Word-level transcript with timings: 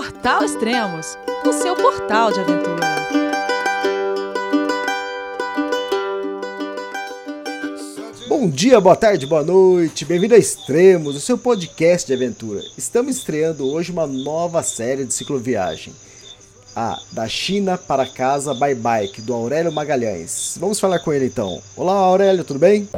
Portal 0.00 0.42
Extremos, 0.42 1.18
o 1.44 1.52
seu 1.52 1.76
portal 1.76 2.32
de 2.32 2.40
aventura. 2.40 2.80
Bom 8.26 8.48
dia, 8.48 8.80
boa 8.80 8.96
tarde, 8.96 9.26
boa 9.26 9.44
noite, 9.44 10.06
bem-vindo 10.06 10.34
a 10.34 10.38
Extremos, 10.38 11.16
o 11.16 11.20
seu 11.20 11.36
podcast 11.36 12.06
de 12.06 12.14
aventura. 12.14 12.62
Estamos 12.78 13.14
estreando 13.18 13.70
hoje 13.70 13.92
uma 13.92 14.06
nova 14.06 14.62
série 14.62 15.04
de 15.04 15.12
cicloviagem. 15.12 15.92
A 16.74 16.98
Da 17.12 17.28
China 17.28 17.76
para 17.76 18.06
Casa 18.06 18.54
by 18.54 18.74
Bike, 18.74 19.20
do 19.20 19.34
Aurélio 19.34 19.70
Magalhães. 19.70 20.56
Vamos 20.58 20.80
falar 20.80 21.00
com 21.00 21.12
ele 21.12 21.26
então. 21.26 21.60
Olá, 21.76 21.92
Aurélio, 21.92 22.42
tudo 22.42 22.58
bem? 22.58 22.88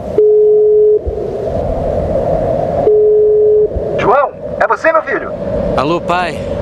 João, 3.98 4.30
é 4.60 4.68
você, 4.68 4.92
meu 4.92 5.02
filho? 5.02 5.32
Alô, 5.76 6.00
pai. 6.00 6.61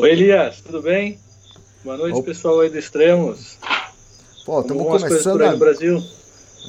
Oi, 0.00 0.12
Elias, 0.12 0.62
tudo 0.62 0.80
bem? 0.80 1.18
Boa 1.84 1.94
noite, 1.98 2.16
Opa. 2.16 2.28
pessoal 2.28 2.60
aí 2.60 2.70
do 2.70 2.78
Extremos. 2.78 3.58
Pô, 4.46 4.62
estamos 4.62 4.82
começando 4.86 5.42
a... 5.42 5.52
no 5.52 5.58
Brasil? 5.58 6.02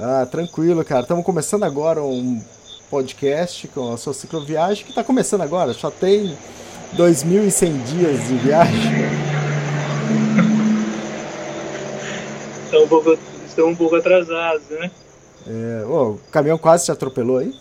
Ah, 0.02 0.28
tranquilo, 0.30 0.84
cara. 0.84 1.04
Estamos 1.04 1.24
começando 1.24 1.64
agora 1.64 2.04
um 2.04 2.44
podcast 2.90 3.70
com 3.70 3.94
a 3.94 3.96
sua 3.96 4.14
cicloviagem, 4.14 4.84
que 4.84 4.92
está 4.92 5.02
começando 5.02 5.44
agora. 5.44 5.72
Só 5.72 5.90
tem 5.90 6.38
2.100 6.98 7.84
dias 7.84 8.28
de 8.28 8.36
viagem. 8.36 8.92
Estão 12.66 12.84
um 12.84 12.88
pouco, 12.90 13.18
estão 13.48 13.68
um 13.70 13.76
pouco 13.78 13.96
atrasados, 13.96 14.68
né? 14.72 14.92
É, 15.48 15.86
ô, 15.86 16.12
o 16.12 16.20
caminhão 16.34 16.58
quase 16.58 16.84
te 16.84 16.92
atropelou 16.92 17.38
aí? 17.38 17.56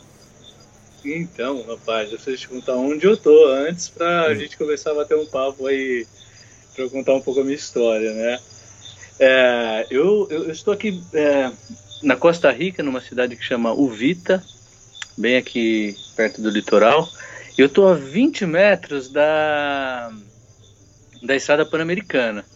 Então, 1.04 1.62
rapaz, 1.62 2.10
eu 2.10 2.16
preciso 2.16 2.36
te 2.36 2.48
contar 2.48 2.74
onde 2.74 3.06
eu 3.06 3.16
tô 3.16 3.46
antes 3.48 3.88
pra 3.88 4.26
Hum. 4.26 4.26
a 4.26 4.34
gente 4.34 4.56
começar 4.56 4.90
a 4.90 4.94
bater 4.94 5.16
um 5.16 5.26
papo 5.26 5.66
aí, 5.66 6.06
pra 6.74 6.84
eu 6.84 6.90
contar 6.90 7.14
um 7.14 7.20
pouco 7.20 7.40
a 7.40 7.44
minha 7.44 7.54
história, 7.56 8.12
né? 8.12 8.40
É, 9.18 9.86
eu, 9.90 10.26
eu, 10.30 10.44
eu 10.44 10.50
estou 10.50 10.72
aqui 10.72 11.02
é, 11.12 11.52
na 12.02 12.16
Costa 12.16 12.50
Rica, 12.50 12.82
numa 12.82 13.00
cidade 13.00 13.36
que 13.36 13.44
chama 13.44 13.72
Uvita, 13.72 14.44
bem 15.16 15.36
aqui 15.36 15.96
perto 16.16 16.40
do 16.40 16.50
litoral. 16.50 17.08
E 17.56 17.60
eu 17.60 17.66
estou 17.66 17.88
a 17.88 17.94
20 17.94 18.46
metros 18.46 19.10
da, 19.10 20.10
da 21.22 21.34
estrada 21.36 21.66
pan-americana. 21.66 22.46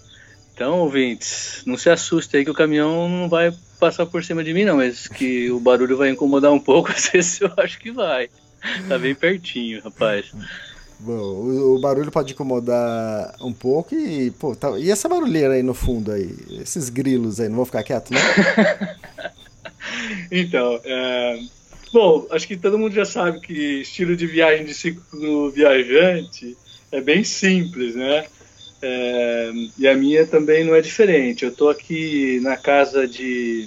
Então, 0.55 0.81
ouvintes, 0.81 1.63
não 1.67 1.77
se 1.77 1.91
assustem 1.91 2.39
aí 2.39 2.45
que 2.45 2.51
o 2.51 2.55
caminhão 2.55 3.09
não 3.09 3.29
vai 3.29 3.53
passar 3.81 4.07
por 4.07 4.23
cima 4.25 4.45
de 4.45 4.55
mim, 4.55 4.65
não, 4.65 4.77
mas 4.77 5.09
que 5.09 5.51
o 5.51 5.59
barulho 5.59 5.97
vai 5.97 6.11
incomodar 6.11 6.53
um 6.53 6.61
pouco, 6.61 6.91
às 6.95 7.09
vezes 7.09 7.41
eu 7.41 7.51
acho 7.57 7.79
que 7.79 7.91
vai. 7.91 8.29
Tá 8.89 8.99
bem 8.99 9.15
pertinho, 9.15 9.83
rapaz. 9.83 10.27
Bom, 11.01 11.13
o, 11.13 11.75
o 11.75 11.81
barulho 11.81 12.11
pode 12.11 12.33
incomodar 12.33 13.35
um 13.41 13.53
pouco 13.53 13.95
e, 13.95 14.31
pô, 14.31 14.55
tá- 14.55 14.79
e 14.79 14.91
essa 14.91 15.09
barulheira 15.09 15.55
aí 15.55 15.63
no 15.63 15.75
fundo 15.75 16.13
aí? 16.13 16.35
Esses 16.61 16.89
grilos 16.89 17.41
aí, 17.41 17.49
não 17.49 17.57
vão 17.57 17.67
ficar 17.67 17.83
quietos, 17.83 18.11
não? 18.13 18.21
Então, 20.31 20.81
é, 20.85 21.39
bom, 21.93 22.27
acho 22.31 22.47
que 22.49 22.57
todo 22.57 22.79
mundo 22.79 22.95
já 22.95 23.05
sabe 23.05 23.41
que 23.41 23.81
estilo 23.83 24.17
de 24.17 24.27
viagem 24.27 24.65
de 24.65 24.75
ciclo 24.75 25.51
viajante 25.51 26.57
é 26.91 27.01
bem 27.01 27.23
simples, 27.23 27.95
né? 27.95 28.25
É, 28.87 29.51
e 29.79 29.89
a 29.89 29.97
minha 29.97 30.27
também 30.27 30.63
não 30.63 30.75
é 30.75 30.83
diferente. 30.83 31.43
Eu 31.43 31.51
estou 31.51 31.71
aqui 31.71 32.39
na 32.43 32.55
casa 32.55 33.09
de, 33.09 33.67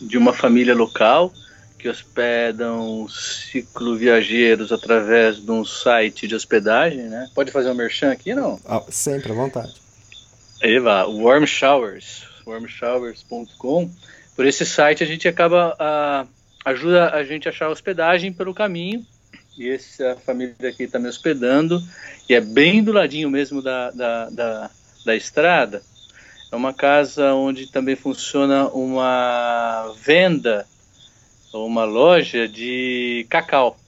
de 0.00 0.18
uma 0.18 0.32
família 0.32 0.74
local 0.74 1.32
que 1.78 1.88
hospedam 1.88 3.06
cicloviajeiros 3.08 4.72
através 4.72 5.36
de 5.36 5.48
um 5.52 5.64
site 5.64 6.26
de 6.26 6.34
hospedagem, 6.34 7.04
né? 7.04 7.30
Pode 7.32 7.52
fazer 7.52 7.70
um 7.70 7.74
merchan 7.74 8.10
aqui, 8.10 8.34
não? 8.34 8.58
Ah, 8.66 8.82
sempre 8.88 9.30
à 9.30 9.34
vontade. 9.36 9.72
Eva, 10.60 11.06
Warm 11.06 11.46
Showers, 11.46 12.24
warmshowers.com. 12.44 13.88
Por 14.34 14.44
esse 14.44 14.66
site 14.66 15.04
a 15.04 15.06
gente 15.06 15.28
acaba 15.28 15.76
ah, 15.78 16.26
ajuda 16.64 17.10
a 17.10 17.22
gente 17.22 17.46
a 17.46 17.52
achar 17.52 17.68
hospedagem 17.68 18.32
pelo 18.32 18.52
caminho. 18.52 19.06
E 19.58 19.68
essa 19.68 20.16
família 20.24 20.54
aqui 20.62 20.84
está 20.84 20.98
me 20.98 21.08
hospedando 21.08 21.82
e 22.28 22.34
é 22.34 22.40
bem 22.40 22.82
do 22.82 22.92
ladinho 22.92 23.28
mesmo 23.28 23.60
da, 23.60 23.90
da, 23.90 24.30
da, 24.30 24.70
da 25.04 25.16
estrada. 25.16 25.82
É 26.50 26.56
uma 26.56 26.72
casa 26.72 27.34
onde 27.34 27.66
também 27.66 27.96
funciona 27.96 28.68
uma 28.68 29.92
venda 30.02 30.66
uma 31.52 31.84
loja 31.84 32.46
de 32.46 33.26
cacau. 33.28 33.78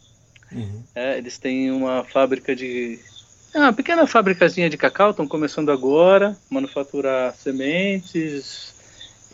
Uhum. 0.53 0.83
É, 0.95 1.19
eles 1.19 1.39
têm 1.39 1.71
uma 1.71 2.05
fábrica 2.05 2.55
de. 2.55 2.99
É 3.55 3.59
uma 3.59 3.73
pequena 3.73 4.07
fabricazinha 4.07 4.71
de 4.71 4.77
cacau, 4.77 5.11
estão 5.11 5.27
começando 5.27 5.71
agora, 5.71 6.37
manufaturar 6.49 7.35
sementes. 7.35 8.75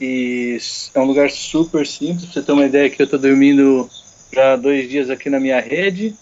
E 0.00 0.58
é 0.94 1.00
um 1.00 1.04
lugar 1.04 1.30
super 1.30 1.86
simples, 1.86 2.24
pra 2.24 2.34
você 2.34 2.42
ter 2.42 2.52
uma 2.52 2.66
ideia 2.66 2.90
que 2.90 3.00
eu 3.00 3.04
estou 3.04 3.18
dormindo 3.18 3.88
já 4.30 4.54
dois 4.56 4.88
dias 4.88 5.08
aqui 5.08 5.30
na 5.30 5.40
minha 5.40 5.58
rede, 5.58 6.14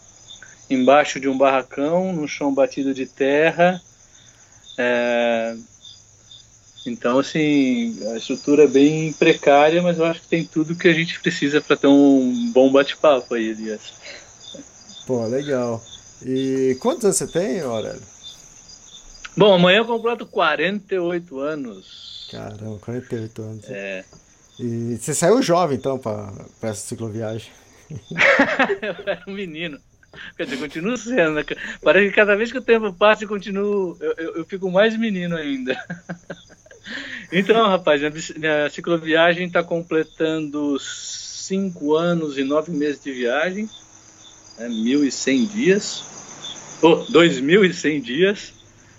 embaixo 0.69 1.21
de 1.21 1.29
um 1.29 1.37
barracão, 1.37 2.13
no 2.13 2.27
chão 2.27 2.53
batido 2.55 2.95
de 2.95 3.07
terra. 3.07 3.81
É, 4.79 5.57
Então, 6.87 7.19
assim, 7.19 7.97
a 8.13 8.17
estrutura 8.17 8.65
é 8.65 8.69
bem 8.69 9.13
precária, 9.15 9.83
mas 9.83 9.99
eu 9.99 10.05
acho 10.05 10.21
que 10.21 10.29
tem 10.29 10.45
tudo 10.45 10.77
que 10.77 10.89
a 10.89 10.93
gente 10.93 11.19
precisa 11.21 11.61
para 11.61 11.77
ter 11.77 11.87
um 11.87 12.53
bom 12.53 12.71
bate-papo 12.71 13.35
aí, 13.35 13.49
Elias. 13.49 13.93
Pô, 15.07 15.25
legal. 15.27 15.83
E 16.25 16.77
quantos 16.81 17.05
anos 17.05 17.17
você 17.17 17.27
tem, 17.27 17.61
Aurélio? 17.61 18.03
Bom, 19.37 19.53
amanhã 19.55 19.79
eu 19.79 19.85
completo 19.87 20.27
48 20.27 21.41
anos. 21.41 22.29
Caramba, 22.31 22.79
48 22.79 23.43
anos. 23.43 23.65
É, 23.69 24.05
E 24.59 24.97
você 24.97 25.15
saiu 25.15 25.43
jovem, 25.43 25.77
então, 25.77 25.99
pra 25.99 26.33
essa 26.63 26.87
cicloviagem? 26.87 27.51
eu 28.81 28.95
era 29.07 29.23
um 29.27 29.33
menino. 29.33 29.79
Quer 30.37 30.45
dizer, 30.45 30.57
continuo 30.59 30.97
sendo, 30.97 31.33
né? 31.35 31.45
Parece 31.83 32.09
que 32.09 32.15
cada 32.15 32.37
vez 32.37 32.51
que 32.53 32.59
o 32.59 32.63
tempo 32.63 32.93
passa, 32.93 33.25
eu 33.25 33.29
continuo. 33.29 33.97
Eu, 34.01 34.15
eu, 34.17 34.37
eu 34.37 34.45
fico 34.45 34.71
mais 34.71 34.97
menino 34.97 35.37
ainda. 35.37 35.77
Então, 37.33 37.67
rapaz, 37.67 38.01
minha, 38.37 38.69
cicloviagem 38.69 39.47
está 39.47 39.63
completando 39.65 40.79
5 40.79 41.95
anos 41.95 42.37
e 42.37 42.45
9 42.45 42.71
meses 42.73 43.03
de 43.03 43.11
viagem, 43.11 43.69
né, 44.59 44.69
1.100 44.69 45.47
dias. 45.47 46.05
Oh, 46.83 46.97
2.100 47.11 48.01
dias. 48.03 48.53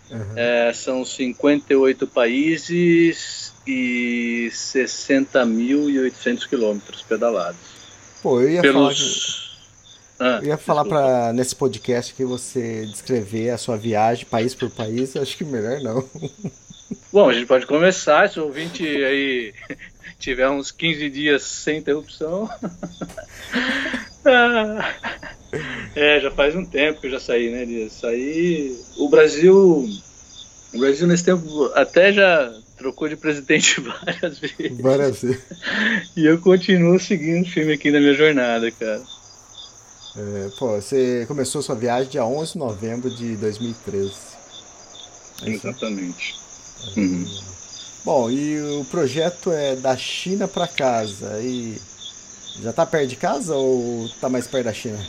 Uhum. 0.10 0.34
É, 0.36 0.74
são 0.74 1.06
58 1.06 2.08
países 2.08 3.54
e 3.68 4.50
60.800 4.52 6.48
quilômetros 6.48 7.02
pedalados. 7.04 7.60
Pô, 8.22 8.42
eu 8.42 8.50
ia 8.50 8.64
falar, 8.64 8.90
que- 8.94 9.00
Pelos. 9.00 9.45
Ah, 10.20 10.40
eu 10.42 10.50
ia 10.50 10.58
falar 10.58 10.86
pra, 10.86 11.34
nesse 11.34 11.56
podcast 11.56 12.14
que 12.14 12.24
você 12.24 12.86
descrever 12.86 13.50
a 13.50 13.58
sua 13.58 13.78
viagem 13.78 14.26
país 14.26 14.56
por 14.56 14.70
país, 14.70 15.16
acho 15.16 15.38
que 15.38 15.44
melhor 15.44 15.82
não. 15.82 16.08
Bom, 17.12 17.30
a 17.30 17.34
gente 17.34 17.48
pode 17.48 17.66
começar. 17.66 18.30
Se 18.30 18.40
o 18.40 18.46
ouvinte 18.46 18.84
aí 18.84 19.54
tiver 20.20 20.50
uns 20.50 20.72
15 20.72 21.10
dias 21.10 21.44
sem 21.44 21.80
interrupção. 21.80 22.50
Ah, 24.28 24.92
é, 25.96 26.20
já 26.20 26.32
faz 26.32 26.56
um 26.56 26.66
tempo 26.66 27.00
que 27.00 27.06
eu 27.06 27.12
já 27.12 27.20
saí, 27.20 27.52
né, 27.52 27.62
Elias? 27.62 27.94
Saí. 27.94 28.76
O 28.98 29.08
Brasil. 29.08 29.88
O 30.74 30.80
Brasil 30.80 31.06
nesse 31.06 31.24
tempo 31.24 31.72
até 31.76 32.12
já 32.12 32.52
trocou 32.76 33.08
de 33.08 33.16
presidente 33.16 33.80
várias 34.04 34.40
vezes. 34.40 34.78
Várias 34.80 35.22
vezes. 35.22 35.44
E 36.18 36.26
eu 36.26 36.40
continuo 36.40 37.00
seguindo 37.00 37.48
firme 37.48 37.74
aqui 37.74 37.92
na 37.92 38.00
minha 38.00 38.16
jornada, 38.16 38.72
cara. 38.72 39.02
É, 40.18 40.50
pô, 40.58 40.76
você 40.76 41.26
começou 41.28 41.62
sua 41.62 41.76
viagem 41.76 42.10
dia 42.10 42.26
11 42.26 42.54
de 42.54 42.58
novembro 42.60 43.10
de 43.10 43.36
2013. 43.36 44.12
É 45.44 45.50
isso? 45.50 45.68
Exatamente. 45.68 46.36
Uhum. 46.96 47.26
Bom, 48.06 48.32
e 48.32 48.62
o 48.80 48.86
projeto 48.86 49.52
é 49.52 49.76
da 49.76 49.98
China 49.98 50.48
pra 50.48 50.68
casa. 50.68 51.42
E 51.42 51.82
já 52.62 52.72
tá 52.72 52.86
perto 52.86 53.10
de 53.10 53.16
casa 53.18 53.56
ou 53.56 54.08
tá 54.22 54.30
mais 54.30 54.48
perto 54.48 54.66
da 54.66 54.74
China? 54.74 55.00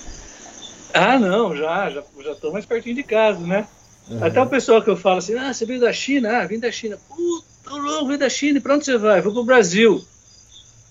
Ah, 0.93 1.19
não, 1.19 1.55
já, 1.55 1.91
já, 1.91 2.03
já 2.25 2.35
tô 2.35 2.51
mais 2.51 2.65
pertinho 2.65 2.97
de 2.97 3.03
casa, 3.03 3.39
né? 3.39 3.69
Uhum. 4.09 4.25
Até 4.25 4.41
o 4.41 4.47
pessoal 4.47 4.83
que 4.83 4.91
eu 4.91 4.97
falo 4.97 5.19
assim, 5.19 5.37
ah, 5.37 5.53
você 5.53 5.67
veio 5.67 5.81
da 5.81 5.93
China? 5.93 6.39
Ah, 6.39 6.47
vim 6.47 6.59
da 6.59 6.73
China. 6.73 6.99
Puta, 7.09 7.77
louco, 7.77 8.09
vim 8.09 8.17
da 8.19 8.29
China, 8.29 8.59
e 8.59 8.61
pra 8.61 8.75
onde 8.75 8.85
você 8.85 8.97
vai? 8.97 9.21
Vou 9.21 9.33
pro 9.33 9.45
Brasil. 9.45 10.03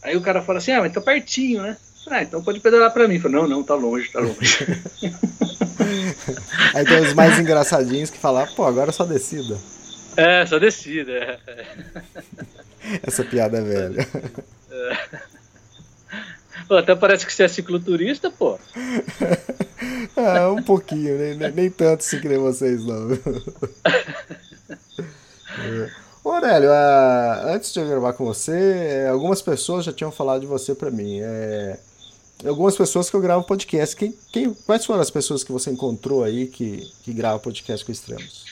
Aí 0.03 0.15
o 0.15 0.21
cara 0.21 0.41
fala 0.41 0.59
assim, 0.59 0.71
ah, 0.71 0.81
mas 0.81 0.93
tá 0.93 1.01
pertinho, 1.01 1.63
né? 1.63 1.75
Ah, 2.07 2.21
então 2.21 2.43
pode 2.43 2.59
pedalar 2.59 2.91
pra 2.91 3.07
mim. 3.07 3.19
Falo, 3.19 3.33
não, 3.33 3.47
não, 3.47 3.63
tá 3.63 3.73
longe, 3.75 4.11
tá 4.11 4.19
longe. 4.19 4.65
Aí 6.73 6.85
tem 6.85 7.01
os 7.01 7.13
mais 7.13 7.39
engraçadinhos 7.39 8.09
que 8.09 8.17
falam, 8.17 8.45
pô, 8.55 8.65
agora 8.65 8.89
é 8.89 8.93
só 8.93 9.05
descida. 9.05 9.57
É, 10.15 10.45
só 10.45 10.59
descida. 10.59 11.11
É. 11.11 11.39
Essa 13.03 13.23
piada 13.23 13.57
é 13.57 13.61
velha. 13.61 14.07
É. 14.71 15.19
Pô, 16.67 16.75
até 16.75 16.95
parece 16.95 17.25
que 17.25 17.33
você 17.33 17.43
é 17.43 17.47
cicloturista, 17.47 18.29
pô. 18.31 18.57
ah, 20.15 20.51
um 20.51 20.63
pouquinho, 20.63 21.17
nem, 21.17 21.51
nem 21.51 21.69
tanto 21.69 22.03
se 22.03 22.19
que 22.19 22.37
vocês, 22.37 22.83
não. 22.85 23.09
Ô, 26.23 26.31
Aurélio, 26.31 26.69
antes 27.45 27.71
de 27.71 27.79
eu 27.79 27.87
gravar 27.87 28.13
com 28.13 28.25
você, 28.25 28.51
é, 28.51 29.09
algumas 29.09 29.41
pessoas 29.41 29.85
já 29.85 29.93
tinham 29.93 30.11
falado 30.11 30.41
de 30.41 30.47
você 30.47 30.73
para 30.73 30.89
mim. 30.89 31.19
É, 31.21 31.77
algumas 32.43 32.75
pessoas 32.75 33.09
que 33.09 33.15
eu 33.15 33.21
gravo 33.21 33.45
podcast. 33.45 33.95
Quem, 33.95 34.13
quem, 34.31 34.53
quais 34.53 34.85
foram 34.85 35.01
as 35.01 35.09
pessoas 35.09 35.43
que 35.43 35.51
você 35.51 35.71
encontrou 35.71 36.23
aí 36.23 36.47
que, 36.47 36.81
que 37.03 37.13
grava 37.13 37.39
podcast 37.39 37.85
com 37.85 37.91
extremos? 37.91 38.45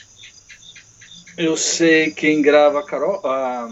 Eu 1.36 1.56
sei 1.56 2.12
quem 2.12 2.40
grava 2.40 2.80
a 2.80 2.82
Carol, 2.84 3.20
a 3.26 3.68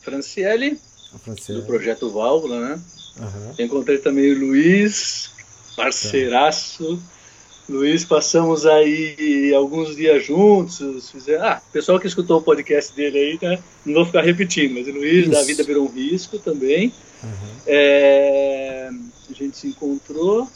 Franciele, 0.00 0.80
a 1.14 1.18
Franciele. 1.18 1.60
do 1.60 1.66
Projeto 1.66 2.10
Válvula, 2.10 2.60
né? 2.60 2.82
Uhum. 3.18 3.64
Encontrei 3.64 3.98
também 3.98 4.32
o 4.32 4.38
Luiz, 4.38 5.30
parceiraço. 5.76 6.96
Tá. 6.96 7.21
Luiz, 7.68 8.04
passamos 8.04 8.66
aí 8.66 9.52
alguns 9.54 9.94
dias 9.94 10.24
juntos. 10.24 11.10
Fizer... 11.10 11.40
Ah, 11.40 11.62
pessoal 11.72 11.98
que 12.00 12.06
escutou 12.06 12.38
o 12.38 12.42
podcast 12.42 12.94
dele 12.94 13.18
aí, 13.18 13.38
né? 13.40 13.58
Não 13.86 13.94
vou 13.94 14.06
ficar 14.06 14.22
repetindo, 14.22 14.74
mas 14.74 14.88
o 14.88 14.92
Luiz, 14.92 15.22
Isso. 15.22 15.30
da 15.30 15.42
Vida 15.42 15.62
Virou 15.62 15.84
um 15.84 15.90
Risco 15.92 16.38
também. 16.38 16.92
Uhum. 17.22 17.30
É... 17.66 18.90
A 19.30 19.32
gente 19.32 19.56
se 19.56 19.68
encontrou. 19.68 20.48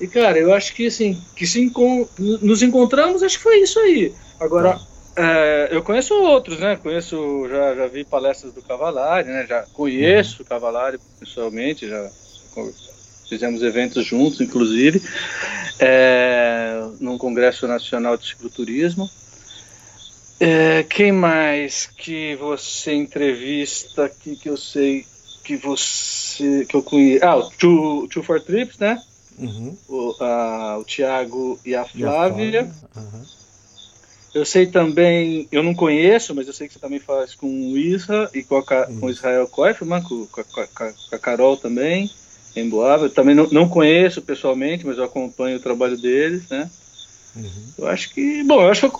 E, 0.00 0.06
cara, 0.06 0.38
eu 0.38 0.52
acho 0.52 0.74
que 0.74 0.86
assim, 0.86 1.20
que 1.36 1.46
se 1.46 1.60
encont... 1.60 2.08
nos 2.18 2.62
encontramos, 2.62 3.22
acho 3.22 3.36
que 3.36 3.42
foi 3.42 3.60
isso 3.60 3.78
aí. 3.80 4.12
Agora, 4.40 4.78
tá. 5.14 5.22
é, 5.22 5.68
eu 5.70 5.82
conheço 5.82 6.14
outros, 6.14 6.58
né? 6.58 6.76
Conheço, 6.76 7.46
já, 7.48 7.74
já 7.74 7.86
vi 7.88 8.04
palestras 8.04 8.52
do 8.52 8.62
Cavalari, 8.62 9.28
né? 9.28 9.46
Já 9.46 9.62
conheço 9.72 10.38
uhum. 10.38 10.44
o 10.44 10.48
Cavalari 10.48 10.98
pessoalmente, 11.20 11.88
já 11.88 12.10
fizemos 13.28 13.62
eventos 13.62 14.04
juntos, 14.04 14.40
inclusive, 14.40 15.02
é, 15.78 16.82
num 16.98 17.18
Congresso 17.18 17.66
Nacional 17.68 18.16
de 18.16 18.26
Cicloturismo. 18.26 19.08
É, 20.40 20.84
quem 20.84 21.12
mais 21.12 21.86
que 21.86 22.36
você 22.36 22.94
entrevista 22.94 24.04
aqui 24.04 24.36
que 24.36 24.48
eu 24.48 24.56
sei 24.56 25.04
que 25.44 25.56
você 25.56 26.64
que 26.64 26.76
eu 26.76 26.82
conheço? 26.82 27.24
Ah, 27.24 27.36
o 27.36 27.50
Two, 27.50 28.08
Two 28.08 28.22
for 28.22 28.40
Trips, 28.40 28.78
né? 28.78 29.02
Uhum. 29.36 29.76
O, 29.88 30.14
a, 30.20 30.78
o 30.78 30.84
Thiago 30.84 31.58
e 31.64 31.74
a 31.74 31.84
Flávia. 31.84 32.50
E 32.50 32.56
a 32.58 32.62
uhum. 33.00 33.22
Eu 34.34 34.44
sei 34.44 34.66
também, 34.66 35.48
eu 35.50 35.62
não 35.62 35.74
conheço, 35.74 36.34
mas 36.34 36.46
eu 36.46 36.52
sei 36.52 36.68
que 36.68 36.74
você 36.74 36.78
também 36.78 37.00
faz 37.00 37.34
com 37.34 37.46
o 37.46 37.76
Isra 37.76 38.30
e 38.32 38.42
com, 38.44 38.58
a, 38.58 38.62
com 38.62 39.06
o 39.06 39.10
Israel 39.10 39.48
Koifman, 39.48 40.02
com, 40.02 40.26
com, 40.26 40.44
com 40.44 40.92
a 41.12 41.18
Carol 41.18 41.56
também 41.56 42.08
em 42.60 42.68
Boava. 42.68 43.08
também 43.08 43.34
não, 43.34 43.48
não 43.50 43.68
conheço 43.68 44.22
pessoalmente, 44.22 44.86
mas 44.86 44.98
eu 44.98 45.04
acompanho 45.04 45.56
o 45.56 45.62
trabalho 45.62 45.96
deles, 45.96 46.48
né? 46.48 46.70
Uhum. 47.36 47.72
Eu 47.78 47.86
acho 47.88 48.10
que, 48.14 48.42
bom, 48.44 48.62
eu 48.62 48.70
acho, 48.70 48.92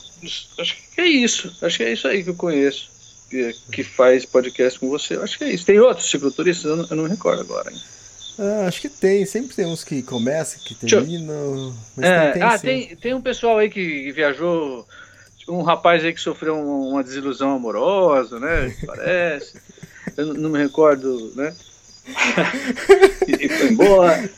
acho 0.58 0.76
que 0.94 1.00
é 1.00 1.06
isso. 1.06 1.54
Acho 1.62 1.76
que 1.76 1.84
é 1.84 1.92
isso 1.92 2.06
aí 2.06 2.22
que 2.22 2.30
eu 2.30 2.34
conheço, 2.34 2.90
que, 3.30 3.54
que 3.72 3.82
faz 3.82 4.24
podcast 4.24 4.78
com 4.78 4.88
você. 4.88 5.16
Eu 5.16 5.22
acho 5.22 5.36
que 5.38 5.44
é 5.44 5.52
isso. 5.52 5.66
Tem 5.66 5.78
outros 5.80 6.10
cicloturistas? 6.10 6.64
Eu 6.64 6.76
não, 6.76 6.86
eu 6.88 6.96
não 6.96 7.04
me 7.04 7.10
recordo 7.10 7.40
agora. 7.40 7.70
Hein? 7.72 7.78
Ah, 8.38 8.66
acho 8.68 8.80
que 8.80 8.88
tem. 8.88 9.26
Sempre 9.26 9.56
tem 9.56 9.66
uns 9.66 9.82
que 9.82 10.02
começam, 10.02 10.60
que 10.62 10.74
terminam. 10.74 11.74
É, 12.00 12.24
tem, 12.24 12.32
tem, 12.32 12.42
ah, 12.42 12.58
tem, 12.58 12.96
tem 12.96 13.14
um 13.14 13.20
pessoal 13.20 13.58
aí 13.58 13.68
que 13.68 14.12
viajou. 14.12 14.86
Um 15.48 15.62
rapaz 15.62 16.04
aí 16.04 16.12
que 16.12 16.20
sofreu 16.20 16.56
uma 16.56 17.02
desilusão 17.02 17.56
amorosa, 17.56 18.38
né? 18.38 18.76
Parece. 18.86 19.54
Eu 20.16 20.34
não 20.34 20.50
me 20.50 20.58
recordo, 20.58 21.32
né? 21.34 21.54
e 23.26 23.48
foi 23.48 23.68
embora. 23.68 24.30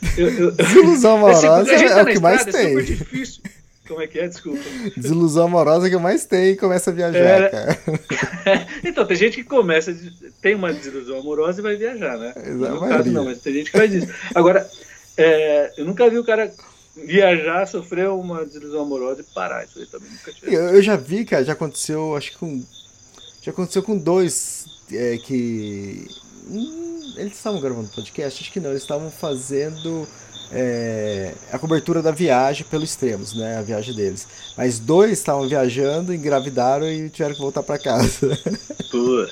Desilusão 0.57 1.17
amorosa 1.17 1.47
é, 1.71 1.99
é 1.99 2.01
o 2.01 2.05
que 2.05 2.19
mais 2.19 2.47
é 2.47 2.51
tem. 2.51 2.75
Como 3.87 4.01
é 4.01 4.07
que 4.07 4.19
é? 4.19 4.27
Desculpa. 4.27 4.63
Desilusão 4.95 5.45
amorosa 5.45 5.87
é 5.87 5.89
que 5.89 5.97
mais 5.97 6.25
tem 6.25 6.51
e 6.51 6.55
começa 6.55 6.91
a 6.91 6.93
viajar, 6.93 7.41
é... 7.41 7.49
cara. 7.49 7.77
então, 8.83 9.05
tem 9.05 9.17
gente 9.17 9.37
que 9.37 9.43
começa, 9.43 9.95
tem 10.41 10.55
uma 10.55 10.71
desilusão 10.73 11.19
amorosa 11.19 11.59
e 11.59 11.63
vai 11.63 11.75
viajar, 11.75 12.17
né? 12.17 12.33
No 12.47 12.79
caso, 12.79 13.11
não, 13.11 13.25
mas 13.25 13.41
tem 13.41 13.53
gente 13.53 13.71
que 13.71 13.77
faz 13.77 13.93
isso. 13.93 14.07
Agora, 14.33 14.65
é, 15.17 15.73
eu 15.77 15.85
nunca 15.85 16.09
vi 16.09 16.17
o 16.17 16.23
cara 16.23 16.51
viajar, 16.95 17.67
sofrer 17.67 18.09
uma 18.09 18.45
desilusão 18.45 18.83
amorosa 18.83 19.21
e 19.21 19.33
parar. 19.33 19.65
Isso 19.65 19.79
aí 19.79 19.85
também 19.85 20.09
nunca 20.09 20.31
tive. 20.31 20.53
Eu, 20.53 20.61
eu 20.69 20.81
já 20.81 20.95
vi, 20.95 21.25
cara, 21.25 21.43
já 21.43 21.53
aconteceu, 21.53 22.15
acho 22.15 22.31
que 22.31 22.37
com. 22.37 22.63
Já 23.41 23.51
aconteceu 23.51 23.83
com 23.83 23.97
dois 23.97 24.65
é, 24.91 25.17
que. 25.17 26.07
Hum, 26.49 27.13
eles 27.17 27.33
estavam 27.33 27.59
gravando 27.59 27.89
podcast? 27.89 28.41
Acho 28.41 28.51
que 28.51 28.59
não, 28.59 28.71
eles 28.71 28.81
estavam 28.81 29.11
fazendo 29.11 30.07
é, 30.51 31.33
a 31.51 31.57
cobertura 31.57 32.01
da 32.01 32.11
viagem 32.11 32.65
pelo 32.69 32.83
Extremos, 32.83 33.33
né? 33.33 33.57
A 33.57 33.61
viagem 33.61 33.93
deles. 33.95 34.27
Mas 34.57 34.79
dois 34.79 35.11
estavam 35.13 35.47
viajando, 35.47 36.13
engravidaram 36.13 36.87
e 36.87 37.09
tiveram 37.09 37.35
que 37.35 37.41
voltar 37.41 37.63
para 37.63 37.79
casa. 37.79 38.37
Pô. 38.91 39.27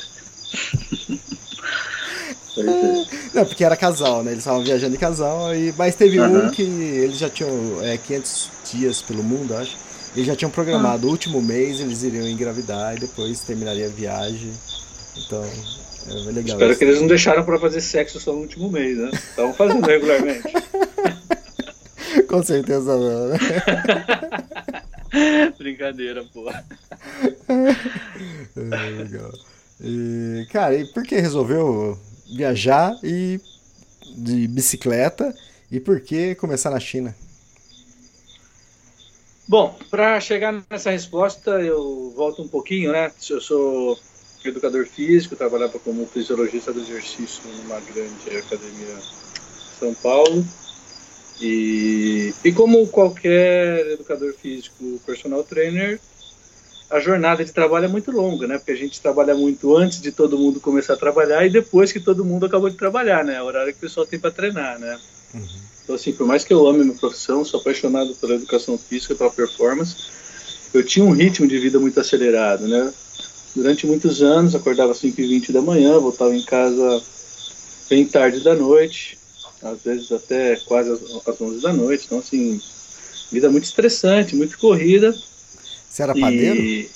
Não, 3.33 3.45
porque 3.45 3.63
era 3.63 3.75
casal, 3.75 4.23
né? 4.23 4.31
Eles 4.31 4.41
estavam 4.43 4.63
viajando 4.63 4.95
em 4.95 4.99
casal, 4.99 5.55
e... 5.55 5.73
mas 5.77 5.95
teve 5.95 6.19
uhum. 6.19 6.47
um 6.47 6.51
que 6.51 6.63
eles 6.63 7.17
já 7.17 7.29
tinham 7.29 7.81
é, 7.81 7.97
500 7.97 8.49
dias 8.71 9.01
pelo 9.01 9.23
mundo, 9.23 9.55
acho. 9.55 9.77
Eles 10.15 10.27
já 10.27 10.35
tinham 10.35 10.49
programado 10.49 11.07
o 11.07 11.11
último 11.11 11.41
mês, 11.41 11.79
eles 11.79 12.01
iriam 12.03 12.27
engravidar 12.27 12.95
e 12.95 12.99
depois 12.99 13.41
terminaria 13.41 13.85
a 13.85 13.89
viagem. 13.89 14.51
Então, 15.15 15.45
é 16.07 16.31
legal. 16.31 16.57
Espero 16.57 16.77
que 16.77 16.83
eles 16.83 16.99
não 17.01 17.07
deixaram 17.07 17.43
para 17.43 17.59
fazer 17.59 17.81
sexo 17.81 18.19
só 18.19 18.31
no 18.33 18.39
último 18.39 18.71
mês, 18.71 18.97
né? 18.97 19.09
Estavam 19.13 19.53
fazendo 19.53 19.85
regularmente. 19.85 20.43
Com 22.27 22.43
certeza 22.43 22.97
não, 22.97 23.27
né? 23.29 23.37
Brincadeira, 25.57 26.23
pô. 26.33 26.49
É, 28.55 28.89
legal. 28.89 29.31
E, 29.81 30.45
cara, 30.51 30.75
e 30.75 30.85
por 30.85 31.03
que 31.03 31.19
resolveu 31.19 31.97
viajar 32.35 32.93
e 33.03 33.39
de 34.15 34.47
bicicleta 34.47 35.33
e 35.71 35.79
por 35.79 36.01
que 36.01 36.35
começar 36.35 36.69
na 36.69 36.79
China? 36.79 37.15
Bom, 39.47 39.75
para 39.89 40.19
chegar 40.19 40.63
nessa 40.69 40.91
resposta, 40.91 41.51
eu 41.61 42.13
volto 42.15 42.43
um 42.43 42.47
pouquinho, 42.47 42.91
né? 42.91 43.11
Eu 43.29 43.41
sou 43.41 43.97
educador 44.47 44.85
físico, 44.85 45.35
trabalhava 45.35 45.77
como 45.79 46.05
fisiologista 46.07 46.71
do 46.71 46.79
exercício 46.79 47.41
numa 47.63 47.79
grande 47.79 48.37
academia 48.37 48.95
em 48.95 49.79
São 49.79 49.93
Paulo. 49.93 50.45
E, 51.41 52.33
e 52.43 52.51
como 52.51 52.87
qualquer 52.87 53.85
educador 53.91 54.33
físico, 54.33 55.01
personal 55.05 55.43
trainer, 55.43 55.99
a 56.89 56.99
jornada 56.99 57.45
de 57.45 57.51
trabalho 57.51 57.85
é 57.85 57.87
muito 57.87 58.11
longa, 58.11 58.47
né? 58.47 58.57
Porque 58.57 58.71
a 58.71 58.75
gente 58.75 58.99
trabalha 58.99 59.35
muito 59.35 59.75
antes 59.77 60.01
de 60.01 60.11
todo 60.11 60.37
mundo 60.37 60.59
começar 60.59 60.93
a 60.93 60.97
trabalhar 60.97 61.45
e 61.45 61.49
depois 61.49 61.91
que 61.91 61.99
todo 61.99 62.25
mundo 62.25 62.45
acabou 62.45 62.69
de 62.69 62.75
trabalhar, 62.75 63.23
né? 63.23 63.35
É 63.35 63.41
o 63.41 63.45
horário 63.45 63.71
que 63.71 63.77
o 63.77 63.81
pessoal 63.81 64.05
tem 64.05 64.19
para 64.19 64.31
treinar, 64.31 64.79
né? 64.79 64.99
Uhum. 65.33 65.47
Então, 65.83 65.95
assim, 65.95 66.11
por 66.13 66.25
mais 66.25 66.43
que 66.43 66.53
eu 66.53 66.67
ame 66.67 66.83
minha 66.83 66.97
profissão, 66.97 67.45
sou 67.45 67.59
apaixonado 67.59 68.13
pela 68.15 68.35
educação 68.35 68.77
física, 68.77 69.15
pela 69.15 69.29
performance, 69.29 69.95
eu 70.73 70.83
tinha 70.83 71.05
um 71.05 71.11
ritmo 71.11 71.47
de 71.47 71.57
vida 71.59 71.79
muito 71.79 71.99
acelerado, 71.99 72.67
né? 72.67 72.91
Durante 73.55 73.87
muitos 73.87 74.21
anos, 74.21 74.55
acordava 74.55 74.91
às 74.91 75.01
5h20 75.01 75.51
da 75.51 75.61
manhã, 75.61 75.99
voltava 75.99 76.35
em 76.35 76.43
casa 76.43 77.01
bem 77.89 78.05
tarde 78.05 78.43
da 78.43 78.55
noite, 78.55 79.17
às 79.63 79.81
vezes 79.81 80.11
até 80.11 80.55
quase 80.57 80.91
às 80.91 81.41
11 81.41 81.61
da 81.61 81.73
noite. 81.73 82.05
Então, 82.05 82.19
assim, 82.19 82.61
vida 83.31 83.49
muito 83.49 83.65
estressante, 83.65 84.35
muito 84.35 84.57
corrida. 84.57 85.13
Você 85.89 86.03
era 86.03 86.13
padeiro? 86.13 86.89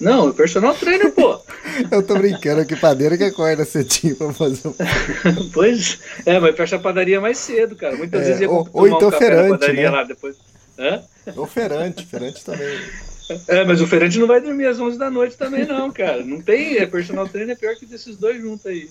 Não, 0.00 0.32
personal 0.32 0.74
trainer, 0.74 1.10
pô. 1.12 1.40
Eu 1.90 2.02
tô 2.02 2.16
brincando 2.16 2.64
que 2.64 2.76
padeiro 2.76 3.18
que 3.18 3.24
acorda 3.24 3.64
cedinho 3.64 4.14
pra 4.16 4.32
fazer 4.32 4.68
um... 4.68 4.74
Pois, 5.52 5.98
é, 6.24 6.38
mas 6.38 6.56
fecha 6.56 6.76
a 6.76 6.78
padaria 6.78 7.20
mais 7.20 7.38
cedo, 7.38 7.74
cara. 7.74 7.96
Muitas 7.96 8.22
é, 8.22 8.24
vezes 8.24 8.40
ia 8.42 8.50
ou, 8.50 8.68
ou 8.72 8.86
então 8.86 9.08
um 9.08 9.12
ferante, 9.12 9.72
né? 9.72 9.90
lá 9.90 10.04
depois. 10.04 10.36
Hã? 10.78 11.02
Ou 11.36 11.46
ferante, 11.46 12.06
ferante 12.06 12.44
também. 12.44 12.78
É, 13.46 13.64
mas 13.64 13.80
o 13.80 13.86
Ferante 13.86 14.18
não 14.18 14.26
vai 14.26 14.40
dormir 14.40 14.66
às 14.66 14.80
11 14.80 14.98
da 14.98 15.10
noite 15.10 15.36
também, 15.36 15.66
não, 15.66 15.90
cara. 15.90 16.24
Não 16.24 16.40
tem. 16.40 16.78
É, 16.78 16.86
personal 16.86 17.28
trainer 17.28 17.54
é 17.54 17.58
pior 17.58 17.76
que 17.76 17.84
desses 17.84 18.16
dois 18.16 18.40
juntos 18.40 18.66
aí. 18.66 18.88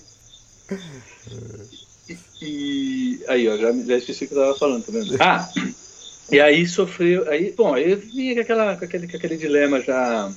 E, 2.08 2.16
e 2.42 3.20
aí, 3.26 3.48
ó, 3.48 3.56
já, 3.56 3.72
já 3.72 3.96
esqueci 3.96 4.24
o 4.24 4.28
que 4.28 4.34
eu 4.34 4.38
tava 4.38 4.58
falando, 4.58 4.84
tá 4.84 4.92
vendo? 4.92 5.16
Ah! 5.20 5.50
E 6.30 6.40
aí 6.40 6.66
sofreu, 6.66 7.28
aí, 7.28 7.52
bom, 7.52 7.72
aí 7.72 7.90
eu 7.90 7.96
vinha 7.98 8.34
com, 8.34 8.40
aquela, 8.42 8.76
com, 8.76 8.84
aquele, 8.84 9.08
com 9.08 9.16
aquele 9.16 9.36
dilema 9.36 9.80
já 9.80 10.30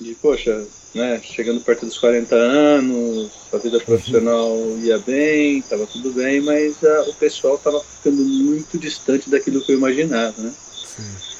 de, 0.00 0.14
poxa, 0.14 0.64
né, 0.94 1.20
chegando 1.22 1.60
perto 1.60 1.86
dos 1.86 1.98
40 1.98 2.34
anos, 2.36 3.30
a 3.52 3.56
vida 3.58 3.80
profissional 3.80 4.56
ia 4.78 4.98
bem, 4.98 5.58
estava 5.58 5.86
tudo 5.86 6.12
bem, 6.12 6.40
mas 6.40 6.82
a, 6.84 7.02
o 7.02 7.14
pessoal 7.14 7.56
estava 7.56 7.80
ficando 7.80 8.22
muito 8.22 8.78
distante 8.78 9.28
daquilo 9.28 9.60
que 9.60 9.72
eu 9.72 9.76
imaginava, 9.76 10.40
né? 10.40 10.52
Sim. 10.96 11.33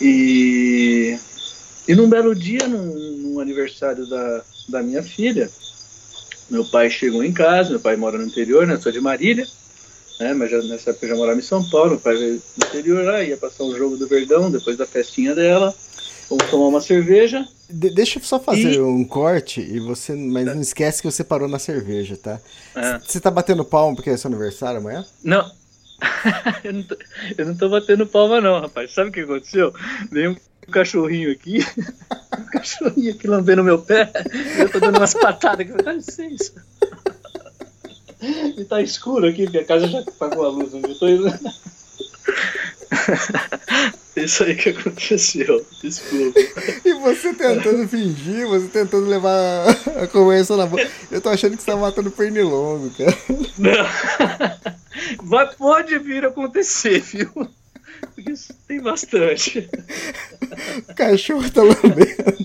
E, 0.00 1.18
e 1.88 1.94
num 1.94 2.08
belo 2.08 2.34
dia, 2.34 2.66
num, 2.66 2.94
num 3.18 3.40
aniversário 3.40 4.06
da, 4.06 4.42
da 4.68 4.82
minha 4.82 5.02
filha, 5.02 5.50
meu 6.50 6.64
pai 6.64 6.90
chegou 6.90 7.24
em 7.24 7.32
casa, 7.32 7.70
meu 7.70 7.80
pai 7.80 7.96
mora 7.96 8.18
no 8.18 8.26
interior, 8.26 8.66
né, 8.66 8.78
sou 8.78 8.92
de 8.92 9.00
Marília, 9.00 9.46
né, 10.20 10.34
mas 10.34 10.50
já, 10.50 10.62
nessa 10.62 10.90
época 10.90 11.06
eu 11.06 11.10
já 11.10 11.16
morava 11.16 11.38
em 11.38 11.42
São 11.42 11.68
Paulo, 11.68 11.90
meu 11.90 12.00
pai 12.00 12.16
veio 12.16 12.42
do 12.56 12.66
interior 12.66 13.04
lá, 13.04 13.22
ia 13.22 13.36
passar 13.36 13.64
um 13.64 13.76
jogo 13.76 13.96
do 13.96 14.06
Verdão, 14.06 14.50
depois 14.50 14.76
da 14.76 14.86
festinha 14.86 15.34
dela, 15.34 15.74
vamos 16.28 16.50
tomar 16.50 16.66
uma 16.66 16.80
cerveja, 16.80 17.46
de 17.68 17.90
deixa 17.90 18.18
eu 18.18 18.22
só 18.22 18.38
fazer 18.38 18.74
e... 18.74 18.80
um 18.80 19.04
corte, 19.04 19.60
e 19.60 19.80
você, 19.80 20.14
mas 20.14 20.46
não 20.46 20.60
esquece 20.60 21.02
que 21.02 21.10
você 21.10 21.24
parou 21.24 21.48
na 21.48 21.58
cerveja, 21.58 22.16
tá? 22.16 22.40
É. 22.74 23.00
Você 23.00 23.18
tá 23.18 23.30
batendo 23.30 23.64
palma 23.64 23.96
porque 23.96 24.10
é 24.10 24.16
seu 24.16 24.28
aniversário 24.28 24.78
amanhã? 24.78 25.04
Não. 25.22 25.50
eu, 26.64 26.72
não 26.72 26.82
tô, 26.82 26.96
eu 27.38 27.46
não 27.46 27.56
tô 27.56 27.68
batendo 27.68 28.06
palma 28.06 28.40
não, 28.40 28.60
rapaz. 28.60 28.92
Sabe 28.92 29.10
o 29.10 29.12
que 29.12 29.20
aconteceu? 29.20 29.72
Veio 30.10 30.32
um 30.32 30.36
cachorrinho 30.70 31.32
aqui, 31.32 31.58
um 32.38 32.44
cachorrinho 32.46 33.12
aqui 33.12 33.26
lambendo 33.26 33.64
meu 33.64 33.78
pé, 33.78 34.10
eu 34.58 34.70
tô 34.70 34.80
dando 34.80 34.98
umas 34.98 35.14
patadas 35.14 35.60
aqui, 35.60 35.72
dá 35.82 35.92
licença. 35.92 36.52
E 38.56 38.64
tá 38.64 38.82
escuro 38.82 39.28
aqui, 39.28 39.44
porque 39.44 39.58
a 39.58 39.64
casa 39.64 39.88
já 39.88 40.00
apagou 40.00 40.44
a 40.44 40.48
luz 40.48 40.74
onde 40.74 40.90
eu 40.90 40.98
tô 40.98 41.08
indo. 41.08 41.26
Isso 44.16 44.44
aí 44.44 44.56
que 44.56 44.70
aconteceu, 44.70 45.64
desculpa. 45.82 46.40
E 46.84 46.94
você 46.94 47.34
tentando 47.34 47.86
fingir, 47.86 48.46
você 48.46 48.66
tentando 48.68 49.06
levar 49.06 49.68
a 50.02 50.06
conversa 50.06 50.56
na 50.56 50.64
boca. 50.64 50.88
Eu 51.10 51.20
tô 51.20 51.28
achando 51.28 51.54
que 51.56 51.62
você 51.62 51.70
tá 51.70 51.76
matando 51.76 52.10
pernilongo, 52.10 52.90
cara. 52.96 53.14
Não. 53.58 53.84
Vai, 55.22 55.54
pode 55.54 55.98
vir 55.98 56.24
acontecer, 56.24 57.00
viu? 57.00 57.30
Porque 58.14 58.32
isso 58.32 58.54
tem 58.66 58.80
bastante. 58.80 59.68
O 60.88 60.94
cachorro 60.94 61.50
tá 61.50 61.62
lambendo. 61.62 62.36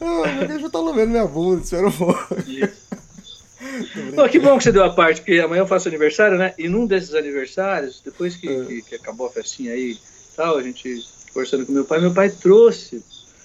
Ah, 0.00 0.44
o 0.44 0.48
cachorro 0.48 0.70
tá 0.70 0.80
lambendo 0.80 1.10
minha 1.10 1.26
bunda, 1.26 1.62
um 1.86 1.92
pouco. 1.92 2.36
Pô, 4.14 4.28
que 4.28 4.38
bom 4.38 4.58
que 4.58 4.64
você 4.64 4.72
deu 4.72 4.84
a 4.84 4.90
parte, 4.90 5.20
porque 5.20 5.38
amanhã 5.40 5.60
eu 5.60 5.66
faço 5.66 5.88
aniversário, 5.88 6.38
né? 6.38 6.54
E 6.58 6.68
num 6.68 6.86
desses 6.86 7.14
aniversários, 7.14 8.00
depois 8.04 8.36
que, 8.36 8.48
é. 8.48 8.64
que, 8.64 8.82
que 8.82 8.94
acabou 8.96 9.26
a 9.26 9.30
festinha 9.30 9.72
aí 9.72 9.98
tal, 10.36 10.56
a 10.56 10.62
gente 10.62 11.06
conversando 11.32 11.66
com 11.66 11.72
meu 11.72 11.84
pai, 11.84 12.00
meu 12.00 12.12
pai 12.12 12.30
trouxe 12.30 13.04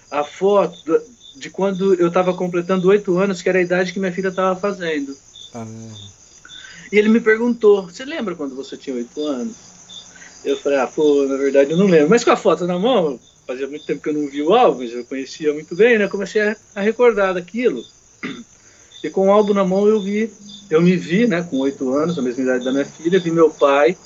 a 0.09 0.23
foto 0.23 1.01
de 1.35 1.49
quando 1.49 1.93
eu 1.95 2.07
estava 2.07 2.33
completando 2.33 2.87
oito 2.87 3.17
anos, 3.17 3.41
que 3.41 3.49
era 3.49 3.59
a 3.59 3.61
idade 3.61 3.91
que 3.91 3.99
minha 3.99 4.11
filha 4.11 4.29
estava 4.29 4.59
fazendo. 4.59 5.15
Ah. 5.53 5.65
E 6.95 6.97
ele 6.97 7.09
me 7.09 7.19
perguntou: 7.19 7.83
Você 7.83 8.05
lembra 8.05 8.35
quando 8.35 8.55
você 8.55 8.77
tinha 8.77 8.95
oito 8.95 9.21
anos? 9.21 9.57
Eu 10.45 10.55
falei: 10.55 10.79
Ah, 10.79 10.87
pô, 10.87 11.25
na 11.25 11.35
verdade 11.35 11.71
eu 11.71 11.77
não 11.77 11.87
lembro. 11.87 12.09
Mas 12.09 12.23
com 12.23 12.31
a 12.31 12.37
foto 12.37 12.65
na 12.65 12.79
mão, 12.79 13.19
fazia 13.45 13.67
muito 13.67 13.85
tempo 13.85 14.01
que 14.01 14.07
eu 14.07 14.13
não 14.13 14.29
vi 14.29 14.41
o 14.41 14.53
álbum, 14.53 14.83
eu 14.83 15.03
conhecia 15.03 15.51
muito 15.53 15.75
bem, 15.75 15.99
né? 15.99 16.07
Comecei 16.07 16.41
a, 16.41 16.55
a 16.73 16.79
recordar 16.79 17.33
daquilo. 17.33 17.83
E 19.03 19.09
com 19.09 19.27
o 19.27 19.31
álbum 19.31 19.53
na 19.53 19.65
mão 19.65 19.85
eu 19.85 19.99
vi, 19.99 20.31
eu 20.69 20.81
me 20.81 20.95
vi, 20.95 21.27
né, 21.27 21.43
com 21.43 21.57
oito 21.57 21.93
anos, 21.93 22.17
a 22.17 22.21
mesma 22.21 22.43
idade 22.43 22.63
da 22.63 22.71
minha 22.71 22.85
filha, 22.85 23.19
vi 23.19 23.29
meu 23.29 23.49
pai, 23.49 23.97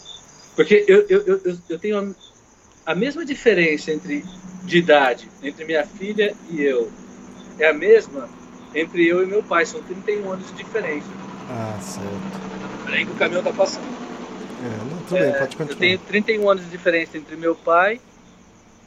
porque 0.56 0.84
eu, 0.88 1.06
eu, 1.08 1.42
eu, 1.46 1.58
eu 1.70 1.78
tenho 1.78 2.00
a, 2.00 2.92
a 2.92 2.96
mesma 2.96 3.24
diferença 3.24 3.92
entre 3.92 4.26
de 4.64 4.78
idade 4.80 5.30
entre 5.44 5.64
minha 5.64 5.86
filha 5.86 6.36
e 6.50 6.62
eu 6.64 6.92
é 7.60 7.70
a 7.70 7.74
mesma 7.74 8.28
entre 8.74 9.08
eu 9.08 9.22
e 9.22 9.28
meu 9.28 9.44
pai, 9.44 9.64
são 9.64 9.80
31 9.84 10.32
anos 10.32 10.48
de 10.48 10.64
diferença. 10.64 11.08
Ah, 11.48 11.80
certo. 11.80 12.59
Peraí 12.90 13.06
que 13.06 13.12
o 13.12 13.16
caminhão 13.16 13.44
tá 13.44 13.54
passando. 13.54 13.86
É, 13.86 14.92
não, 14.92 15.02
tudo 15.04 15.18
é, 15.18 15.32
bem, 15.32 15.40
pode 15.40 15.56
continuar. 15.56 15.74
Eu 15.74 15.78
tenho 15.78 16.00
31 16.00 16.50
anos 16.50 16.64
de 16.66 16.72
diferença 16.72 17.18
entre 17.18 17.36
meu 17.36 17.54
pai 17.56 18.02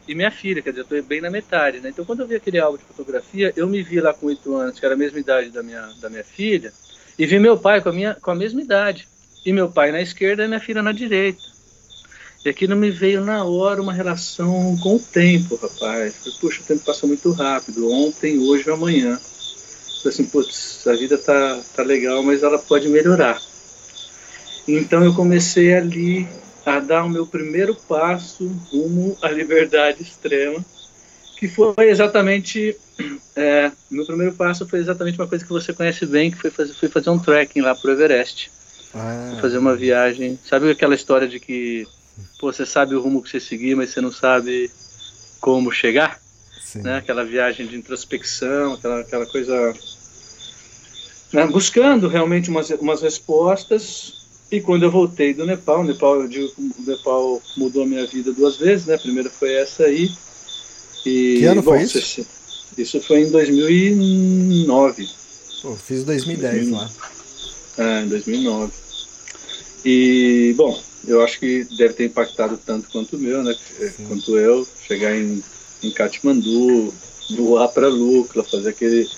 e 0.09 0.15
minha 0.15 0.31
filha, 0.31 0.61
quer 0.61 0.71
dizer, 0.71 0.81
eu 0.81 0.83
estou 0.83 1.03
bem 1.05 1.21
na 1.21 1.31
metade, 1.31 1.79
né? 1.79 1.91
Então, 1.91 2.05
quando 2.05 2.21
eu 2.21 2.27
vi 2.27 2.35
aquele 2.35 2.59
álbum 2.59 2.79
de 2.79 2.85
fotografia, 2.85 3.53
eu 3.57 3.69
me 3.69 3.81
vi 3.81 4.01
lá 4.01 4.13
com 4.13 4.27
oito 4.27 4.57
anos, 4.57 4.79
que 4.79 4.85
era 4.85 4.97
a 4.97 4.99
mesma 4.99 5.21
idade 5.21 5.51
da 5.51 5.63
minha, 5.63 5.89
da 6.01 6.11
minha 6.11 6.25
filha, 6.25 6.73
e 7.17 7.25
vi 7.25 7.39
meu 7.39 7.57
pai 7.57 7.81
com 7.81 7.91
a, 7.91 7.93
minha, 7.93 8.17
com 8.21 8.33
a 8.33 8.35
mesma 8.35 8.61
idade. 8.61 9.07
E 9.47 9.53
meu 9.53 9.71
pai 9.71 9.93
na 9.93 10.01
esquerda 10.01 10.45
e 10.45 10.49
minha 10.49 10.61
filha 10.61 10.83
na 10.83 10.93
direita. 10.93 11.43
E 12.45 12.49
aquilo 12.49 12.75
me 12.75 12.91
veio 12.91 13.21
na 13.21 13.45
hora 13.45 13.81
uma 13.81 13.93
relação 13.93 14.77
com 14.83 14.97
o 14.97 14.99
tempo, 15.01 15.55
rapaz. 15.55 16.17
Falei, 16.17 16.39
Puxa, 16.41 16.61
o 16.61 16.65
tempo 16.65 16.85
passa 16.85 17.07
muito 17.07 17.31
rápido. 17.31 17.89
Ontem, 17.91 18.39
hoje 18.41 18.69
ou 18.69 18.77
amanhã. 18.77 19.17
Falei 19.19 20.15
assim, 20.15 20.25
putz, 20.25 20.85
a 20.89 20.95
vida 20.95 21.17
tá, 21.19 21.61
tá 21.77 21.83
legal, 21.85 22.23
mas 22.25 22.43
ela 22.43 22.59
pode 22.59 22.89
melhorar. 22.89 23.41
Então 24.67 25.05
eu 25.05 25.15
comecei 25.15 25.75
ali 25.75 26.29
a 26.65 26.79
dar 26.79 27.05
o 27.05 27.09
meu 27.09 27.27
primeiro 27.27 27.75
passo 27.75 28.47
rumo 28.71 29.17
à 29.21 29.29
liberdade 29.29 30.03
extrema, 30.03 30.65
que 31.37 31.49
foi 31.49 31.91
exatamente 31.91 32.77
é, 33.35 33.73
meu 33.91 34.07
primeiro 34.07 34.35
passo 34.35 34.67
foi 34.69 34.79
exatamente 34.79 35.19
uma 35.19 35.27
coisa 35.27 35.45
que 35.45 35.51
você 35.51 35.73
conhece 35.73 36.07
bem, 36.07 36.31
que 36.31 36.37
foi 36.37 36.51
fazer, 36.51 36.75
foi 36.75 36.89
fazer 36.89 37.11
um 37.11 37.19
trekking 37.19 37.61
lá 37.61 37.75
pro 37.75 37.91
Everest, 37.91 38.51
ah. 38.95 39.39
fazer 39.41 39.59
uma 39.59 39.75
viagem. 39.75 40.39
Sabe 40.49 40.71
aquela 40.71 40.95
história 40.95 41.27
de 41.27 41.41
que 41.41 41.87
pô, 42.39 42.53
você 42.53 42.65
sabe 42.65 42.95
o 42.95 43.01
rumo 43.01 43.23
que 43.23 43.31
você 43.31 43.41
seguir, 43.41 43.75
mas 43.75 43.91
você 43.91 44.01
não 44.01 44.13
sabe 44.13 44.71
como 45.41 45.73
chegar? 45.73 46.21
Né? 46.77 46.99
Aquela 46.99 47.25
viagem 47.25 47.67
de 47.67 47.77
introspecção, 47.77 48.75
aquela, 48.75 49.01
aquela 49.01 49.27
coisa 49.27 49.75
né? 51.33 51.47
buscando 51.47 52.07
realmente 52.07 52.51
umas, 52.51 52.71
umas 52.71 53.03
respostas 53.03 54.22
e 54.53 54.61
quando 54.61 54.83
eu 54.83 54.91
voltei 54.91 55.33
do 55.33 55.47
Nepal, 55.47 55.81
o 55.81 55.85
Nepal, 55.85 56.21
eu 56.21 56.29
digo, 56.29 56.53
o 56.59 56.83
Nepal 56.87 57.41
mudou 57.57 57.85
a 57.85 57.87
minha 57.87 58.07
vida 58.07 58.33
duas 58.33 58.59
vezes, 58.59 58.85
né? 58.85 58.97
A 58.97 58.99
primeira 58.99 59.31
foi 59.31 59.55
essa 59.55 59.85
aí. 59.85 60.13
E, 61.07 61.37
que 61.39 61.45
ano 61.47 61.63
bom, 61.63 61.71
foi 61.71 61.83
isso? 61.83 62.27
Isso 62.77 63.01
foi 63.01 63.23
em 63.23 63.31
2009. 63.31 65.09
Pô, 65.63 65.75
fiz 65.75 66.05
2010 66.05 66.69
2009. 66.69 66.75
lá. 66.75 66.91
É, 67.79 68.03
em 68.03 68.09
2009. 68.09 68.73
E, 69.87 70.55
bom, 70.55 70.79
eu 71.09 71.23
acho 71.23 71.41
que 71.41 71.65
deve 71.79 71.95
ter 71.95 72.05
impactado 72.05 72.59
tanto 72.59 72.91
quanto 72.91 73.17
o 73.17 73.19
meu, 73.19 73.43
né? 73.43 73.57
Sim. 73.79 74.05
Quanto 74.07 74.37
eu, 74.37 74.69
chegar 74.87 75.17
em, 75.17 75.43
em 75.83 75.91
Katmandu, 75.91 76.93
voar 77.31 77.69
para 77.69 77.89
Lukla, 77.89 78.45
fazer 78.45 78.69
aquele 78.69 79.09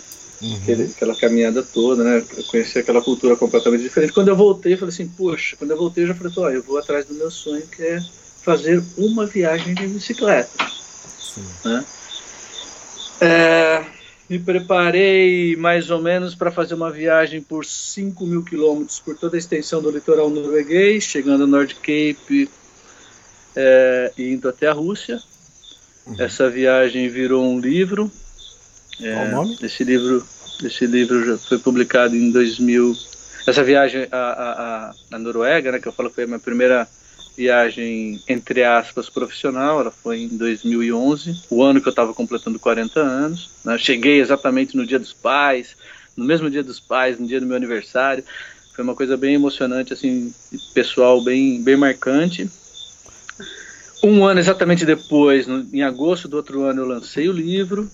uhum. 0.40 0.56
aquele, 0.56 0.84
aquela 0.84 1.16
caminhada 1.16 1.62
toda, 1.62 2.04
né? 2.04 2.24
Eu 2.36 2.44
conheci 2.44 2.78
aquela 2.78 3.02
cultura 3.02 3.36
completamente 3.36 3.82
diferente. 3.82 4.12
Quando 4.12 4.28
eu 4.28 4.36
voltei, 4.36 4.74
eu 4.74 4.78
falei 4.78 4.92
assim, 4.92 5.08
poxa, 5.08 5.56
quando 5.56 5.70
eu 5.70 5.76
voltei 5.76 6.04
eu 6.04 6.08
já 6.08 6.14
falei, 6.14 6.32
ó, 6.36 6.50
eu 6.50 6.62
vou 6.62 6.78
atrás 6.78 7.04
do 7.06 7.14
meu 7.14 7.30
sonho, 7.30 7.66
que 7.66 7.82
é 7.82 8.00
fazer 8.42 8.82
uma 8.96 9.26
viagem 9.26 9.74
de 9.74 9.86
bicicleta. 9.86 10.50
Né? 11.64 11.84
É, 13.20 13.84
me 14.28 14.38
preparei 14.38 15.56
mais 15.56 15.90
ou 15.90 16.00
menos 16.00 16.34
para 16.34 16.50
fazer 16.50 16.74
uma 16.74 16.90
viagem 16.90 17.40
por 17.40 17.64
5 17.64 18.26
mil 18.26 18.44
quilômetros 18.44 19.00
por 19.00 19.16
toda 19.16 19.36
a 19.36 19.38
extensão 19.38 19.82
do 19.82 19.90
litoral 19.90 20.30
norueguês, 20.30 21.04
chegando 21.04 21.44
a 21.44 21.46
North 21.46 21.74
Cape 21.74 22.48
é, 23.56 24.12
e 24.16 24.32
indo 24.32 24.48
até 24.48 24.66
a 24.66 24.72
Rússia. 24.72 25.20
Uhum. 26.06 26.16
Essa 26.18 26.50
viagem 26.50 27.08
virou 27.08 27.44
um 27.44 27.58
livro. 27.58 28.10
É, 29.00 29.12
Qual 29.12 29.26
o 29.26 29.30
nome? 29.30 29.58
Esse 29.62 29.84
livro 29.84 30.24
esse 30.62 30.86
livro 30.86 31.24
já 31.24 31.36
foi 31.36 31.58
publicado 31.58 32.14
em 32.14 32.30
2000. 32.30 32.96
Essa 33.46 33.62
viagem 33.62 34.06
à, 34.10 34.92
à, 35.10 35.16
à 35.16 35.18
Noruega, 35.18 35.72
né, 35.72 35.78
que 35.78 35.88
eu 35.88 35.92
falo 35.92 36.08
que 36.08 36.14
foi 36.16 36.24
a 36.24 36.26
minha 36.26 36.38
primeira 36.38 36.88
viagem, 37.36 38.22
entre 38.28 38.62
aspas, 38.62 39.10
profissional, 39.10 39.80
ela 39.80 39.90
foi 39.90 40.22
em 40.22 40.28
2011, 40.28 41.42
o 41.50 41.62
ano 41.64 41.80
que 41.80 41.88
eu 41.88 41.90
estava 41.90 42.14
completando 42.14 42.60
40 42.60 43.00
anos. 43.00 43.50
Né? 43.64 43.76
Cheguei 43.76 44.20
exatamente 44.20 44.76
no 44.76 44.86
dia 44.86 44.98
dos 44.98 45.12
pais, 45.12 45.76
no 46.16 46.24
mesmo 46.24 46.48
dia 46.48 46.62
dos 46.62 46.78
pais, 46.78 47.18
no 47.18 47.26
dia 47.26 47.40
do 47.40 47.46
meu 47.46 47.56
aniversário. 47.56 48.24
Foi 48.74 48.84
uma 48.84 48.94
coisa 48.94 49.16
bem 49.16 49.34
emocionante, 49.34 49.92
assim, 49.92 50.32
pessoal, 50.72 51.22
bem, 51.22 51.60
bem 51.62 51.76
marcante. 51.76 52.48
Um 54.02 54.24
ano 54.24 54.38
exatamente 54.38 54.84
depois, 54.84 55.46
no, 55.46 55.66
em 55.72 55.82
agosto 55.82 56.28
do 56.28 56.36
outro 56.36 56.62
ano, 56.62 56.82
eu 56.82 56.86
lancei 56.86 57.28
o 57.28 57.32
livro. 57.32 57.90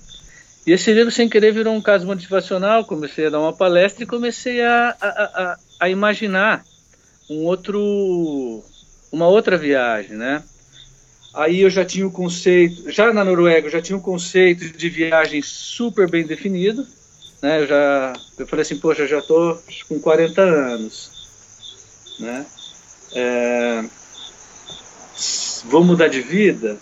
E 0.71 0.73
esse 0.73 0.95
livro, 0.95 1.11
sem 1.11 1.29
querer, 1.29 1.53
virou 1.53 1.75
um 1.75 1.81
caso 1.81 2.07
motivacional. 2.07 2.85
Comecei 2.85 3.27
a 3.27 3.31
dar 3.31 3.41
uma 3.41 3.53
palestra 3.53 4.05
e 4.05 4.07
comecei 4.07 4.62
a, 4.62 4.97
a, 5.00 5.09
a, 5.09 5.57
a 5.81 5.89
imaginar 5.89 6.65
um 7.29 7.45
outro, 7.45 8.62
uma 9.11 9.27
outra 9.27 9.59
viagem, 9.59 10.17
né? 10.17 10.41
Aí 11.35 11.62
eu 11.62 11.71
já 11.71 11.85
tinha 11.85 12.07
o 12.07 12.12
conceito, 12.12 12.89
já 12.89 13.12
na 13.12 13.25
Noruega, 13.25 13.67
eu 13.67 13.73
já 13.73 13.83
tinha 13.83 13.99
o 13.99 14.00
conceito 14.00 14.71
de 14.71 14.89
viagem 14.89 15.43
super 15.43 16.09
bem 16.09 16.25
definido, 16.25 16.87
né? 17.43 17.62
Eu 17.62 17.67
já, 17.67 18.12
eu 18.39 18.47
falei 18.47 18.62
assim, 18.62 18.79
poxa, 18.79 19.09
já 19.09 19.19
estou 19.19 19.61
com 19.89 19.99
40 19.99 20.41
anos, 20.41 21.11
né? 22.21 22.47
É, 23.12 23.85
vou 25.65 25.83
mudar 25.83 26.07
de 26.07 26.21
vida, 26.21 26.79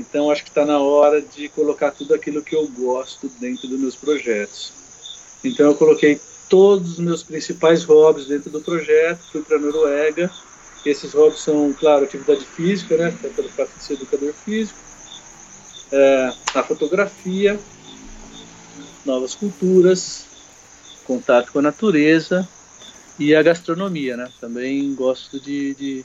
então 0.00 0.30
acho 0.30 0.42
que 0.42 0.48
está 0.48 0.64
na 0.64 0.78
hora 0.78 1.20
de 1.20 1.48
colocar 1.50 1.90
tudo 1.90 2.14
aquilo 2.14 2.42
que 2.42 2.56
eu 2.56 2.66
gosto 2.68 3.30
dentro 3.38 3.68
dos 3.68 3.78
meus 3.78 3.94
projetos. 3.94 4.72
Então 5.44 5.66
eu 5.66 5.74
coloquei 5.74 6.18
todos 6.48 6.92
os 6.92 6.98
meus 6.98 7.22
principais 7.22 7.84
hobbies 7.84 8.26
dentro 8.26 8.50
do 8.50 8.60
projeto, 8.60 9.20
fui 9.30 9.42
para 9.42 9.56
a 9.56 9.60
Noruega. 9.60 10.30
Esses 10.84 11.12
hobbies 11.12 11.42
são, 11.42 11.74
claro, 11.78 12.04
atividade 12.04 12.44
física, 12.44 12.96
né, 12.96 13.14
pelo 13.36 13.48
fato 13.50 13.70
de 13.76 13.84
ser 13.84 13.94
educador 13.94 14.32
físico, 14.32 14.78
é, 15.92 16.32
a 16.54 16.62
fotografia, 16.62 17.60
novas 19.04 19.34
culturas, 19.34 20.24
contato 21.04 21.52
com 21.52 21.58
a 21.58 21.62
natureza 21.62 22.48
e 23.18 23.34
a 23.34 23.42
gastronomia, 23.42 24.16
né? 24.16 24.30
Também 24.40 24.94
gosto 24.94 25.38
de, 25.38 25.74
de, 25.74 26.04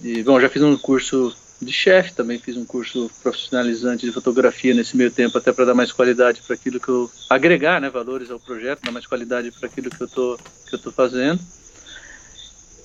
de 0.00 0.22
bom, 0.24 0.40
já 0.40 0.48
fiz 0.48 0.62
um 0.62 0.76
curso 0.76 1.32
de 1.60 1.72
chefe, 1.72 2.12
também 2.12 2.38
fiz 2.38 2.56
um 2.56 2.64
curso 2.64 3.10
profissionalizante 3.22 4.04
de 4.04 4.12
fotografia 4.12 4.74
nesse 4.74 4.96
meio 4.96 5.10
tempo, 5.10 5.38
até 5.38 5.52
para 5.52 5.64
dar 5.64 5.74
mais 5.74 5.90
qualidade 5.90 6.42
para 6.42 6.54
aquilo 6.54 6.78
que 6.78 6.88
eu 6.88 7.10
agregar, 7.30 7.80
né, 7.80 7.88
valores 7.88 8.30
ao 8.30 8.38
projeto, 8.38 8.82
dar 8.84 8.92
mais 8.92 9.06
qualidade 9.06 9.50
para 9.50 9.66
aquilo 9.66 9.90
que 9.90 10.02
eu 10.02 10.08
tô 10.08 10.38
que 10.68 10.74
eu 10.74 10.78
tô 10.78 10.90
fazendo. 10.92 11.40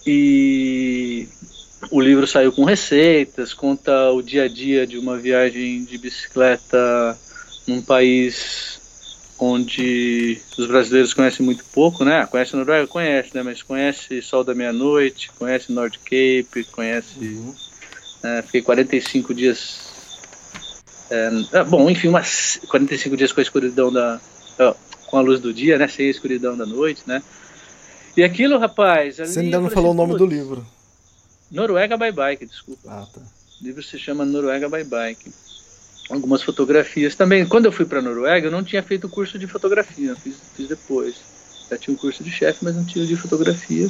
E 0.06 1.28
o 1.90 2.00
livro 2.00 2.26
saiu 2.26 2.52
com 2.52 2.64
receitas, 2.64 3.54
conta 3.54 4.12
o 4.12 4.22
dia 4.22 4.44
a 4.44 4.48
dia 4.48 4.88
de 4.88 4.98
uma 4.98 5.18
viagem 5.18 5.84
de 5.84 5.98
bicicleta 5.98 7.18
num 7.68 7.82
país 7.82 8.80
onde 9.38 10.40
os 10.56 10.68
brasileiros 10.68 11.14
conhecem 11.14 11.44
muito 11.44 11.66
pouco, 11.74 12.06
né? 12.06 12.28
Conhece 12.28 12.56
a 12.56 12.60
Noruega? 12.60 12.88
Conhece, 12.88 13.32
né? 13.34 13.42
Mas 13.42 13.64
conhece 13.64 14.22
Sol 14.22 14.44
da 14.44 14.54
Meia-Noite, 14.54 15.32
conhece 15.38 15.72
North 15.72 15.98
Cape, 16.04 16.64
conhece... 16.72 17.20
Uhum. 17.20 17.56
É, 18.24 18.42
fiquei 18.42 18.62
45 18.62 19.34
dias... 19.34 19.92
É, 21.10 21.30
é, 21.54 21.64
bom, 21.64 21.90
enfim, 21.90 22.08
umas 22.08 22.60
45 22.68 23.18
dias 23.18 23.32
com 23.32 23.42
a 23.42 23.44
escuridão 23.44 23.92
da... 23.92 24.20
com 25.08 25.18
a 25.18 25.22
luz 25.22 25.40
do 25.40 25.54
dia, 25.54 25.78
né? 25.78 25.88
Sem 25.88 26.08
a 26.08 26.12
escuridão 26.12 26.56
da 26.56 26.66
noite, 26.66 27.04
né? 27.06 27.22
E 28.16 28.24
aquilo, 28.24 28.58
rapaz... 28.58 29.18
Você 29.18 29.40
ainda 29.40 29.60
não 29.60 29.70
falou 29.70 29.92
assim, 29.92 30.00
o 30.00 30.08
nome 30.08 30.18
do 30.18 30.26
livro. 30.26 30.66
Noruega 31.52 31.98
by 31.98 32.12
Bike, 32.12 32.46
desculpa. 32.46 32.82
Ah, 32.88 33.06
tá. 33.14 33.22
O 33.22 33.64
livro 33.64 33.84
se 33.84 34.00
chama 34.00 34.26
Noruega 34.26 34.70
by 34.70 34.84
Bike 34.84 35.32
algumas 36.12 36.44
fotografias. 36.44 37.16
Também, 37.16 37.46
quando 37.46 37.66
eu 37.66 37.72
fui 37.72 37.86
para 37.86 38.00
a 38.00 38.02
Noruega, 38.02 38.48
eu 38.48 38.52
não 38.52 38.64
tinha 38.64 38.84
feito 38.84 39.08
o 39.08 39.10
curso 39.10 39.40
de 39.40 39.48
fotografia, 39.48 40.16
fiz, 40.16 40.36
fiz 40.56 40.68
depois. 40.68 41.16
Já 41.70 41.78
tinha 41.78 41.94
um 41.94 41.98
curso 41.98 42.24
de 42.24 42.32
chefe, 42.32 42.64
mas 42.64 42.76
não 42.76 42.84
tinha 42.84 43.06
de 43.06 43.16
fotografia. 43.16 43.88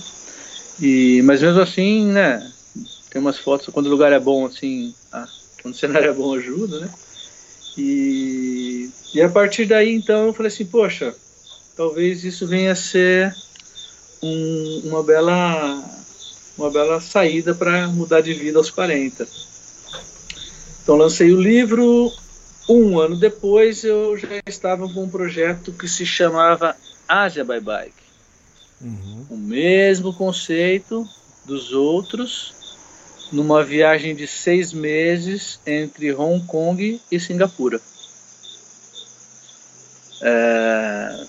E, 0.80 1.22
mas 1.24 1.42
mesmo 1.42 1.62
assim, 1.62 2.06
né, 2.06 2.48
tem 3.12 3.22
umas 3.22 3.38
fotos, 3.38 3.68
quando 3.72 3.86
o 3.86 3.90
lugar 3.90 4.12
é 4.12 4.20
bom, 4.20 4.46
assim, 4.46 4.96
ah, 5.12 5.28
quando 5.62 5.76
o 5.76 5.78
cenário 5.80 6.10
é 6.10 6.14
bom, 6.14 6.34
ajuda, 6.34 6.80
né? 6.80 6.90
E, 7.78 8.90
e 9.14 9.22
a 9.22 9.30
partir 9.30 9.66
daí, 9.66 9.94
então, 9.94 10.28
eu 10.28 10.34
falei 10.34 10.52
assim, 10.52 10.66
poxa, 10.66 11.14
talvez 11.78 12.24
isso 12.24 12.48
venha 12.48 12.72
a 12.72 12.76
ser 12.76 13.36
um, 14.24 14.82
uma 14.86 15.04
bela 15.04 15.84
uma 16.58 16.70
bela 16.70 17.00
saída 17.00 17.56
para 17.56 17.88
mudar 17.88 18.22
de 18.22 18.34
vida 18.34 18.58
aos 18.58 18.70
40 18.70 19.26
então 20.84 20.96
lancei 20.96 21.32
o 21.32 21.42
livro. 21.42 22.12
Um 22.68 23.00
ano 23.00 23.16
depois 23.16 23.84
eu 23.84 24.18
já 24.18 24.28
estava 24.46 24.88
com 24.92 25.04
um 25.04 25.10
projeto 25.10 25.72
que 25.72 25.88
se 25.88 26.06
chamava 26.06 26.76
Asia 27.08 27.44
by 27.44 27.60
Bike. 27.60 27.94
Uhum. 28.82 29.26
O 29.30 29.38
mesmo 29.38 30.14
conceito 30.14 31.08
dos 31.46 31.72
outros, 31.72 32.54
numa 33.32 33.64
viagem 33.64 34.16
de 34.16 34.28
seis 34.28 34.74
meses 34.74 35.60
entre 35.66 36.14
Hong 36.14 36.46
Kong 36.46 37.02
e 37.12 37.20
Singapura. 37.20 37.80
É, 40.22 41.26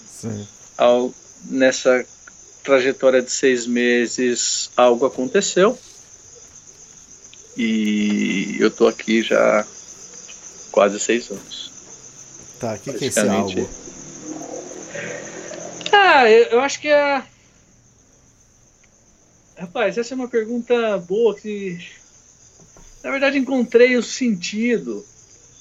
ao, 0.76 1.12
nessa 1.44 2.04
trajetória 2.62 3.22
de 3.22 3.30
seis 3.30 3.66
meses, 3.66 4.70
algo 4.76 5.06
aconteceu 5.06 5.78
e 7.56 8.56
eu 8.58 8.70
tô 8.70 8.86
aqui 8.86 9.22
já 9.22 9.66
quase 10.70 10.98
seis 10.98 11.30
anos. 11.30 11.70
Tá, 12.58 12.74
o 12.74 12.78
que, 12.78 12.92
que 12.92 13.04
é 13.04 13.08
esse 13.08 13.20
algo? 13.20 13.68
Ah, 15.92 16.30
eu, 16.30 16.44
eu 16.44 16.60
acho 16.60 16.80
que 16.80 16.88
é. 16.88 17.22
Rapaz, 19.62 19.96
essa 19.96 20.12
é 20.12 20.16
uma 20.16 20.26
pergunta 20.26 20.98
boa 20.98 21.36
que. 21.36 21.78
Na 23.00 23.12
verdade, 23.12 23.38
encontrei 23.38 23.96
o 23.96 24.02
sentido 24.02 25.06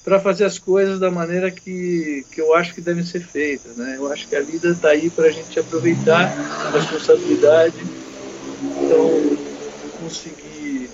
para 0.02 0.18
fazer 0.18 0.44
as 0.44 0.58
coisas 0.58 0.98
da 0.98 1.08
maneira 1.08 1.52
que, 1.52 2.26
que 2.32 2.40
eu 2.40 2.52
acho 2.52 2.74
que 2.74 2.80
devem 2.80 3.04
ser 3.04 3.20
feitas. 3.20 3.76
Né? 3.76 3.94
Eu 3.96 4.12
acho 4.12 4.26
que 4.26 4.34
a 4.34 4.42
vida 4.42 4.70
está 4.70 4.88
aí 4.88 5.08
para 5.08 5.26
a 5.26 5.30
gente 5.30 5.56
aproveitar 5.56 6.36
a 6.36 6.70
responsabilidade. 6.70 7.76
Então, 8.82 9.36
conseguir 10.00 10.90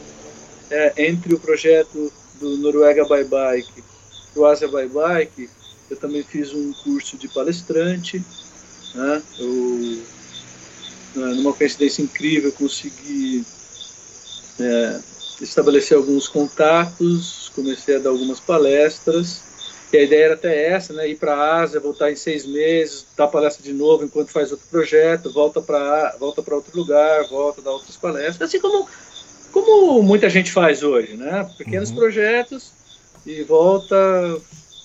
é, 0.71 1.09
entre 1.09 1.35
o 1.35 1.41
projeto 1.41 2.13
do 2.39 2.59
Noruega 2.59 3.05
by 3.05 3.25
Bike 3.25 3.85
e 4.37 4.39
o 4.39 4.45
Asia 4.45 4.69
by 4.69 4.87
Bike, 4.87 5.49
eu 5.89 5.97
também 5.97 6.23
fiz 6.23 6.53
um 6.53 6.75
curso 6.85 7.17
de 7.17 7.27
palestrante. 7.29 8.23
Né? 8.95 9.23
Eu, 9.39 9.99
numa 11.15 11.53
coincidência 11.53 12.03
incrível, 12.03 12.53
consegui 12.53 13.45
é, 14.61 15.01
estabelecer 15.41 15.97
alguns 15.97 16.29
contatos, 16.29 17.51
comecei 17.55 17.97
a 17.97 17.99
dar 17.99 18.11
algumas 18.11 18.41
palestras. 18.41 19.47
E 19.91 19.97
a 19.97 20.03
ideia 20.03 20.25
era 20.27 20.35
até 20.35 20.67
essa, 20.69 20.93
né? 20.93 21.09
Ir 21.09 21.17
para 21.17 21.35
a 21.35 21.63
Ásia, 21.63 21.81
voltar 21.81 22.13
em 22.13 22.17
seis 22.17 22.45
meses, 22.45 23.07
dar 23.17 23.27
palestra 23.27 23.65
de 23.65 23.73
novo 23.73 24.05
enquanto 24.05 24.31
faz 24.31 24.51
outro 24.51 24.67
projeto, 24.71 25.33
volta 25.33 25.63
para 25.63 26.15
volta 26.21 26.43
para 26.43 26.57
outro 26.57 26.77
lugar, 26.79 27.27
volta 27.29 27.63
dar 27.63 27.71
outras 27.71 27.97
palestras, 27.97 28.43
assim 28.43 28.61
como 28.61 28.87
como 29.51 30.03
muita 30.03 30.29
gente 30.29 30.53
faz 30.53 30.83
hoje, 30.83 31.17
né? 31.17 31.49
Pequenos 31.57 31.89
uhum. 31.89 31.97
projetos 31.97 32.71
e 33.25 33.43
volta 33.45 33.97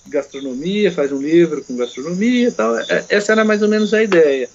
gastronomia, 0.08 0.92
faz 0.92 1.12
um 1.12 1.22
livro 1.22 1.64
com 1.64 1.76
gastronomia 1.76 2.52
tal. 2.52 2.78
É, 2.80 3.06
essa 3.10 3.34
era 3.34 3.44
mais 3.44 3.62
ou 3.62 3.68
menos 3.68 3.94
a 3.94 4.02
ideia. 4.02 4.50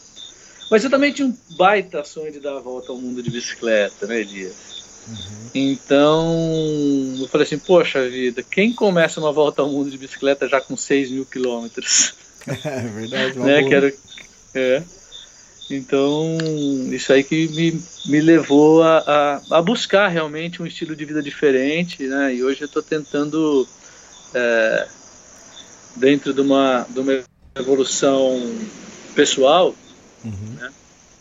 Mas 0.70 0.84
eu 0.84 0.90
também 0.90 1.12
tinha 1.12 1.26
um 1.26 1.36
baita 1.56 2.04
sonho 2.04 2.32
de 2.32 2.40
dar 2.40 2.56
a 2.56 2.60
volta 2.60 2.92
ao 2.92 2.98
mundo 2.98 3.22
de 3.22 3.30
bicicleta, 3.30 4.06
né, 4.06 4.22
Dias? 4.22 4.78
Uhum. 5.08 5.50
Então, 5.54 7.16
eu 7.18 7.28
falei 7.28 7.46
assim, 7.46 7.58
poxa 7.58 8.08
vida, 8.08 8.42
quem 8.42 8.74
começa 8.74 9.18
uma 9.18 9.32
volta 9.32 9.62
ao 9.62 9.68
mundo 9.68 9.90
de 9.90 9.96
bicicleta 9.96 10.46
já 10.48 10.60
com 10.60 10.76
6 10.76 11.10
mil 11.10 11.26
quilômetros? 11.26 12.14
É 12.64 12.80
verdade, 12.80 13.38
né? 13.38 13.62
Quero, 13.68 13.92
é. 14.54 14.82
Então, 15.70 16.38
isso 16.90 17.12
aí 17.12 17.22
que 17.22 17.46
me, 17.48 17.82
me 18.06 18.20
levou 18.22 18.82
a, 18.82 18.98
a, 19.50 19.58
a, 19.58 19.62
buscar 19.62 20.08
realmente 20.08 20.62
um 20.62 20.66
estilo 20.66 20.96
de 20.96 21.04
vida 21.04 21.22
diferente, 21.22 22.04
né? 22.04 22.34
E 22.34 22.42
hoje 22.42 22.62
eu 22.62 22.66
estou 22.66 22.82
tentando, 22.82 23.68
é, 24.32 24.88
dentro 25.94 26.32
de 26.32 26.40
uma, 26.40 26.86
de 26.88 27.00
uma 27.00 27.22
evolução 27.54 28.40
pessoal, 29.14 29.74
uhum. 30.24 30.56
né? 30.58 30.70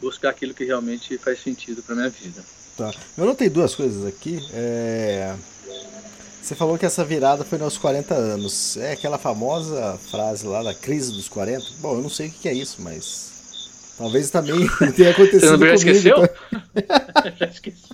buscar 0.02 0.30
aquilo 0.30 0.54
que 0.54 0.64
realmente 0.64 1.18
faz 1.18 1.42
sentido 1.42 1.82
para 1.82 1.96
minha 1.96 2.10
vida. 2.10 2.44
Tá. 2.76 2.94
Eu 3.18 3.26
notei 3.26 3.50
duas 3.50 3.74
coisas 3.74 4.06
aqui. 4.06 4.40
É... 4.54 5.36
Você 6.42 6.56
falou 6.56 6.78
que 6.78 6.86
essa 6.86 7.04
virada 7.04 7.44
foi 7.44 7.58
nos 7.58 7.78
40 7.78 8.14
anos. 8.14 8.78
É 8.78 8.94
aquela 8.94 9.18
famosa 9.18 9.98
frase 10.10 10.46
lá 10.46 10.64
da 10.64 10.74
crise 10.74 11.12
dos 11.12 11.28
40? 11.28 11.66
Bom, 11.80 11.96
eu 11.96 12.02
não 12.02 12.10
sei 12.10 12.28
o 12.28 12.32
que 12.32 12.48
é 12.48 12.54
isso, 12.54 12.82
mas 12.82 13.38
Talvez 13.98 14.30
também 14.30 14.68
tenha 14.96 15.10
acontecido 15.10 15.42
Você 15.42 15.52
não 15.52 15.58
comigo. 15.58 15.76
esqueceu? 15.76 16.28
Tá? 16.28 17.32
já 17.36 17.46
esqueci. 17.48 17.90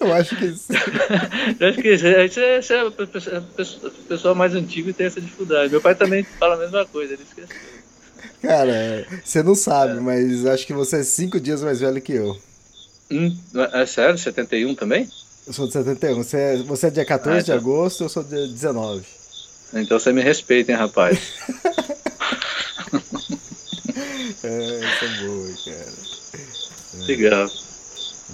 Eu 0.00 0.12
acho 0.12 0.36
que 0.36 0.52
sim. 0.52 0.74
Já 1.58 1.70
esqueci. 1.70 2.28
Você 2.62 2.74
é 2.74 3.36
a 3.36 3.90
pessoa 4.08 4.34
mais 4.34 4.54
antiga 4.54 4.90
e 4.90 4.92
tem 4.92 5.06
essa 5.06 5.20
dificuldade. 5.20 5.72
Meu 5.72 5.80
pai 5.80 5.96
também 5.96 6.22
fala 6.22 6.54
a 6.54 6.58
mesma 6.58 6.86
coisa, 6.86 7.14
ele 7.14 7.24
esqueceu. 7.24 7.75
Cara, 8.46 9.06
você 9.24 9.42
não 9.42 9.54
sabe, 9.54 9.98
é. 9.98 10.00
mas 10.00 10.46
acho 10.46 10.66
que 10.66 10.72
você 10.72 11.00
é 11.00 11.02
cinco 11.02 11.40
dias 11.40 11.62
mais 11.62 11.80
velho 11.80 12.00
que 12.00 12.12
eu. 12.12 12.36
Hum, 13.10 13.36
é 13.72 13.86
sério? 13.86 14.18
71 14.18 14.74
também? 14.74 15.08
Eu 15.46 15.52
sou 15.52 15.66
de 15.66 15.72
71. 15.72 16.16
Você 16.16 16.36
é, 16.36 16.56
você 16.56 16.86
é 16.88 16.90
dia 16.90 17.04
14 17.04 17.36
ah, 17.36 17.40
então... 17.40 17.54
de 17.54 17.60
agosto, 17.60 18.04
eu 18.04 18.08
sou 18.08 18.24
de 18.24 18.48
19. 18.48 19.04
Então 19.74 19.98
você 19.98 20.12
me 20.12 20.22
respeita, 20.22 20.72
hein, 20.72 20.78
rapaz? 20.78 21.18
É, 24.44 24.80
essa 24.84 25.04
é 25.04 25.26
boa, 25.26 25.48
cara. 25.64 25.92
É. 26.94 27.06
Legal. 27.06 27.46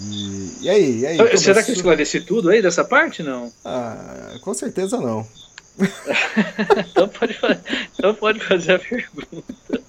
E, 0.00 0.52
e, 0.62 0.68
aí, 0.68 1.00
e 1.00 1.06
aí? 1.06 1.38
Será 1.38 1.62
que 1.62 1.70
eu 1.70 1.74
esclareci 1.74 2.20
tudo 2.20 2.50
aí 2.50 2.60
dessa 2.60 2.84
parte, 2.84 3.22
não? 3.22 3.52
Ah, 3.64 4.34
com 4.40 4.52
certeza 4.52 4.98
não. 4.98 5.26
então, 6.90 7.08
pode 7.08 7.34
fazer, 7.34 7.60
então 7.98 8.14
pode 8.14 8.40
fazer 8.40 8.72
a 8.74 8.78
pergunta. 8.78 9.80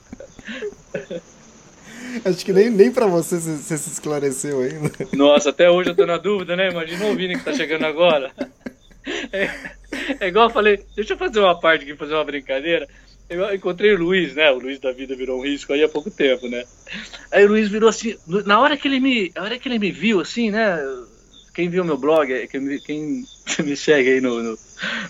Acho 2.25 2.45
que 2.45 2.53
nem, 2.53 2.69
nem 2.69 2.91
pra 2.91 3.07
você 3.07 3.37
você 3.37 3.77
se 3.77 3.89
esclareceu 3.89 4.61
ainda. 4.61 4.91
Nossa, 5.13 5.49
até 5.49 5.69
hoje 5.69 5.89
eu 5.89 5.95
tô 5.95 6.05
na 6.05 6.17
dúvida, 6.17 6.55
né? 6.55 6.69
Imagina 6.69 7.05
o 7.05 7.15
Vini 7.15 7.37
que 7.37 7.43
tá 7.43 7.53
chegando 7.53 7.85
agora. 7.85 8.31
É, 9.31 9.49
é 10.19 10.27
igual 10.27 10.47
eu 10.47 10.53
falei, 10.53 10.79
deixa 10.95 11.13
eu 11.13 11.17
fazer 11.17 11.39
uma 11.39 11.59
parte 11.59 11.83
aqui, 11.83 11.95
fazer 11.95 12.13
uma 12.13 12.23
brincadeira. 12.23 12.87
Eu 13.29 13.53
encontrei 13.53 13.93
o 13.93 13.99
Luiz, 13.99 14.35
né? 14.35 14.51
O 14.51 14.59
Luiz 14.59 14.79
da 14.79 14.91
vida 14.91 15.15
virou 15.15 15.39
um 15.39 15.43
risco 15.43 15.73
aí 15.73 15.83
há 15.83 15.89
pouco 15.89 16.11
tempo, 16.11 16.47
né? 16.47 16.63
Aí 17.31 17.45
o 17.45 17.49
Luiz 17.49 17.69
virou 17.69 17.89
assim, 17.89 18.15
na 18.45 18.59
hora 18.59 18.77
que 18.77 18.87
ele 18.87 18.99
me, 18.99 19.31
na 19.35 19.43
hora 19.43 19.57
que 19.57 19.67
ele 19.67 19.79
me 19.79 19.91
viu 19.91 20.19
assim, 20.19 20.51
né? 20.51 20.77
Quem 21.53 21.69
viu 21.69 21.85
meu 21.85 21.97
blog, 21.97 22.47
quem, 22.47 22.79
quem 22.79 23.27
me 23.63 23.77
segue 23.77 24.13
aí 24.13 24.21
no, 24.21 24.41
no, 24.41 24.59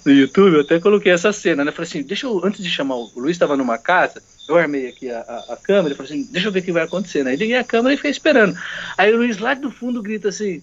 no, 0.05 0.11
YouTube, 0.11 0.55
eu 0.55 0.61
até 0.61 0.79
coloquei 0.79 1.11
essa 1.11 1.31
cena, 1.31 1.63
né? 1.63 1.71
Falei 1.71 1.87
assim, 1.87 2.03
deixa 2.03 2.25
eu, 2.25 2.43
antes 2.43 2.63
de 2.63 2.69
chamar 2.69 2.95
o, 2.95 3.11
Luiz, 3.15 3.35
estava 3.35 3.55
numa 3.55 3.77
casa, 3.77 4.21
eu 4.47 4.57
armei 4.57 4.87
aqui 4.87 5.09
a, 5.09 5.19
a, 5.19 5.53
a 5.53 5.57
câmera, 5.57 5.95
falei 5.95 6.11
assim, 6.11 6.27
deixa 6.29 6.47
eu 6.47 6.51
ver 6.51 6.59
o 6.59 6.63
que 6.63 6.71
vai 6.71 6.83
acontecer, 6.83 7.23
né? 7.23 7.31
Aí 7.31 7.37
liguei 7.37 7.55
a 7.55 7.63
câmera 7.63 7.93
e 7.93 7.97
fiquei 7.97 8.11
esperando. 8.11 8.57
Aí 8.97 9.13
o 9.13 9.17
Luiz 9.17 9.37
lá 9.37 9.53
do 9.53 9.71
fundo 9.71 10.01
grita 10.01 10.29
assim, 10.29 10.61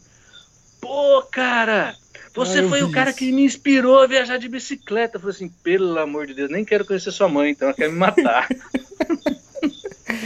pô, 0.80 1.22
cara, 1.30 1.96
você 2.34 2.60
ah, 2.60 2.68
foi 2.68 2.82
o 2.82 2.92
cara 2.92 3.10
isso. 3.10 3.18
que 3.18 3.32
me 3.32 3.42
inspirou 3.42 4.00
a 4.00 4.06
viajar 4.06 4.36
de 4.36 4.48
bicicleta. 4.48 5.16
Eu 5.16 5.20
falei 5.20 5.34
assim, 5.34 5.48
pelo 5.62 5.98
amor 5.98 6.26
de 6.26 6.34
Deus, 6.34 6.50
nem 6.50 6.64
quero 6.64 6.84
conhecer 6.84 7.10
sua 7.10 7.28
mãe, 7.28 7.50
então 7.50 7.68
ela 7.68 7.76
quer 7.76 7.90
me 7.90 7.96
matar. 7.96 8.48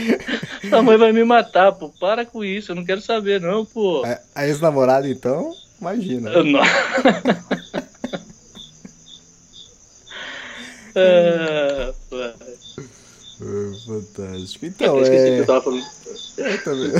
sua 0.69 0.81
mãe 0.81 0.97
vai 0.97 1.11
me 1.11 1.23
matar, 1.23 1.71
pô. 1.71 1.89
Para 1.89 2.25
com 2.25 2.43
isso, 2.43 2.71
eu 2.71 2.75
não 2.75 2.85
quero 2.85 3.01
saber, 3.01 3.41
não, 3.41 3.65
pô. 3.65 4.03
A, 4.05 4.19
a 4.35 4.47
ex-namorada, 4.47 5.07
então, 5.07 5.53
imagina. 5.79 6.31
não. 6.43 6.61
ah, 10.95 10.95
é, 10.95 11.93
fantástico. 13.85 14.65
Então, 14.65 14.97
eu 14.97 15.03
esqueci 15.03 15.27
é... 15.27 15.35
que 15.35 15.41
eu 15.41 15.45
tava 15.45 15.61
falando. 15.61 15.85
Eu 16.37 16.63
também. 16.63 16.91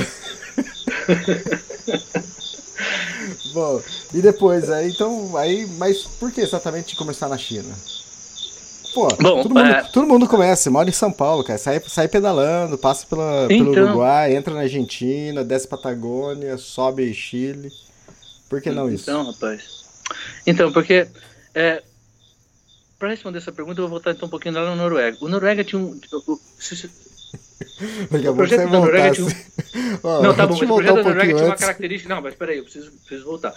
Bom, 3.52 3.82
e 4.12 4.20
depois, 4.20 4.70
aí, 4.70 4.90
então, 4.90 5.36
aí, 5.36 5.66
mas 5.78 6.02
por 6.02 6.30
que 6.30 6.42
exatamente 6.42 6.94
começar 6.94 7.28
na 7.28 7.38
China? 7.38 7.74
Pô, 8.96 9.08
Bom, 9.20 9.42
todo, 9.42 9.54
mundo, 9.54 9.68
é... 9.68 9.82
todo 9.82 10.06
mundo 10.06 10.26
começa, 10.26 10.70
mora 10.70 10.88
em 10.88 10.92
São 10.92 11.12
Paulo, 11.12 11.44
cara. 11.44 11.58
Sai, 11.58 11.82
sai 11.86 12.08
pedalando, 12.08 12.78
passa 12.78 13.06
pela, 13.06 13.46
então... 13.50 13.70
pelo 13.70 13.88
Uruguai, 13.88 14.34
entra 14.34 14.54
na 14.54 14.60
Argentina, 14.60 15.44
desce 15.44 15.68
Patagônia, 15.68 16.56
sobe 16.56 17.12
Chile. 17.12 17.70
Por 18.48 18.62
que 18.62 18.70
não 18.70 18.90
isso? 18.90 19.02
Então, 19.10 19.26
rapaz. 19.26 19.84
Então, 20.46 20.72
porque. 20.72 21.06
É, 21.54 21.82
para 22.98 23.10
responder 23.10 23.36
essa 23.36 23.52
pergunta, 23.52 23.80
eu 23.80 23.82
vou 23.82 23.90
voltar 23.90 24.12
então 24.12 24.28
um 24.28 24.30
pouquinho 24.30 24.54
lá 24.54 24.64
na 24.64 24.74
Noruega. 24.74 25.18
O 25.20 25.28
Noruega 25.28 25.62
tinha 25.62 25.78
um. 25.78 25.94
Daqui 25.98 26.16
a 26.16 26.20
pouco 26.20 26.40
você 26.58 26.88
voltar. 28.66 29.12
Tinha 29.12 29.26
um... 29.26 30.22
não, 30.22 30.34
tá 30.34 30.46
bom, 30.46 30.56
mas 30.56 30.70
o 30.70 30.74
projeto 30.74 30.94
da 30.96 31.02
Noruega 31.02 31.34
tinha 31.34 31.46
uma 31.48 31.56
característica. 31.56 32.14
Não, 32.14 32.22
mas 32.22 32.34
peraí, 32.34 32.56
eu 32.56 32.64
preciso, 32.64 32.90
preciso 32.92 33.26
voltar. 33.26 33.54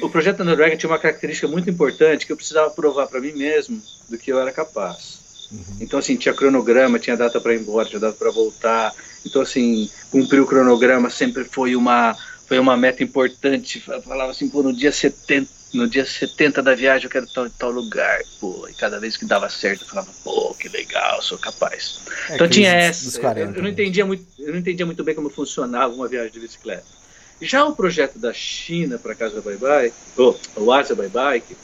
O 0.00 0.08
projeto 0.08 0.44
Noruega 0.44 0.76
tinha 0.76 0.90
uma 0.90 0.98
característica 0.98 1.48
muito 1.48 1.68
importante 1.68 2.26
que 2.26 2.32
eu 2.32 2.36
precisava 2.36 2.70
provar 2.70 3.06
para 3.06 3.20
mim 3.20 3.32
mesmo 3.32 3.82
do 4.08 4.16
que 4.16 4.30
eu 4.32 4.38
era 4.38 4.52
capaz. 4.52 5.48
Uhum. 5.50 5.76
Então, 5.80 5.98
assim, 5.98 6.16
tinha 6.16 6.34
cronograma, 6.34 6.98
tinha 6.98 7.16
data 7.16 7.40
para 7.40 7.54
ir 7.54 7.60
embora, 7.60 7.88
tinha 7.88 8.00
data 8.00 8.16
para 8.16 8.30
voltar. 8.30 8.94
Então, 9.24 9.42
assim, 9.42 9.90
cumprir 10.10 10.40
o 10.40 10.46
cronograma 10.46 11.10
sempre 11.10 11.44
foi 11.44 11.74
uma, 11.74 12.16
foi 12.46 12.58
uma 12.58 12.76
meta 12.76 13.02
importante. 13.02 13.82
Eu 13.88 14.02
falava 14.02 14.30
assim, 14.30 14.48
pô, 14.48 14.62
no 14.62 14.72
dia 14.72 14.92
70, 14.92 15.48
no 15.74 15.88
dia 15.88 16.04
70 16.04 16.62
da 16.62 16.74
viagem 16.74 17.04
eu 17.04 17.10
quero 17.10 17.24
estar 17.24 17.46
em 17.46 17.50
tal 17.50 17.70
lugar, 17.70 18.20
pô, 18.40 18.66
e 18.68 18.74
cada 18.74 18.98
vez 18.98 19.16
que 19.16 19.24
dava 19.24 19.48
certo 19.50 19.82
eu 19.82 19.88
falava, 19.88 20.08
pô, 20.24 20.54
que 20.54 20.68
legal, 20.68 21.20
sou 21.22 21.38
capaz. 21.38 22.00
É, 22.30 22.34
então 22.34 22.48
tinha 22.48 22.72
essa, 22.72 23.20
40, 23.20 23.40
eu, 23.40 23.46
eu, 23.46 23.56
não 23.56 23.62
né? 23.64 23.70
entendia 23.70 24.06
muito, 24.06 24.24
eu 24.38 24.52
não 24.52 24.58
entendia 24.58 24.86
muito 24.86 25.04
bem 25.04 25.14
como 25.14 25.28
funcionava 25.28 25.92
uma 25.92 26.08
viagem 26.08 26.32
de 26.32 26.40
bicicleta. 26.40 26.97
Já 27.40 27.64
o 27.64 27.74
projeto 27.74 28.18
da 28.18 28.32
China 28.32 28.98
para 28.98 29.14
Casa 29.14 29.40
Bye 29.40 29.56
Bye, 29.56 29.92
ou 30.16 30.38
o 30.56 30.72
Asia 30.72 30.96
Bye 30.96 31.08
Bike, 31.08 31.56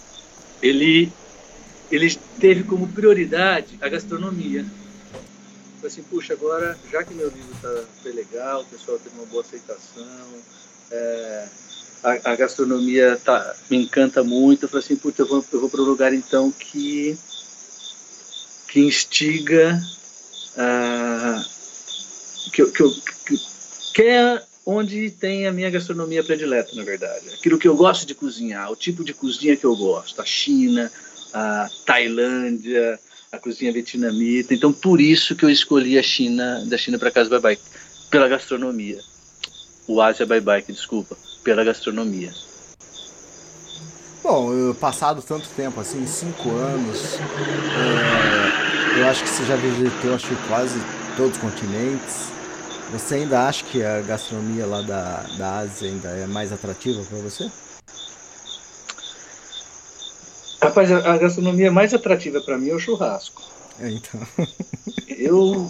ele, 0.63 1.13
ele 1.91 2.15
teve 2.39 2.63
como 2.63 2.87
prioridade 2.89 3.77
a 3.81 3.89
gastronomia. 3.89 4.65
Falei 5.77 5.87
assim, 5.87 6.03
puxa, 6.05 6.33
agora, 6.33 6.79
já 6.91 7.03
que 7.03 7.13
meu 7.13 7.29
livro 7.29 7.55
tá, 7.61 7.85
foi 8.03 8.13
legal, 8.13 8.63
o 8.63 8.65
pessoal 8.67 8.99
teve 8.99 9.17
uma 9.17 9.27
boa 9.27 9.43
aceitação, 9.43 10.27
é, 10.91 11.49
a, 12.05 12.33
a 12.33 12.37
gastronomia 12.37 13.19
tá, 13.25 13.55
me 13.71 13.79
encanta 13.79 14.23
muito. 14.23 14.65
Eu 14.65 14.69
falei 14.69 14.85
assim, 14.85 14.97
puta, 14.97 15.23
eu 15.23 15.27
vou, 15.27 15.45
eu 15.53 15.61
vou 15.61 15.69
para 15.69 15.81
um 15.81 15.85
lugar 15.85 16.15
então 16.15 16.53
que, 16.53 17.19
que 18.69 18.81
instiga, 18.81 19.79
uh, 20.57 21.45
que, 22.53 22.65
que, 22.67 23.03
que, 23.27 23.37
que 23.95 24.03
é 24.03 24.43
onde 24.67 25.11
tem 25.11 25.47
a 25.47 25.53
minha 25.53 25.71
gastronomia 25.71 26.25
predileta, 26.25 26.75
na 26.75 26.85
verdade. 26.85 27.35
Aquilo 27.35 27.59
que 27.59 27.69
eu 27.69 27.77
gosto 27.77 28.07
de 28.07 28.15
cozinhar, 28.15 28.71
o 28.71 28.77
tipo 28.77 29.05
de 29.05 29.13
cozinha 29.13 29.57
que 29.57 29.65
eu 29.65 29.77
gosto. 29.77 30.21
A 30.21 30.25
China, 30.25 30.91
a 31.33 31.69
Tailândia, 31.85 32.99
a 33.31 33.39
cozinha 33.39 33.73
vietnamita. 33.73 34.55
Então, 34.55 34.73
por 34.73 35.01
isso 35.01 35.35
que 35.35 35.45
eu 35.45 35.51
escolhi 35.51 35.99
a 35.99 36.03
China, 36.03 36.65
da 36.67 36.79
China 36.79 36.99
para 36.99 37.11
Casa 37.11 37.29
Bye 37.29 37.41
Bye, 37.41 37.59
pela 38.11 38.29
gastronomia. 38.29 39.01
O 39.87 40.01
Ásia 40.01 40.25
Bye 40.25 40.41
Bye, 40.41 40.65
desculpa 40.69 41.17
pela 41.43 41.63
gastronomia. 41.63 42.33
Bom, 44.23 44.73
passado 44.81 45.21
tanto 45.21 45.47
tempo, 45.51 45.79
assim, 45.79 46.07
cinco 46.07 46.51
anos, 46.53 47.19
é, 48.97 49.01
eu 49.01 49.07
acho 49.07 49.23
que 49.23 49.29
você 49.29 49.45
já 49.45 49.55
visitou 49.55 50.15
acho 50.15 50.29
que 50.29 50.49
quase 50.49 50.81
todos 51.15 51.37
os 51.37 51.43
continentes. 51.43 52.33
Você 52.95 53.17
ainda 53.17 53.49
acha 53.49 53.65
que 53.65 53.83
a 53.83 54.01
gastronomia 54.03 54.65
lá 54.67 54.81
da, 54.81 55.25
da 55.37 55.59
Ásia 55.59 55.91
ainda 55.91 56.11
é 56.11 56.27
mais 56.27 56.53
atrativa 56.53 57.03
para 57.03 57.19
você? 57.19 57.51
Rapaz, 60.63 60.93
a 60.93 61.19
gastronomia 61.19 61.73
mais 61.73 61.93
atrativa 61.93 62.41
para 62.41 62.57
mim 62.57 62.71
é 62.71 62.75
o 62.75 62.79
churrasco. 62.79 63.43
É, 63.81 63.91
então. 63.91 64.21
eu 65.09 65.69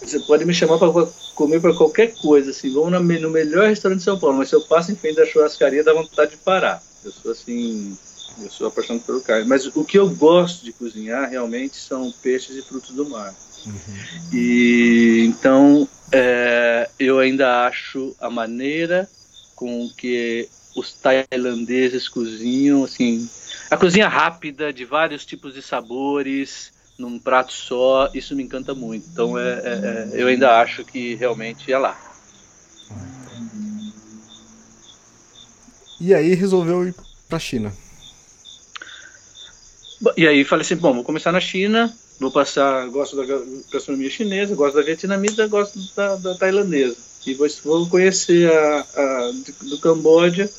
você 0.00 0.18
pode 0.20 0.46
me 0.46 0.54
chamar 0.54 0.78
para 0.78 0.90
comer 1.34 1.60
para 1.60 1.74
qualquer 1.74 2.14
coisa, 2.14 2.50
assim, 2.50 2.72
vamos 2.72 2.92
no 2.92 3.30
melhor 3.30 3.68
restaurante 3.68 3.98
de 3.98 4.04
São 4.04 4.18
Paulo, 4.18 4.38
mas 4.38 4.48
se 4.48 4.54
eu 4.54 4.62
passo 4.62 4.92
em 4.92 4.96
frente 4.96 5.16
da 5.16 5.26
churrascaria, 5.26 5.84
dá 5.84 5.92
vontade 5.92 6.30
de 6.30 6.36
parar. 6.38 6.82
Eu 7.04 7.12
sou 7.12 7.32
assim, 7.32 7.94
eu 8.42 8.50
sou 8.50 8.68
apaixonado 8.68 9.04
pelo 9.04 9.20
carne. 9.20 9.46
Mas 9.46 9.66
o 9.66 9.84
que 9.84 9.98
eu 9.98 10.08
gosto 10.08 10.64
de 10.64 10.72
cozinhar 10.72 11.28
realmente 11.28 11.76
são 11.76 12.10
peixes 12.22 12.56
e 12.56 12.62
frutos 12.62 12.94
do 12.94 13.06
mar. 13.06 13.34
Uhum. 13.66 14.32
E 14.32 15.24
então 15.26 15.88
é, 16.12 16.88
eu 16.98 17.18
ainda 17.18 17.66
acho 17.66 18.14
a 18.20 18.30
maneira 18.30 19.08
com 19.54 19.88
que 19.96 20.48
os 20.76 20.92
tailandeses 20.92 22.08
cozinham, 22.08 22.84
assim, 22.84 23.28
a 23.70 23.76
cozinha 23.76 24.08
rápida 24.08 24.72
de 24.72 24.84
vários 24.84 25.24
tipos 25.24 25.54
de 25.54 25.62
sabores, 25.62 26.72
num 26.98 27.18
prato 27.18 27.52
só, 27.52 28.10
isso 28.14 28.36
me 28.36 28.42
encanta 28.42 28.74
muito. 28.74 29.08
Então 29.10 29.38
é, 29.38 29.42
é, 29.42 29.54
é, 29.64 30.08
eu 30.12 30.28
ainda 30.28 30.60
acho 30.60 30.84
que 30.84 31.14
realmente 31.14 31.72
é 31.72 31.78
lá. 31.78 31.98
E 35.98 36.14
aí 36.14 36.34
resolveu 36.34 36.86
ir 36.86 36.94
para 37.26 37.36
a 37.36 37.40
China. 37.40 37.72
E 40.16 40.26
aí 40.26 40.44
falei 40.44 40.62
assim, 40.62 40.76
bom, 40.76 40.92
vou 40.92 41.04
começar 41.04 41.32
na 41.32 41.40
China, 41.40 41.92
vou 42.18 42.30
passar, 42.30 42.88
gosto 42.88 43.16
da 43.16 43.24
gastronomia 43.70 44.10
chinesa, 44.10 44.54
gosto 44.54 44.76
da 44.76 44.82
vietnamita, 44.82 45.46
gosto 45.46 45.78
da, 45.94 46.16
da 46.16 46.34
tailandesa. 46.34 46.96
E 47.26 47.34
vou, 47.34 47.48
vou 47.64 47.88
conhecer 47.88 48.50
a, 48.50 48.86
a 48.96 49.32
do, 49.32 49.70
do 49.70 49.78
Camboja 49.78 50.50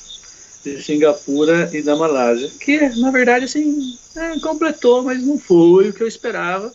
de 0.64 0.84
Singapura 0.84 1.70
e 1.74 1.82
da 1.82 1.96
Malásia, 1.96 2.52
que 2.60 2.78
na 2.98 3.10
verdade 3.10 3.46
assim 3.46 3.98
é, 4.16 4.40
completou, 4.40 5.02
mas 5.02 5.24
não 5.24 5.40
foi 5.40 5.90
o 5.90 5.94
que 5.94 6.04
eu 6.04 6.08
esperava, 6.08 6.74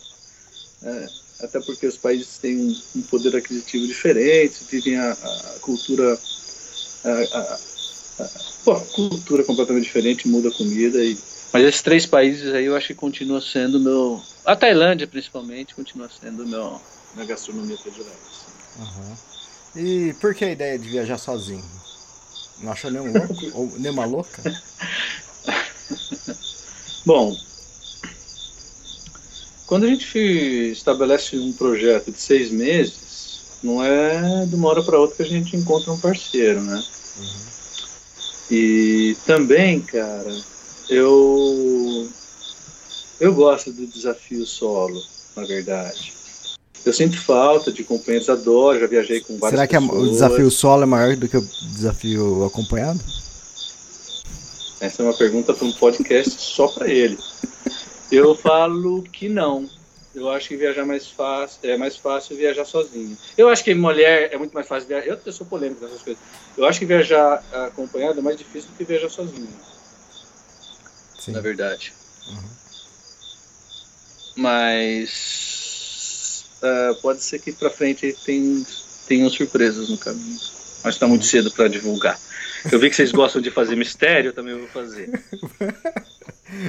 é, 0.83 1.07
até 1.41 1.59
porque 1.59 1.85
os 1.85 1.97
países 1.97 2.37
têm 2.37 2.75
um, 2.95 3.01
poder 3.03 3.35
aquisitivo 3.35 3.85
diferente, 3.85 4.63
vivem 4.69 4.97
a, 4.97 5.11
a 5.11 5.59
cultura 5.61 6.17
a, 7.03 7.39
a, 7.39 8.29
pô, 8.63 8.79
cultura 8.79 9.43
completamente 9.43 9.83
diferente, 9.83 10.27
muda 10.27 10.49
a 10.49 10.53
comida 10.53 11.03
e 11.03 11.17
mas 11.51 11.65
esses 11.65 11.83
três 11.83 12.05
países 12.07 12.51
aí 12.51 12.65
eu 12.65 12.75
acho 12.75 12.87
que 12.87 12.95
continua 12.95 13.39
sendo 13.39 13.79
meu 13.79 14.19
a 14.45 14.55
Tailândia 14.55 15.07
principalmente 15.07 15.75
continua 15.75 16.09
sendo 16.09 16.45
meu 16.45 16.79
minha 17.13 17.25
gastronomia 17.25 17.77
predileta. 17.77 18.17
Uhum. 18.79 19.15
E 19.75 20.13
por 20.13 20.33
que 20.33 20.45
a 20.45 20.51
ideia 20.51 20.77
de 20.79 20.89
viajar 20.89 21.17
sozinho? 21.17 21.63
Não 22.59 22.71
achou 22.71 22.91
nenhum 22.91 23.11
louco? 23.11 23.35
Ou 23.53 23.79
nenhuma 23.79 24.05
louca? 24.05 24.41
Bom, 27.05 27.35
quando 29.67 29.85
a 29.85 29.87
gente 29.87 30.17
estabelece 30.71 31.37
um 31.37 31.53
projeto 31.53 32.11
de 32.11 32.19
seis 32.19 32.51
meses, 32.51 33.59
não 33.63 33.83
é 33.83 34.45
de 34.45 34.55
uma 34.55 34.69
hora 34.69 34.83
para 34.83 34.99
outra 34.99 35.17
que 35.17 35.23
a 35.23 35.25
gente 35.25 35.55
encontra 35.55 35.91
um 35.91 35.99
parceiro, 35.99 36.61
né? 36.61 36.83
Uhum. 37.17 37.43
E 38.51 39.17
também, 39.25 39.81
cara, 39.81 40.35
eu 40.89 41.82
eu 43.19 43.33
gosto 43.33 43.71
do 43.71 43.85
desafio 43.87 44.45
solo, 44.45 45.01
na 45.35 45.45
verdade. 45.45 46.13
Eu 46.85 46.91
sinto 46.91 47.17
falta 47.21 47.71
de 47.71 47.83
companheiros, 47.83 48.29
adoro, 48.29 48.79
já 48.79 48.87
viajei 48.87 49.21
com 49.21 49.37
várias 49.37 49.59
Será 49.59 49.67
que 49.67 49.79
pessoas. 49.79 50.07
o 50.07 50.11
desafio 50.11 50.51
solo 50.51 50.83
é 50.83 50.85
maior 50.85 51.15
do 51.15 51.29
que 51.29 51.37
o 51.37 51.41
desafio 51.41 52.43
acompanhado? 52.43 52.99
Essa 54.81 55.01
é 55.01 55.05
uma 55.05 55.13
pergunta 55.13 55.53
para 55.53 55.65
um 55.65 55.71
podcast 55.71 56.41
só 56.41 56.67
para 56.67 56.89
ele. 56.89 57.17
Eu 58.11 58.35
falo 58.35 59.01
que 59.03 59.29
não. 59.29 59.69
Eu 60.13 60.29
acho 60.29 60.49
que 60.49 60.57
viajar 60.57 60.85
mais 60.85 61.07
fácil 61.07 61.57
é 61.63 61.77
mais 61.77 61.95
fácil 61.95 62.35
viajar 62.35 62.65
sozinho. 62.65 63.17
Eu 63.37 63.47
acho 63.49 63.63
que 63.63 63.73
mulher 63.73 64.29
é 64.31 64.37
muito 64.37 64.53
mais 64.53 64.67
fácil 64.67 64.87
viajar. 64.89 65.07
Eu, 65.07 65.19
eu 65.25 65.31
sou 65.31 65.47
polêmico 65.47 65.83
nessas 65.83 66.01
coisas. 66.01 66.21
Eu 66.57 66.65
acho 66.65 66.79
que 66.79 66.85
viajar 66.85 67.41
acompanhado 67.51 68.19
é 68.19 68.21
mais 68.21 68.37
difícil 68.37 68.69
do 68.69 68.77
que 68.77 68.83
viajar 68.83 69.09
sozinho. 69.09 69.47
Sim. 71.17 71.31
Na 71.31 71.39
verdade. 71.39 71.93
Uhum. 72.27 72.62
Mas 74.35 75.83
uh, 76.61 76.95
pode 77.01 77.23
ser 77.23 77.39
que 77.39 77.51
para 77.51 77.69
frente 77.69 78.15
tem 78.25 78.65
tenham 79.07 79.29
surpresas 79.29 79.89
no 79.89 79.97
caminho. 79.97 80.39
Mas 80.83 80.95
está 80.95 81.07
muito 81.07 81.25
cedo 81.25 81.51
para 81.51 81.67
divulgar. 81.67 82.19
Eu 82.71 82.79
vi 82.79 82.89
que 82.89 82.95
vocês 82.95 83.11
gostam 83.11 83.41
de 83.41 83.51
fazer 83.51 83.75
mistério, 83.75 84.29
eu 84.29 84.33
também 84.33 84.57
vou 84.57 84.67
fazer. 84.67 85.09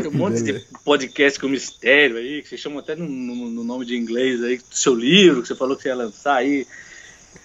Tem 0.00 0.08
um 0.08 0.12
monte 0.12 0.42
de 0.42 0.64
podcast 0.84 1.38
com 1.38 1.48
mistério 1.48 2.16
aí, 2.16 2.42
que 2.42 2.48
vocês 2.48 2.60
chamam 2.60 2.78
até 2.78 2.96
no, 2.96 3.06
no, 3.06 3.50
no, 3.50 3.64
nome 3.64 3.84
de 3.84 3.96
inglês 3.96 4.42
aí, 4.42 4.58
do 4.58 4.64
seu 4.76 4.94
livro, 4.94 5.42
que 5.42 5.48
você 5.48 5.54
falou 5.54 5.76
que 5.76 5.82
você 5.82 5.88
ia 5.88 5.94
lançar 5.94 6.36
aí, 6.36 6.66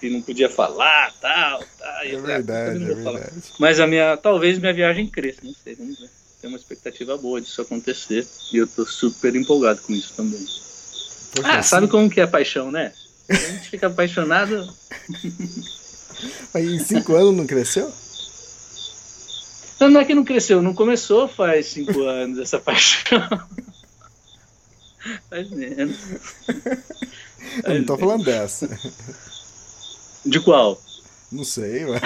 e 0.02 0.10
não 0.10 0.22
podia 0.22 0.48
falar, 0.48 1.12
tal, 1.20 1.62
tal. 1.78 2.02
É 2.02 2.16
verdade, 2.16 2.82
é 2.82 2.86
verdade. 2.86 3.30
Mas 3.58 3.78
a 3.78 3.86
minha, 3.86 4.16
talvez 4.16 4.58
minha 4.58 4.72
viagem 4.72 5.06
cresça, 5.06 5.40
não 5.44 5.54
sei, 5.54 5.74
vamos 5.74 6.00
ver. 6.00 6.19
Tem 6.40 6.48
uma 6.48 6.56
expectativa 6.56 7.16
boa 7.16 7.40
disso 7.40 7.60
acontecer, 7.60 8.26
e 8.52 8.56
eu 8.56 8.66
tô 8.66 8.86
super 8.86 9.34
empolgado 9.36 9.82
com 9.82 9.92
isso 9.92 10.14
também. 10.16 10.40
Poxa, 11.34 11.48
ah, 11.48 11.58
assim... 11.58 11.68
sabe 11.68 11.88
como 11.88 12.10
que 12.10 12.20
é 12.20 12.26
paixão, 12.26 12.70
né? 12.70 12.92
A 13.28 13.34
gente 13.34 13.68
fica 13.70 13.86
apaixonado... 13.86 14.72
Mas 16.52 16.64
em 16.64 16.78
cinco 16.78 17.14
anos 17.14 17.36
não 17.36 17.46
cresceu? 17.46 17.90
Não, 19.80 19.88
não 19.88 20.00
é 20.00 20.04
que 20.04 20.14
não 20.14 20.24
cresceu, 20.24 20.60
não 20.60 20.74
começou 20.74 21.26
faz 21.26 21.66
cinco 21.66 22.02
anos 22.04 22.38
essa 22.38 22.58
paixão. 22.58 23.26
faz 25.30 25.50
menos. 25.50 25.96
Eu 27.64 27.74
não 27.78 27.84
tô 27.84 27.96
falando 27.96 28.24
dessa. 28.24 28.68
De 30.26 30.38
qual? 30.40 30.80
Não 31.32 31.44
sei, 31.44 31.84
ué. 31.86 32.00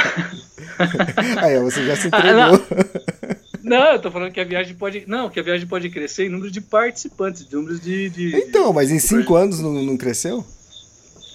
Aí, 1.43 1.59
você 1.59 1.85
já 1.85 1.97
se 1.97 2.07
entregou. 2.07 2.65
Ah, 2.71 3.44
não. 3.65 3.93
eu 3.93 3.99
tô 4.01 4.11
falando 4.11 4.33
que 4.33 4.41
a 4.41 4.45
viagem 4.45 4.75
pode. 4.75 5.05
Não, 5.07 5.29
que 5.29 5.41
a 5.41 5.43
viagem 5.43 5.67
pode 5.67 5.89
crescer 5.91 6.27
em 6.27 6.29
número 6.29 6.51
de 6.51 6.61
participantes, 6.61 7.49
números 7.51 7.81
de. 7.81 8.09
de 8.11 8.37
então, 8.37 8.73
mas 8.73 8.91
em 8.91 8.99
cinco 8.99 9.35
anos 9.35 9.61
não, 9.61 9.73
não 9.83 9.97
cresceu? 9.97 10.45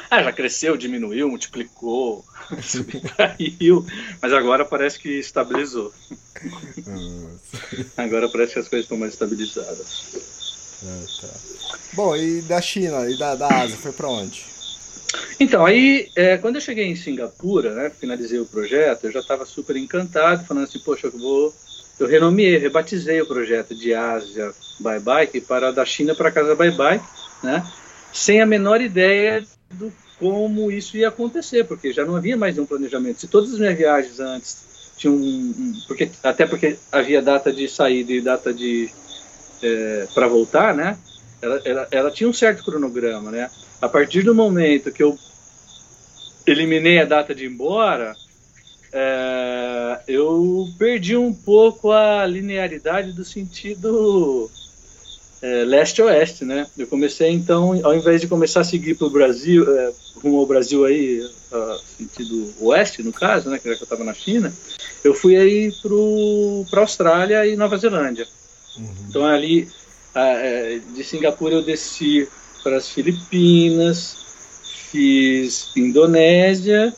Ah, 0.10 0.24
já 0.24 0.32
cresceu, 0.32 0.76
diminuiu, 0.76 1.30
multiplicou, 1.30 2.26
subtraiu, 2.64 3.86
mas 4.20 4.34
agora 4.34 4.66
parece 4.66 4.98
que 4.98 5.20
estabilizou. 5.20 5.94
agora 7.96 8.28
parece 8.28 8.54
que 8.54 8.60
as 8.60 8.68
coisas 8.68 8.86
estão 8.86 8.98
mais 8.98 9.14
estabilizadas. 9.14 10.40
Ah, 10.84 11.06
tá. 11.22 11.28
Bom, 11.94 12.16
e 12.16 12.42
da 12.42 12.60
China 12.60 13.08
e 13.10 13.18
da, 13.20 13.36
da 13.36 13.48
Ásia, 13.48 13.78
foi 13.78 13.92
para 13.92 14.10
onde? 14.10 14.46
Então, 15.40 15.66
aí, 15.66 16.10
é, 16.16 16.38
quando 16.38 16.56
eu 16.56 16.62
cheguei 16.62 16.86
em 16.86 16.96
Singapura, 16.96 17.74
né, 17.74 17.90
finalizei 17.90 18.40
o 18.40 18.46
projeto, 18.46 19.06
eu 19.06 19.12
já 19.12 19.20
estava 19.20 19.46
super 19.46 19.76
encantado, 19.76 20.46
falando 20.46 20.66
assim, 20.66 20.80
poxa, 20.80 21.08
eu 21.08 21.12
vou... 21.12 21.54
Eu 22.00 22.08
renomeei, 22.08 22.58
rebatizei 22.58 23.22
o 23.22 23.26
projeto 23.26 23.76
de 23.76 23.94
Ásia 23.94 24.52
Bye 24.80 25.00
Bike 25.00 25.42
para 25.42 25.72
da 25.72 25.86
China 25.86 26.16
para 26.16 26.32
Casa 26.32 26.56
Bye 26.56 26.72
Bye, 26.72 27.02
né, 27.44 27.66
sem 28.14 28.42
a 28.42 28.46
menor 28.46 28.82
ideia 28.82 29.44
do 29.72 29.92
como 30.20 30.70
isso 30.70 30.98
ia 30.98 31.08
acontecer, 31.08 31.64
porque 31.66 31.94
já 31.94 32.06
não 32.06 32.16
havia 32.16 32.36
mais 32.36 32.56
nenhum 32.56 32.68
planejamento. 32.68 33.22
Se 33.22 33.28
todas 33.28 33.54
as 33.54 33.60
minhas 33.60 33.78
viagens 33.78 34.20
antes 34.20 34.94
tinham 34.98 35.16
um, 35.16 35.74
porque 35.88 36.10
até 36.22 36.46
porque 36.46 36.78
havia 36.92 37.22
data 37.22 37.54
de 37.54 37.68
saída 37.70 38.12
e 38.12 38.22
data 38.22 38.54
de 38.54 38.90
é, 39.64 40.08
para 40.14 40.28
voltar, 40.28 40.76
né? 40.76 40.98
Ela, 41.42 41.62
ela, 41.64 41.88
ela 41.90 42.12
tinha 42.12 42.30
um 42.30 42.34
certo 42.34 42.66
cronograma, 42.66 43.32
né? 43.32 43.50
A 43.82 43.88
partir 43.88 44.24
do 44.24 44.36
momento 44.36 44.92
que 44.92 45.02
eu 45.02 45.18
eliminei 46.46 47.00
a 47.00 47.06
data 47.06 47.34
de 47.34 47.46
ir 47.46 47.50
embora, 47.50 48.14
é, 48.92 50.00
eu 50.08 50.68
perdi 50.78 51.16
um 51.16 51.34
pouco 51.34 51.92
a 51.92 52.26
linearidade 52.26 53.14
do 53.14 53.24
sentido 53.24 54.50
é, 55.42 55.64
leste-oeste, 55.64 56.44
né? 56.44 56.68
Eu 56.78 56.88
comecei 56.88 57.30
então, 57.32 57.80
ao 57.84 57.96
invés 57.96 58.20
de 58.22 58.28
começar 58.28 58.62
a 58.62 58.66
seguir 58.66 58.96
para 58.96 59.08
o 59.08 59.12
Brasil, 59.12 59.64
é, 59.78 59.92
rumo 60.22 60.40
ao 60.40 60.46
Brasil 60.46 60.86
aí, 60.86 61.22
uh, 61.22 61.80
sentido 61.98 62.54
oeste 62.60 63.02
no 63.04 63.14
caso, 63.14 63.50
né? 63.50 63.58
Que 63.58 63.70
já 63.70 63.76
que 63.76 63.82
eu 63.82 63.86
estava 63.86 64.04
na 64.04 64.14
China, 64.14 64.54
eu 65.04 65.14
fui 65.14 65.38
aí 65.38 65.72
para 66.70 66.82
Austrália 66.82 67.46
e 67.46 67.56
Nova 67.56 67.78
Zelândia. 67.78 68.28
Uhum. 68.78 68.94
Então 69.08 69.26
ali 69.26 69.68
uh, 70.16 70.94
de 70.94 71.04
Singapura 71.04 71.56
eu 71.56 71.64
desci 71.64 72.28
para 72.64 72.78
as 72.78 72.90
Filipinas, 72.90 74.18
fiz 74.92 75.72
Indonésia, 75.76 76.94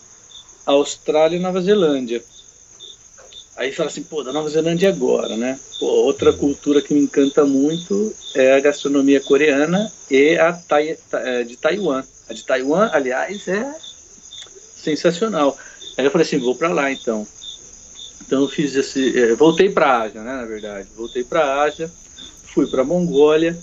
Austrália 0.65 1.37
e 1.37 1.39
Nova 1.39 1.61
Zelândia. 1.61 2.23
Aí 3.55 3.71
fala 3.71 3.89
assim, 3.89 4.03
pô, 4.03 4.23
da 4.23 4.31
Nova 4.31 4.49
Zelândia 4.49 4.89
agora, 4.89 5.35
né? 5.37 5.59
Pô, 5.79 5.85
outra 5.85 6.33
cultura 6.33 6.81
que 6.81 6.93
me 6.93 7.01
encanta 7.01 7.45
muito 7.45 8.13
é 8.33 8.53
a 8.53 8.59
gastronomia 8.59 9.19
coreana 9.21 9.91
e 10.09 10.37
a 10.37 10.53
tai, 10.53 10.97
é, 11.13 11.43
de 11.43 11.57
Taiwan. 11.57 12.03
A 12.29 12.33
de 12.33 12.43
Taiwan, 12.43 12.89
aliás, 12.91 13.47
é 13.47 13.75
sensacional. 14.75 15.57
Aí 15.97 16.05
eu 16.05 16.11
falei 16.11 16.25
assim, 16.25 16.39
vou 16.39 16.55
para 16.55 16.73
lá 16.73 16.91
então. 16.91 17.27
Então 18.21 18.41
eu 18.41 18.47
fiz 18.47 18.75
esse, 18.75 19.19
é, 19.19 19.35
voltei 19.35 19.69
para 19.69 20.01
Ásia, 20.03 20.21
né, 20.21 20.37
na 20.37 20.45
verdade. 20.45 20.87
Voltei 20.95 21.23
para 21.23 21.63
Ásia, 21.63 21.91
fui 22.53 22.65
para 22.67 22.83
Mongólia, 22.83 23.57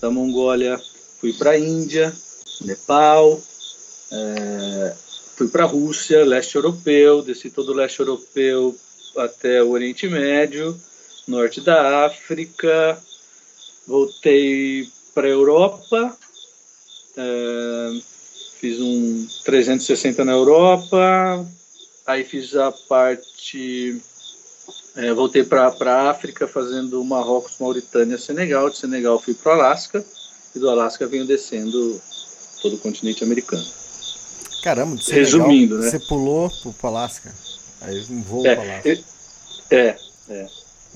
da 0.00 0.10
Mongólia 0.10 0.80
fui 1.20 1.32
para 1.32 1.58
Índia, 1.58 2.12
Nepal, 2.60 3.40
é, 4.12 4.96
fui 5.36 5.48
para 5.48 5.64
a 5.64 5.66
Rússia, 5.66 6.24
leste 6.24 6.56
europeu, 6.56 7.22
desci 7.22 7.50
todo 7.50 7.72
o 7.72 7.74
leste 7.74 8.00
europeu 8.00 8.74
até 9.16 9.62
o 9.62 9.70
Oriente 9.70 10.08
Médio, 10.08 10.78
norte 11.28 11.60
da 11.60 12.06
África, 12.06 12.98
voltei 13.86 14.88
para 15.14 15.26
a 15.26 15.30
Europa, 15.30 16.16
é, 17.16 18.00
fiz 18.58 18.80
um 18.80 19.26
360 19.44 20.24
na 20.24 20.32
Europa, 20.32 21.46
aí 22.06 22.24
fiz 22.24 22.56
a 22.56 22.72
parte. 22.72 24.00
É, 24.96 25.12
voltei 25.12 25.44
para 25.44 25.66
a 25.66 26.10
África 26.10 26.48
fazendo 26.48 27.04
Marrocos, 27.04 27.56
Mauritânia, 27.60 28.16
Senegal. 28.16 28.70
De 28.70 28.78
Senegal 28.78 29.20
fui 29.20 29.34
para 29.34 29.50
o 29.50 29.60
Alasca 29.60 30.02
e 30.54 30.58
do 30.58 30.70
Alasca 30.70 31.06
venho 31.06 31.26
descendo 31.26 32.00
todo 32.62 32.76
o 32.76 32.78
continente 32.78 33.22
americano. 33.22 33.85
Caramba, 34.66 34.96
de 34.96 35.04
Senegal, 35.04 35.24
Resumindo, 35.24 35.78
né? 35.78 35.88
Você 35.88 36.00
pulou 36.00 36.50
para 36.80 36.90
o 36.90 36.90
Alasca? 36.90 37.32
Aí 37.82 38.04
um 38.10 38.20
voo 38.20 38.44
é, 38.44 38.56
para 38.56 38.64
lá. 38.64 38.80
É, 39.70 39.96
é. 40.28 40.46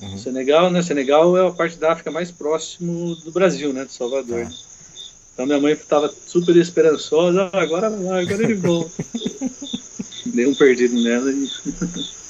Uhum. 0.01 0.17
Senegal, 0.17 0.69
né? 0.69 0.81
Senegal 0.81 1.37
é 1.37 1.47
a 1.47 1.51
parte 1.51 1.77
da 1.77 1.93
África 1.93 2.11
mais 2.11 2.29
próximo 2.31 3.15
do 3.15 3.31
Brasil, 3.31 3.71
né? 3.71 3.85
De 3.85 3.93
Salvador. 3.93 4.43
Tá. 4.43 4.51
Então 5.33 5.45
minha 5.45 5.57
mãe 5.61 5.71
estava 5.71 6.13
super 6.27 6.53
esperançosa, 6.57 7.49
ah, 7.53 7.61
agora 7.61 7.87
agora 7.87 8.43
ele 8.43 8.55
volta. 8.55 8.91
Dei 10.27 10.45
um 10.47 10.53
perdido 10.53 11.01
nela 11.01 11.31
e. 11.31 11.49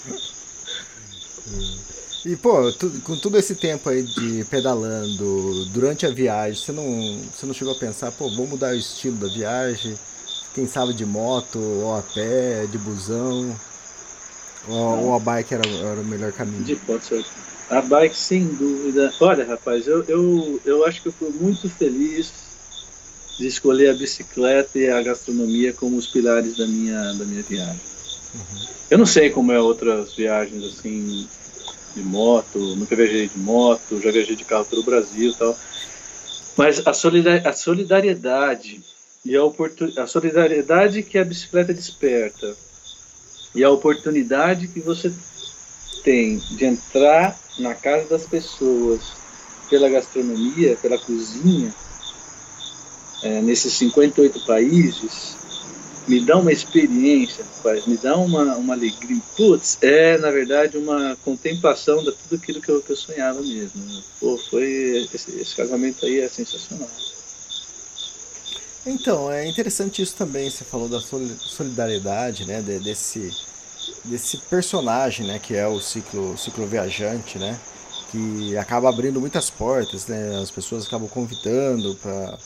E, 2.24 2.36
pô, 2.36 2.72
tu, 2.72 2.88
com 3.04 3.18
todo 3.18 3.36
esse 3.36 3.56
tempo 3.56 3.90
aí 3.90 4.04
de 4.04 4.46
pedalando, 4.46 5.66
durante 5.72 6.06
a 6.06 6.12
viagem, 6.12 6.54
você 6.54 6.72
não, 6.72 7.20
você 7.34 7.48
não 7.48 7.54
chegou 7.54 7.74
a 7.74 7.80
pensar, 7.80 8.12
pô, 8.12 8.30
vou 8.30 8.46
mudar 8.46 8.74
o 8.74 8.78
estilo 8.78 9.18
da 9.18 9.28
viagem? 9.28 9.98
Quem 10.54 10.68
sabe 10.68 10.94
de 10.94 11.06
moto, 11.06 11.60
ou 11.60 11.96
a 11.96 12.02
pé, 12.02 12.66
de 12.66 12.78
busão? 12.78 13.56
Ou, 14.68 15.06
ou 15.06 15.16
a 15.16 15.20
bike 15.20 15.54
era, 15.54 15.68
era, 15.68 16.02
o 16.02 16.06
melhor 16.06 16.32
caminho? 16.34 16.64
De. 16.64 16.80
A 17.70 17.82
bike, 17.82 18.18
sem 18.18 18.46
dúvida. 18.46 19.14
Olha, 19.20 19.46
rapaz, 19.46 19.88
eu, 19.88 20.04
eu, 20.04 20.62
eu 20.66 20.86
acho 20.86 21.02
que 21.02 21.08
eu 21.08 21.14
fui 21.14 21.30
muito 21.30 21.70
feliz 21.70 22.52
de 23.40 23.48
escolher 23.48 23.90
a 23.90 23.94
bicicleta 23.94 24.78
e 24.78 24.90
a 24.90 25.02
gastronomia 25.02 25.74
como 25.74 25.98
os 25.98 26.06
pilares 26.06 26.58
da 26.58 26.68
minha, 26.68 27.14
da 27.14 27.26
minha 27.26 27.42
viagem. 27.42 27.80
Uhum. 28.36 28.68
Eu 28.90 28.98
não 28.98 29.06
sei 29.06 29.30
como 29.30 29.52
é 29.52 29.60
outras 29.60 30.14
viagens 30.14 30.64
assim 30.64 31.28
de 31.96 32.04
moto, 32.04 32.76
nunca 32.76 32.96
viajei 32.96 33.28
de 33.28 33.38
moto, 33.38 34.00
já 34.02 34.12
viajei 34.12 34.36
de 34.36 34.46
carro 34.46 34.66
pelo 34.66 34.84
Brasil 34.84 35.32
e 35.32 35.36
tal. 35.36 35.58
Mas 36.58 36.86
a, 36.86 36.94
solidar 36.94 37.48
a 37.48 37.54
solidariedade 37.54 38.82
e 39.24 39.36
a, 39.36 39.42
a 40.04 40.08
solidariedade 40.08 41.04
que 41.04 41.18
a 41.18 41.26
bicicleta 41.26 41.74
desperta 41.74 42.56
e 43.54 43.64
a 43.64 43.70
oportunidade 43.70 44.68
que 44.68 44.80
você 44.80 45.12
tem 46.04 46.38
de 46.38 46.66
entrar 46.66 47.38
na 47.60 47.76
casa 47.76 48.08
das 48.08 48.26
pessoas 48.26 49.14
pela 49.70 49.90
gastronomia, 49.90 50.76
pela 50.82 50.98
cozinha, 50.98 51.74
é, 53.24 53.42
nesses 53.42 53.74
58 53.74 54.46
países 54.46 55.42
me 56.08 56.20
dá 56.20 56.38
uma 56.38 56.52
experiência, 56.52 57.46
me 57.86 57.96
dá 57.96 58.18
uma, 58.18 58.56
uma 58.58 58.74
alegria. 58.74 59.22
Putz, 59.38 59.78
é 59.82 60.18
na 60.18 60.32
verdade 60.32 60.78
uma 60.78 61.16
contemplação 61.24 62.04
de 62.04 62.12
tudo 62.12 62.36
aquilo 62.36 62.60
que 62.60 62.70
eu, 62.70 62.82
que 62.82 62.92
eu 62.92 62.96
sonhava 62.96 63.42
mesmo. 63.42 63.84
Né? 63.86 64.02
Pô, 64.20 64.38
foi 64.50 65.08
esse, 65.14 65.40
esse, 65.40 65.56
casamento 65.56 66.06
aí 66.06 66.20
é 66.20 66.28
sensacional. 66.28 66.90
Então, 68.86 69.32
é 69.32 69.48
interessante 69.48 70.02
isso 70.02 70.15
também, 70.15 70.50
você 70.50 70.63
falou 70.63 70.89
da 70.89 71.00
solidariedade, 71.00 72.46
né, 72.46 72.62
desse, 72.62 73.32
desse 74.06 74.38
personagem, 74.38 75.28
né, 75.28 75.38
que 75.38 75.56
é 75.56 75.67
o 75.67 75.80
ciclo, 75.80 76.36
ciclo 76.36 76.65
viajante, 76.65 77.38
né, 77.38 77.60
que 78.12 78.58
acaba 78.58 78.89
abrindo 78.89 79.22
muitas 79.22 79.52
portas, 79.52 80.08
né, 80.08 80.41
as 80.41 80.50
pessoas 80.50 80.88
acabam 80.88 81.08
convidando 81.08 81.94
para 81.96 82.38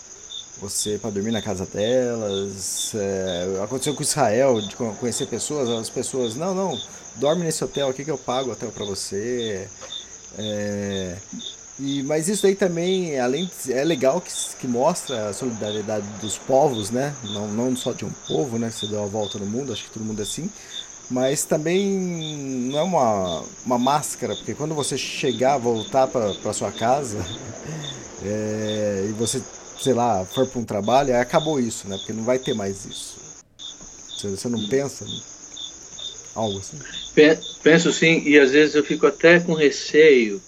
você 0.59 0.97
para 0.97 1.09
dormir 1.09 1.31
na 1.31 1.41
casa 1.41 1.65
delas. 1.65 2.93
É, 2.95 3.61
aconteceu 3.63 3.93
com 3.93 4.01
Israel, 4.01 4.61
de 4.61 4.75
conhecer 4.75 5.27
pessoas, 5.27 5.69
as 5.69 5.89
pessoas, 5.89 6.35
não, 6.35 6.53
não, 6.53 6.79
dorme 7.15 7.43
nesse 7.43 7.63
hotel 7.63 7.89
aqui 7.89 8.03
que 8.03 8.11
eu 8.11 8.17
pago 8.17 8.49
o 8.49 8.51
hotel 8.53 8.71
para 8.71 8.85
você. 8.85 9.67
É, 10.37 11.15
e, 11.79 12.03
mas 12.03 12.27
isso 12.29 12.47
aí 12.47 12.55
também, 12.55 13.19
além 13.19 13.49
de, 13.63 13.73
é 13.73 13.83
legal 13.83 14.21
que, 14.21 14.31
que 14.59 14.67
mostra 14.67 15.29
a 15.29 15.33
solidariedade 15.33 16.05
dos 16.21 16.37
povos, 16.37 16.91
né? 16.91 17.15
Não, 17.23 17.47
não 17.47 17.75
só 17.75 17.91
de 17.91 18.05
um 18.05 18.11
povo, 18.27 18.57
né? 18.57 18.71
Você 18.71 18.87
deu 18.87 19.03
a 19.03 19.07
volta 19.07 19.37
no 19.37 19.45
mundo, 19.45 19.73
acho 19.73 19.83
que 19.83 19.91
todo 19.91 20.05
mundo 20.05 20.19
é 20.19 20.23
assim. 20.23 20.49
Mas 21.09 21.45
também 21.45 21.87
não 22.71 22.79
é 22.79 22.81
uma, 22.81 23.43
uma 23.65 23.77
máscara, 23.77 24.35
porque 24.35 24.55
quando 24.55 24.73
você 24.73 24.97
chegar, 24.97 25.57
voltar 25.57 26.07
para 26.07 26.53
sua 26.53 26.71
casa 26.71 27.23
é, 28.25 29.05
e 29.09 29.11
você 29.13 29.41
sei 29.79 29.93
lá, 29.93 30.25
for 30.25 30.47
para 30.47 30.59
um 30.59 30.65
trabalho, 30.65 31.15
acabou 31.15 31.59
isso, 31.59 31.87
né? 31.87 31.97
Porque 31.97 32.13
não 32.13 32.23
vai 32.23 32.39
ter 32.39 32.53
mais 32.53 32.85
isso. 32.85 33.17
Você, 34.09 34.29
você 34.29 34.47
não 34.47 34.67
pensa 34.67 35.05
algo 36.33 36.59
assim? 36.59 36.77
Penso 37.61 37.91
sim, 37.91 38.23
e 38.25 38.39
às 38.39 38.51
vezes 38.51 38.75
eu 38.75 38.83
fico 38.83 39.05
até 39.05 39.39
com 39.39 39.53
receio. 39.53 40.41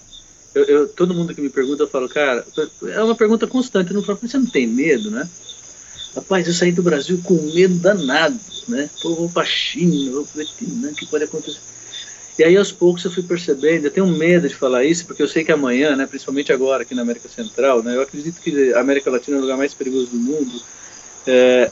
Eu, 0.57 0.63
eu, 0.65 0.87
todo 0.87 1.13
mundo 1.13 1.35
que 1.35 1.41
me 1.41 1.49
pergunta, 1.49 1.83
eu 1.83 1.87
falo, 1.87 2.09
cara, 2.09 2.43
é 2.87 3.03
uma 3.03 3.15
pergunta 3.15 3.45
constante. 3.45 3.91
Eu 3.91 3.97
não 3.97 4.03
falo, 4.03 4.17
você 4.21 4.37
não 4.37 4.47
tem 4.47 4.65
medo, 4.65 5.11
né? 5.11 5.29
Rapaz, 6.15 6.47
eu 6.47 6.53
saí 6.53 6.71
do 6.71 6.81
Brasil 6.81 7.21
com 7.23 7.35
medo 7.53 7.75
danado, 7.75 8.39
né? 8.67 8.89
Pô, 9.01 9.13
vou 9.13 9.29
pra 9.29 9.45
China, 9.45 10.11
vou 10.11 10.25
pro 10.25 10.43
Vietnã, 10.43 10.89
o 10.89 10.95
que 10.95 11.05
pode 11.05 11.25
acontecer? 11.25 11.59
E 12.39 12.43
aí 12.43 12.57
aos 12.57 12.71
poucos 12.71 13.03
eu 13.03 13.11
fui 13.11 13.23
percebendo, 13.23 13.85
eu 13.85 13.91
tenho 13.91 14.07
medo 14.07 14.47
de 14.47 14.55
falar 14.55 14.83
isso, 14.83 15.05
porque 15.05 15.21
eu 15.21 15.27
sei 15.27 15.43
que 15.43 15.51
amanhã, 15.51 15.95
né, 15.95 16.05
principalmente 16.05 16.51
agora 16.51 16.83
aqui 16.83 16.93
na 16.93 17.01
América 17.01 17.27
Central, 17.27 17.81
né, 17.81 17.95
eu 17.95 18.01
acredito 18.01 18.39
que 18.41 18.73
a 18.73 18.79
América 18.79 19.09
Latina 19.09 19.37
é 19.37 19.39
o 19.39 19.41
lugar 19.41 19.57
mais 19.57 19.73
perigoso 19.73 20.07
do 20.07 20.17
mundo, 20.17 20.61
é, 21.25 21.71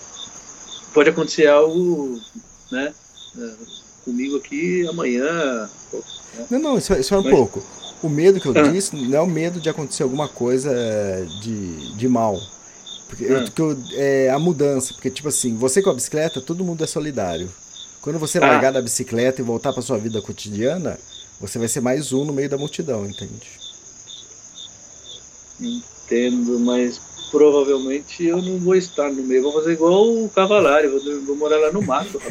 pode 0.91 1.09
acontecer 1.09 1.45
algo, 1.45 2.19
né, 2.71 2.93
é, 3.37 3.51
comigo 4.03 4.37
aqui 4.37 4.87
amanhã. 4.87 5.69
Né? 6.33 6.47
Não, 6.49 6.59
não, 6.59 6.77
isso, 6.77 6.93
isso 6.93 7.13
é 7.13 7.17
um 7.19 7.23
Mas, 7.23 7.31
pouco. 7.31 7.63
O 8.05 8.09
medo 8.09 8.39
que 8.39 8.45
eu 8.45 8.53
ah. 8.55 8.61
disse 8.67 8.95
não 8.95 9.17
é 9.17 9.21
o 9.21 9.25
medo 9.25 9.59
de 9.59 9.67
acontecer 9.67 10.03
alguma 10.03 10.27
coisa 10.27 10.71
de, 11.41 11.95
de 11.95 12.07
mal. 12.07 12.39
Porque 13.07 13.25
ah. 13.25 13.43
eu, 13.57 13.77
é 13.93 14.29
a 14.29 14.37
mudança, 14.37 14.93
porque 14.93 15.09
tipo 15.09 15.27
assim, 15.27 15.55
você 15.55 15.81
com 15.81 15.89
a 15.89 15.93
bicicleta, 15.93 16.39
todo 16.39 16.63
mundo 16.63 16.83
é 16.83 16.87
solidário. 16.87 17.49
Quando 18.01 18.19
você 18.19 18.37
ah. 18.37 18.41
largar 18.41 18.71
da 18.71 18.79
bicicleta 18.79 19.41
e 19.41 19.43
voltar 19.43 19.73
para 19.73 19.81
sua 19.81 19.97
vida 19.97 20.21
cotidiana, 20.21 20.99
você 21.41 21.57
vai 21.57 21.67
ser 21.67 21.81
mais 21.81 22.13
um 22.13 22.23
no 22.23 22.31
meio 22.31 22.47
da 22.47 22.59
multidão, 22.59 23.07
entende? 23.07 23.49
Entendo, 25.59 26.59
mas 26.59 27.01
provavelmente 27.31 28.23
eu 28.23 28.39
não 28.39 28.59
vou 28.59 28.75
estar 28.75 29.11
no 29.11 29.23
meio. 29.23 29.41
Vou 29.41 29.53
fazer 29.53 29.73
igual 29.73 30.07
o 30.07 30.29
Cavalari, 30.29 30.87
vou, 30.89 31.01
vou 31.23 31.35
morar 31.35 31.57
lá 31.57 31.71
no 31.71 31.81
mato. 31.81 32.21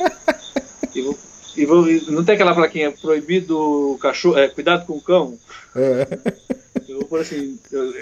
e 0.94 1.02
vou, 1.02 1.18
e 1.56 1.66
não 2.10 2.24
tem 2.24 2.34
aquela 2.34 2.54
plaquinha 2.54 2.90
proibido 2.92 3.98
cachorro, 4.00 4.38
é, 4.38 4.48
cuidado 4.48 4.86
com 4.86 4.94
o 4.94 5.00
cão? 5.00 5.38
É. 5.74 6.06
Eu 6.88 6.98
vou 6.98 7.08
por 7.08 7.20
assim, 7.20 7.58
eu, 7.72 7.92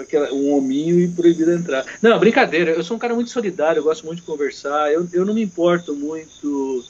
aquela, 0.00 0.32
um 0.32 0.54
hominho 0.54 1.00
e 1.00 1.08
proibido 1.08 1.52
entrar. 1.52 1.84
Não, 2.00 2.18
brincadeira, 2.18 2.70
eu 2.70 2.84
sou 2.84 2.96
um 2.96 3.00
cara 3.00 3.14
muito 3.14 3.30
solidário, 3.30 3.80
eu 3.80 3.84
gosto 3.84 4.06
muito 4.06 4.20
de 4.20 4.26
conversar, 4.26 4.92
eu, 4.92 5.06
eu 5.12 5.24
não 5.24 5.34
me 5.34 5.42
importo 5.42 5.94
muito. 5.94 6.84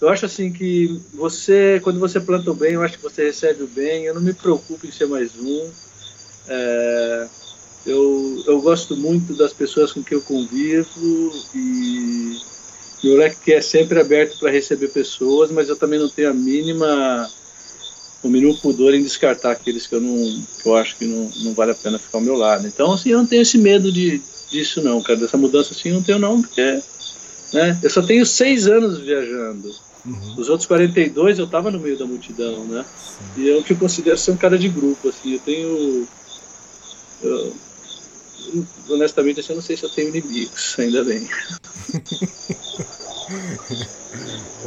Eu 0.00 0.08
acho 0.08 0.26
assim 0.26 0.52
que 0.52 1.00
você, 1.12 1.80
quando 1.82 1.98
você 1.98 2.20
planta 2.20 2.50
o 2.50 2.54
bem, 2.54 2.74
eu 2.74 2.82
acho 2.82 2.96
que 2.96 3.02
você 3.02 3.24
recebe 3.24 3.64
o 3.64 3.66
bem, 3.66 4.04
eu 4.04 4.14
não 4.14 4.20
me 4.20 4.32
preocupo 4.32 4.86
em 4.86 4.92
ser 4.92 5.06
mais 5.06 5.32
um. 5.36 5.70
É, 6.46 7.28
eu, 7.84 8.44
eu 8.46 8.60
gosto 8.60 8.96
muito 8.96 9.34
das 9.34 9.52
pessoas 9.52 9.92
com 9.92 10.02
quem 10.02 10.16
eu 10.16 10.22
convivo 10.22 11.32
e 11.54 12.38
meu 13.02 13.16
leque 13.16 13.52
é 13.52 13.60
sempre 13.60 14.00
aberto 14.00 14.38
para 14.38 14.50
receber 14.50 14.88
pessoas, 14.88 15.50
mas 15.50 15.68
eu 15.68 15.76
também 15.76 15.98
não 15.98 16.08
tenho 16.08 16.30
a 16.30 16.34
mínima 16.34 17.30
o 18.22 18.28
mínimo 18.28 18.56
pudor 18.58 18.94
em 18.94 19.02
descartar 19.02 19.52
aqueles 19.52 19.86
que 19.86 19.94
eu 19.94 20.00
não 20.00 20.42
que 20.60 20.68
eu 20.68 20.76
acho 20.76 20.96
que 20.96 21.06
não, 21.06 21.30
não 21.44 21.54
vale 21.54 21.70
a 21.70 21.74
pena 21.74 21.98
ficar 21.98 22.18
ao 22.18 22.24
meu 22.24 22.36
lado. 22.36 22.66
Então, 22.66 22.92
assim, 22.92 23.10
eu 23.10 23.18
não 23.18 23.26
tenho 23.26 23.42
esse 23.42 23.56
medo 23.56 23.92
de, 23.92 24.20
disso 24.50 24.82
não, 24.82 25.00
cara, 25.00 25.18
dessa 25.18 25.36
mudança 25.36 25.72
assim, 25.72 25.92
não 25.92 26.02
tenho 26.02 26.18
não, 26.18 26.42
porque 26.42 26.82
né, 27.52 27.78
eu 27.82 27.90
só 27.90 28.02
tenho 28.02 28.26
seis 28.26 28.66
anos 28.66 28.98
viajando. 28.98 29.72
Uhum. 30.04 30.34
Os 30.36 30.48
outros 30.48 30.66
42 30.66 31.38
eu 31.38 31.44
estava 31.44 31.70
no 31.70 31.78
meio 31.78 31.98
da 31.98 32.06
multidão, 32.06 32.64
né? 32.64 32.84
Sim. 32.96 33.42
E 33.42 33.48
eu 33.48 33.62
que 33.62 33.74
considero 33.74 34.18
ser 34.18 34.32
um 34.32 34.36
cara 34.36 34.58
de 34.58 34.68
grupo, 34.68 35.08
assim, 35.08 35.34
eu 35.34 35.40
tenho 35.40 36.08
eu, 37.22 37.52
honestamente 38.88 39.48
eu 39.48 39.56
não 39.56 39.62
sei 39.62 39.76
se 39.76 39.84
eu 39.84 39.90
tenho 39.90 40.08
inimigos, 40.08 40.76
ainda 40.78 41.04
bem. 41.04 41.28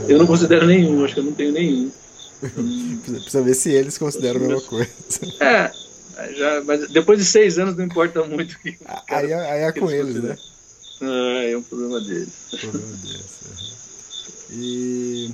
eu 0.07 0.17
não 0.17 0.27
considero 0.27 0.65
nenhum, 0.65 1.03
acho 1.03 1.13
que 1.13 1.19
eu 1.19 1.25
não 1.25 1.33
tenho 1.33 1.51
nenhum. 1.51 1.91
Precisa 3.03 3.41
ver 3.41 3.53
se 3.53 3.71
eles 3.71 3.97
consideram 3.97 4.43
a 4.43 4.47
mesma 4.47 4.61
coisa. 4.61 4.91
É, 5.39 5.71
já, 6.35 6.63
mas 6.63 6.89
depois 6.89 7.19
de 7.19 7.25
seis 7.25 7.57
anos 7.57 7.75
não 7.75 7.85
importa 7.85 8.23
muito 8.23 8.57
que. 8.59 8.73
Cara, 9.07 9.27
aí, 9.27 9.33
aí 9.33 9.61
é 9.61 9.71
com 9.71 9.89
eles, 9.89 10.21
né? 10.21 10.37
Ah, 11.01 11.43
é 11.43 11.57
um 11.57 11.63
problema 11.63 11.99
deles. 11.99 12.29
problema 12.49 12.97
deles. 12.97 13.41
E, 14.51 15.31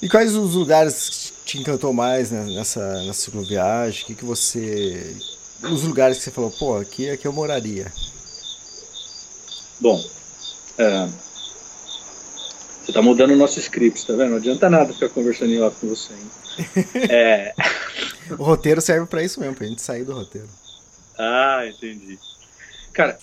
e 0.00 0.08
quais 0.08 0.34
os 0.34 0.54
lugares 0.54 1.32
que 1.44 1.52
te 1.52 1.58
encantou 1.58 1.92
mais 1.92 2.30
né, 2.30 2.44
nessa, 2.46 3.02
nessa 3.04 3.20
cicloviagem? 3.20 4.04
O 4.04 4.06
que, 4.06 4.14
que 4.14 4.24
você. 4.24 5.14
Os 5.62 5.84
lugares 5.84 6.18
que 6.18 6.24
você 6.24 6.30
falou, 6.30 6.50
pô, 6.50 6.76
aqui, 6.76 7.10
aqui 7.10 7.26
eu 7.26 7.32
moraria. 7.32 7.92
Bom, 9.80 10.02
é, 10.78 11.08
você 12.84 12.92
tá 12.92 13.00
mudando 13.00 13.30
o 13.30 13.36
nosso 13.36 13.60
script, 13.60 14.04
tá 14.04 14.12
vendo? 14.14 14.30
Não 14.30 14.36
adianta 14.38 14.68
nada 14.68 14.92
ficar 14.92 15.08
conversando 15.08 15.52
em 15.52 15.62
off 15.62 15.76
com 15.80 15.88
você, 15.88 16.12
hein? 16.12 16.86
é... 17.08 17.54
o 18.30 18.42
roteiro 18.42 18.80
serve 18.80 19.06
para 19.06 19.22
isso 19.22 19.38
mesmo, 19.38 19.54
pra 19.54 19.66
gente 19.66 19.80
sair 19.80 20.04
do 20.04 20.12
roteiro. 20.12 20.48
Ah, 21.16 21.64
entendi. 21.66 22.18
Cara, 22.92 23.16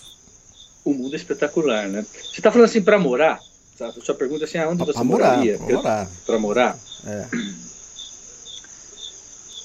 o 0.82 0.94
mundo 0.94 1.12
é 1.12 1.16
espetacular, 1.16 1.88
né? 1.88 2.06
Você 2.32 2.40
tá 2.40 2.50
falando 2.50 2.68
assim 2.68 2.80
pra 2.80 2.98
morar? 2.98 3.38
A 3.80 3.92
sua 3.92 4.14
pergunta 4.14 4.44
é 4.44 4.46
assim, 4.46 4.58
aonde 4.58 4.84
você 4.84 5.04
morar, 5.04 5.36
moraria? 5.36 5.58
Pra 5.58 5.76
morar. 5.76 6.10
Pra 6.26 6.38
morar? 6.38 6.78
É. 7.06 7.26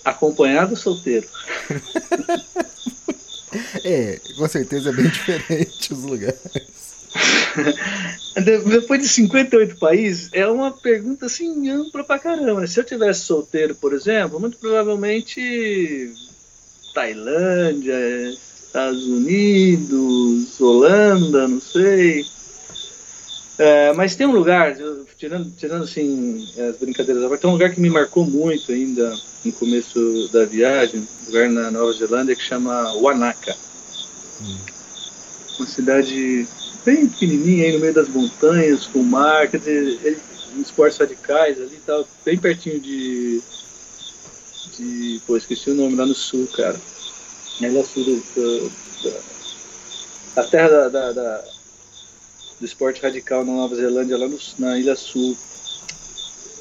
Acompanhado 0.06 0.76
solteiro? 0.76 1.28
é, 3.84 4.22
com 4.38 4.48
certeza 4.48 4.92
é 4.92 4.94
bem 4.94 5.10
diferente 5.10 5.92
os 5.92 6.04
lugares. 6.04 6.40
Depois 8.70 9.02
de 9.02 9.08
58 9.08 9.78
países, 9.78 10.30
é 10.34 10.46
uma 10.48 10.72
pergunta 10.72 11.26
assim 11.26 11.70
ampla 11.70 12.04
pra 12.04 12.20
caramba. 12.20 12.68
Se 12.68 12.80
eu 12.80 12.84
tivesse 12.84 13.22
solteiro, 13.22 13.74
por 13.76 13.94
exemplo, 13.94 14.40
muito 14.40 14.58
provavelmente 14.58 16.12
Tailândia, 16.94 17.98
Estados 18.68 19.06
Unidos, 19.06 20.60
Holanda, 20.60 21.48
não 21.48 21.62
sei. 21.62 22.26
É, 23.58 23.94
mas 23.94 24.16
tem 24.16 24.28
um 24.28 24.34
lugar, 24.34 24.76
tirando, 25.18 25.50
tirando 25.58 25.84
assim 25.84 26.46
as 26.70 26.78
brincadeiras, 26.78 27.40
tem 27.40 27.50
um 27.50 27.54
lugar 27.54 27.74
que 27.74 27.80
me 27.80 27.90
marcou 27.90 28.26
muito 28.26 28.72
ainda 28.72 29.18
no 29.46 29.52
começo 29.54 30.30
da 30.34 30.44
viagem, 30.46 31.00
um 31.00 31.26
lugar 31.28 31.50
na 31.50 31.72
Nova 31.72 31.94
Zelândia 31.94 32.36
que 32.36 32.44
chama 32.44 32.94
Wanaka. 32.96 33.56
Hum. 34.42 34.58
Uma 35.58 35.68
cidade 35.68 36.46
bem 36.84 37.08
pequenininha 37.08 37.66
aí 37.66 37.74
no 37.74 37.80
meio 37.80 37.94
das 37.94 38.10
montanhas, 38.10 38.88
com 38.88 39.02
mar, 39.02 39.48
quer 39.48 39.60
dizer, 39.60 40.00
ele, 40.04 40.18
esportes 40.60 40.98
radicais 40.98 41.58
ali 41.58 41.76
e 41.76 41.82
tal, 41.86 42.08
bem 42.26 42.38
pertinho 42.38 42.80
de, 42.80 43.42
de. 44.78 45.22
Pô, 45.26 45.38
esqueci 45.38 45.70
o 45.70 45.76
nome, 45.76 45.96
lá 45.96 46.06
no 46.06 46.16
sul, 46.16 46.48
cara. 46.48 46.80
Na 47.62 47.70
ilha 47.70 47.86
sul 47.86 48.04
do, 48.04 48.72
da, 49.04 50.42
a 50.42 50.44
terra 50.44 50.68
da, 50.68 50.90
da, 50.90 51.12
da, 51.14 51.44
do 52.66 52.68
esporte 52.68 53.02
radical 53.02 53.46
na 53.46 53.54
Nova 53.54 53.76
Zelândia, 53.76 54.18
lá 54.18 54.28
no, 54.28 54.40
na 54.58 54.78
Ilha 54.78 54.96
Sul. 54.96 55.38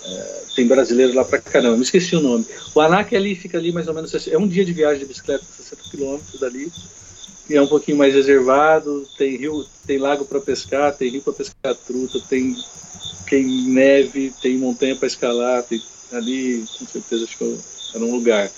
É, 0.04 0.42
tem 0.54 0.66
brasileiro 0.66 1.14
lá 1.14 1.24
pra 1.24 1.40
caramba, 1.40 1.78
me 1.78 1.82
esqueci 1.82 2.14
o 2.14 2.20
nome. 2.20 2.46
O 2.74 2.80
Anak 2.80 3.16
ali 3.16 3.34
fica 3.34 3.56
ali 3.56 3.72
mais 3.72 3.88
ou 3.88 3.94
menos. 3.94 4.14
É 4.28 4.36
um 4.36 4.46
dia 4.46 4.64
de 4.64 4.72
viagem 4.74 5.00
de 5.00 5.06
bicicleta, 5.06 5.42
60 5.56 5.82
quilômetros 5.90 6.38
dali. 6.38 6.70
é 7.48 7.60
um 7.60 7.66
pouquinho 7.66 7.96
mais 7.96 8.14
reservado, 8.14 9.08
tem 9.16 9.36
rio, 9.36 9.64
tem 9.86 9.96
lago 9.96 10.26
para 10.26 10.40
pescar, 10.40 10.94
tem 10.94 11.10
rio 11.10 11.22
para 11.22 11.32
pescar 11.32 11.74
truta, 11.74 12.20
tem, 12.28 12.54
tem 13.28 13.46
neve, 13.46 14.32
tem 14.42 14.58
montanha 14.58 14.94
para 14.94 15.06
escalar, 15.06 15.62
tem 15.62 15.82
ali, 16.12 16.64
com 16.78 16.86
certeza 16.86 17.24
acho 17.24 17.38
que 17.38 17.58
era 17.94 18.04
um 18.04 18.14
lugar. 18.14 18.50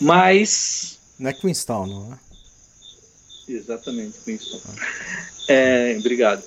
Mas. 0.00 0.98
Não 1.18 1.28
é 1.28 1.32
Queenstown, 1.34 1.86
não 1.86 2.14
é? 2.14 3.52
Exatamente, 3.52 4.18
Queenstown. 4.24 4.62
É, 5.48 5.96
obrigado. 5.98 6.42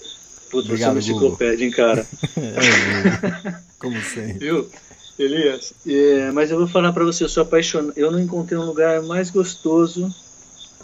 Putz, 0.49 0.67
você 0.67 0.83
é 0.83 0.89
uma 0.89 0.99
enciclopédia, 0.99 1.65
hein, 1.65 1.71
cara. 1.71 2.05
É, 2.37 3.55
Como 3.79 3.99
sempre. 4.01 4.39
Viu? 4.39 4.69
Elias, 5.17 5.73
é, 5.85 6.31
mas 6.31 6.49
eu 6.49 6.57
vou 6.57 6.67
falar 6.67 6.93
para 6.93 7.03
você, 7.03 7.25
eu 7.25 7.29
sou 7.29 7.43
apaixonado. 7.43 7.93
Eu 7.97 8.09
não 8.09 8.19
encontrei 8.19 8.57
um 8.57 8.65
lugar 8.65 9.01
mais 9.01 9.29
gostoso 9.29 10.13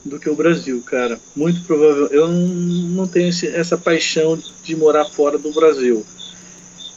do 0.03 0.19
que 0.19 0.29
o 0.29 0.35
Brasil, 0.35 0.81
cara. 0.85 1.17
Muito 1.35 1.61
provável. 1.61 2.07
Eu 2.07 2.27
não 2.27 3.07
tenho 3.07 3.29
esse, 3.29 3.47
essa 3.47 3.77
paixão 3.77 4.37
de 4.63 4.75
morar 4.75 5.05
fora 5.05 5.37
do 5.37 5.53
Brasil. 5.53 6.05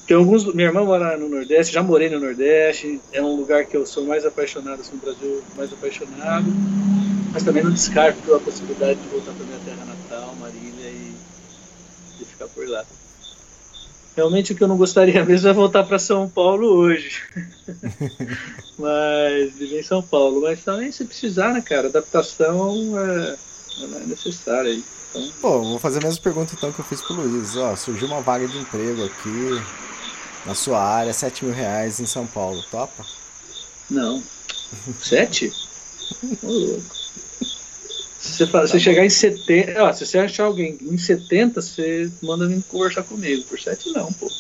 Tem 0.06 0.16
alguns. 0.16 0.52
Minha 0.52 0.68
irmã 0.68 0.84
mora 0.84 1.16
no 1.16 1.28
Nordeste, 1.28 1.74
já 1.74 1.82
morei 1.82 2.10
no 2.10 2.18
Nordeste. 2.18 3.00
É 3.12 3.22
um 3.22 3.36
lugar 3.36 3.64
que 3.66 3.76
eu 3.76 3.86
sou 3.86 4.04
mais 4.04 4.26
apaixonado 4.26 4.80
assim, 4.80 4.94
no 4.94 5.00
Brasil, 5.00 5.42
mais 5.56 5.72
apaixonado. 5.72 6.46
Mas 7.32 7.42
também 7.42 7.62
não 7.62 7.70
descarto 7.70 8.34
a 8.34 8.40
possibilidade 8.40 8.98
de 8.98 9.08
voltar 9.08 9.32
para 9.32 9.44
minha 9.44 9.58
terra 9.64 9.84
natal, 9.84 10.34
Marília, 10.40 10.77
ficar 12.38 12.46
por 12.46 12.68
lá. 12.68 12.84
Realmente 14.16 14.52
o 14.52 14.56
que 14.56 14.62
eu 14.62 14.68
não 14.68 14.76
gostaria 14.76 15.22
mesmo 15.26 15.48
é 15.48 15.52
voltar 15.52 15.84
para 15.84 15.98
São 15.98 16.28
Paulo 16.28 16.66
hoje. 16.66 17.22
mas 18.78 19.52
viver 19.54 19.80
em 19.80 19.82
São 19.82 20.02
Paulo. 20.02 20.42
Mas 20.42 20.62
também 20.62 20.92
se 20.92 21.04
precisar, 21.04 21.52
né, 21.52 21.60
cara? 21.60 21.88
Adaptação 21.88 22.98
é, 22.98 23.36
é 23.82 24.06
necessária 24.06 24.70
aí. 24.70 24.84
Então... 25.10 25.32
Pô, 25.40 25.60
vou 25.60 25.78
fazer 25.78 25.98
a 25.98 26.02
mesma 26.02 26.22
pergunta 26.22 26.54
então 26.56 26.72
que 26.72 26.80
eu 26.80 26.84
fiz 26.84 27.00
pro 27.00 27.14
Luiz. 27.14 27.56
Ó, 27.56 27.74
surgiu 27.76 28.06
uma 28.06 28.20
vaga 28.20 28.46
de 28.46 28.58
emprego 28.58 29.04
aqui 29.04 29.62
na 30.46 30.54
sua 30.54 30.82
área, 30.82 31.12
7 31.12 31.44
mil 31.44 31.54
reais 31.54 32.00
em 32.00 32.06
São 32.06 32.26
Paulo, 32.26 32.62
topa? 32.70 33.04
Não. 33.90 34.22
Sete? 35.00 35.52
Ô, 36.42 36.50
louco. 36.50 36.97
Se 38.28 38.36
você, 38.36 38.46
tá 38.46 38.66
se 38.66 38.78
chegar 38.78 39.04
em 39.04 39.10
70, 39.10 39.82
ó, 39.82 39.92
se 39.92 40.04
você 40.04 40.18
achar 40.18 40.44
alguém 40.44 40.78
em 40.82 40.98
70, 40.98 41.62
você 41.62 42.10
manda 42.22 42.46
vir 42.46 42.62
conversar 42.68 43.02
comigo. 43.02 43.42
Por 43.44 43.58
7 43.58 43.90
não, 43.92 44.12
pô. 44.12 44.30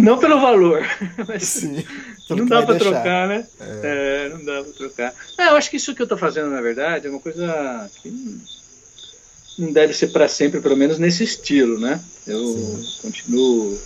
não 0.00 0.18
pelo 0.18 0.40
valor, 0.40 0.82
mas 1.28 1.44
Sim, 1.44 1.84
não 2.30 2.46
dá 2.46 2.62
pra 2.62 2.74
deixar. 2.74 2.90
trocar, 2.90 3.28
né? 3.28 3.46
É. 3.60 4.26
é. 4.26 4.28
não 4.30 4.44
dá 4.44 4.62
pra 4.62 4.72
trocar. 4.72 5.14
Não, 5.38 5.44
eu 5.46 5.56
acho 5.56 5.70
que 5.70 5.76
isso 5.76 5.94
que 5.94 6.02
eu 6.02 6.06
tô 6.06 6.16
fazendo, 6.16 6.50
na 6.50 6.60
verdade, 6.60 7.06
é 7.06 7.10
uma 7.10 7.20
coisa 7.20 7.90
que 8.02 8.40
não 9.58 9.70
deve 9.70 9.92
ser 9.92 10.08
para 10.08 10.26
sempre, 10.28 10.60
pelo 10.60 10.76
menos 10.76 10.98
nesse 10.98 11.22
estilo, 11.24 11.78
né? 11.78 12.00
Eu 12.26 12.42
Sim. 12.42 12.88
continuo 13.02 13.78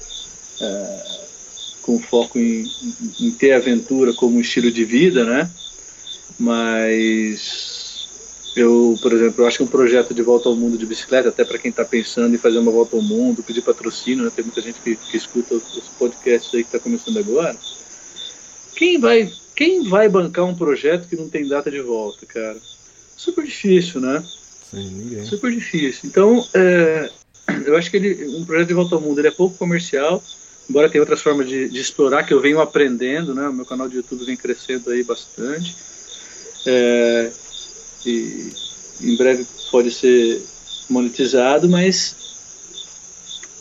é, 0.60 1.02
com 1.82 1.98
foco 1.98 2.38
em, 2.38 2.62
em, 2.62 3.26
em 3.26 3.30
ter 3.32 3.52
aventura 3.52 4.12
como 4.14 4.40
estilo 4.40 4.70
de 4.70 4.84
vida, 4.84 5.24
né? 5.24 5.50
Mas 6.38 7.88
eu, 8.58 8.98
por 9.00 9.12
exemplo, 9.12 9.42
eu 9.42 9.46
acho 9.46 9.58
que 9.58 9.62
um 9.62 9.68
projeto 9.68 10.12
de 10.12 10.22
volta 10.22 10.48
ao 10.48 10.56
mundo 10.56 10.76
de 10.76 10.86
bicicleta, 10.86 11.28
até 11.28 11.44
para 11.44 11.58
quem 11.58 11.70
está 11.70 11.84
pensando 11.84 12.34
em 12.34 12.38
fazer 12.38 12.58
uma 12.58 12.72
volta 12.72 12.96
ao 12.96 13.02
mundo, 13.02 13.42
pedir 13.42 13.62
patrocínio, 13.62 14.24
né? 14.24 14.32
tem 14.34 14.44
muita 14.44 14.60
gente 14.60 14.80
que, 14.80 14.96
que 14.96 15.16
escuta 15.16 15.54
os, 15.54 15.88
podcasts 15.98 16.52
aí 16.54 16.62
que 16.62 16.68
está 16.68 16.78
começando 16.78 17.18
agora. 17.18 17.56
Quem 18.74 18.98
vai, 18.98 19.32
quem 19.54 19.88
vai 19.88 20.08
bancar 20.08 20.44
um 20.44 20.54
projeto 20.54 21.08
que 21.08 21.16
não 21.16 21.28
tem 21.28 21.46
data 21.46 21.70
de 21.70 21.80
volta, 21.80 22.24
cara? 22.26 22.56
Super 23.16 23.44
difícil, 23.44 24.00
né? 24.00 24.24
Sim, 24.70 24.90
ninguém. 24.90 25.24
Super 25.24 25.52
difícil. 25.52 26.08
Então, 26.08 26.46
é, 26.54 27.10
eu 27.64 27.76
acho 27.76 27.90
que 27.90 27.96
ele, 27.96 28.38
um 28.38 28.44
projeto 28.44 28.68
de 28.68 28.74
volta 28.74 28.94
ao 28.94 29.00
mundo 29.00 29.20
ele 29.20 29.28
é 29.28 29.32
pouco 29.32 29.56
comercial, 29.56 30.22
embora 30.68 30.88
tenha 30.88 31.02
outras 31.02 31.20
formas 31.20 31.48
de, 31.48 31.68
de 31.68 31.80
explorar 31.80 32.24
que 32.24 32.34
eu 32.34 32.40
venho 32.40 32.60
aprendendo, 32.60 33.34
né? 33.34 33.48
O 33.48 33.52
meu 33.52 33.64
canal 33.64 33.88
de 33.88 33.96
YouTube 33.96 34.24
vem 34.24 34.36
crescendo 34.36 34.90
aí 34.90 35.02
bastante. 35.02 35.76
É, 36.70 37.30
e 38.04 38.52
em 39.00 39.16
breve 39.16 39.46
pode 39.70 39.90
ser 39.90 40.42
monetizado, 40.90 41.66
mas 41.66 42.14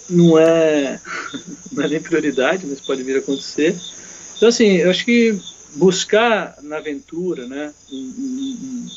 não 0.10 0.38
é, 0.38 1.00
não 1.72 1.84
é 1.86 1.88
nem 1.88 2.02
prioridade, 2.02 2.66
mas 2.66 2.82
pode 2.82 3.04
vir 3.04 3.16
a 3.16 3.20
acontecer. 3.20 3.76
Então, 4.36 4.50
assim, 4.50 4.78
eu 4.78 4.90
acho 4.90 5.06
que 5.06 5.40
buscar 5.76 6.58
na 6.62 6.78
aventura 6.78 7.48
né, 7.48 7.74
um, 7.92 7.96
um, 7.96 8.88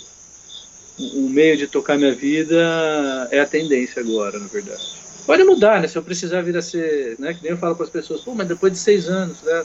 um, 0.98 1.28
meio 1.28 1.56
de 1.56 1.68
tocar 1.68 1.96
minha 1.96 2.14
vida 2.14 3.28
é 3.30 3.38
a 3.38 3.46
tendência 3.46 4.02
agora, 4.02 4.40
na 4.40 4.46
verdade. 4.48 4.82
Pode 5.24 5.44
mudar, 5.44 5.80
né? 5.80 5.86
Se 5.86 5.96
eu 5.96 6.02
precisar 6.02 6.42
vir 6.42 6.56
a 6.56 6.62
ser, 6.62 7.16
né? 7.18 7.32
Que 7.32 7.42
nem 7.42 7.52
eu 7.52 7.58
falo 7.58 7.76
para 7.76 7.84
as 7.84 7.90
pessoas, 7.90 8.22
pô, 8.22 8.34
mas 8.34 8.48
depois 8.48 8.72
de 8.72 8.78
seis 8.78 9.08
anos, 9.08 9.40
né? 9.42 9.64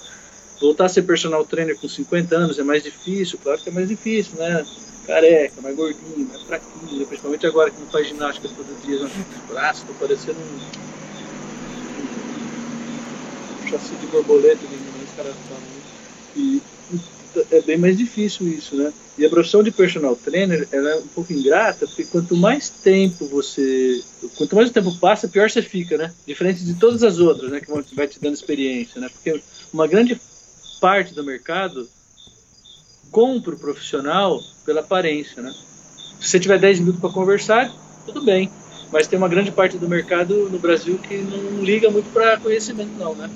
Voltar 0.59 0.85
a 0.85 0.89
ser 0.89 1.03
personal 1.03 1.45
trainer 1.45 1.77
com 1.77 1.87
50 1.87 2.35
anos 2.35 2.57
é 2.59 2.63
mais 2.63 2.81
difícil, 2.81 3.37
claro 3.41 3.59
que 3.59 3.69
é 3.69 3.71
mais 3.71 3.87
difícil, 3.89 4.37
né? 4.37 4.65
Careca, 5.05 5.61
mais 5.61 5.75
gordinho, 5.75 6.27
mais 6.29 6.41
fraquinho, 6.43 7.05
principalmente 7.05 7.45
agora 7.45 7.69
que 7.69 7.79
não 7.79 7.87
faz 7.87 8.07
ginástica 8.07 8.49
todo 8.49 8.81
dia, 8.85 8.99
no 8.99 9.09
braço, 9.53 9.85
tô 9.85 9.93
parecendo 9.93 10.39
um, 10.39 10.57
um 13.63 13.67
chassi 13.69 13.95
de 13.95 14.07
borboleta, 14.07 14.63
né? 14.63 14.77
os 15.03 15.15
caras 15.15 15.35
falam. 15.47 15.63
E 16.35 16.61
é 17.51 17.61
bem 17.61 17.77
mais 17.77 17.97
difícil 17.97 18.47
isso, 18.47 18.75
né? 18.75 18.93
E 19.17 19.25
a 19.25 19.29
profissão 19.29 19.63
de 19.63 19.71
personal 19.71 20.15
trainer 20.15 20.67
ela 20.71 20.89
é 20.89 20.95
um 20.97 21.07
pouco 21.07 21.33
ingrata, 21.33 21.85
porque 21.85 22.05
quanto 22.05 22.35
mais 22.35 22.69
tempo 22.69 23.25
você. 23.27 24.01
Quanto 24.37 24.55
mais 24.55 24.69
o 24.69 24.73
tempo 24.73 24.97
passa, 24.99 25.27
pior 25.27 25.49
você 25.49 25.61
fica, 25.61 25.97
né? 25.97 26.13
Diferente 26.25 26.63
de 26.63 26.75
todas 26.75 27.03
as 27.03 27.19
outras, 27.19 27.51
né? 27.51 27.59
Que 27.59 27.95
vai 27.95 28.07
te 28.07 28.19
dando 28.19 28.33
experiência, 28.33 28.99
né? 29.01 29.09
Porque 29.09 29.41
uma 29.73 29.87
grande 29.87 30.19
parte 30.79 31.13
do 31.13 31.23
mercado 31.23 31.87
compra 33.11 33.55
o 33.55 33.59
profissional 33.59 34.41
pela 34.65 34.81
aparência, 34.81 35.41
né? 35.41 35.53
Se 36.19 36.29
você 36.29 36.39
tiver 36.39 36.59
10 36.59 36.79
minutos 36.79 37.01
para 37.01 37.09
conversar, 37.11 37.71
tudo 38.05 38.23
bem. 38.23 38.51
Mas 38.91 39.07
tem 39.07 39.17
uma 39.17 39.27
grande 39.27 39.51
parte 39.51 39.77
do 39.77 39.87
mercado 39.87 40.49
no 40.49 40.59
Brasil 40.59 40.97
que 40.97 41.17
não 41.17 41.63
liga 41.63 41.89
muito 41.89 42.11
para 42.11 42.37
conhecimento, 42.39 42.91
não, 42.97 43.15
né? 43.15 43.29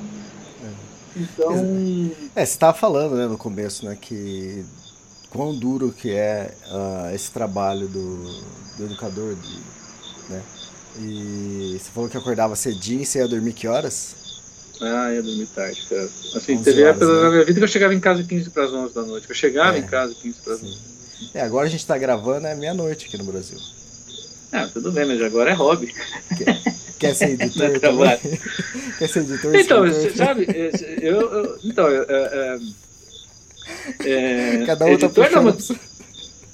É. 0.63 1.19
Então. 1.19 1.53
É, 2.35 2.45
você 2.45 2.51
estava 2.51 2.77
falando 2.77 3.15
né, 3.15 3.27
no 3.27 3.37
começo, 3.37 3.85
né, 3.85 3.97
que 3.99 4.63
quão 5.29 5.57
duro 5.57 5.91
que 5.91 6.11
é 6.11 6.53
uh, 6.67 7.13
esse 7.13 7.31
trabalho 7.31 7.87
do, 7.87 8.23
do 8.77 8.85
educador, 8.85 9.35
de, 9.35 9.59
né? 10.29 10.41
E 10.99 11.77
você 11.79 11.91
falou 11.91 12.09
que 12.09 12.17
acordava 12.17 12.55
cedinho 12.55 13.01
e 13.01 13.05
você 13.05 13.19
ia 13.19 13.27
dormir 13.27 13.53
que 13.53 13.67
horas? 13.67 14.28
Ah, 14.82 15.13
ia 15.13 15.21
dormir 15.21 15.45
tarde, 15.47 15.82
cara. 15.89 16.09
Assim, 16.36 16.61
teve 16.63 16.84
época 16.84 17.05
né? 17.05 17.21
na 17.21 17.30
minha 17.32 17.45
vida 17.45 17.59
que 17.59 17.63
eu 17.63 17.67
chegava 17.67 17.93
em 17.93 17.99
casa 17.99 18.23
15 18.23 18.49
para 18.49 18.63
as 18.63 18.71
11 18.71 18.93
da 18.93 19.01
noite. 19.01 19.30
Eu 19.30 19.36
chegava 19.36 19.75
é. 19.75 19.80
em 19.80 19.84
casa 19.84 20.15
15 20.15 20.39
para 20.41 20.53
as 20.53 20.63
11. 20.63 20.77
É, 21.34 21.41
agora 21.41 21.67
a 21.67 21.69
gente 21.69 21.82
está 21.82 21.97
gravando 21.97 22.47
é 22.47 22.55
meia-noite 22.55 23.07
aqui 23.07 23.17
no 23.17 23.25
Brasil. 23.25 23.57
Ah, 24.51 24.67
tudo 24.71 24.91
bem, 24.91 25.05
mas 25.05 25.21
agora 25.21 25.51
é 25.51 25.53
hobby. 25.53 25.93
Quer, 26.38 26.61
quer 26.97 27.15
ser 27.15 27.32
editor 27.41 27.65
é 27.65 28.17
quer 28.97 29.09
ser 29.09 29.19
editor? 29.19 29.55
Então, 29.55 29.86
você 29.86 30.11
sabe, 30.11 30.47
eu, 31.01 31.21
eu 31.21 31.59
então, 31.63 31.88
é, 31.88 32.59
é, 34.05 34.65
Cada 34.65 34.86
um 34.86 34.97
tá 34.97 35.09
puxando... 35.09 35.57
Não, 35.57 35.80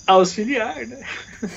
auxiliar, 0.07 0.85
né? 0.85 0.99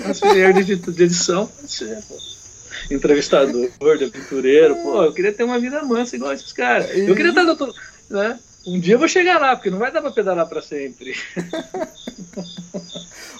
Auxiliar 0.07 0.53
de, 0.53 0.77
de 0.77 1.03
edição, 1.03 1.47
pode 1.47 1.73
ser, 1.73 2.03
pô 2.09 2.38
entrevistador, 2.91 3.71
de 3.99 4.05
aventureiro. 4.05 4.77
Pô, 4.77 5.05
eu 5.05 5.13
queria 5.13 5.33
ter 5.33 5.45
uma 5.45 5.59
vida 5.59 5.83
mansa 5.83 6.17
igual 6.17 6.33
esses 6.33 6.53
caras. 6.53 6.91
Eu 6.97 7.15
queria 7.15 7.31
estar 7.31 7.45
doutor, 7.45 7.75
né? 8.11 8.39
Um 8.67 8.79
dia 8.79 8.95
eu 8.95 8.99
vou 8.99 9.09
chegar 9.09 9.41
lá, 9.41 9.57
porque 9.57 9.71
não 9.71 9.79
vai 9.79 9.91
dar 9.91 10.03
pra 10.03 10.11
pedalar 10.11 10.47
pra 10.47 10.61
sempre. 10.61 11.17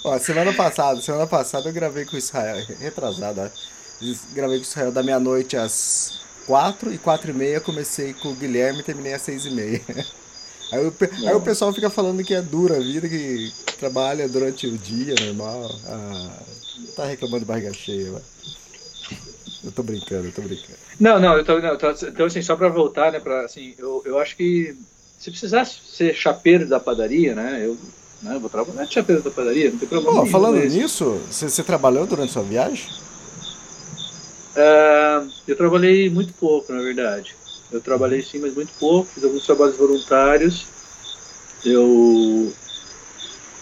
Ó, 0.03 0.17
semana 0.17 0.53
passada, 0.53 1.01
semana 1.01 1.27
passada 1.27 1.69
eu 1.69 1.73
gravei 1.73 2.05
com 2.05 2.15
o 2.15 2.19
Israel, 2.19 2.65
retrasado, 2.79 3.41
ó. 3.41 3.49
Gravei 4.33 4.57
com 4.57 4.63
o 4.63 4.67
Israel 4.67 4.91
da 4.91 5.03
meia-noite 5.03 5.57
às 5.57 6.21
quatro 6.47 6.93
e 6.93 6.97
quatro 6.97 7.31
e 7.31 7.33
meia, 7.33 7.59
comecei 7.59 8.13
com 8.13 8.29
o 8.29 8.35
Guilherme 8.35 8.79
e 8.79 8.83
terminei 8.83 9.13
às 9.13 9.21
seis 9.21 9.45
e 9.45 9.51
meia. 9.51 9.81
Aí 10.71 10.85
o, 10.85 10.93
aí 11.27 11.33
o 11.33 11.41
pessoal 11.41 11.73
fica 11.73 11.89
falando 11.89 12.23
que 12.23 12.31
é 12.31 12.43
dura 12.43 12.77
a 12.77 12.79
vida, 12.79 13.09
que 13.09 13.51
trabalha 13.79 14.29
durante 14.29 14.67
o 14.67 14.77
dia, 14.77 15.15
normal. 15.19 15.67
Ah, 15.87 16.29
tá 16.95 17.05
reclamando 17.05 17.39
de 17.39 17.45
barriga 17.45 17.73
cheia, 17.73 18.11
vai. 18.11 18.21
Eu 19.69 19.73
tô 19.73 19.83
brincando, 19.83 20.27
eu 20.27 20.31
tô 20.31 20.41
brincando. 20.41 20.79
Não, 20.99 21.19
não, 21.19 21.37
eu 21.37 21.45
tô, 21.45 21.59
não, 21.59 21.77
tô, 21.77 21.91
então 21.91 22.25
assim, 22.25 22.41
só 22.41 22.55
para 22.55 22.69
voltar, 22.69 23.11
né, 23.11 23.19
para 23.19 23.45
assim, 23.45 23.75
eu, 23.77 24.01
eu 24.03 24.17
acho 24.17 24.35
que 24.35 24.75
se 25.19 25.29
precisasse 25.29 25.77
ser 25.95 26.15
chapeiro 26.15 26.67
da 26.67 26.79
padaria, 26.79 27.35
né, 27.35 27.61
eu, 27.63 27.77
né, 28.23 28.35
eu 28.35 28.39
vou 28.39 28.49
trabalhar 28.49 28.85
de 28.85 28.93
chapeiro 28.93 29.21
da 29.21 29.29
padaria, 29.29 29.69
não 29.69 29.77
tem 29.77 29.87
problema. 29.87 30.21
Pô, 30.21 30.25
falando 30.25 30.59
nisso, 30.65 31.05
você, 31.29 31.47
você 31.47 31.63
trabalhou 31.63 32.07
durante 32.07 32.33
sua 32.33 32.41
viagem? 32.41 32.89
Uh, 34.55 35.29
eu 35.47 35.55
trabalhei 35.55 36.09
muito 36.09 36.33
pouco, 36.33 36.73
na 36.73 36.81
verdade. 36.81 37.35
Eu 37.71 37.79
trabalhei 37.79 38.23
sim, 38.23 38.39
mas 38.39 38.55
muito 38.55 38.73
pouco. 38.79 39.07
Fiz 39.07 39.23
alguns 39.23 39.45
trabalhos 39.45 39.77
voluntários. 39.77 40.65
Eu 41.63 42.51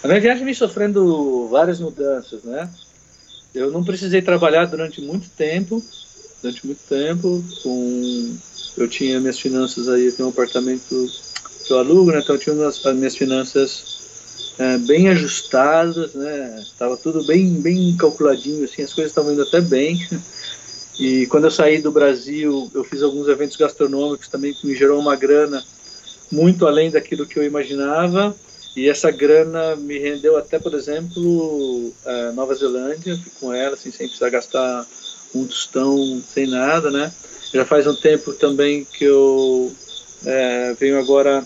A 0.02 0.08
minha 0.08 0.20
viagem 0.20 0.44
vem 0.44 0.54
sofrendo 0.54 1.48
várias 1.48 1.80
mudanças, 1.80 2.42
né? 2.44 2.70
Eu 3.54 3.70
não 3.70 3.82
precisei 3.82 4.22
trabalhar 4.22 4.66
durante 4.66 5.00
muito 5.00 5.28
tempo, 5.30 5.82
durante 6.42 6.66
muito 6.66 6.80
tempo, 6.88 7.42
com 7.62 8.36
eu 8.76 8.88
tinha 8.88 9.20
minhas 9.20 9.40
finanças 9.40 9.88
aí, 9.88 10.06
eu 10.06 10.12
tenho 10.12 10.28
um 10.28 10.32
apartamento 10.32 11.10
que 11.66 11.72
eu 11.72 11.78
alugo, 11.78 12.12
né? 12.12 12.20
Então 12.20 12.36
eu 12.36 12.40
tinha 12.40 12.66
as 12.66 12.82
minhas 12.94 13.16
finanças 13.16 13.98
é, 14.58 14.78
bem 14.78 15.08
ajustadas, 15.08 16.14
né? 16.14 16.64
Tava 16.78 16.96
tudo 16.96 17.24
bem, 17.24 17.60
bem 17.60 17.96
calculadinho, 17.96 18.64
assim, 18.64 18.82
as 18.82 18.92
coisas 18.92 19.10
estavam 19.10 19.32
indo 19.32 19.42
até 19.42 19.60
bem. 19.60 19.98
E 21.00 21.26
quando 21.26 21.44
eu 21.44 21.50
saí 21.52 21.80
do 21.80 21.92
Brasil, 21.92 22.68
eu 22.74 22.82
fiz 22.82 23.04
alguns 23.04 23.28
eventos 23.28 23.56
gastronômicos 23.56 24.26
também 24.26 24.52
que 24.52 24.66
me 24.66 24.74
gerou 24.74 24.98
uma 24.98 25.14
grana 25.14 25.62
muito 26.28 26.66
além 26.66 26.90
daquilo 26.90 27.24
que 27.24 27.38
eu 27.38 27.44
imaginava. 27.44 28.34
E 28.78 28.88
essa 28.88 29.10
grana 29.10 29.74
me 29.74 29.98
rendeu 29.98 30.38
até, 30.38 30.56
por 30.56 30.72
exemplo, 30.72 31.92
Nova 32.32 32.54
Zelândia, 32.54 33.16
fui 33.16 33.32
com 33.40 33.52
ela, 33.52 33.74
assim, 33.74 33.90
sem 33.90 34.06
precisar 34.06 34.30
gastar 34.30 34.86
um 35.34 35.44
tostão, 35.44 36.22
sem 36.32 36.46
nada, 36.46 36.88
né? 36.88 37.12
Já 37.52 37.64
faz 37.64 37.88
um 37.88 37.96
tempo 37.96 38.32
também 38.34 38.84
que 38.84 39.02
eu 39.02 39.74
é, 40.24 40.74
venho 40.74 40.96
agora 40.96 41.44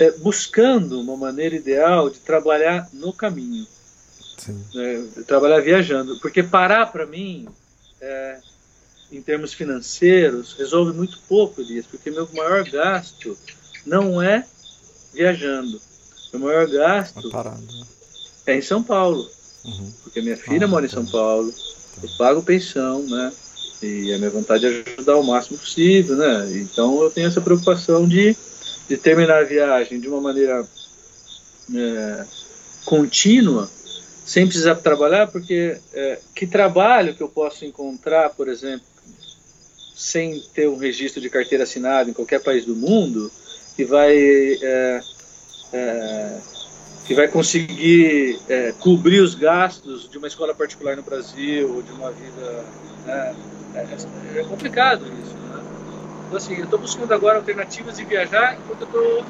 é, 0.00 0.10
buscando 0.12 0.98
uma 0.98 1.14
maneira 1.14 1.54
ideal 1.54 2.08
de 2.08 2.20
trabalhar 2.20 2.88
no 2.94 3.12
caminho. 3.12 3.66
É, 4.76 5.02
trabalhar 5.26 5.60
viajando. 5.60 6.18
Porque 6.20 6.42
parar 6.42 6.86
para 6.86 7.04
mim, 7.04 7.46
é, 8.00 8.38
em 9.12 9.20
termos 9.20 9.52
financeiros, 9.52 10.54
resolve 10.54 10.96
muito 10.96 11.20
pouco 11.28 11.62
disso, 11.62 11.88
porque 11.90 12.10
meu 12.10 12.26
maior 12.32 12.64
gasto 12.64 13.36
não 13.84 14.22
é 14.22 14.46
viajando. 15.12 15.87
Meu 16.32 16.42
maior 16.42 16.66
gasto 16.68 17.30
é 18.46 18.56
em 18.56 18.62
São 18.62 18.82
Paulo. 18.82 19.28
Uhum. 19.64 19.92
Porque 20.02 20.20
minha 20.20 20.36
filha 20.36 20.66
ah, 20.66 20.68
mora 20.68 20.86
em 20.86 20.90
São 20.90 21.04
Paulo, 21.04 21.52
eu 22.02 22.08
pago 22.16 22.42
pensão, 22.42 23.02
né? 23.02 23.32
E 23.82 24.12
a 24.12 24.18
minha 24.18 24.30
vontade 24.30 24.66
é 24.66 24.84
ajudar 24.94 25.16
o 25.16 25.22
máximo 25.22 25.58
possível, 25.58 26.16
né? 26.16 26.50
Então 26.54 27.02
eu 27.02 27.10
tenho 27.10 27.28
essa 27.28 27.40
preocupação 27.40 28.06
de 28.06 28.36
de 28.88 28.96
terminar 28.96 29.42
a 29.42 29.44
viagem 29.44 30.00
de 30.00 30.08
uma 30.08 30.20
maneira 30.20 30.66
é, 31.74 32.24
contínua, 32.86 33.70
sem 34.24 34.46
precisar 34.46 34.76
trabalhar, 34.76 35.26
porque 35.26 35.76
é, 35.92 36.18
que 36.34 36.46
trabalho 36.46 37.14
que 37.14 37.22
eu 37.22 37.28
posso 37.28 37.66
encontrar, 37.66 38.30
por 38.30 38.48
exemplo, 38.48 38.86
sem 39.94 40.40
ter 40.54 40.68
um 40.68 40.78
registro 40.78 41.20
de 41.20 41.28
carteira 41.28 41.64
assinada 41.64 42.08
em 42.08 42.14
qualquer 42.14 42.42
país 42.42 42.64
do 42.64 42.74
mundo, 42.74 43.30
que 43.76 43.84
vai 43.84 44.16
é, 44.16 45.00
é 45.72 46.38
que 47.06 47.14
vai 47.14 47.26
conseguir 47.26 48.38
é, 48.50 48.72
cobrir 48.72 49.20
os 49.20 49.34
gastos 49.34 50.10
de 50.10 50.18
uma 50.18 50.26
escola 50.26 50.54
particular 50.54 50.94
no 50.94 51.02
Brasil 51.02 51.74
ou 51.74 51.80
de 51.80 51.90
uma 51.92 52.12
vida 52.12 52.64
né? 53.06 53.34
é, 53.74 54.40
é 54.40 54.44
complicado 54.44 55.06
isso 55.06 55.38
então, 56.28 56.36
assim, 56.36 56.56
eu 56.56 56.64
estou 56.64 56.78
buscando 56.78 57.12
agora 57.14 57.38
alternativas 57.38 57.96
de 57.96 58.04
viajar 58.04 58.58
enquanto 58.58 58.82
eu 58.82 58.86
estou. 58.86 59.24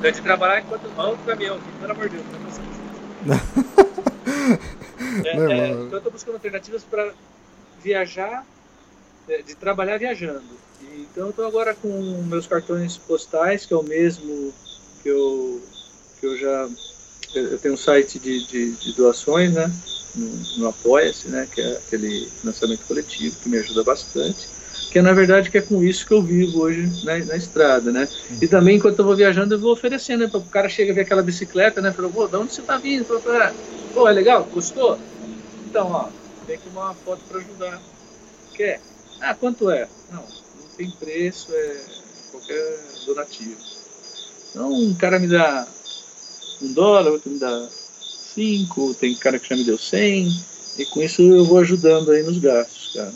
Né, 0.00 0.10
de 0.10 0.22
trabalhar 0.22 0.60
enquanto 0.60 0.84
eu 0.84 1.12
o 1.12 1.18
caminhão, 1.18 1.58
pelo 1.80 1.92
amor 1.92 2.08
de 2.08 2.16
Deus, 2.16 2.26
não 3.24 3.34
é, 5.24 5.28
é, 5.28 5.68
então 5.70 5.90
eu 5.90 5.98
estou 5.98 6.12
buscando 6.12 6.34
alternativas 6.34 6.84
para 6.84 7.12
viajar, 7.82 8.44
é, 9.28 9.42
de 9.42 9.54
trabalhar 9.54 9.98
viajando. 9.98 10.44
Então 10.82 11.24
eu 11.24 11.30
estou 11.30 11.46
agora 11.46 11.74
com 11.74 11.88
meus 12.26 12.46
cartões 12.46 12.96
postais, 12.98 13.66
que 13.66 13.72
é 13.72 13.76
o 13.76 13.82
mesmo 13.82 14.52
que 15.02 15.08
eu, 15.08 15.60
que 16.24 16.26
eu 16.26 16.38
já. 16.38 16.68
Eu 17.34 17.58
tenho 17.58 17.74
um 17.74 17.76
site 17.76 18.18
de, 18.18 18.46
de, 18.46 18.72
de 18.72 18.92
doações, 18.92 19.52
né? 19.52 19.70
No, 20.14 20.58
no 20.58 20.68
Apoia-se, 20.68 21.28
né? 21.28 21.46
Que 21.52 21.60
é 21.60 21.76
aquele 21.76 22.28
financiamento 22.40 22.86
coletivo 22.86 23.36
que 23.42 23.48
me 23.48 23.58
ajuda 23.58 23.82
bastante 23.82 24.54
que 24.90 25.00
é, 25.00 25.02
na 25.02 25.12
verdade 25.12 25.50
que 25.50 25.58
é 25.58 25.60
com 25.60 25.82
isso 25.82 26.06
que 26.06 26.14
eu 26.14 26.22
vivo 26.22 26.60
hoje 26.60 27.04
na, 27.04 27.18
na 27.18 27.36
estrada, 27.36 27.90
né? 27.90 28.08
E 28.40 28.46
também 28.46 28.76
enquanto 28.76 29.00
eu 29.00 29.04
vou 29.04 29.16
viajando 29.16 29.52
eu 29.52 29.58
vou 29.58 29.72
oferecendo, 29.72 30.20
né? 30.20 30.30
O 30.32 30.40
cara 30.42 30.68
chega 30.68 30.92
a 30.92 30.94
ver 30.94 31.00
aquela 31.00 31.20
bicicleta, 31.20 31.80
né? 31.80 31.90
Falou, 31.90 32.12
pô, 32.12 32.28
de 32.28 32.36
onde 32.36 32.52
você 32.52 32.62
tá 32.62 32.76
vindo? 32.76 33.04
Falou, 33.04 33.20
pô, 33.92 34.08
é 34.08 34.12
legal? 34.12 34.44
Gostou? 34.44 34.96
Então, 35.66 35.90
ó, 35.90 36.08
tem 36.46 36.54
aqui 36.54 36.68
uma 36.68 36.94
foto 36.94 37.20
para 37.28 37.38
ajudar. 37.38 37.82
Quer? 38.54 38.80
Ah, 39.20 39.34
quanto 39.34 39.68
é? 39.68 39.88
Não, 40.12 40.20
não 40.20 40.68
tem 40.76 40.88
preço, 40.92 41.52
é 41.52 41.76
qualquer 42.30 42.78
donativo. 43.04 43.56
Então, 44.50 44.72
um 44.72 44.94
cara 44.94 45.18
me 45.18 45.26
dá 45.26 45.66
um 46.62 46.72
dólar, 46.72 47.12
outro 47.12 47.30
me 47.30 47.38
dá 47.38 47.68
cinco, 48.34 48.94
tem 48.94 49.14
cara 49.14 49.38
que 49.38 49.48
já 49.48 49.56
me 49.56 49.64
deu 49.64 49.78
cem, 49.78 50.28
e 50.78 50.84
com 50.86 51.02
isso 51.02 51.22
eu 51.22 51.44
vou 51.44 51.58
ajudando 51.58 52.10
aí 52.10 52.22
nos 52.22 52.38
gastos, 52.38 52.92
cara. 52.94 53.12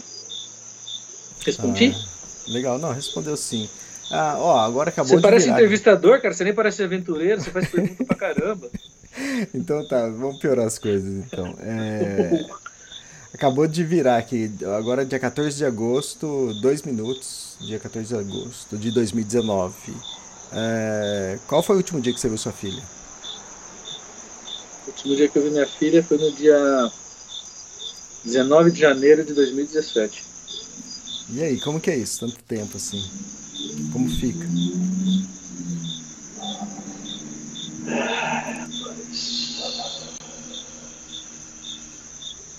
Respondi? 1.45 1.95
Ah, 1.95 2.51
legal, 2.51 2.79
não, 2.79 2.93
respondeu 2.93 3.37
sim. 3.37 3.69
Ah, 4.11 4.37
ó, 4.39 4.59
agora 4.61 4.89
acabou 4.91 5.17
Você 5.17 5.23
parece 5.23 5.47
virar. 5.47 5.57
entrevistador, 5.57 6.21
cara, 6.21 6.33
você 6.33 6.45
nem 6.45 6.55
parece 6.55 6.83
aventureiro, 6.83 7.41
você 7.41 7.51
faz 7.51 7.69
pergunta 7.69 8.05
pra 8.05 8.17
caramba. 8.17 8.69
Então 9.53 9.85
tá, 9.89 10.09
vamos 10.09 10.39
piorar 10.39 10.65
as 10.67 10.79
coisas 10.79 11.25
então. 11.25 11.53
É... 11.61 12.47
Acabou 13.35 13.67
de 13.67 13.83
virar 13.83 14.17
aqui, 14.17 14.51
agora 14.79 15.05
dia 15.05 15.19
14 15.19 15.57
de 15.57 15.65
agosto, 15.65 16.55
dois 16.63 16.83
minutos, 16.83 17.57
dia 17.61 17.81
14 17.81 18.09
de 18.09 18.15
agosto 18.15 18.77
de 18.77 18.93
2019. 18.93 19.75
É... 20.53 21.39
Qual 21.49 21.63
foi 21.65 21.75
o 21.75 21.79
último 21.79 22.01
dia 22.01 22.13
que 22.13 22.21
você 22.21 22.29
viu 22.29 22.39
sua 22.39 22.53
filha? 22.53 22.83
O 24.99 25.11
último 25.11 25.17
dia 25.17 25.29
que 25.29 25.39
eu 25.39 25.43
vi 25.45 25.51
minha 25.51 25.67
filha 25.67 26.03
foi 26.03 26.19
no 26.19 26.33
dia 26.33 26.91
19 28.25 28.73
de 28.73 28.81
janeiro 28.81 29.25
de 29.25 29.33
2017. 29.33 30.25
E 31.31 31.43
aí, 31.43 31.61
como 31.61 31.81
que 31.81 31.89
é 31.91 31.97
isso? 31.97 32.21
Tanto 32.21 32.43
tempo 32.43 32.77
assim. 32.77 33.01
Como 33.93 34.11
fica? 34.11 34.45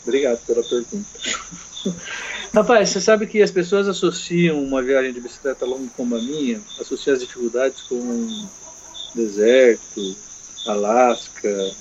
Obrigado 0.03 0.39
pela 0.45 0.63
pergunta. 0.63 1.05
Rapaz, 2.55 2.89
você 2.89 3.01
sabe 3.01 3.27
que 3.27 3.41
as 3.41 3.51
pessoas 3.51 3.87
associam 3.87 4.63
uma 4.63 4.81
viagem 4.81 5.11
de 5.11 5.19
bicicleta 5.19 5.65
longa 5.65 5.89
como 5.95 6.15
a 6.15 6.21
minha, 6.21 6.61
associam 6.79 7.13
as 7.13 7.19
dificuldades 7.19 7.81
com 7.81 8.47
deserto, 9.13 10.15
Alasca, 10.65 11.75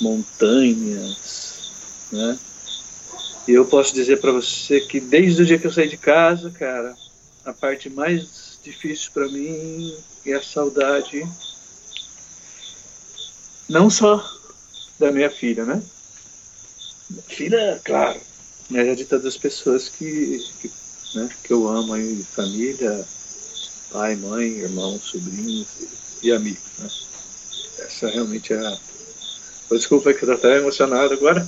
montanhas, 0.00 1.70
né? 2.10 2.38
E 3.48 3.52
eu 3.52 3.64
posso 3.64 3.94
dizer 3.94 4.20
para 4.20 4.32
você 4.32 4.80
que 4.80 5.00
desde 5.00 5.42
o 5.42 5.46
dia 5.46 5.58
que 5.58 5.66
eu 5.66 5.72
saí 5.72 5.88
de 5.88 5.96
casa, 5.96 6.50
cara, 6.50 6.94
a 7.44 7.52
parte 7.52 7.90
mais 7.90 8.58
difícil 8.62 9.10
para 9.12 9.28
mim 9.28 9.94
é 10.26 10.34
a 10.34 10.42
saudade 10.42 11.26
não 13.68 13.88
só 13.88 14.22
da 14.98 15.12
minha 15.12 15.30
filha, 15.30 15.64
né? 15.64 15.82
Filha, 17.28 17.80
claro, 17.84 18.20
mas 18.68 18.86
é 18.86 18.94
de 18.94 19.04
todas 19.04 19.26
as 19.26 19.36
pessoas 19.36 19.88
que, 19.88 20.44
que, 20.60 20.70
né, 21.14 21.28
que 21.42 21.52
eu 21.52 21.68
amo 21.68 21.94
aí, 21.94 22.24
família, 22.32 23.04
pai, 23.90 24.16
mãe, 24.16 24.48
irmãos, 24.48 25.02
sobrinhos 25.02 25.68
e, 26.22 26.28
e 26.28 26.32
amigos, 26.32 26.62
né? 26.78 26.88
Essa 27.78 28.08
realmente 28.08 28.52
é 28.52 28.58
a. 28.58 28.78
Desculpa 29.70 30.12
que 30.12 30.24
eu 30.24 30.28
tô 30.28 30.34
até 30.34 30.58
emocionado 30.58 31.14
agora, 31.14 31.46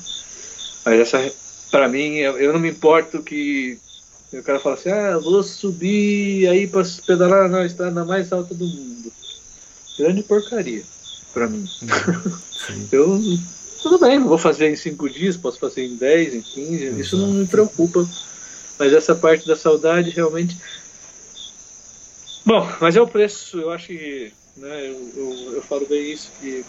mas 0.84 1.00
essa 1.00 1.32
para 1.70 1.88
mim, 1.88 2.16
eu 2.16 2.52
não 2.52 2.60
me 2.60 2.70
importo 2.70 3.22
que 3.22 3.78
o 4.32 4.42
cara 4.42 4.60
fala 4.60 4.74
assim, 4.74 4.90
ah, 4.90 5.18
vou 5.18 5.42
subir 5.42 6.46
aí 6.46 6.66
para 6.66 6.86
pedalar 7.06 7.48
na 7.48 7.64
estrada 7.64 8.04
mais 8.04 8.30
alta 8.30 8.54
do 8.54 8.66
mundo. 8.66 9.10
Grande 9.98 10.22
porcaria 10.22 10.82
para 11.32 11.48
mim. 11.48 11.66
eu 12.92 13.20
tudo 13.82 13.98
bem, 13.98 14.20
vou 14.20 14.38
fazer 14.38 14.70
em 14.70 14.76
cinco 14.76 15.10
dias, 15.10 15.36
posso 15.36 15.58
fazer 15.58 15.84
em 15.84 15.96
dez, 15.96 16.34
em 16.34 16.40
quinze, 16.40 16.84
Exato. 16.84 17.00
isso 17.00 17.16
não 17.16 17.32
me 17.32 17.46
preocupa. 17.46 18.08
Mas 18.78 18.92
essa 18.92 19.14
parte 19.14 19.46
da 19.46 19.56
saudade 19.56 20.10
realmente. 20.10 20.56
Bom, 22.44 22.68
mas 22.80 22.94
é 22.94 23.00
o 23.00 23.08
preço, 23.08 23.58
eu 23.58 23.70
acho 23.70 23.88
que. 23.88 24.32
Né, 24.56 24.88
eu, 24.88 25.10
eu, 25.16 25.54
eu 25.54 25.62
falo 25.62 25.86
bem 25.86 26.12
isso, 26.12 26.30
que 26.38 26.64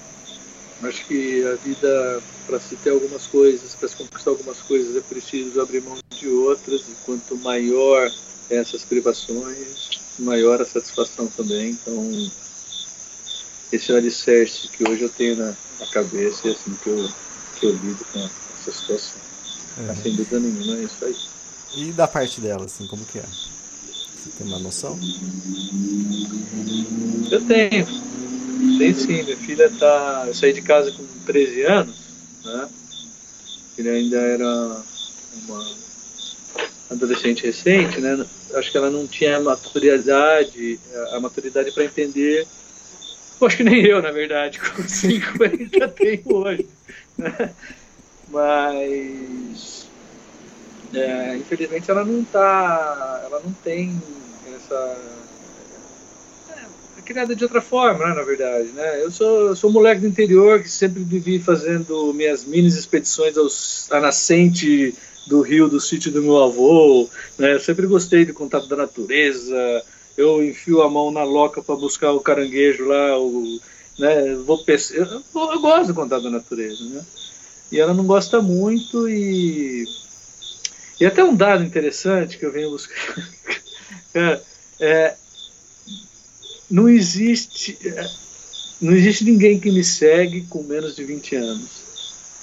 Acho 0.82 1.06
que 1.06 1.46
a 1.46 1.56
vida, 1.56 2.22
para 2.46 2.60
se 2.60 2.76
ter 2.76 2.90
algumas 2.90 3.26
coisas, 3.28 3.74
para 3.76 3.88
se 3.88 3.96
conquistar 3.96 4.32
algumas 4.32 4.58
coisas, 4.58 4.96
é 4.96 5.02
preciso 5.02 5.62
abrir 5.62 5.82
mão 5.82 5.98
de 6.10 6.28
outras, 6.28 6.82
e 6.82 6.96
quanto 7.06 7.38
maior 7.38 8.12
essas 8.50 8.84
privações, 8.84 10.02
maior 10.20 10.62
a 10.62 10.66
satisfação 10.66 11.28
também. 11.28 11.72
Então, 11.72 12.32
esse 13.72 13.92
é 13.92 13.96
o 13.96 13.98
alicerce 13.98 14.68
que 14.68 14.88
hoje 14.88 15.04
eu 15.04 15.10
tenho 15.10 15.38
na, 15.38 15.56
na 15.80 15.88
cabeça 15.88 16.48
e 16.48 16.52
é 16.52 16.54
assim 16.54 16.74
que 16.84 16.90
eu, 16.90 17.10
que 17.60 17.66
eu 17.66 17.72
lido 17.72 18.06
com 18.12 18.20
essa 18.20 18.72
situação. 18.72 19.22
Uhum. 19.78 19.96
Sem 19.96 20.16
dúvida 20.16 20.40
nenhuma, 20.40 20.78
é 20.78 20.84
isso 20.84 21.06
aí. 21.06 21.16
E 21.76 21.92
da 21.92 22.08
parte 22.08 22.40
dela, 22.40 22.66
assim, 22.66 22.86
como 22.86 23.04
que 23.06 23.18
é? 23.18 23.26
Você 23.26 24.30
tem 24.38 24.48
uma 24.48 24.60
noção? 24.60 25.00
Eu 27.32 27.42
tenho. 27.46 27.88
Tem 28.78 28.94
sim, 28.94 29.24
minha 29.24 29.38
filha 29.38 29.70
tá. 29.80 30.24
Eu 30.28 30.34
saí 30.34 30.54
de 30.54 30.62
casa 30.62 30.92
com 30.92 31.06
13 31.26 31.64
anos, 31.64 31.96
né? 32.44 32.70
Ele 33.78 33.90
ainda 33.90 34.18
era 34.18 34.82
uma 35.48 35.66
adolescente 36.92 37.46
recente, 37.46 38.00
né? 38.00 38.26
Acho 38.54 38.72
que 38.72 38.78
ela 38.78 38.90
não 38.90 39.08
tinha 39.08 39.38
a 39.38 39.42
maturidade, 39.42 40.80
a 41.12 41.20
maturidade 41.20 41.72
para 41.72 41.86
entender. 41.86 42.48
Acho 43.42 43.58
que 43.58 43.64
nem 43.64 43.86
eu, 43.86 44.02
na 44.02 44.12
verdade, 44.12 44.60
com 44.72 44.88
50 44.88 45.88
tenho 45.90 46.22
hoje. 46.26 46.68
Né? 47.18 47.54
Mas 48.30 49.88
é, 50.94 51.36
infelizmente 51.38 51.90
ela 51.90 52.06
não 52.06 52.24
tá. 52.24 53.22
Ela 53.26 53.42
não 53.44 53.52
tem 53.52 54.00
essa. 54.56 54.98
Criada 57.06 57.36
de 57.36 57.44
outra 57.44 57.62
forma, 57.62 58.08
né, 58.08 58.16
na 58.16 58.24
verdade. 58.24 58.70
Né? 58.70 59.04
Eu 59.04 59.12
sou, 59.12 59.56
sou 59.56 59.70
um 59.70 59.74
moleque 59.74 60.02
do 60.02 60.08
interior 60.08 60.62
que 60.62 60.70
sempre 60.70 61.04
vivi 61.04 61.40
fazendo 61.40 62.14
minhas 62.14 62.46
mini 62.46 62.68
expedições 62.68 63.38
aos, 63.38 63.92
à 63.92 64.00
nascente 64.00 64.96
do 65.28 65.42
rio 65.42 65.68
do 65.68 65.80
sítio 65.80 66.12
do 66.12 66.22
meu 66.22 66.42
avô. 66.42 67.10
Né? 67.38 67.54
Eu 67.54 67.60
sempre 67.60 67.88
gostei 67.88 68.26
de 68.26 68.34
contato 68.34 68.68
da 68.68 68.76
natureza. 68.76 69.84
Eu 70.18 70.44
enfio 70.44 70.82
a 70.82 70.90
mão 70.90 71.12
na 71.12 71.24
loca 71.24 71.62
para 71.62 71.76
buscar 71.76 72.12
o 72.12 72.22
caranguejo 72.22 72.86
lá. 72.86 73.20
O, 73.20 73.60
né? 73.98 74.36
Vou. 74.36 74.64
Eu, 74.92 75.06
eu, 75.06 75.62
gosto 75.62 75.88
do 75.88 75.94
contato 75.94 76.24
da 76.24 76.30
natureza. 76.30 76.84
Né? 76.86 77.02
E 77.72 77.80
ela 77.80 77.94
não 77.94 78.06
gosta 78.06 78.42
muito 78.42 79.10
e. 79.10 79.86
E 81.00 81.06
até 81.06 81.24
um 81.24 81.36
dado 81.36 81.64
interessante 81.64 82.38
que 82.38 82.46
eu 82.46 82.52
venho 82.52 82.70
buscar. 82.70 83.30
é, 84.14 84.40
é, 84.80 85.16
não 86.74 86.90
existe. 86.90 87.78
É, 87.88 88.10
não 88.82 88.94
existe 88.94 89.24
ninguém 89.24 89.60
que 89.60 89.72
me 89.72 89.84
segue 89.84 90.46
com 90.48 90.64
menos 90.64 90.96
de 90.96 91.06
20 91.06 91.36
anos 91.36 91.84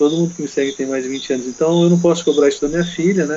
todo 0.00 0.16
mundo 0.16 0.34
que 0.34 0.40
me 0.40 0.48
segue 0.48 0.72
tem 0.72 0.86
mais 0.86 1.04
de 1.04 1.10
20 1.10 1.34
anos, 1.34 1.46
então 1.46 1.82
eu 1.82 1.90
não 1.90 2.00
posso 2.00 2.24
cobrar 2.24 2.48
isso 2.48 2.62
da 2.62 2.68
minha 2.68 2.84
filha, 2.84 3.26
né? 3.26 3.36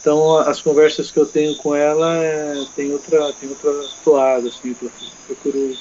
Então 0.00 0.36
as 0.38 0.60
conversas 0.60 1.12
que 1.12 1.20
eu 1.20 1.24
tenho 1.24 1.54
com 1.58 1.72
ela 1.72 2.16
é, 2.16 2.52
tem 2.74 2.92
outra 2.92 3.32
tem 3.34 3.48
outra 3.48 3.72
toada, 4.04 4.48
assim, 4.48 4.74
eu 4.82 4.90
procuro 5.24 5.72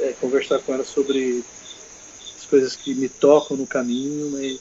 é, 0.00 0.12
conversar 0.12 0.58
com 0.58 0.74
ela 0.74 0.84
sobre 0.84 1.42
as 2.36 2.44
coisas 2.44 2.76
que 2.76 2.94
me 2.94 3.08
tocam 3.08 3.56
no 3.56 3.66
caminho, 3.66 4.30
mas 4.30 4.60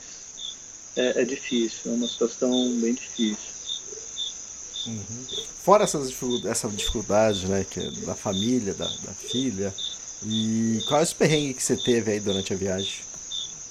é, 0.96 1.24
é 1.24 1.26
difícil, 1.26 1.92
é 1.92 1.96
uma 1.96 2.08
situação 2.08 2.50
bem 2.80 2.94
difícil. 2.94 3.57
Uhum. 4.88 5.26
Fora 5.64 5.84
essas 5.84 6.08
dificuldade, 6.08 6.48
essa 6.48 6.70
dificuldade, 6.70 7.48
né, 7.48 7.66
que 7.70 7.80
é 7.80 7.92
da 8.06 8.16
família, 8.16 8.74
da, 8.74 8.86
da 8.86 9.14
filha, 9.14 9.74
e 10.24 10.82
qual 10.88 11.02
é 11.02 11.04
o 11.04 11.16
perrengue 11.16 11.54
que 11.54 11.64
você 11.64 11.76
teve 11.76 12.12
aí 12.12 12.20
durante 12.20 12.54
a 12.54 12.58
viagem? 12.58 13.02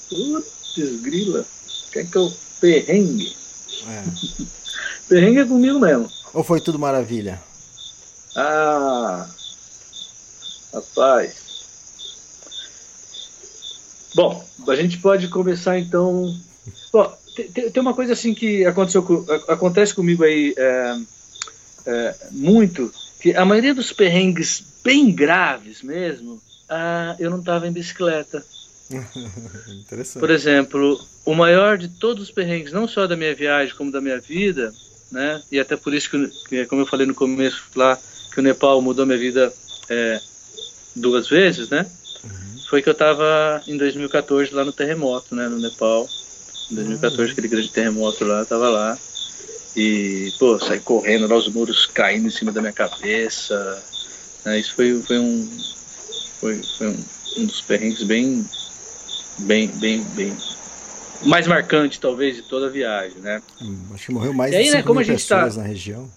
Putz, 0.08 1.00
grila. 1.02 1.44
Quer 1.90 2.06
que 2.06 2.16
eu 2.16 2.32
perrengue? 2.60 3.34
É. 3.88 4.04
perrengue 5.08 5.40
é 5.40 5.44
comigo 5.44 5.80
mesmo. 5.80 6.10
Ou 6.34 6.44
foi 6.44 6.60
tudo 6.60 6.78
maravilha? 6.78 7.42
Ah, 8.36 9.26
rapaz. 10.72 11.34
Bom, 14.14 14.44
a 14.68 14.74
gente 14.76 14.98
pode 14.98 15.28
começar 15.28 15.78
então. 15.78 16.38
Bom, 16.92 17.18
tem, 17.44 17.70
tem 17.70 17.82
uma 17.82 17.94
coisa 17.94 18.12
assim 18.12 18.34
que 18.34 18.64
aconteceu, 18.64 19.04
acontece 19.48 19.94
comigo 19.94 20.24
aí 20.24 20.54
é, 20.56 20.98
é, 21.86 22.14
muito, 22.32 22.92
que 23.20 23.34
a 23.34 23.44
maioria 23.44 23.74
dos 23.74 23.92
perrengues 23.92 24.64
bem 24.82 25.12
graves 25.12 25.82
mesmo, 25.82 26.40
ah, 26.68 27.16
eu 27.18 27.30
não 27.30 27.40
estava 27.40 27.66
em 27.66 27.72
bicicleta. 27.72 28.44
Interessante. 29.68 30.20
Por 30.20 30.30
exemplo, 30.30 31.00
o 31.24 31.34
maior 31.34 31.76
de 31.76 31.88
todos 31.88 32.22
os 32.22 32.30
perrengues, 32.30 32.72
não 32.72 32.86
só 32.86 33.06
da 33.06 33.16
minha 33.16 33.34
viagem, 33.34 33.74
como 33.74 33.90
da 33.90 34.00
minha 34.00 34.18
vida, 34.18 34.72
né? 35.10 35.42
E 35.50 35.58
até 35.58 35.76
por 35.76 35.94
isso 35.94 36.10
que, 36.10 36.66
como 36.66 36.82
eu 36.82 36.86
falei 36.86 37.06
no 37.06 37.14
começo 37.14 37.62
lá, 37.74 37.98
que 38.32 38.40
o 38.40 38.42
Nepal 38.42 38.80
mudou 38.80 39.06
minha 39.06 39.18
vida 39.18 39.52
é, 39.88 40.20
duas 40.94 41.28
vezes, 41.28 41.68
né? 41.68 41.86
Uhum. 42.24 42.60
Foi 42.68 42.82
que 42.82 42.88
eu 42.88 42.92
estava 42.92 43.62
em 43.66 43.76
2014 43.76 44.52
lá 44.54 44.64
no 44.64 44.72
terremoto, 44.72 45.34
né? 45.34 45.48
No 45.48 45.58
Nepal. 45.58 46.08
Em 46.70 46.74
2014, 46.74 47.22
uhum. 47.22 47.32
aquele 47.32 47.48
grande 47.48 47.70
terremoto 47.70 48.24
lá, 48.24 48.44
tava 48.44 48.68
lá. 48.68 48.98
E, 49.74 50.32
pô, 50.38 50.58
saí 50.58 50.80
correndo 50.80 51.28
lá, 51.28 51.36
os 51.36 51.48
muros 51.48 51.86
caindo 51.86 52.26
em 52.26 52.30
cima 52.30 52.50
da 52.50 52.60
minha 52.60 52.72
cabeça. 52.72 53.82
Né? 54.44 54.58
Isso 54.58 54.74
foi, 54.74 55.00
foi 55.02 55.18
um. 55.18 55.48
Foi, 56.40 56.60
foi 56.78 56.88
um, 56.88 57.04
um 57.38 57.46
dos 57.46 57.60
perrengues 57.62 58.02
bem 58.02 58.44
bem, 59.38 59.68
bem, 59.68 60.02
bem 60.14 60.34
mais 61.24 61.46
marcante 61.46 61.98
talvez 61.98 62.36
de 62.36 62.42
toda 62.42 62.66
a 62.66 62.68
viagem, 62.68 63.18
né? 63.20 63.42
Hum, 63.60 63.78
acho 63.94 64.06
que 64.06 64.12
morreu 64.12 64.34
mais 64.34 64.52
e 64.52 64.56
aí, 64.56 64.64
de 64.64 64.70
5 64.70 64.76
né, 64.76 64.82
como 64.86 65.00
a 65.00 65.02
gente 65.02 65.26
tá 65.26 65.36
pessoas 65.36 65.56
tá... 65.56 65.62
na 65.62 65.66
região. 65.66 66.10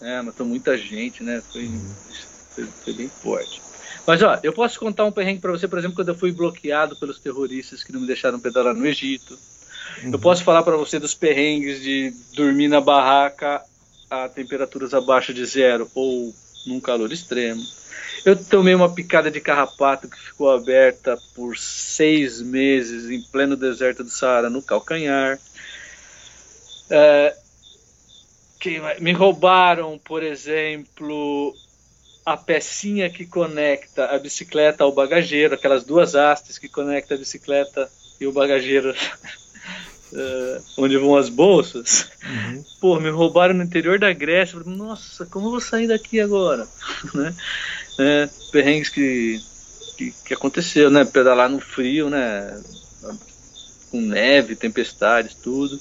É, 0.00 0.20
matou 0.20 0.46
muita 0.46 0.76
gente, 0.76 1.22
né? 1.22 1.42
Foi, 1.50 1.64
hum. 1.64 1.90
foi, 2.54 2.66
foi, 2.84 2.92
bem 2.92 3.08
forte. 3.08 3.62
Mas 4.06 4.22
ó, 4.22 4.38
eu 4.42 4.52
posso 4.52 4.78
contar 4.78 5.06
um 5.06 5.12
perrengue 5.12 5.40
para 5.40 5.50
você, 5.50 5.66
por 5.66 5.78
exemplo, 5.78 5.96
quando 5.96 6.10
eu 6.10 6.14
fui 6.14 6.30
bloqueado 6.30 6.94
pelos 6.96 7.18
terroristas 7.18 7.82
que 7.82 7.90
não 7.90 8.00
me 8.00 8.06
deixaram 8.06 8.38
pedalar 8.38 8.74
no 8.74 8.86
Egito. 8.86 9.38
Uhum. 10.02 10.12
Eu 10.12 10.18
posso 10.18 10.42
falar 10.44 10.62
para 10.62 10.76
você 10.76 10.98
dos 10.98 11.14
perrengues 11.14 11.82
de 11.82 12.12
dormir 12.34 12.68
na 12.68 12.80
barraca 12.80 13.62
a 14.10 14.28
temperaturas 14.28 14.94
abaixo 14.94 15.32
de 15.32 15.44
zero 15.44 15.90
ou 15.94 16.34
num 16.66 16.80
calor 16.80 17.12
extremo. 17.12 17.62
Eu 18.24 18.42
tomei 18.42 18.74
uma 18.74 18.92
picada 18.92 19.30
de 19.30 19.40
carrapato 19.40 20.08
que 20.08 20.18
ficou 20.18 20.50
aberta 20.50 21.18
por 21.34 21.58
seis 21.58 22.40
meses 22.40 23.10
em 23.10 23.20
pleno 23.20 23.56
deserto 23.56 24.02
do 24.02 24.10
Saara, 24.10 24.48
no 24.48 24.62
calcanhar. 24.62 25.38
É, 26.88 27.36
me 28.98 29.12
roubaram, 29.12 29.98
por 29.98 30.22
exemplo, 30.22 31.54
a 32.24 32.36
pecinha 32.36 33.10
que 33.10 33.26
conecta 33.26 34.06
a 34.06 34.18
bicicleta 34.18 34.84
ao 34.84 34.92
bagageiro, 34.92 35.54
aquelas 35.54 35.84
duas 35.84 36.14
hastes 36.14 36.56
que 36.56 36.68
conectam 36.68 37.16
a 37.16 37.20
bicicleta 37.20 37.90
e 38.18 38.26
o 38.26 38.32
bagageiro 38.32 38.94
uh, 40.14 40.62
onde 40.78 40.96
vão 40.96 41.16
as 41.16 41.28
bolsas. 41.28 42.08
Uhum. 42.24 42.64
Pô, 42.80 43.00
me 43.00 43.10
roubaram 43.10 43.54
no 43.54 43.62
interior 43.62 43.98
da 43.98 44.12
Grécia. 44.12 44.58
Nossa, 44.64 45.26
como 45.26 45.46
eu 45.46 45.50
vou 45.52 45.60
sair 45.60 45.88
daqui 45.88 46.20
agora? 46.20 46.66
né? 47.14 47.34
É, 47.98 48.28
perrengues 48.50 48.88
que, 48.88 49.40
que, 49.96 50.14
que 50.24 50.34
aconteceu, 50.34 50.90
né? 50.90 51.04
Pedalar 51.04 51.50
no 51.50 51.60
frio, 51.60 52.08
né? 52.08 52.60
Com 53.90 54.00
neve, 54.00 54.56
tempestades, 54.56 55.34
tudo. 55.34 55.78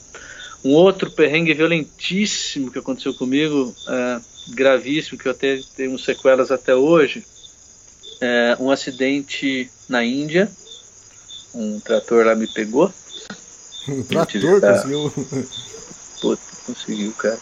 Um 0.63 0.71
outro 0.71 1.11
perrengue 1.11 1.53
violentíssimo 1.53 2.71
que 2.71 2.79
aconteceu 2.79 3.13
comigo, 3.13 3.75
é, 3.87 4.21
gravíssimo, 4.49 5.17
que 5.17 5.27
eu 5.27 5.31
até 5.31 5.59
tenho 5.75 5.97
sequelas 5.99 6.51
até 6.51 6.73
hoje, 6.73 7.23
é 8.21 8.55
um 8.59 8.71
acidente 8.71 9.69
na 9.89 10.05
Índia. 10.05 10.49
Um 11.53 11.79
trator 11.79 12.25
lá 12.25 12.33
me 12.33 12.47
pegou 12.47 12.91
o 13.87 14.03
trator 14.03 14.61
conseguiu. 14.61 15.13
Puta, 16.21 16.41
conseguiu, 16.65 17.11
cara. 17.13 17.39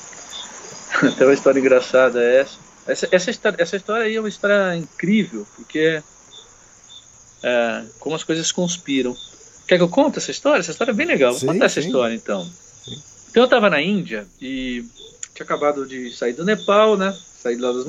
Até 1.03 1.25
uma 1.25 1.33
história 1.33 1.59
engraçada 1.59 2.21
é 2.21 2.41
essa. 2.41 2.57
Essa, 2.87 3.07
essa, 3.11 3.31
história, 3.31 3.57
essa 3.61 3.75
história 3.75 4.05
aí 4.05 4.15
é 4.15 4.19
uma 4.19 4.29
história 4.29 4.75
incrível, 4.75 5.45
porque 5.55 6.01
é, 7.43 7.83
como 7.99 8.15
as 8.15 8.23
coisas 8.23 8.51
conspiram. 8.51 9.15
Quer 9.67 9.77
que 9.77 9.83
eu 9.83 9.89
conte 9.89 10.17
essa 10.17 10.31
história? 10.31 10.59
Essa 10.59 10.71
história 10.71 10.91
é 10.91 10.95
bem 10.95 11.07
legal. 11.07 11.31
Vou 11.31 11.39
sim, 11.39 11.47
contar 11.47 11.65
essa 11.65 11.81
sim. 11.81 11.87
história 11.87 12.13
então. 12.13 12.43
Sim. 12.43 13.01
Então 13.29 13.43
eu 13.43 13.45
estava 13.45 13.69
na 13.69 13.81
Índia 13.81 14.27
e 14.41 14.83
tinha 15.33 15.45
acabado 15.45 15.85
de 15.85 16.11
sair 16.11 16.33
do 16.33 16.43
Nepal, 16.43 16.97
né? 16.97 17.15
Sair 17.41 17.57
lá 17.57 17.71
das 17.71 17.85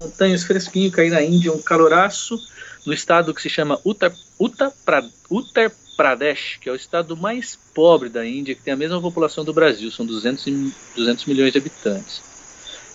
montanhas 0.00 0.44
fresquinho, 0.44 0.90
cair 0.90 1.10
na 1.10 1.22
Índia, 1.22 1.52
um 1.52 1.60
caloraço, 1.60 2.38
no 2.86 2.92
estado 2.92 3.34
que 3.34 3.42
se 3.42 3.50
chama 3.50 3.78
Uttar, 3.84 4.12
Uttar, 4.38 4.72
Uttar 5.30 5.72
Pradesh, 5.96 6.58
que 6.60 6.68
é 6.68 6.72
o 6.72 6.76
estado 6.76 7.16
mais 7.16 7.58
pobre 7.74 8.08
da 8.08 8.24
Índia, 8.26 8.54
que 8.54 8.62
tem 8.62 8.74
a 8.74 8.76
mesma 8.76 9.00
população 9.00 9.44
do 9.44 9.52
Brasil, 9.52 9.90
são 9.90 10.04
200, 10.04 10.44
200 10.94 11.24
milhões 11.24 11.52
de 11.52 11.58
habitantes. 11.58 12.20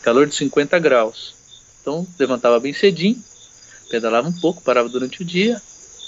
Calor 0.03 0.27
de 0.27 0.35
50 0.35 0.77
graus. 0.79 1.33
Então, 1.81 2.05
levantava 2.19 2.59
bem 2.59 2.73
cedinho, 2.73 3.21
pedalava 3.89 4.27
um 4.27 4.39
pouco, 4.39 4.61
parava 4.61 4.87
durante 4.87 5.21
o 5.21 5.25
dia, 5.25 5.61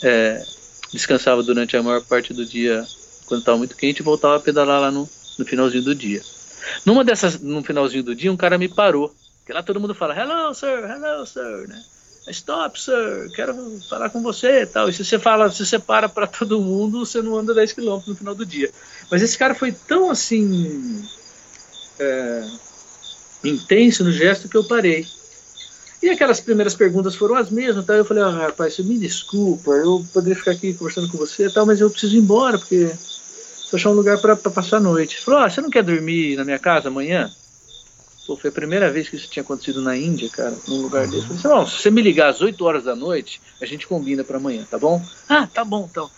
é, 0.03 0.45
descansava 0.91 1.41
durante 1.41 1.75
a 1.75 1.81
maior 1.81 2.03
parte 2.03 2.33
do 2.33 2.45
dia 2.45 2.85
quando 3.25 3.39
estava 3.39 3.57
muito 3.57 3.75
quente 3.75 3.99
e 3.99 4.03
voltava 4.03 4.35
a 4.35 4.39
pedalar 4.39 4.79
lá 4.79 4.91
no, 4.91 5.09
no 5.39 5.45
finalzinho 5.45 5.83
do 5.83 5.95
dia. 5.95 6.21
Numa 6.85 7.03
dessas, 7.03 7.39
no 7.39 7.63
finalzinho 7.63 8.03
do 8.03 8.15
dia, 8.15 8.31
um 8.31 8.37
cara 8.37 8.57
me 8.57 8.67
parou. 8.67 9.15
Porque 9.39 9.51
lá 9.51 9.61
todo 9.61 9.79
mundo 9.79 9.93
fala, 9.93 10.15
hello, 10.17 10.53
sir, 10.53 10.67
hello, 10.67 11.25
sir, 11.25 11.67
né? 11.67 11.81
Stop, 12.27 12.79
sir, 12.79 13.29
quero 13.35 13.79
falar 13.89 14.09
com 14.09 14.21
você 14.21 14.65
tal. 14.65 14.87
E 14.87 14.93
se 14.93 15.03
você 15.03 15.19
fala, 15.19 15.51
se 15.51 15.65
você 15.65 15.77
para 15.77 16.07
para 16.07 16.25
todo 16.25 16.61
mundo, 16.61 17.05
você 17.05 17.21
não 17.21 17.35
anda 17.35 17.53
10 17.53 17.73
km 17.73 17.99
no 18.07 18.15
final 18.15 18.33
do 18.33 18.45
dia. 18.45 18.71
Mas 19.11 19.21
esse 19.21 19.37
cara 19.37 19.53
foi 19.53 19.71
tão 19.71 20.09
assim. 20.09 21.03
É, 21.99 22.43
intenso 23.43 24.03
no 24.03 24.11
gesto 24.11 24.47
que 24.47 24.55
eu 24.55 24.63
parei. 24.63 25.05
E 26.01 26.09
aquelas 26.09 26.41
primeiras 26.41 26.75
perguntas 26.75 27.15
foram 27.15 27.35
as 27.35 27.49
mesmas, 27.49 27.85
tá? 27.85 27.93
Eu 27.93 28.05
falei, 28.05 28.23
ah, 28.23 28.29
rapaz, 28.29 28.73
você 28.73 28.83
me 28.83 28.97
desculpa, 28.97 29.71
eu 29.71 30.05
poderia 30.13 30.35
ficar 30.35 30.51
aqui 30.51 30.73
conversando 30.73 31.09
com 31.09 31.17
você, 31.17 31.49
tal, 31.49 31.65
mas 31.65 31.79
eu 31.79 31.89
preciso 31.89 32.15
ir 32.15 32.19
embora 32.19 32.57
porque 32.57 32.87
preciso 32.87 33.75
achar 33.75 33.89
um 33.89 33.93
lugar 33.93 34.17
para 34.19 34.35
passar 34.35 34.77
a 34.77 34.81
noite. 34.81 35.15
Ele 35.15 35.23
falou, 35.23 35.39
ah, 35.41 35.49
você 35.49 35.61
não 35.61 35.69
quer 35.69 35.83
dormir 35.83 36.35
na 36.35 36.43
minha 36.43 36.59
casa 36.59 36.89
amanhã? 36.89 37.31
Pô, 38.25 38.37
foi 38.37 38.49
a 38.49 38.53
primeira 38.53 38.89
vez 38.89 39.09
que 39.09 39.15
isso 39.17 39.29
tinha 39.29 39.43
acontecido 39.43 39.81
na 39.81 39.97
Índia, 39.97 40.29
cara, 40.29 40.57
num 40.65 40.81
lugar 40.81 41.07
desse. 41.07 41.29
Eu 41.29 41.37
falei, 41.37 41.65
se 41.65 41.81
você 41.81 41.91
me 41.91 42.01
ligar 42.01 42.29
às 42.29 42.41
8 42.41 42.63
horas 42.63 42.85
da 42.85 42.95
noite, 42.95 43.41
a 43.59 43.65
gente 43.65 43.85
combina 43.85 44.23
para 44.23 44.37
amanhã, 44.37 44.65
tá 44.69 44.77
bom? 44.79 45.01
Ah, 45.27 45.45
tá 45.45 45.65
bom, 45.65 45.87
então. 45.89 46.09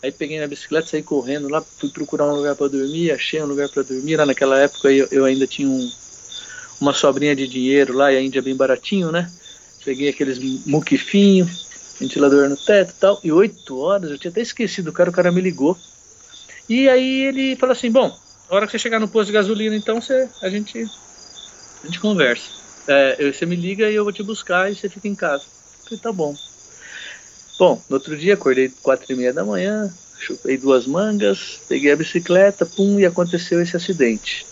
Aí 0.00 0.12
peguei 0.12 0.38
na 0.38 0.46
bicicleta, 0.46 0.86
saí 0.86 1.02
correndo 1.02 1.48
lá, 1.48 1.64
fui 1.76 1.88
procurar 1.88 2.26
um 2.26 2.36
lugar 2.36 2.54
para 2.54 2.68
dormir, 2.68 3.10
achei 3.10 3.42
um 3.42 3.46
lugar 3.46 3.68
para 3.68 3.82
dormir. 3.82 4.16
Lá 4.16 4.24
naquela 4.24 4.56
época 4.60 4.92
eu, 4.92 5.08
eu 5.10 5.24
ainda 5.24 5.46
tinha 5.46 5.68
um, 5.68 5.90
uma 6.80 6.92
sobrinha 6.92 7.34
de 7.34 7.48
dinheiro 7.48 7.92
lá, 7.92 8.12
e 8.12 8.16
a 8.16 8.22
Índia 8.22 8.38
é 8.38 8.42
bem 8.42 8.54
baratinho, 8.54 9.10
né? 9.10 9.32
Peguei 9.84 10.08
aqueles 10.08 10.38
muquifinho, 10.64 11.48
ventilador 11.98 12.48
no 12.48 12.56
teto 12.56 12.92
e 12.92 12.94
tal, 13.00 13.20
e 13.24 13.32
oito 13.32 13.78
horas, 13.78 14.10
eu 14.10 14.18
tinha 14.18 14.30
até 14.30 14.40
esquecido 14.40 14.90
o 14.90 14.92
cara, 14.92 15.10
o 15.10 15.12
cara 15.12 15.32
me 15.32 15.40
ligou. 15.40 15.76
E 16.68 16.88
aí 16.88 17.22
ele 17.24 17.56
falou 17.56 17.72
assim, 17.72 17.90
bom, 17.90 18.16
a 18.48 18.54
hora 18.54 18.66
que 18.66 18.72
você 18.72 18.78
chegar 18.78 19.00
no 19.00 19.08
posto 19.08 19.28
de 19.28 19.32
gasolina, 19.32 19.74
então 19.74 20.00
você, 20.00 20.28
a 20.40 20.48
gente, 20.48 20.88
a 21.82 21.86
gente 21.86 22.00
conversa. 22.00 22.50
É, 22.86 23.30
você 23.30 23.44
me 23.44 23.56
liga 23.56 23.90
e 23.90 23.94
eu 23.94 24.04
vou 24.04 24.12
te 24.12 24.22
buscar 24.22 24.70
e 24.70 24.74
você 24.74 24.88
fica 24.88 25.06
em 25.08 25.14
casa. 25.14 25.44
Eu 25.44 25.84
falei, 25.84 26.00
tá 26.00 26.12
bom. 26.12 26.34
Bom, 27.58 27.82
no 27.88 27.96
outro 27.96 28.16
dia 28.16 28.34
acordei 28.34 28.72
quatro 28.82 29.12
e 29.12 29.16
meia 29.16 29.32
da 29.32 29.44
manhã, 29.44 29.92
chupei 30.20 30.56
duas 30.56 30.86
mangas, 30.86 31.60
peguei 31.68 31.90
a 31.92 31.96
bicicleta, 31.96 32.64
pum, 32.64 33.00
e 33.00 33.04
aconteceu 33.04 33.60
esse 33.60 33.76
acidente. 33.76 34.46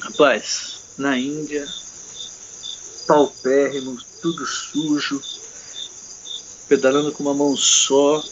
Rapaz, 0.00 0.80
na 0.98 1.16
Índia, 1.16 1.64
paupérrimo, 3.06 3.96
tudo 4.20 4.44
sujo, 4.44 5.20
pedalando 6.68 7.10
com 7.12 7.22
uma 7.22 7.34
mão 7.34 7.56
só, 7.56 8.22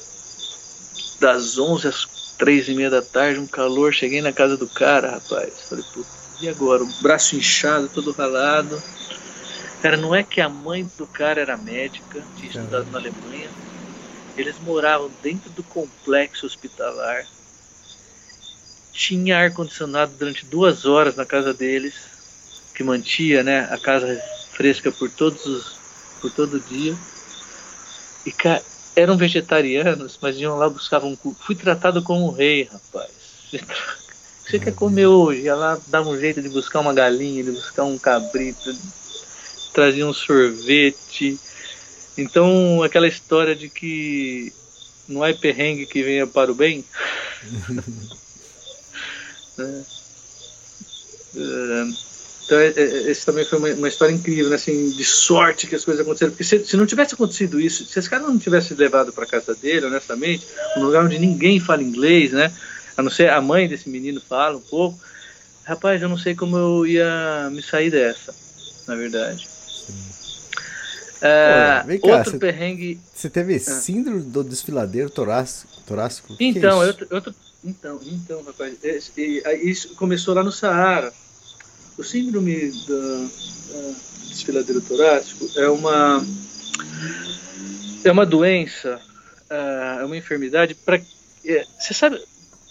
das 1.19 1.59
11 1.59 1.89
às 1.89 2.07
3 2.37 2.69
e 2.69 2.75
meia 2.75 2.91
da 2.91 3.01
tarde, 3.01 3.41
um 3.41 3.47
calor, 3.47 3.93
cheguei 3.93 4.21
na 4.21 4.33
casa 4.33 4.57
do 4.57 4.69
cara, 4.69 5.13
rapaz, 5.13 5.63
falei, 5.63 5.85
puta, 5.95 6.16
e 6.41 6.49
agora? 6.49 6.83
O 6.83 7.03
braço 7.03 7.37
inchado, 7.37 7.89
todo 7.89 8.13
ralado. 8.13 8.83
Cara, 9.83 9.97
não 9.97 10.15
é 10.15 10.23
que 10.23 10.41
a 10.41 10.49
mãe 10.49 10.91
do 10.97 11.07
cara 11.07 11.41
era 11.41 11.57
médica, 11.57 12.27
tinha 12.37 12.51
estudado 12.51 12.91
na 12.91 12.99
Alemanha, 12.99 13.51
eles 14.37 14.59
moravam 14.61 15.11
dentro 15.23 15.51
do 15.51 15.63
complexo 15.63 16.47
hospitalar, 16.47 17.27
tinha 18.93 19.39
ar-condicionado 19.39 20.13
durante 20.19 20.45
duas 20.47 20.87
horas 20.87 21.15
na 21.15 21.25
casa 21.25 21.53
deles, 21.53 21.95
que 22.75 22.83
mantinha 22.83 23.43
né, 23.43 23.69
a 23.71 23.79
casa 23.79 24.21
fresca 24.53 24.91
por 24.91 25.11
todos 25.11 25.45
os, 25.47 25.79
por 26.21 26.31
todo 26.33 26.59
dia. 26.61 26.95
E 28.25 28.33
cara, 28.33 28.63
eram 28.97 29.17
vegetarianos, 29.17 30.19
mas 30.21 30.39
iam 30.39 30.57
lá 30.57 30.69
buscavam 30.69 31.17
um 31.25 31.35
Fui 31.35 31.55
tratado 31.55 32.03
como 32.03 32.27
um 32.27 32.33
rei, 32.33 32.65
rapaz. 32.65 33.11
Você 34.47 34.61
quer 34.61 34.75
comer 34.75 35.07
hoje? 35.07 35.51
Lá, 35.51 35.79
dava 35.89 36.09
um 36.09 36.19
jeito 36.19 36.41
de 36.41 36.49
buscar 36.49 36.79
uma 36.79 36.95
galinha, 36.95 37.43
de 37.43 37.51
buscar 37.51 37.83
um 37.83 37.99
cabrito, 37.99 38.73
trazia 39.73 40.07
um 40.07 40.13
sorvete. 40.13 41.37
Então, 42.17 42.81
aquela 42.83 43.09
história 43.09 43.57
de 43.57 43.69
que 43.69 44.53
não 45.09 45.25
há 45.25 45.35
perrengue 45.35 45.87
que 45.87 46.03
venha 46.03 46.29
para 46.29 46.53
o 46.53 46.55
bem. 46.55 46.85
é. 49.59 49.83
É. 51.37 51.87
Então, 52.45 52.59
é, 52.59 52.69
é, 52.69 53.11
esse 53.11 53.27
também 53.27 53.45
foi 53.45 53.59
uma, 53.59 53.69
uma, 53.71 53.89
história 53.89 54.13
incrível, 54.13 54.49
né? 54.49 54.55
assim, 54.55 54.91
de 54.91 55.05
sorte 55.05 55.67
que 55.67 55.75
as 55.75 55.85
coisas 55.85 56.01
aconteceram. 56.01 56.31
Porque 56.31 56.45
se, 56.45 56.65
se 56.65 56.77
não 56.77 56.87
tivesse 56.87 57.15
acontecido 57.15 57.61
isso, 57.61 57.85
se 57.85 57.99
esse 57.99 58.09
cara 58.09 58.23
não 58.23 58.39
tivesse 58.39 58.73
levado 58.75 59.13
para 59.13 59.27
casa 59.27 59.53
dele, 59.57 59.87
honestamente, 59.87 60.47
um 60.77 60.85
lugar 60.85 61.05
onde 61.05 61.19
ninguém 61.19 61.59
fala 61.59 61.83
inglês, 61.83 62.31
né? 62.31 62.53
A 62.97 63.03
não 63.03 63.11
ser 63.11 63.31
a 63.31 63.41
mãe 63.41 63.69
desse 63.69 63.89
menino 63.89 64.21
fala 64.21 64.57
um 64.57 64.63
pouco. 64.63 64.99
Rapaz, 65.65 66.01
eu 66.01 66.09
não 66.09 66.17
sei 66.17 66.35
como 66.35 66.57
eu 66.57 66.87
ia 66.87 67.51
me 67.51 67.63
sair 67.63 67.91
dessa, 67.91 68.35
na 68.87 68.95
verdade. 68.95 69.49
É, 71.21 71.83
Pô, 71.99 72.09
cá, 72.09 72.19
outro 72.19 72.33
cê, 72.33 72.39
perrengue. 72.39 73.01
Você 73.15 73.29
teve 73.29 73.57
ah. 73.57 73.61
síndrome 73.61 74.23
do 74.23 74.45
desfiladeiro 74.45 75.11
torácico? 75.11 75.73
torácico? 75.87 76.37
Então, 76.39 76.83
é 76.83 76.89
eu, 76.89 76.95
eu, 77.11 77.35
então, 77.65 78.01
então, 78.05 78.43
rapaz, 78.45 78.77
isso 79.63 79.95
começou 79.95 80.35
lá 80.35 80.43
no 80.43 80.53
Saara. 80.53 81.13
O 81.97 82.05
síndrome 82.05 82.71
da 82.71 83.29
desfiladeiro 84.29 84.81
torácico 84.83 85.49
é 85.57 85.69
uma 85.69 86.25
é 88.05 88.13
uma 88.13 88.27
doença, 88.27 89.01
é, 89.49 90.03
é 90.03 90.05
uma 90.05 90.17
enfermidade 90.17 90.75
para 90.75 91.01
é, 91.45 91.65
você 91.79 91.95
sabe 91.95 92.23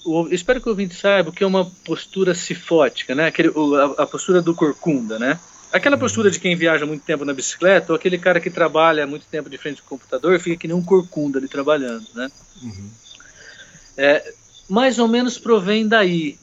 eu 0.05 0.27
espero 0.31 0.61
que 0.61 0.67
o 0.67 0.71
ouvinte 0.71 0.95
saiba 0.95 1.29
o 1.29 1.33
que 1.33 1.43
é 1.43 1.47
uma 1.47 1.65
postura 1.83 2.35
cifótica, 2.35 3.15
né? 3.15 3.27
Aquele, 3.27 3.49
a, 3.49 4.03
a, 4.03 4.07
postura 4.07 4.41
do 4.41 4.53
corcunda, 4.53 5.17
né? 5.17 5.39
Aquela 5.71 5.97
postura 5.97 6.29
de 6.29 6.39
quem 6.39 6.55
viaja 6.55 6.85
muito 6.85 7.03
tempo 7.03 7.25
na 7.25 7.33
bicicleta 7.33 7.91
ou 7.91 7.95
aquele 7.95 8.17
cara 8.17 8.39
que 8.39 8.49
trabalha 8.49 9.07
muito 9.07 9.25
tempo 9.25 9.49
de 9.49 9.57
frente 9.57 9.81
ao 9.81 9.87
computador 9.87 10.39
fica 10.39 10.55
que 10.57 10.67
nem 10.67 10.77
um 10.77 10.83
corcunda 10.83 11.39
ali 11.39 11.47
trabalhando, 11.47 12.05
né? 12.13 12.31
Uhum. 12.61 12.89
É, 13.97 14.33
mais 14.69 14.99
ou 14.99 15.07
menos 15.07 15.37
provém 15.37 15.87
daí, 15.87 16.37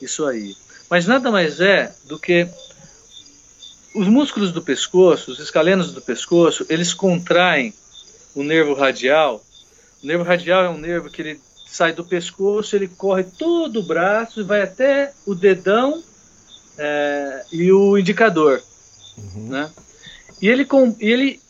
isso 0.00 0.24
aí. 0.24 0.56
Mas 0.88 1.06
nada 1.06 1.30
mais 1.30 1.60
é 1.60 1.92
do 2.06 2.18
que 2.18 2.48
os 3.94 4.06
músculos 4.06 4.52
do 4.52 4.62
pescoço, 4.62 5.32
os 5.32 5.40
escalenos 5.40 5.92
do 5.92 6.00
pescoço, 6.00 6.64
eles 6.68 6.94
contraem 6.94 7.74
o 8.34 8.42
nervo 8.42 8.74
radial. 8.74 9.44
O 10.02 10.06
nervo 10.06 10.24
radial 10.24 10.64
é 10.64 10.68
um 10.68 10.78
nervo 10.78 11.10
que 11.10 11.20
ele 11.20 11.40
sai 11.70 11.92
do 11.92 12.04
pescoço, 12.04 12.74
ele 12.74 12.88
corre 12.88 13.24
todo 13.24 13.80
o 13.80 13.82
braço 13.82 14.40
e 14.40 14.44
vai 14.44 14.62
até 14.62 15.12
o 15.26 15.34
dedão 15.34 16.02
é, 16.76 17.44
e 17.52 17.70
o 17.72 17.98
indicador, 17.98 18.62
uhum. 19.16 19.48
né? 19.48 19.70
E 20.40 20.48
ele, 20.48 20.64
com, 20.64 20.96
ele 21.00 21.40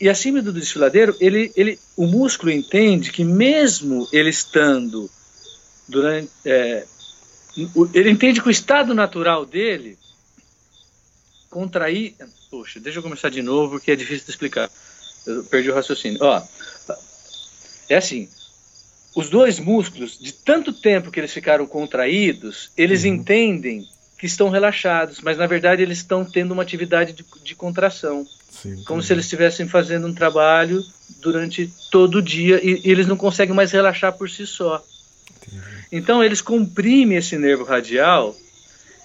e 0.00 0.08
acima 0.08 0.40
do 0.40 0.52
desfiladeiro, 0.52 1.14
ele, 1.20 1.52
ele, 1.54 1.78
o 1.96 2.06
músculo 2.06 2.50
entende 2.50 3.12
que 3.12 3.22
mesmo 3.22 4.08
ele 4.12 4.30
estando 4.30 5.10
durante, 5.86 6.30
é, 6.44 6.86
ele 7.92 8.10
entende 8.10 8.40
que 8.40 8.48
o 8.48 8.50
estado 8.50 8.94
natural 8.94 9.44
dele 9.44 9.98
contrair. 11.50 12.14
Poxa, 12.50 12.80
deixa 12.80 12.98
eu 12.98 13.02
começar 13.02 13.28
de 13.28 13.42
novo, 13.42 13.72
porque 13.72 13.90
é 13.90 13.96
difícil 13.96 14.24
de 14.24 14.30
explicar. 14.30 14.70
Eu 15.26 15.44
perdi 15.44 15.70
o 15.70 15.74
raciocínio. 15.74 16.18
Ó, 16.22 16.42
é 17.88 17.96
assim: 17.96 18.28
os 19.14 19.28
dois 19.28 19.58
músculos, 19.58 20.18
de 20.18 20.32
tanto 20.32 20.72
tempo 20.72 21.10
que 21.10 21.18
eles 21.18 21.32
ficaram 21.32 21.66
contraídos, 21.66 22.70
eles 22.76 23.02
uhum. 23.02 23.14
entendem 23.14 23.86
que 24.18 24.26
estão 24.26 24.50
relaxados, 24.50 25.20
mas 25.22 25.38
na 25.38 25.46
verdade 25.46 25.82
eles 25.82 25.98
estão 25.98 26.24
tendo 26.24 26.52
uma 26.52 26.62
atividade 26.62 27.12
de, 27.12 27.24
de 27.42 27.54
contração. 27.54 28.26
Sim, 28.50 28.82
como 28.84 29.02
se 29.02 29.12
eles 29.12 29.24
estivessem 29.24 29.66
fazendo 29.66 30.06
um 30.06 30.14
trabalho 30.14 30.84
durante 31.20 31.72
todo 31.90 32.16
o 32.16 32.22
dia 32.22 32.60
e, 32.62 32.82
e 32.84 32.90
eles 32.90 33.06
não 33.06 33.16
conseguem 33.16 33.54
mais 33.54 33.72
relaxar 33.72 34.12
por 34.12 34.28
si 34.28 34.46
só. 34.46 34.84
Então 35.90 36.22
eles 36.22 36.40
comprimem 36.40 37.18
esse 37.18 37.36
nervo 37.36 37.64
radial. 37.64 38.36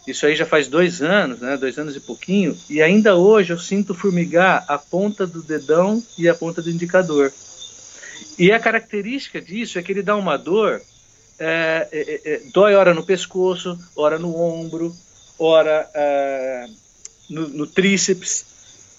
Isso 0.05 0.25
aí 0.25 0.35
já 0.35 0.45
faz 0.45 0.67
dois 0.67 1.01
anos, 1.01 1.39
né? 1.39 1.57
Dois 1.57 1.77
anos 1.79 1.95
e 1.95 1.99
pouquinho. 1.99 2.55
E 2.69 2.81
ainda 2.81 3.15
hoje 3.15 3.53
eu 3.53 3.57
sinto 3.57 3.95
formigar 3.95 4.63
a 4.67 4.77
ponta 4.77 5.25
do 5.25 5.41
dedão 5.41 6.03
e 6.17 6.29
a 6.29 6.35
ponta 6.35 6.61
do 6.61 6.69
indicador. 6.69 7.31
E 8.38 8.51
a 8.51 8.59
característica 8.59 9.41
disso 9.41 9.79
é 9.79 9.83
que 9.83 9.91
ele 9.91 10.01
dá 10.01 10.15
uma 10.15 10.38
dor, 10.38 10.81
é, 11.39 11.88
é, 11.91 11.99
é, 11.99 12.33
é 12.33 12.41
dói 12.53 12.75
ora 12.75 12.93
no 12.93 13.05
pescoço, 13.05 13.77
ora 13.95 14.19
no 14.19 14.36
ombro, 14.38 14.93
ora 15.39 15.89
é, 15.93 16.65
no, 17.29 17.47
no, 17.49 17.67
tríceps, 17.67 18.45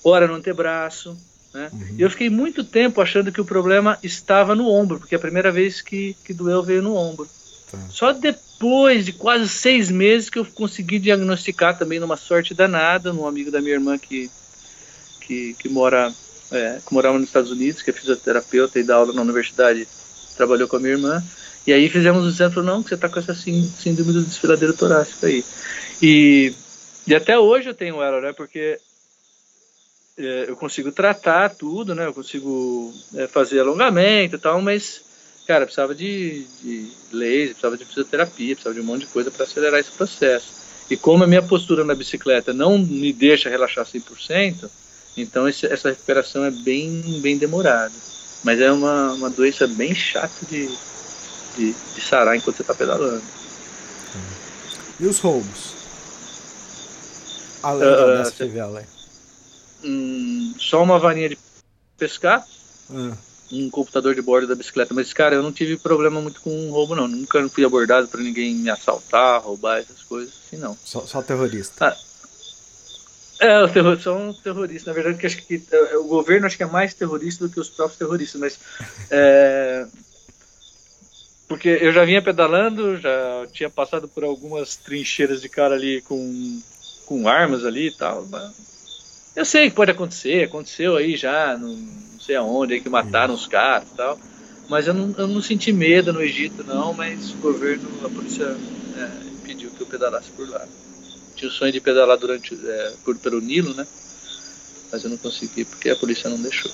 ora 0.03 0.26
no 0.26 0.34
antebraço. 0.34 1.16
Né? 1.53 1.70
Uhum. 1.72 1.95
E 1.99 2.03
eu 2.03 2.11
fiquei 2.11 2.30
muito 2.30 2.64
tempo 2.64 3.01
achando 3.01 3.30
que 3.30 3.41
o 3.41 3.45
problema 3.45 3.99
estava 4.03 4.55
no 4.55 4.68
ombro, 4.68 4.99
porque 4.99 5.14
a 5.14 5.18
primeira 5.18 5.53
vez 5.53 5.80
que, 5.82 6.16
que 6.24 6.32
doeu 6.32 6.62
veio 6.62 6.82
no 6.82 6.95
ombro. 6.95 7.28
Tá. 7.70 7.78
Só 7.91 8.12
depois 8.12 9.05
de 9.05 9.12
quase 9.12 9.49
seis 9.49 9.91
meses 9.91 10.30
que 10.30 10.39
eu 10.39 10.45
consegui 10.45 10.99
diagnosticar 10.99 11.76
também 11.78 11.99
numa 11.99 12.16
sorte 12.16 12.55
danada, 12.55 13.12
num 13.12 13.26
amigo 13.26 13.51
da 13.51 13.61
minha 13.61 13.74
irmã 13.74 13.99
que, 13.99 14.30
que, 15.20 15.55
que 15.59 15.68
mora 15.68 16.14
é, 16.51 16.78
que 16.86 16.94
morava 16.94 17.18
nos 17.18 17.28
Estados 17.28 17.51
Unidos, 17.51 17.82
que 17.82 17.90
é 17.90 17.92
fisioterapeuta 17.92 18.78
e 18.78 18.82
dá 18.82 18.97
aula 18.97 19.12
na 19.12 19.22
universidade, 19.22 19.86
trabalhou 20.36 20.68
com 20.68 20.76
a 20.76 20.80
minha 20.80 20.92
irmã. 20.92 21.24
E 21.66 21.72
aí 21.72 21.88
fizemos 21.88 22.24
o 22.26 22.51
falou, 22.51 22.64
não, 22.64 22.82
que 22.82 22.90
você 22.90 22.94
está 22.94 23.09
com 23.09 23.18
essa 23.18 23.34
síndrome 23.34 24.12
do 24.12 24.22
desfiladeiro 24.22 24.72
torácico 24.72 25.26
aí. 25.26 25.44
E, 26.01 26.55
e 27.07 27.14
até 27.14 27.38
hoje 27.38 27.68
eu 27.68 27.74
tenho 27.74 28.01
ela, 28.01 28.20
né, 28.20 28.32
porque 28.32 28.78
é, 30.16 30.44
eu 30.49 30.57
consigo 30.57 30.92
tratar 30.92 31.51
tudo, 31.51 31.94
né, 31.94 32.07
eu 32.07 32.14
consigo 32.14 32.94
é, 33.16 33.26
fazer 33.26 33.61
alongamento 33.61 34.36
e 34.36 34.38
tal, 34.38 34.62
mas 34.62 35.05
cara, 35.47 35.64
precisava 35.64 35.94
de, 35.94 36.44
de 36.62 36.90
laser, 37.12 37.51
precisava 37.51 37.76
de 37.76 37.84
fisioterapia, 37.84 38.55
precisava 38.55 38.74
de 38.74 38.80
um 38.80 38.84
monte 38.84 39.01
de 39.01 39.07
coisa 39.07 39.30
para 39.30 39.44
acelerar 39.44 39.80
esse 39.80 39.90
processo. 39.90 40.55
E 40.90 40.97
como 40.97 41.24
a 41.24 41.26
minha 41.26 41.42
postura 41.42 41.84
na 41.84 41.94
bicicleta 41.94 42.53
não 42.53 42.78
me 42.78 43.12
deixa 43.12 43.49
relaxar 43.49 43.84
100%, 43.84 44.68
Então 45.17 45.49
esse, 45.49 45.67
essa 45.67 45.89
recuperação 45.89 46.45
é 46.45 46.51
bem, 46.51 47.21
bem 47.21 47.39
demorada. 47.39 47.93
Mas 48.45 48.61
é 48.61 48.71
uma, 48.71 49.12
uma 49.12 49.31
doença 49.31 49.67
bem 49.67 49.95
chata 49.95 50.47
de, 50.49 50.69
de, 51.57 51.73
de 51.95 52.01
sarar 52.01 52.37
enquanto 52.37 52.57
você 52.57 52.62
está 52.62 52.75
pedalando. 52.75 53.23
E 54.99 55.07
os 55.07 55.19
roubos? 55.19 55.75
Além 57.62 57.89
uh, 57.89 58.25
da 58.25 58.31
fivela. 58.31 58.85
Hum, 59.85 60.55
só 60.59 60.83
uma 60.83 60.99
varinha 60.99 61.29
de 61.29 61.39
pescar, 61.99 62.47
uh. 62.91 63.17
um 63.53 63.69
computador 63.71 64.14
de 64.14 64.23
bordo 64.23 64.47
da 64.47 64.55
bicicleta. 64.55 64.95
Mas, 64.95 65.12
cara, 65.12 65.35
eu 65.35 65.43
não 65.43 65.53
tive 65.53 65.77
problema 65.77 66.21
muito 66.21 66.41
com 66.41 66.71
roubo, 66.71 66.95
não. 66.95 67.07
Nunca 67.09 67.47
fui 67.49 67.64
abordado 67.64 68.09
para 68.09 68.21
ninguém 68.21 68.55
me 68.55 68.71
assaltar, 68.71 69.43
roubar 69.43 69.79
essas 69.79 70.03
coisas, 70.03 70.33
assim, 70.47 70.57
não. 70.57 70.77
Só, 70.85 71.07
só 71.07 71.21
terrorista. 71.21 71.89
Ah, 71.89 71.97
é, 73.39 73.62
os 73.62 73.72
terroristas 73.72 74.05
são 74.05 74.32
terroristas. 74.32 74.87
Na 74.87 74.93
verdade, 74.93 75.18
que 75.18 75.26
acho 75.26 75.37
que 75.39 75.62
é, 75.70 75.97
o 75.97 76.05
governo 76.05 76.47
acho 76.47 76.57
que 76.57 76.62
é 76.62 76.66
mais 76.66 76.95
terrorista 76.95 77.47
do 77.47 77.53
que 77.53 77.61
os 77.61 77.68
próprios 77.68 77.99
terroristas, 77.99 78.41
mas 78.41 78.59
é, 79.11 79.87
porque 81.49 81.68
eu 81.68 81.93
já 81.93 82.05
vinha 82.05 82.22
pedalando, 82.22 82.97
já 82.97 83.47
tinha 83.53 83.68
passado 83.68 84.09
por 84.09 84.24
algumas 84.24 84.76
trincheiras 84.76 85.41
de 85.41 85.49
cara 85.49 85.74
ali 85.74 86.01
com, 86.03 86.61
com 87.05 87.28
armas 87.28 87.64
ali 87.64 87.89
e 87.89 87.93
tal. 87.93 88.26
eu 89.34 89.45
sei 89.45 89.68
que 89.68 89.76
pode 89.76 89.91
acontecer, 89.91 90.45
aconteceu 90.45 90.97
aí 90.97 91.14
já, 91.14 91.57
não, 91.59 91.74
não 91.74 92.20
sei 92.20 92.37
aonde, 92.37 92.74
aí 92.74 92.80
que 92.80 92.89
mataram 92.89 93.34
os 93.34 93.47
caras 93.47 93.89
e 93.93 93.97
tal. 93.97 94.18
Mas 94.68 94.89
eu 94.89 94.95
não, 94.95 95.14
eu 95.16 95.28
não 95.28 95.41
senti 95.41 95.72
medo 95.72 96.12
no 96.12 96.20
Egito, 96.20 96.64
não, 96.64 96.93
mas 96.93 97.32
o 97.32 97.37
governo, 97.37 97.89
a 98.05 98.09
polícia 98.09 98.45
é, 98.97 99.11
pediu 99.45 99.70
que 99.70 99.80
eu 99.80 99.87
pedalasse 99.87 100.30
por 100.30 100.49
lá 100.49 100.66
tinha 101.37 101.49
o 101.49 101.53
sonho 101.53 101.72
de 101.72 101.80
pedalar 101.80 102.16
durante 102.16 102.55
é, 102.55 102.93
por, 103.05 103.16
pelo 103.18 103.41
Nilo, 103.41 103.74
né? 103.74 103.87
Mas 104.91 105.05
eu 105.05 105.11
não 105.11 105.16
consegui 105.16 105.64
porque 105.64 105.91
a 105.91 105.97
polícia 105.97 106.30
não 106.30 106.41
deixou. 106.41 106.70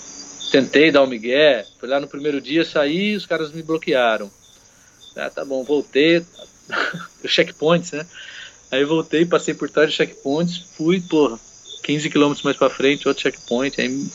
Tentei 0.50 0.90
dar 0.90 1.02
um 1.02 1.06
migué, 1.06 1.66
fui 1.78 1.88
lá 1.88 1.98
no 1.98 2.06
primeiro 2.06 2.40
dia, 2.40 2.64
saí 2.64 3.16
os 3.16 3.26
caras 3.26 3.52
me 3.52 3.62
bloquearam. 3.62 4.30
Ah, 5.16 5.30
tá 5.30 5.44
bom, 5.44 5.62
voltei, 5.64 6.24
checkpoints, 7.26 7.92
né? 7.92 8.06
Aí 8.70 8.84
voltei, 8.84 9.26
passei 9.26 9.54
por 9.54 9.68
trás 9.68 9.88
dos 9.88 9.96
checkpoints, 9.96 10.62
fui, 10.76 11.00
porra, 11.00 11.38
15 11.82 12.08
quilômetros 12.08 12.44
mais 12.44 12.56
pra 12.56 12.70
frente, 12.70 13.08
outro 13.08 13.22
checkpoint, 13.22 13.80
aí 13.80 13.88
me 13.88 14.10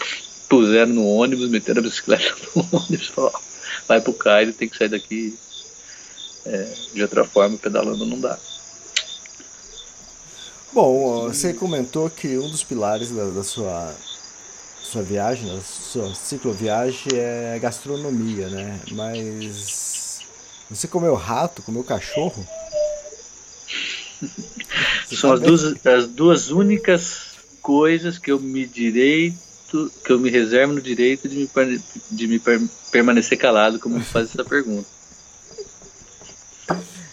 puseram 0.49 0.93
no 0.93 1.05
ônibus, 1.07 1.49
meteram 1.49 1.79
a 1.79 1.83
bicicleta 1.83 2.35
no 2.55 2.67
ônibus, 2.71 3.07
falaram, 3.07 3.39
vai 3.87 4.01
pro 4.01 4.13
Cairo, 4.13 4.53
tem 4.53 4.69
que 4.69 4.77
sair 4.77 4.89
daqui 4.89 5.37
é, 6.45 6.73
de 6.93 7.01
outra 7.01 7.23
forma, 7.23 7.57
pedalando 7.57 8.05
não 8.05 8.19
dá. 8.19 8.37
Bom, 10.73 11.27
você 11.27 11.53
comentou 11.53 12.09
que 12.09 12.37
um 12.37 12.49
dos 12.49 12.63
pilares 12.63 13.09
da, 13.09 13.25
da 13.29 13.43
sua, 13.43 13.95
sua 14.81 15.01
viagem, 15.01 15.47
da 15.47 15.61
sua 15.61 16.13
cicloviagem 16.13 17.13
é 17.13 17.53
a 17.55 17.59
gastronomia, 17.59 18.47
né? 18.49 18.79
Mas 18.91 20.21
você 20.69 20.87
comeu 20.87 21.15
rato, 21.15 21.61
comeu 21.61 21.83
cachorro? 21.83 22.45
São 25.15 25.33
as 25.33 25.39
duas, 25.39 25.85
as 25.85 26.07
duas 26.07 26.49
únicas 26.51 27.37
coisas 27.61 28.17
que 28.17 28.31
eu 28.31 28.39
me 28.39 28.65
direito, 28.65 29.91
que 30.03 30.11
eu 30.11 30.19
me 30.19 30.29
reservo 30.29 30.73
no 30.73 30.81
direito 30.81 31.29
de 31.29 31.37
me, 31.37 31.81
de 32.11 32.27
me 32.27 32.41
permanecer 32.91 33.37
calado 33.37 33.79
como 33.79 33.97
me 33.97 34.03
faz 34.03 34.29
essa 34.29 34.43
pergunta. 34.43 34.96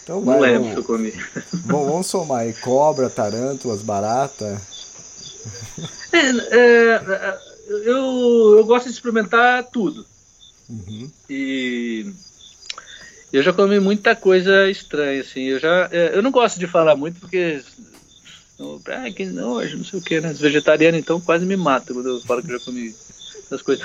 Então 0.05 0.21
vai, 0.21 0.35
Não 0.35 0.43
lembro 0.43 0.71
que 0.71 0.79
eu 0.79 0.85
comi. 0.85 1.13
Bom, 1.65 1.87
vamos 1.87 2.07
somar 2.07 2.43
aí. 2.43 2.53
Cobra, 2.53 3.09
tarântulas, 3.09 3.83
barata. 3.83 4.61
É, 6.13 6.19
é, 6.29 7.39
eu, 7.69 8.57
eu 8.59 8.65
gosto 8.65 8.87
de 8.87 8.93
experimentar 8.93 9.65
tudo. 9.65 10.07
Uhum. 10.69 11.11
E 11.29 12.13
eu 13.33 13.43
já 13.43 13.53
comi 13.53 13.81
muita 13.81 14.15
coisa 14.15 14.71
estranha, 14.71 15.23
assim. 15.23 15.45
Eu 15.45 15.59
já 15.59 15.89
é, 15.91 16.17
eu 16.17 16.23
não 16.23 16.31
gosto 16.31 16.59
de 16.59 16.67
falar 16.67 16.95
muito 16.95 17.19
porque 17.19 17.63
ah, 18.87 19.11
que 19.11 19.25
nojo, 19.25 19.79
não 19.79 19.85
sei 19.85 19.99
o 19.99 20.03
que, 20.03 20.21
né? 20.21 20.31
Os 20.31 20.41
vegetarianos 20.41 21.01
então 21.01 21.21
quase 21.21 21.45
me 21.45 21.57
matam 21.57 21.97
quando 21.97 22.11
eu 22.11 22.21
falo 22.21 22.43
que 22.43 22.53
já 22.53 22.61
comi 22.61 22.95
essas 23.45 23.63
coisas. 23.63 23.85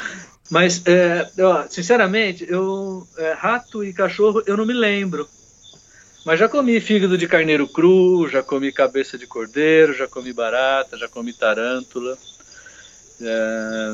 Mas, 0.50 0.82
é, 0.86 1.30
ó, 1.40 1.66
sinceramente, 1.70 2.46
eu 2.50 3.08
é, 3.18 3.34
rato 3.34 3.84
e 3.84 3.94
cachorro 3.94 4.42
eu 4.46 4.58
não 4.58 4.66
me 4.66 4.74
lembro. 4.74 5.28
Mas 6.26 6.40
já 6.40 6.50
comi 6.50 6.80
fígado 6.80 7.18
de 7.18 7.28
carneiro 7.28 7.68
cru, 7.68 8.28
já 8.28 8.44
comi 8.44 8.72
cabeça 8.72 9.18
de 9.18 9.26
cordeiro, 9.26 9.94
já 9.94 10.08
comi 10.08 10.34
barata, 10.34 10.98
já 10.98 11.08
comi 11.08 11.32
tarântula, 11.34 12.18
é... 13.22 13.94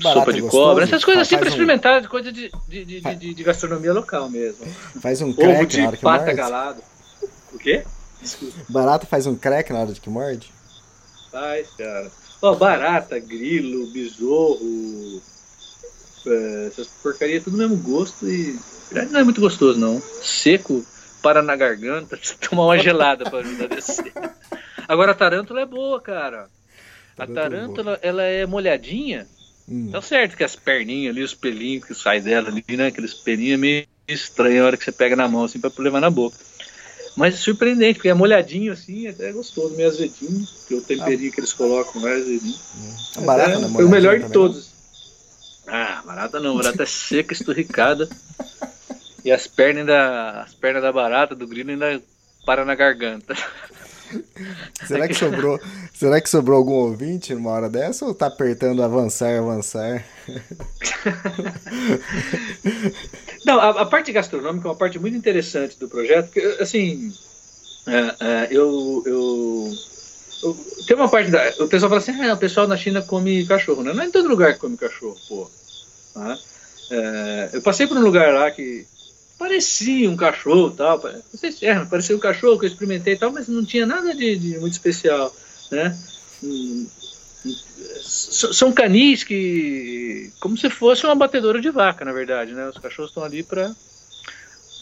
sopa 0.00 0.32
de 0.32 0.44
é 0.44 0.48
cobra, 0.48 0.84
essas 0.84 1.04
coisas 1.04 1.22
assim 1.22 1.36
para 1.36 1.46
um... 1.46 1.48
experimentar, 1.48 2.06
coisa 2.08 2.30
de, 2.30 2.50
de, 2.68 2.84
de, 2.84 3.00
de, 3.00 3.34
de 3.34 3.42
gastronomia 3.42 3.92
local 3.92 4.30
mesmo. 4.30 4.64
Faz 5.00 5.20
um 5.20 5.32
crack 5.32 5.56
Ovo 5.56 5.66
de 5.66 5.96
pata 5.98 6.24
morde. 6.24 6.36
galado. 6.36 6.82
O 7.52 7.58
quê? 7.58 7.84
Desculpa. 8.20 8.54
Barata 8.68 9.06
faz 9.06 9.26
um 9.26 9.34
crack 9.34 9.72
na 9.72 9.80
hora 9.80 9.92
de 9.92 10.00
que 10.00 10.08
morde? 10.08 10.52
Faz, 11.30 11.68
cara. 11.76 12.10
Oh, 12.40 12.54
barata, 12.54 13.18
grilo, 13.18 13.92
besouro, 13.92 15.22
é, 16.26 16.66
essas 16.68 16.86
porcaria 17.02 17.40
tudo 17.40 17.56
mesmo 17.56 17.76
gosto 17.76 18.28
e 18.28 18.58
não 19.10 19.20
é 19.20 19.24
muito 19.24 19.40
gostoso 19.40 19.78
não. 19.78 20.00
Seco, 20.22 20.84
para 21.22 21.42
na 21.42 21.56
garganta, 21.56 22.16
precisa 22.18 22.38
tomar 22.40 22.64
uma 22.64 22.78
gelada 22.78 23.24
para 23.24 23.38
ajudar 23.38 23.64
a 23.64 23.68
descer. 23.68 24.12
Agora 24.88 25.12
a 25.12 25.14
tarântula 25.14 25.60
é 25.60 25.66
boa, 25.66 26.00
cara. 26.00 26.48
A 27.16 27.26
tarântula, 27.26 27.98
ela 28.02 28.22
é 28.22 28.44
molhadinha. 28.46 29.26
Hum. 29.68 29.90
Tá 29.92 30.02
certo 30.02 30.36
que 30.36 30.44
as 30.44 30.56
perninhas 30.56 31.14
ali, 31.14 31.22
os 31.22 31.34
pelinhos 31.34 31.84
que 31.84 31.94
saem 31.94 32.22
dela 32.22 32.48
ali, 32.48 32.64
né? 32.76 32.88
Aqueles 32.88 33.14
pelinhos 33.14 33.54
é 33.54 33.56
meio 33.56 33.86
estranho 34.08 34.62
a 34.62 34.66
hora 34.66 34.76
que 34.76 34.84
você 34.84 34.92
pega 34.92 35.14
na 35.14 35.28
mão, 35.28 35.44
assim, 35.44 35.60
pra 35.60 35.70
levar 35.78 36.00
na 36.00 36.10
boca. 36.10 36.36
Mas 37.16 37.34
é 37.34 37.36
surpreendente, 37.36 37.94
porque 37.94 38.08
é 38.08 38.14
molhadinho 38.14 38.72
assim, 38.72 39.06
até 39.06 39.28
é 39.28 39.32
gostoso, 39.32 39.74
meio 39.74 39.88
azedinho, 39.88 40.46
que 40.66 40.74
é 40.74 40.76
o 40.78 40.80
temperinho 40.80 41.28
ah. 41.30 41.34
que 41.34 41.40
eles 41.40 41.52
colocam 41.52 42.08
é 42.08 42.14
azedinho. 42.14 42.58
Hum. 43.18 43.24
barata, 43.24 43.52
é, 43.52 43.58
né? 43.58 43.68
Foi 43.68 43.84
o 43.84 43.88
melhor 43.88 44.18
de 44.18 44.30
todos. 44.30 44.72
Ah, 45.66 46.02
barata 46.04 46.40
não, 46.40 46.56
barata 46.56 46.82
é 46.82 46.86
seca, 46.86 47.32
esturricada. 47.32 48.08
E 49.24 49.30
as 49.30 49.46
pernas 49.46 49.86
da, 49.86 50.42
as 50.42 50.54
pernas 50.54 50.82
da 50.82 50.92
barata, 50.92 51.34
do 51.34 51.46
grilo, 51.46 51.70
ainda 51.70 52.02
para 52.44 52.64
na 52.64 52.74
garganta. 52.74 53.34
Será 54.86 55.08
que 55.08 55.14
sobrou, 55.14 55.58
será 55.94 56.20
que 56.20 56.28
sobrou 56.28 56.58
algum 56.58 56.74
ouvinte 56.74 57.34
numa 57.34 57.50
hora 57.50 57.70
dessa 57.70 58.04
ou 58.04 58.14
tá 58.14 58.26
apertando 58.26 58.82
avançar, 58.82 59.38
avançar? 59.38 60.04
Não, 63.46 63.58
a, 63.58 63.70
a, 63.70 63.86
parte 63.86 64.12
gastronômica 64.12 64.68
é 64.68 64.70
uma 64.70 64.76
parte 64.76 64.98
muito 64.98 65.16
interessante 65.16 65.78
do 65.78 65.88
projeto, 65.88 66.26
porque, 66.26 66.58
assim, 66.60 67.10
é, 67.86 68.14
é, 68.20 68.48
eu, 68.50 69.02
eu, 69.06 69.72
eu, 70.42 70.56
tem 70.86 70.96
uma 70.96 71.08
parte 71.08 71.30
da, 71.30 71.48
o 71.60 71.68
pessoal 71.68 71.88
fala 71.88 72.02
assim, 72.02 72.22
ah, 72.22 72.34
o 72.34 72.38
pessoal 72.38 72.68
na 72.68 72.76
China 72.76 73.00
come 73.02 73.46
cachorro, 73.46 73.82
né? 73.82 73.92
Não 73.92 74.02
é 74.02 74.06
em 74.06 74.12
todo 74.12 74.28
lugar 74.28 74.54
que 74.54 74.60
come 74.60 74.76
cachorro, 74.76 75.16
pô. 75.28 75.50
Tá? 76.14 76.38
É, 76.90 77.50
eu 77.54 77.62
passei 77.62 77.86
por 77.86 77.96
um 77.96 78.02
lugar 78.02 78.34
lá 78.34 78.50
que 78.50 78.86
parecia 79.42 80.08
um 80.08 80.16
cachorro 80.16 80.70
tal. 80.70 81.02
Sei 81.34 81.50
se 81.50 81.66
é, 81.66 81.84
parecia 81.84 82.14
um 82.14 82.20
cachorro 82.20 82.58
que 82.58 82.64
eu 82.64 82.68
experimentei 82.68 83.16
tal, 83.16 83.32
mas 83.32 83.48
não 83.48 83.64
tinha 83.64 83.84
nada 83.84 84.14
de, 84.14 84.36
de 84.36 84.58
muito 84.58 84.74
especial, 84.74 85.34
né? 85.68 85.98
São 88.00 88.72
canis 88.72 89.24
que 89.24 90.30
como 90.38 90.56
se 90.56 90.70
fosse 90.70 91.04
uma 91.04 91.16
batedora 91.16 91.60
de 91.60 91.70
vaca, 91.70 92.04
na 92.04 92.12
verdade, 92.12 92.52
né? 92.52 92.68
Os 92.68 92.78
cachorros 92.78 93.10
estão 93.10 93.24
ali 93.24 93.42
para 93.42 93.74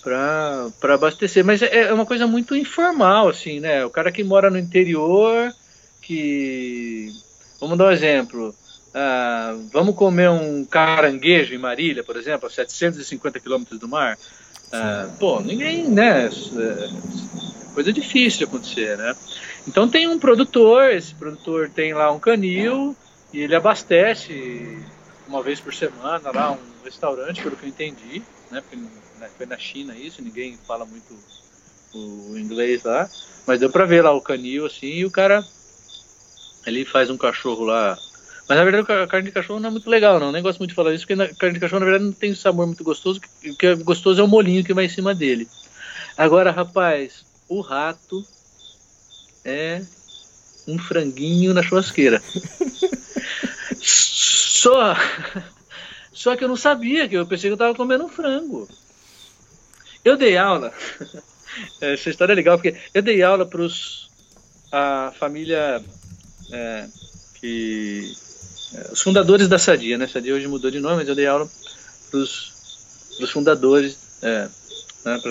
para 0.02 0.94
abastecer, 0.94 1.44
mas 1.44 1.62
é, 1.62 1.88
é 1.88 1.92
uma 1.92 2.06
coisa 2.06 2.26
muito 2.26 2.54
informal, 2.54 3.28
assim, 3.28 3.61
né? 3.61 3.84
O 3.84 3.90
cara 3.90 4.12
que 4.12 4.22
mora 4.22 4.50
no 4.50 4.58
interior, 4.58 5.54
que 6.02 7.08
vamos 7.58 7.78
dar 7.78 7.86
um 7.86 7.90
exemplo, 7.90 8.54
ah, 8.94 9.54
vamos 9.72 9.94
comer 9.94 10.30
um 10.30 10.64
caranguejo 10.64 11.54
em 11.54 11.58
Marília, 11.58 12.02
por 12.02 12.16
exemplo, 12.16 12.46
a 12.46 12.50
750 12.50 13.40
quilômetros 13.40 13.78
do 13.78 13.88
mar. 13.88 14.18
Ah, 14.72 15.10
pô, 15.18 15.40
ninguém, 15.40 15.88
né? 15.90 16.26
É 16.26 17.70
coisa 17.74 17.92
difícil 17.92 18.38
de 18.38 18.44
acontecer, 18.44 18.96
né? 18.96 19.16
Então 19.66 19.88
tem 19.88 20.06
um 20.08 20.18
produtor, 20.18 20.90
esse 20.92 21.14
produtor 21.14 21.70
tem 21.70 21.94
lá 21.94 22.10
um 22.12 22.20
canil 22.20 22.96
e 23.32 23.40
ele 23.40 23.54
abastece 23.54 24.84
uma 25.26 25.42
vez 25.42 25.60
por 25.60 25.72
semana 25.72 26.30
lá 26.30 26.52
um 26.52 26.84
restaurante, 26.84 27.42
pelo 27.42 27.56
que 27.56 27.64
eu 27.64 27.68
entendi, 27.68 28.22
né? 28.50 28.60
Porque 28.60 28.76
né, 28.76 29.30
foi 29.36 29.46
na 29.46 29.58
China 29.58 29.96
isso, 29.96 30.22
ninguém 30.22 30.58
fala 30.66 30.84
muito 30.84 31.18
o 31.92 32.36
inglês 32.36 32.84
lá, 32.84 33.10
mas 33.46 33.60
deu 33.60 33.70
pra 33.70 33.84
ver 33.84 34.02
lá 34.02 34.12
o 34.12 34.20
canil 34.20 34.66
assim 34.66 34.86
e 34.86 35.04
o 35.04 35.10
cara 35.10 35.44
ele 36.66 36.84
faz 36.84 37.10
um 37.10 37.16
cachorro 37.16 37.64
lá 37.64 37.98
mas 38.51 38.59
na 38.59 38.64
verdade 38.64 38.92
a 38.92 39.07
carne 39.07 39.28
de 39.28 39.32
cachorro 39.32 39.61
não 39.61 39.68
é 39.68 39.70
muito 39.70 39.88
legal, 39.88 40.18
não. 40.18 40.32
Nem 40.32 40.42
gosto 40.42 40.59
muito 40.59 40.70
de 40.70 40.74
falar 40.74 40.92
isso, 40.92 41.07
porque 41.07 41.22
a 41.22 41.32
carne 41.36 41.55
de 41.55 41.61
cachorro 41.61 41.78
na 41.78 41.86
verdade 41.86 42.05
não 42.07 42.12
tem 42.12 42.32
um 42.32 42.34
sabor 42.34 42.66
muito 42.66 42.82
gostoso. 42.82 43.20
O 43.46 43.55
que 43.55 43.64
é 43.64 43.76
gostoso 43.76 44.20
é 44.20 44.24
o 44.24 44.26
molinho 44.26 44.64
que 44.64 44.74
vai 44.74 44.86
em 44.86 44.88
cima 44.88 45.14
dele. 45.14 45.46
Agora, 46.16 46.51
rapaz, 46.51 47.24
o 47.48 47.61
rato 47.61 48.26
é 49.44 49.82
um 50.66 50.76
franguinho 50.80 51.55
na 51.55 51.62
churrasqueira. 51.62 52.20
Só, 53.80 54.96
só 56.12 56.36
que 56.36 56.42
eu 56.42 56.48
não 56.48 56.57
sabia, 56.57 57.09
que 57.09 57.14
eu 57.14 57.26
pensei 57.26 57.48
que 57.48 57.53
eu 57.53 57.55
estava 57.55 57.74
comendo 57.74 58.05
um 58.05 58.09
frango. 58.09 58.68
Eu 60.05 60.16
dei 60.18 60.36
aula, 60.36 60.74
essa 61.80 62.11
história 62.11 62.32
é 62.32 62.36
legal, 62.36 62.59
porque 62.59 62.76
eu 62.92 63.01
dei 63.01 63.22
aula 63.22 63.46
para 63.46 63.64
a 64.72 65.12
família 65.18 65.82
é, 66.53 66.88
que 67.40 68.12
os 68.92 69.00
fundadores 69.00 69.48
da 69.48 69.58
Sadia, 69.58 69.98
né? 69.98 70.06
Sadia 70.06 70.34
hoje 70.34 70.46
mudou 70.46 70.70
de 70.70 70.80
nome, 70.80 70.96
mas 70.96 71.08
eu 71.08 71.14
dei 71.14 71.26
aula 71.26 71.48
para 72.10 72.18
os 72.20 73.30
fundadores 73.30 73.98
é, 74.22 74.48
né, 75.04 75.18
para 75.18 75.30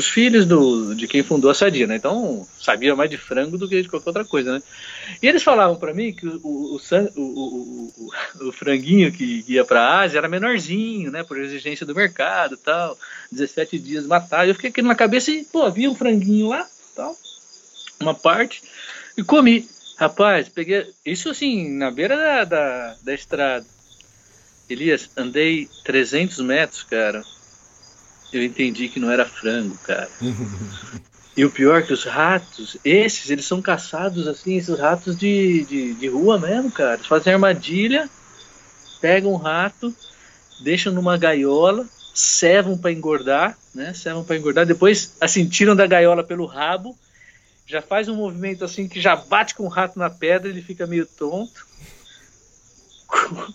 os 0.00 0.06
filhos 0.06 0.44
do, 0.44 0.94
de 0.94 1.08
quem 1.08 1.22
fundou 1.22 1.50
a 1.50 1.54
Sadia, 1.54 1.86
né? 1.86 1.96
Então 1.96 2.46
sabia 2.60 2.94
mais 2.94 3.08
de 3.08 3.16
frango 3.16 3.56
do 3.56 3.68
que 3.68 3.82
de 3.82 3.88
qualquer 3.88 4.10
outra 4.10 4.24
coisa, 4.24 4.52
né? 4.52 4.62
E 5.22 5.26
eles 5.26 5.42
falavam 5.42 5.76
para 5.76 5.94
mim 5.94 6.12
que 6.12 6.26
o, 6.26 6.40
o, 6.44 6.80
o, 7.16 8.10
o, 8.48 8.52
franguinho 8.52 9.10
que 9.10 9.44
ia 9.48 9.64
para 9.64 9.80
a 9.80 10.00
Ásia 10.00 10.18
era 10.18 10.28
menorzinho, 10.28 11.10
né? 11.10 11.22
Por 11.22 11.38
exigência 11.38 11.86
do 11.86 11.94
mercado, 11.94 12.56
tal, 12.58 12.98
17 13.32 13.78
dias 13.78 14.06
matar. 14.06 14.46
Eu 14.46 14.54
fiquei 14.54 14.70
aquilo 14.70 14.88
na 14.88 14.94
cabeça 14.94 15.30
e 15.30 15.44
pô, 15.44 15.62
havia 15.62 15.90
um 15.90 15.94
franguinho 15.94 16.48
lá, 16.48 16.66
tal, 16.94 17.16
uma 17.98 18.14
parte 18.14 18.62
e 19.16 19.24
comi. 19.24 19.66
Rapaz, 19.98 20.48
peguei 20.48 20.94
isso 21.04 21.28
assim 21.28 21.76
na 21.76 21.90
beira 21.90 22.16
da, 22.16 22.44
da, 22.44 22.96
da 23.02 23.14
estrada. 23.14 23.66
Elias, 24.70 25.10
andei 25.16 25.68
300 25.84 26.38
metros, 26.40 26.82
cara 26.84 27.22
eu 28.32 28.42
entendi 28.42 28.88
que 28.88 29.00
não 29.00 29.10
era 29.10 29.24
frango, 29.24 29.76
cara. 29.78 30.08
e 31.36 31.44
o 31.44 31.50
pior 31.50 31.80
é 31.80 31.82
que 31.82 31.92
os 31.92 32.04
ratos, 32.04 32.76
esses, 32.84 33.30
eles 33.30 33.44
são 33.44 33.62
caçados 33.62 34.26
assim, 34.26 34.56
esses 34.56 34.78
ratos 34.78 35.16
de, 35.16 35.64
de, 35.64 35.94
de 35.94 36.08
rua 36.08 36.38
mesmo, 36.38 36.70
cara. 36.70 36.94
Eles 36.94 37.06
fazem 37.06 37.32
armadilha, 37.32 38.08
pegam 39.00 39.32
um 39.32 39.36
rato, 39.36 39.94
deixam 40.60 40.92
numa 40.92 41.16
gaiola, 41.16 41.86
cevam 42.14 42.76
para 42.76 42.92
engordar, 42.92 43.56
né? 43.74 43.94
Cevam 43.94 44.24
para 44.24 44.36
engordar, 44.36 44.66
depois 44.66 45.16
assim 45.20 45.48
tiram 45.48 45.74
da 45.74 45.86
gaiola 45.86 46.22
pelo 46.22 46.44
rabo, 46.46 46.96
já 47.68 47.82
faz 47.82 48.08
um 48.08 48.16
movimento 48.16 48.64
assim 48.64 48.88
que 48.88 48.98
já 48.98 49.14
bate 49.14 49.54
com 49.54 49.64
o 49.64 49.68
rato 49.68 49.98
na 49.98 50.08
pedra, 50.08 50.48
ele 50.48 50.62
fica 50.62 50.86
meio 50.86 51.04
tonto. 51.04 51.68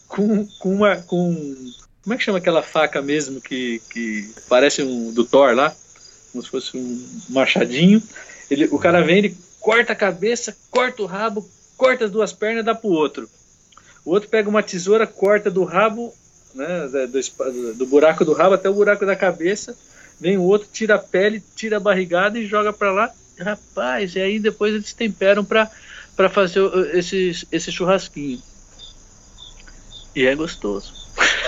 Com, 0.07 0.47
com, 0.59 0.75
uma, 0.75 0.97
com 0.97 1.55
como 2.03 2.13
é 2.13 2.17
que 2.17 2.23
chama 2.23 2.37
aquela 2.37 2.61
faca 2.61 3.01
mesmo 3.01 3.41
que, 3.41 3.81
que 3.89 4.31
parece 4.47 4.83
um 4.83 5.11
do 5.11 5.25
Thor 5.25 5.55
lá? 5.55 5.75
Como 6.31 6.43
se 6.43 6.49
fosse 6.49 6.77
um 6.77 7.09
machadinho. 7.29 8.01
Ele, 8.51 8.65
o 8.65 8.77
cara 8.77 9.01
vem, 9.01 9.17
ele 9.17 9.37
corta 9.59 9.93
a 9.93 9.95
cabeça, 9.95 10.55
corta 10.69 11.01
o 11.01 11.07
rabo, 11.07 11.47
corta 11.75 12.05
as 12.05 12.11
duas 12.11 12.31
pernas 12.31 12.63
dá 12.63 12.75
pro 12.75 12.89
outro. 12.89 13.27
O 14.05 14.11
outro 14.11 14.29
pega 14.29 14.49
uma 14.49 14.61
tesoura, 14.61 15.07
corta 15.07 15.49
do 15.49 15.63
rabo, 15.63 16.13
né, 16.53 16.87
do, 17.07 17.73
do 17.73 17.85
buraco 17.87 18.23
do 18.23 18.33
rabo 18.33 18.55
até 18.55 18.69
o 18.69 18.73
buraco 18.73 19.05
da 19.07 19.15
cabeça. 19.15 19.75
Vem 20.19 20.37
o 20.37 20.43
outro, 20.43 20.67
tira 20.71 20.95
a 20.95 20.99
pele, 20.99 21.43
tira 21.55 21.77
a 21.77 21.79
barrigada 21.79 22.37
e 22.37 22.45
joga 22.45 22.71
para 22.71 22.91
lá. 22.91 23.13
Rapaz, 23.39 24.15
e 24.15 24.21
aí 24.21 24.39
depois 24.39 24.73
eles 24.73 24.93
temperam 24.93 25.43
para 25.43 26.29
fazer 26.29 26.61
esse, 26.93 27.47
esse 27.51 27.71
churrasquinho. 27.71 28.41
E 30.15 30.25
é 30.25 30.35
gostoso. 30.35 30.93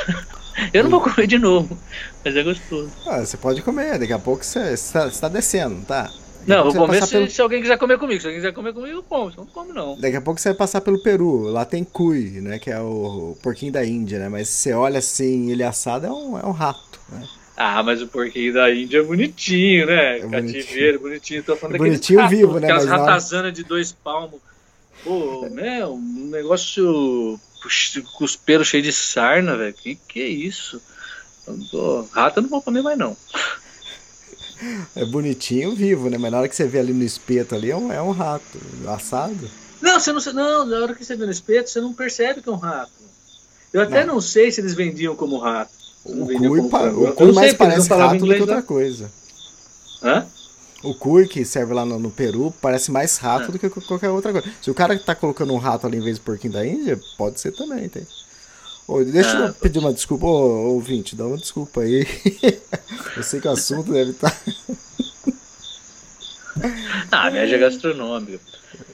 Eu 0.73 0.83
não 0.83 0.89
vou 0.89 1.01
comer 1.01 1.27
de 1.27 1.37
novo, 1.37 1.77
mas 2.23 2.35
é 2.35 2.41
gostoso. 2.41 2.89
Ah, 3.05 3.19
você 3.19 3.35
pode 3.35 3.61
comer, 3.61 3.99
daqui 3.99 4.13
a 4.13 4.19
pouco 4.19 4.43
você 4.43 4.71
está 4.71 5.09
tá 5.09 5.27
descendo, 5.27 5.85
tá? 5.85 6.09
Não, 6.47 6.63
vou 6.63 6.85
comer 6.85 7.03
se, 7.03 7.11
pelo... 7.11 7.29
se, 7.29 7.41
alguém 7.41 7.61
quiser 7.61 7.77
comer 7.77 7.97
comigo. 7.97 8.21
Se 8.21 8.27
alguém 8.27 8.39
quiser 8.39 8.53
comer 8.53 8.73
comigo, 8.73 8.97
eu 8.97 9.03
como. 9.03 9.31
Se 9.31 9.37
não 9.37 9.45
como, 9.47 9.73
não. 9.73 9.99
Daqui 9.99 10.15
a 10.15 10.21
pouco 10.21 10.39
você 10.39 10.49
vai 10.49 10.57
passar 10.57 10.81
pelo 10.81 11.01
Peru. 11.01 11.41
Lá 11.41 11.65
tem 11.65 11.83
cui, 11.83 12.39
né? 12.41 12.59
Que 12.59 12.69
é 12.69 12.79
o, 12.79 13.35
porquinho 13.41 13.71
da 13.71 13.83
Índia, 13.83 14.19
né? 14.19 14.29
Mas 14.29 14.47
você 14.49 14.71
olha 14.73 14.99
assim, 14.99 15.51
ele 15.51 15.63
assado 15.63 16.05
é 16.05 16.11
um, 16.11 16.37
é 16.37 16.45
um 16.45 16.51
rato, 16.51 16.99
né? 17.09 17.27
Ah, 17.57 17.81
mas 17.81 18.01
o 18.01 18.07
porquinho 18.07 18.53
da 18.53 18.73
Índia 18.73 18.99
é 18.99 19.01
bonitinho, 19.01 19.85
né? 19.85 20.19
É 20.19 20.27
Cativeiro, 20.27 20.99
bonitinho. 20.99 21.43
Tô 21.43 21.55
falando 21.55 21.75
é 21.75 21.77
bonitinho 21.77 22.27
vivo, 22.27 22.59
né? 22.59 22.67
Aquelas 22.67 22.85
ratazanas 22.85 23.53
de 23.53 23.63
dois 23.63 23.93
palmos. 23.93 24.41
Pô, 25.03 25.47
meu, 25.49 25.93
um 25.93 26.29
negócio 26.31 27.39
com 28.17 28.25
os 28.25 28.35
pelos 28.35 28.67
cheios 28.67 28.85
de 28.85 28.91
sarna, 28.91 29.55
velho. 29.55 29.73
Que 29.73 29.95
que 29.95 30.21
é 30.21 30.27
isso? 30.27 30.81
Tô... 31.71 32.07
Rato 32.11 32.39
eu 32.39 32.43
não 32.43 32.49
vou 32.49 32.61
comer 32.61 32.81
mais, 32.81 32.97
não. 32.97 33.15
É 34.95 35.05
bonitinho 35.05 35.75
vivo, 35.75 36.09
né? 36.09 36.17
Mas 36.17 36.31
na 36.31 36.39
hora 36.39 36.49
que 36.49 36.55
você 36.55 36.67
vê 36.67 36.79
ali 36.79 36.93
no 36.93 37.03
espeto 37.03 37.55
ali, 37.55 37.71
é 37.71 37.75
um, 37.75 37.91
é 37.91 38.01
um 38.01 38.11
rato 38.11 38.59
assado. 38.87 39.49
Não, 39.81 39.99
você 39.99 40.11
não, 40.11 40.33
não, 40.33 40.65
na 40.65 40.77
hora 40.79 40.95
que 40.95 41.05
você 41.05 41.15
vê 41.15 41.25
no 41.25 41.31
espeto, 41.31 41.69
você 41.69 41.79
não 41.79 41.93
percebe 41.93 42.41
que 42.41 42.49
é 42.49 42.51
um 42.51 42.57
rato. 42.57 42.91
Eu 43.71 43.81
até 43.81 44.05
não, 44.05 44.15
não 44.15 44.21
sei 44.21 44.51
se 44.51 44.61
eles 44.61 44.73
vendiam 44.73 45.15
como 45.15 45.37
rato. 45.37 45.84
O 46.05 46.27
cui, 46.27 46.69
pa, 46.69 46.83
o 46.83 47.33
mais 47.33 47.53
parece 47.53 47.89
rato 47.89 48.19
do 48.23 48.33
que 48.33 48.39
outra 48.39 48.61
coisa. 48.61 49.11
Hã? 50.03 50.25
O 50.83 50.93
cui 50.93 51.27
que 51.27 51.43
serve 51.43 51.73
lá 51.73 51.83
no, 51.83 51.97
no 51.97 52.11
Peru 52.11 52.53
parece 52.61 52.91
mais 52.91 53.17
rato 53.17 53.49
é. 53.49 53.51
do 53.51 53.57
que 53.57 53.67
qualquer 53.69 54.09
outra 54.09 54.31
coisa. 54.31 54.47
Se 54.61 54.69
o 54.69 54.73
cara 54.75 54.97
tá 54.99 55.15
colocando 55.15 55.51
um 55.51 55.57
rato 55.57 55.87
ali 55.87 55.97
em 55.97 56.03
vez 56.03 56.17
de 56.17 56.21
porquinho 56.21 56.53
da 56.53 56.65
Índia, 56.65 56.99
pode 57.17 57.39
ser 57.39 57.51
também, 57.53 57.89
tem. 57.89 58.05
Ô, 58.87 59.03
deixa 59.03 59.35
eu 59.35 59.45
ah, 59.47 59.53
pedir 59.59 59.79
uma 59.79 59.91
desculpa, 59.91 60.27
ô, 60.27 60.73
ouvinte, 60.75 61.15
dá 61.15 61.25
uma 61.25 61.37
desculpa 61.37 61.81
aí. 61.81 62.05
eu 63.17 63.23
sei 63.23 63.41
que 63.41 63.47
o 63.47 63.51
assunto 63.51 63.91
deve 63.91 64.11
estar. 64.11 64.29
Tá... 67.09 67.23
ah, 67.23 67.31
média 67.31 67.57
gastronômica. 67.57 68.39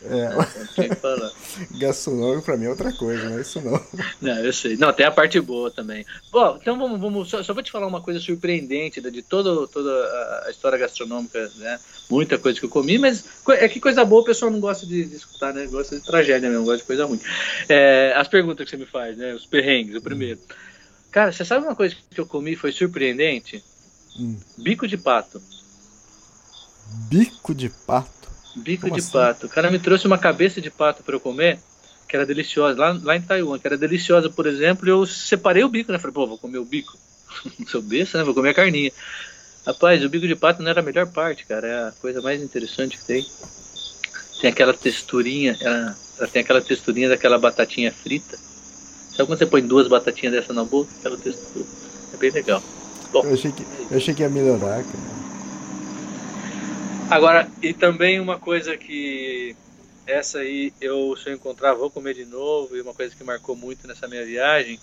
É. 0.03 1.77
Gastronômico 1.77 2.43
pra 2.43 2.57
mim 2.57 2.65
é 2.65 2.69
outra 2.69 2.91
coisa, 2.91 3.29
não 3.29 3.37
é 3.37 3.41
isso 3.41 3.61
não. 3.61 3.79
Não, 4.19 4.37
eu 4.43 4.51
sei. 4.51 4.75
Não, 4.75 4.91
tem 4.91 5.05
a 5.05 5.11
parte 5.11 5.39
boa 5.39 5.69
também. 5.69 6.05
Bom, 6.31 6.57
então 6.59 6.77
vamos, 6.77 6.99
vamos 6.99 7.29
só, 7.29 7.43
só 7.43 7.53
vou 7.53 7.61
te 7.61 7.71
falar 7.71 7.87
uma 7.87 8.01
coisa 8.01 8.19
surpreendente 8.19 8.99
de 8.99 9.21
toda, 9.21 9.67
toda 9.67 9.91
a 10.45 10.49
história 10.49 10.77
gastronômica, 10.77 11.51
né? 11.57 11.79
Muita 12.09 12.37
coisa 12.37 12.59
que 12.59 12.65
eu 12.65 12.69
comi, 12.69 12.97
mas 12.97 13.23
é 13.49 13.69
que 13.69 13.79
coisa 13.79 14.03
boa 14.03 14.21
o 14.21 14.25
pessoal 14.25 14.51
não 14.51 14.59
gosta 14.59 14.85
de, 14.85 15.05
de 15.05 15.15
escutar, 15.15 15.53
né? 15.53 15.67
Gosta 15.67 15.95
de 15.95 16.05
tragédia 16.05 16.49
mesmo, 16.49 16.65
gosta 16.65 16.79
de 16.79 16.87
coisa 16.87 17.05
ruim. 17.05 17.19
É, 17.69 18.13
as 18.15 18.27
perguntas 18.27 18.65
que 18.65 18.71
você 18.71 18.77
me 18.77 18.85
faz, 18.85 19.17
né? 19.17 19.33
Os 19.33 19.45
perrengues, 19.45 19.95
o 19.95 20.01
primeiro. 20.01 20.39
Cara, 21.11 21.31
você 21.31 21.45
sabe 21.45 21.65
uma 21.65 21.75
coisa 21.75 21.95
que 22.09 22.19
eu 22.19 22.25
comi 22.25 22.55
foi 22.55 22.71
surpreendente? 22.71 23.63
Hum. 24.19 24.37
Bico 24.57 24.87
de 24.87 24.97
pato. 24.97 25.41
Bico 27.09 27.53
de 27.53 27.69
pato? 27.69 28.20
Bico 28.55 28.83
Como 28.83 28.93
de 28.95 28.99
assim? 29.01 29.11
pato. 29.11 29.45
O 29.45 29.49
cara 29.49 29.71
me 29.71 29.79
trouxe 29.79 30.07
uma 30.07 30.17
cabeça 30.17 30.61
de 30.61 30.69
pato 30.69 31.03
para 31.03 31.15
eu 31.15 31.19
comer, 31.19 31.59
que 32.07 32.15
era 32.15 32.25
deliciosa, 32.25 32.77
lá, 32.77 32.99
lá 33.01 33.15
em 33.15 33.21
Taiwan, 33.21 33.57
que 33.57 33.67
era 33.67 33.77
deliciosa, 33.77 34.29
por 34.29 34.45
exemplo, 34.45 34.87
e 34.87 34.91
eu 34.91 35.05
separei 35.05 35.63
o 35.63 35.69
bico, 35.69 35.91
né? 35.91 35.97
Falei, 35.99 36.13
pô, 36.13 36.27
vou 36.27 36.37
comer 36.37 36.57
o 36.57 36.65
bico. 36.65 36.97
Sou 37.67 37.81
besta, 37.81 38.17
né? 38.17 38.23
Vou 38.23 38.33
comer 38.33 38.49
a 38.49 38.53
carninha. 38.53 38.91
Rapaz, 39.65 40.03
o 40.03 40.09
bico 40.09 40.27
de 40.27 40.35
pato 40.35 40.61
não 40.61 40.69
era 40.69 40.81
a 40.81 40.83
melhor 40.83 41.07
parte, 41.07 41.45
cara. 41.45 41.67
É 41.67 41.87
a 41.87 41.93
coisa 42.01 42.21
mais 42.21 42.41
interessante 42.41 42.97
que 42.97 43.05
tem. 43.05 43.25
Tem 44.41 44.49
aquela 44.49 44.73
texturinha, 44.73 45.55
ela, 45.61 45.95
ela 46.17 46.27
tem 46.27 46.41
aquela 46.41 46.61
texturinha 46.61 47.09
daquela 47.09 47.37
batatinha 47.37 47.91
frita. 47.91 48.37
Sabe 49.15 49.27
quando 49.27 49.37
você 49.37 49.45
põe 49.45 49.61
duas 49.61 49.87
batatinhas 49.87 50.33
dessa 50.33 50.51
na 50.51 50.63
boca? 50.63 50.89
Aquela 50.99 51.17
textura. 51.17 51.65
É 52.13 52.17
bem 52.17 52.31
legal. 52.31 52.63
Bom, 53.11 53.23
eu, 53.25 53.33
achei 53.33 53.51
que, 53.51 53.65
eu 53.91 53.97
achei 53.97 54.13
que 54.13 54.21
ia 54.23 54.29
melhorar, 54.29 54.83
cara. 54.83 55.20
Agora, 57.11 57.51
e 57.61 57.73
também 57.73 58.21
uma 58.21 58.39
coisa 58.39 58.77
que 58.77 59.53
essa 60.07 60.39
aí 60.39 60.71
eu 60.79 61.13
se 61.17 61.29
eu 61.29 61.33
encontrar 61.33 61.73
vou 61.73 61.91
comer 61.91 62.13
de 62.13 62.23
novo 62.23 62.73
e 62.75 62.81
uma 62.81 62.93
coisa 62.93 63.13
que 63.13 63.21
marcou 63.21 63.53
muito 63.53 63.85
nessa 63.85 64.07
minha 64.07 64.25
viagem 64.25 64.79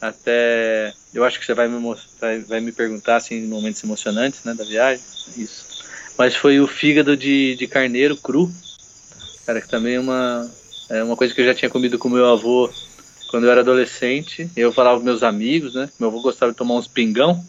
até 0.00 0.94
eu 1.12 1.24
acho 1.24 1.40
que 1.40 1.44
você 1.44 1.54
vai 1.54 1.66
me 1.66 1.76
mostrar, 1.78 2.38
vai 2.42 2.60
me 2.60 2.70
perguntar 2.70 3.16
assim 3.16 3.44
momentos 3.48 3.82
emocionantes 3.82 4.44
né 4.44 4.54
da 4.54 4.62
viagem 4.62 5.02
isso. 5.36 5.66
Mas 6.16 6.36
foi 6.36 6.60
o 6.60 6.68
fígado 6.68 7.16
de, 7.16 7.56
de 7.56 7.66
carneiro 7.66 8.16
cru 8.16 8.48
cara 9.44 9.60
que 9.60 9.68
também 9.68 9.96
é 9.96 10.00
uma 10.00 10.48
é 10.88 11.02
uma 11.02 11.16
coisa 11.16 11.34
que 11.34 11.40
eu 11.40 11.46
já 11.46 11.54
tinha 11.54 11.70
comido 11.70 11.98
com 11.98 12.08
meu 12.08 12.28
avô 12.28 12.70
quando 13.28 13.44
eu 13.44 13.50
era 13.50 13.62
adolescente. 13.62 14.50
Eu 14.54 14.72
falava 14.72 14.98
com 14.98 15.04
meus 15.04 15.24
amigos 15.24 15.74
né 15.74 15.88
meu 15.98 16.10
avô 16.10 16.20
gostava 16.20 16.52
de 16.52 16.58
tomar 16.58 16.76
uns 16.76 16.86
pingão 16.86 17.44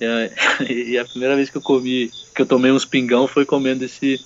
e 0.68 0.98
a 0.98 1.04
primeira 1.04 1.36
vez 1.36 1.50
que 1.50 1.58
eu 1.58 1.62
comi, 1.62 2.10
que 2.34 2.42
eu 2.42 2.46
tomei 2.46 2.70
uns 2.70 2.84
pingão 2.84 3.26
foi 3.26 3.44
comendo 3.44 3.84
esse. 3.84 4.24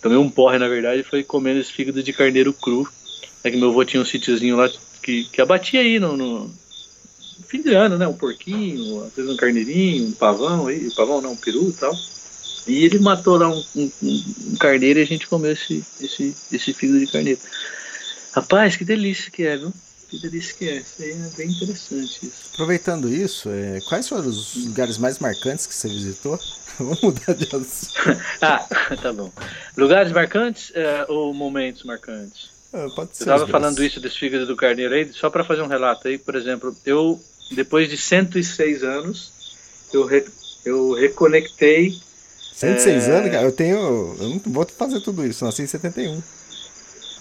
Tomei 0.00 0.18
um 0.18 0.30
porre, 0.30 0.58
na 0.58 0.68
verdade, 0.68 1.02
foi 1.02 1.22
comendo 1.22 1.60
esse 1.60 1.72
fígado 1.72 2.02
de 2.02 2.12
carneiro 2.12 2.52
cru. 2.52 2.88
É 3.42 3.50
que 3.50 3.56
meu 3.56 3.70
avô 3.70 3.84
tinha 3.84 4.02
um 4.02 4.06
sítiozinho 4.06 4.56
lá 4.56 4.68
que, 5.02 5.24
que 5.24 5.40
abatia 5.40 5.80
aí 5.80 5.98
no, 5.98 6.16
no 6.16 6.50
fim 7.46 7.62
de 7.62 7.74
ano, 7.74 7.96
né? 7.96 8.06
Um 8.06 8.14
porquinho, 8.14 9.04
às 9.04 9.14
vezes 9.14 9.30
um 9.30 9.36
carneirinho, 9.36 10.08
um 10.08 10.12
pavão 10.12 10.66
aí, 10.66 10.86
um 10.86 10.94
pavão 10.94 11.20
não, 11.20 11.32
um 11.32 11.36
peru 11.36 11.68
e 11.68 11.72
tal. 11.72 11.94
E 12.66 12.84
ele 12.84 12.98
matou 12.98 13.38
lá 13.38 13.48
um, 13.48 13.64
um, 13.74 13.90
um, 14.02 14.56
carneiro 14.60 14.98
e 14.98 15.02
a 15.02 15.06
gente 15.06 15.26
comeu 15.26 15.52
esse, 15.52 15.82
esse, 16.00 16.36
esse 16.52 16.74
fígado 16.74 17.00
de 17.00 17.06
carneiro. 17.06 17.40
Rapaz, 18.32 18.76
que 18.76 18.84
delícia 18.84 19.30
que 19.30 19.44
é, 19.44 19.56
viu? 19.56 19.72
Que 20.08 20.18
delícia 20.18 20.54
que 20.54 20.68
é. 20.68 20.76
Isso 20.76 21.02
aí 21.02 21.12
é 21.12 21.36
bem 21.36 21.50
interessante. 21.50 22.26
Isso. 22.26 22.50
Aproveitando 22.52 23.08
isso, 23.12 23.48
é, 23.48 23.80
quais 23.88 24.06
foram 24.06 24.28
os 24.28 24.54
lugares 24.54 24.98
mais 24.98 25.18
marcantes 25.18 25.66
que 25.66 25.74
você 25.74 25.88
visitou? 25.88 26.38
Vamos 26.84 27.00
mudar 27.02 27.34
de 27.34 27.44
assunto. 27.44 27.92
ah, 28.42 28.66
tá 29.02 29.12
bom. 29.12 29.32
Lugares 29.76 30.12
marcantes 30.12 30.70
é, 30.74 31.04
ou 31.08 31.32
momentos 31.34 31.82
marcantes? 31.82 32.50
Ah, 32.72 32.86
pode 32.94 33.16
ser. 33.16 33.24
Eu 33.24 33.34
estava 33.34 33.46
falando 33.48 33.82
isso 33.82 33.98
desse 34.00 34.18
fígado 34.18 34.46
do 34.46 34.54
carneiro 34.56 34.94
aí, 34.94 35.10
só 35.12 35.28
para 35.30 35.44
fazer 35.44 35.62
um 35.62 35.66
relato 35.66 36.06
aí, 36.08 36.18
por 36.18 36.34
exemplo, 36.36 36.76
eu, 36.84 37.20
depois 37.52 37.88
de 37.88 37.96
106 37.96 38.82
anos, 38.84 39.32
eu, 39.92 40.04
re- 40.04 40.26
eu 40.64 40.92
reconectei 40.92 41.98
106 42.54 43.08
É. 43.08 43.16
anos, 43.18 43.30
cara, 43.30 43.44
eu 43.46 43.52
tenho. 43.52 43.76
Eu 44.20 44.28
não 44.28 44.40
vou 44.46 44.66
fazer 44.66 45.00
tudo 45.00 45.24
isso, 45.26 45.44
nasci 45.44 45.62
em 45.62 45.66
71. 45.66 46.22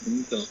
Então, 0.07 0.45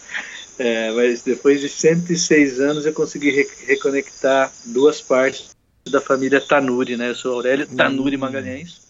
é, 0.58 0.90
mas 0.92 1.22
depois 1.22 1.60
de 1.60 1.68
106 1.68 2.60
anos 2.60 2.86
eu 2.86 2.92
consegui 2.92 3.30
re- 3.30 3.48
reconectar 3.66 4.50
duas 4.64 5.00
partes 5.02 5.50
da 5.90 6.00
família 6.00 6.40
Tanuri, 6.40 6.96
né? 6.96 7.10
Eu 7.10 7.14
sou 7.14 7.34
Aurélio 7.34 7.66
Tanuri 7.66 8.16
Magalhães, 8.16 8.80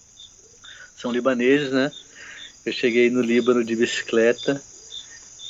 são 1.07 1.13
libaneses, 1.13 1.71
né? 1.71 1.93
Eu 2.65 2.73
cheguei 2.73 3.09
no 3.11 3.21
Líbano 3.21 3.63
de 3.63 3.77
bicicleta 3.77 4.61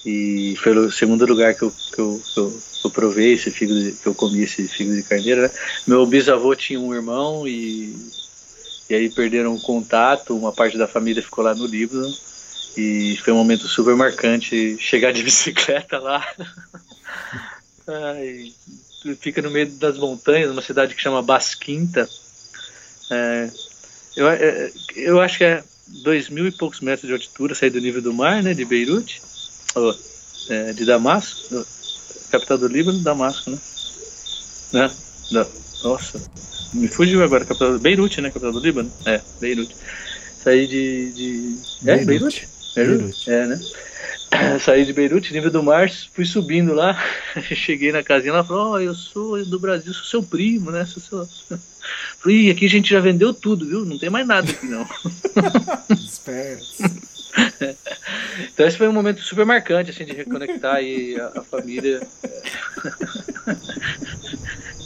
e 0.04 0.54
foi 0.58 0.76
o 0.76 0.90
segundo 0.90 1.24
lugar 1.24 1.54
que 1.54 1.62
eu, 1.62 1.72
que 1.94 1.98
eu, 2.00 2.20
que 2.34 2.40
eu, 2.40 2.50
que 2.50 2.86
eu 2.86 2.90
provei 2.90 3.32
esse 3.32 3.50
fígado, 3.50 3.80
de- 3.82 3.92
que 3.92 4.06
eu 4.06 4.14
comi 4.14 4.42
esse 4.42 4.68
fígado 4.68 4.96
de 4.96 5.02
carneiro, 5.02 5.42
né? 5.42 5.50
Meu 5.86 6.06
bisavô 6.06 6.54
tinha 6.54 6.78
um 6.78 6.94
irmão 6.94 7.48
e, 7.48 7.96
e 8.90 8.94
aí 8.94 9.08
perderam 9.08 9.54
o 9.54 9.60
contato, 9.60 10.36
uma 10.36 10.52
parte 10.52 10.76
da 10.76 10.86
família 10.86 11.22
ficou 11.22 11.42
lá 11.42 11.54
no 11.54 11.66
Líbano 11.66 12.12
e 12.76 13.16
foi 13.24 13.32
um 13.32 13.36
momento 13.36 13.66
super 13.66 13.96
marcante 13.96 14.76
chegar 14.78 15.12
de 15.12 15.22
bicicleta 15.24 15.98
lá. 15.98 16.24
Ai, 17.88 18.52
fica 19.20 19.40
no 19.40 19.50
meio 19.50 19.70
das 19.70 19.96
montanhas, 19.96 20.50
uma 20.50 20.60
cidade 20.62 20.94
que 20.94 21.00
chama 21.00 21.22
Basquinta. 21.22 22.08
É, 23.10 23.48
eu, 24.16 24.28
é, 24.28 24.72
eu 24.96 25.20
acho 25.20 25.38
que 25.38 25.44
é 25.44 25.62
dois 25.86 26.28
mil 26.28 26.46
e 26.46 26.50
poucos 26.50 26.80
metros 26.80 27.06
de 27.06 27.12
altura, 27.12 27.54
sair 27.54 27.70
do 27.70 27.80
nível 27.80 28.02
do 28.02 28.12
mar, 28.12 28.42
né, 28.42 28.54
de 28.54 28.64
Beirute, 28.64 29.22
ou, 29.74 29.94
é, 30.48 30.72
de 30.72 30.84
Damasco, 30.84 31.66
capital 32.30 32.58
do 32.58 32.66
Líbano, 32.66 32.98
Damasco, 33.00 33.50
né? 33.50 33.58
né? 34.72 34.90
Da- 35.30 35.46
nossa, 35.84 36.20
me 36.72 36.88
fugiu 36.88 37.22
agora, 37.22 37.44
capital 37.44 37.72
do 37.72 37.78
Beirute, 37.78 38.20
né, 38.20 38.30
capital 38.30 38.52
do 38.52 38.60
Líbano? 38.60 38.92
É, 39.04 39.20
Beirute. 39.40 39.76
Saí 40.38 40.66
de, 40.66 41.12
de... 41.12 41.58
É, 41.86 42.04
Beirute? 42.04 42.06
Beirute? 42.06 42.48
Beirute. 42.74 43.30
É, 43.30 43.46
né? 43.46 43.60
Saí 44.60 44.84
de 44.84 44.92
Beirute, 44.92 45.32
nível 45.32 45.50
do 45.50 45.62
mar, 45.62 45.88
fui 46.12 46.24
subindo 46.24 46.74
lá, 46.74 46.96
cheguei 47.54 47.92
na 47.92 48.02
casinha 48.02 48.32
lá, 48.32 48.44
falou, 48.44 48.72
ó, 48.72 48.80
eu 48.80 48.94
sou 48.94 49.44
do 49.44 49.58
Brasil, 49.58 49.92
sou 49.92 50.04
seu 50.04 50.22
primo, 50.22 50.70
né? 50.70 50.84
Sou 50.84 51.02
seu... 51.02 51.58
Falei, 52.18 52.38
"Ih, 52.38 52.50
aqui 52.50 52.66
a 52.66 52.70
gente 52.70 52.90
já 52.90 53.00
vendeu 53.00 53.32
tudo, 53.32 53.66
viu? 53.66 53.84
Não 53.84 53.98
tem 53.98 54.10
mais 54.10 54.26
nada 54.26 54.50
aqui 54.50 54.66
não. 54.66 54.86
Espertos. 55.90 56.78
Então 58.52 58.66
esse 58.66 58.78
foi 58.78 58.88
um 58.88 58.92
momento 58.92 59.22
super 59.22 59.44
marcante, 59.44 59.90
assim, 59.90 60.04
de 60.04 60.12
reconectar 60.12 60.76
aí 60.76 61.18
a, 61.20 61.40
a 61.40 61.42
família. 61.42 62.00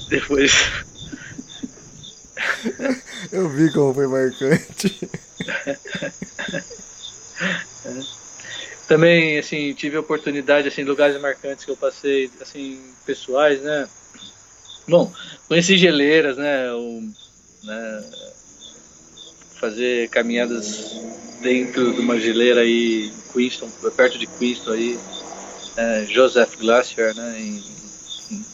Depois. 0.08 0.52
Eu 3.30 3.48
vi 3.48 3.72
como 3.72 3.94
foi 3.94 4.06
marcante. 4.06 5.08
Também, 8.88 9.38
assim, 9.38 9.72
tive 9.74 9.96
a 9.96 10.00
oportunidade, 10.00 10.66
assim, 10.66 10.82
lugares 10.82 11.20
marcantes 11.20 11.64
que 11.64 11.70
eu 11.70 11.76
passei, 11.76 12.30
assim, 12.40 12.80
pessoais, 13.06 13.60
né? 13.62 13.88
Bom, 14.90 15.12
conheci 15.46 15.76
geleiras, 15.78 16.36
né? 16.36 16.72
O, 16.72 17.00
né? 17.62 18.10
Fazer 19.60 20.08
caminhadas 20.10 21.00
dentro 21.40 21.92
de 21.94 22.00
uma 22.00 22.18
geleira 22.18 22.62
aí, 22.62 23.14
Queenstown, 23.32 23.70
perto 23.96 24.18
de 24.18 24.26
Queenstown 24.26 24.74
aí, 24.74 25.00
é, 25.76 26.06
Joseph 26.06 26.56
Glacier, 26.56 27.14
né? 27.14 27.40
Em, 27.40 27.56
em- 28.30 28.46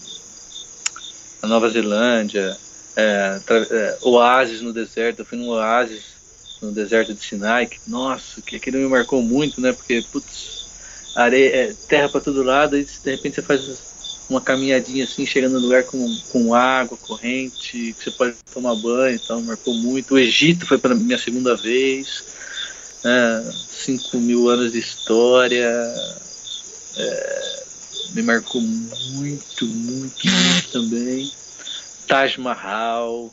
na 1.43 1.49
Nova 1.49 1.69
Zelândia, 1.69 2.59
é, 2.95 3.41
é, 3.71 3.99
oásis 4.03 4.61
no 4.63 4.73
deserto, 4.73 5.21
eu 5.21 5.27
fui 5.27 5.39
num 5.39 5.49
oásis 5.49 6.17
no 6.61 6.73
deserto 6.73 7.15
de 7.15 7.23
Sinai, 7.23 7.67
que, 7.67 7.79
nossa, 7.87 8.43
que 8.43 8.57
aquilo 8.57 8.79
me 8.79 8.89
marcou 8.89 9.23
muito, 9.23 9.61
né? 9.61 9.73
Porque, 9.73 10.03
putz, 10.11 10.67
areia, 11.15 11.71
é, 11.73 11.75
terra 11.87 12.09
para 12.09 12.21
todo 12.21 12.43
lado, 12.43 12.77
e 12.77 12.85
de 12.85 13.11
repente 13.11 13.37
você 13.37 13.43
faz 13.43 13.96
uma 14.29 14.41
caminhadinha 14.41 15.05
assim, 15.05 15.25
chegando 15.25 15.55
no 15.55 15.61
lugar 15.61 15.85
com, 15.85 16.21
com 16.31 16.55
água 16.55 16.99
corrente, 16.99 17.95
que 17.95 18.05
você 18.05 18.11
pode 18.11 18.35
tomar 18.53 18.75
banho, 18.75 19.17
então 19.17 19.41
marcou 19.43 19.75
muito. 19.75 20.15
O 20.15 20.19
Egito 20.19 20.67
foi 20.67 20.79
para 20.79 20.95
minha 20.95 21.19
segunda 21.19 21.55
vez, 21.57 22.25
né? 23.05 23.53
5 23.71 24.19
mil 24.19 24.49
anos 24.49 24.73
de 24.73 24.81
história, 24.81 25.71
é, 26.97 27.65
me 28.15 28.23
marcou 28.23 28.61
muito, 28.61 29.67
muito, 29.67 30.27
muito 30.27 30.69
também. 30.73 31.31
Taj 32.09 32.41
Mahal, 32.41 33.33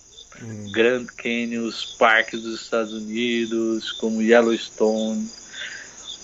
Grand 0.72 1.06
Canyon, 1.18 1.66
os 1.66 1.86
parques 1.86 2.41
dos 2.41 2.62
Estados 2.62 2.94
Unidos, 2.94 3.91
como 3.94 4.22
Yellowstone, 4.22 5.28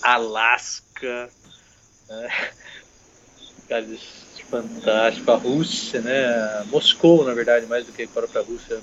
Alaska, 0.02 1.28
né? 2.08 2.50
Lugares 3.70 4.02
fantásticos, 4.50 5.28
a 5.28 5.36
Rússia, 5.36 6.02
né? 6.02 6.64
Moscou, 6.64 7.24
na 7.24 7.32
verdade, 7.32 7.66
mais 7.66 7.86
do 7.86 7.92
que 7.92 8.02
a 8.02 8.08
própria 8.08 8.42
Rússia, 8.42 8.80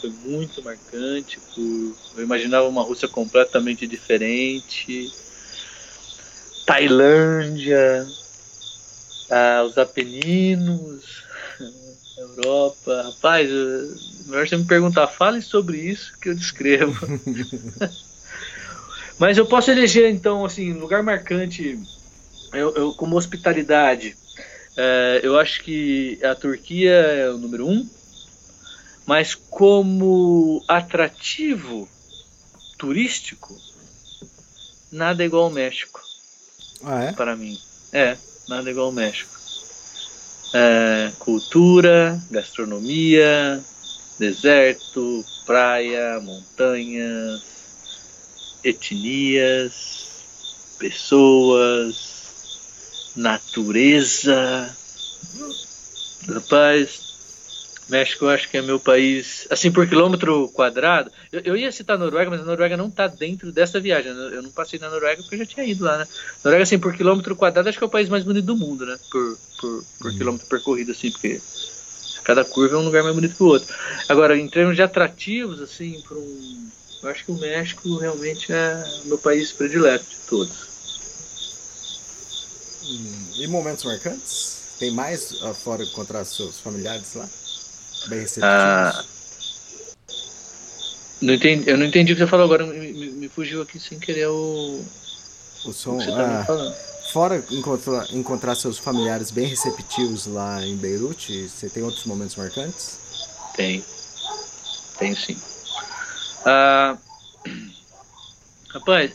foi 0.00 0.10
muito 0.10 0.62
marcante. 0.62 1.40
Por... 1.54 1.96
Eu 2.16 2.24
imaginava 2.24 2.66
uma 2.66 2.82
Rússia 2.82 3.06
completamente 3.08 3.86
diferente. 3.86 5.12
Tailândia, 6.66 8.06
ah, 9.30 9.62
os 9.64 9.78
Apeninos, 9.78 11.24
Europa. 12.18 13.02
Rapaz, 13.02 13.48
melhor 14.26 14.46
você 14.46 14.56
me 14.56 14.66
perguntar, 14.66 15.06
fale 15.08 15.40
sobre 15.40 15.78
isso 15.78 16.12
que 16.20 16.28
eu 16.28 16.34
descrevo. 16.34 17.06
Mas 19.18 19.38
eu 19.38 19.46
posso 19.46 19.70
eleger, 19.70 20.10
então, 20.10 20.44
assim, 20.44 20.72
lugar 20.72 21.02
marcante, 21.02 21.78
eu, 22.54 22.74
eu- 22.74 22.94
como 22.94 23.16
hospitalidade. 23.16 24.16
É, 24.76 25.20
eu 25.22 25.38
acho 25.38 25.62
que 25.62 26.18
a 26.24 26.34
Turquia 26.34 26.90
é 26.90 27.30
o 27.30 27.38
número 27.38 27.68
um, 27.68 27.88
mas 29.06 29.34
como 29.34 30.64
atrativo 30.66 31.88
turístico, 32.78 33.60
nada 34.90 35.22
é 35.22 35.26
igual 35.26 35.44
ao 35.44 35.50
México 35.50 36.00
Ah, 36.84 37.04
é? 37.04 37.12
para 37.12 37.36
mim. 37.36 37.58
É, 37.92 38.16
nada 38.48 38.70
igual 38.70 38.86
ao 38.86 38.92
México. 38.92 39.30
É, 40.54 41.12
cultura, 41.18 42.20
gastronomia, 42.30 43.62
deserto, 44.18 45.24
praia, 45.46 46.20
montanhas, 46.20 47.42
etnias, 48.62 50.08
pessoas, 50.78 52.11
natureza. 53.16 54.76
Rapaz, 56.28 57.12
México 57.88 58.24
eu 58.24 58.30
acho 58.30 58.48
que 58.48 58.56
é 58.56 58.62
meu 58.62 58.78
país, 58.78 59.46
assim 59.50 59.70
por 59.70 59.86
quilômetro 59.86 60.48
quadrado. 60.48 61.10
Eu, 61.30 61.40
eu 61.44 61.56
ia 61.56 61.70
citar 61.72 61.96
a 61.96 61.98
Noruega, 61.98 62.30
mas 62.30 62.40
a 62.40 62.44
Noruega 62.44 62.76
não 62.76 62.88
está 62.88 63.06
dentro 63.06 63.52
dessa 63.52 63.80
viagem. 63.80 64.12
Eu 64.12 64.42
não 64.42 64.50
passei 64.50 64.78
na 64.78 64.88
Noruega 64.88 65.22
porque 65.22 65.34
eu 65.34 65.40
já 65.40 65.46
tinha 65.46 65.66
ido 65.66 65.84
lá, 65.84 65.98
né? 65.98 66.08
Noruega, 66.44 66.62
assim, 66.62 66.78
por 66.78 66.94
quilômetro 66.94 67.36
quadrado, 67.36 67.68
acho 67.68 67.78
que 67.78 67.84
é 67.84 67.86
o 67.86 67.90
país 67.90 68.08
mais 68.08 68.24
bonito 68.24 68.46
do 68.46 68.56
mundo, 68.56 68.86
né? 68.86 68.98
Por, 69.10 69.38
por, 69.60 69.84
por 70.00 70.12
quilômetro 70.12 70.46
percorrido, 70.46 70.92
assim, 70.92 71.10
porque 71.10 71.40
cada 72.24 72.44
curva 72.44 72.76
é 72.76 72.78
um 72.78 72.84
lugar 72.84 73.02
mais 73.02 73.14
bonito 73.14 73.36
que 73.36 73.42
o 73.42 73.46
outro. 73.46 73.74
Agora, 74.08 74.36
em 74.36 74.48
termos 74.48 74.76
de 74.76 74.82
atrativos, 74.82 75.60
assim, 75.60 76.00
para 76.06 76.16
um. 76.16 76.68
Eu 77.02 77.08
acho 77.08 77.24
que 77.24 77.32
o 77.32 77.36
México 77.36 77.96
realmente 77.96 78.52
é 78.52 78.84
o 79.04 79.08
meu 79.08 79.18
país 79.18 79.52
predileto 79.52 80.04
de 80.04 80.16
todos. 80.28 80.71
E 82.84 83.46
momentos 83.46 83.84
marcantes? 83.84 84.60
Tem 84.78 84.90
mais 84.90 85.36
ah, 85.42 85.54
fora 85.54 85.84
encontrar 85.84 86.24
seus 86.24 86.58
familiares 86.58 87.14
lá? 87.14 87.28
Bem 88.08 88.20
receptivos? 88.20 88.42
Ah, 88.42 89.04
não 91.20 91.34
entendi, 91.34 91.70
eu 91.70 91.78
não 91.78 91.86
entendi 91.86 92.12
o 92.12 92.16
que 92.16 92.22
você 92.22 92.26
falou 92.26 92.46
agora, 92.46 92.66
me, 92.66 92.92
me- 92.92 93.12
me 93.12 93.28
fugiu 93.28 93.62
aqui 93.62 93.78
sem 93.78 93.98
querer 93.98 94.26
o, 94.26 94.84
o 95.64 95.72
o 95.72 95.72
som. 95.72 95.96
você 96.00 96.10
tá 96.12 96.40
ah, 96.40 96.44
falando. 96.44 96.74
fora 97.12 97.44
encontrar, 97.50 98.12
encontrar 98.12 98.54
seus 98.56 98.78
familiares 98.78 99.30
bem 99.30 99.46
receptivos 99.46 100.26
lá 100.26 100.66
em 100.66 100.76
Beirute, 100.76 101.48
você 101.48 101.70
tem 101.70 101.82
outros 101.82 102.04
momentos 102.04 102.34
marcantes? 102.36 102.98
Tem. 103.54 103.84
Tem 104.98 105.14
sim. 105.14 105.40
Ah, 106.44 106.98
rapaz, 108.70 109.12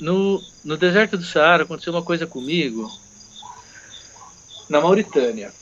no, 0.00 0.42
no 0.64 0.76
deserto 0.76 1.16
do 1.16 1.24
Saara 1.24 1.62
aconteceu 1.62 1.92
uma 1.92 2.02
coisa 2.02 2.26
comigo. 2.26 2.90
Na 4.68 4.80
Mauritânia. 4.80 5.52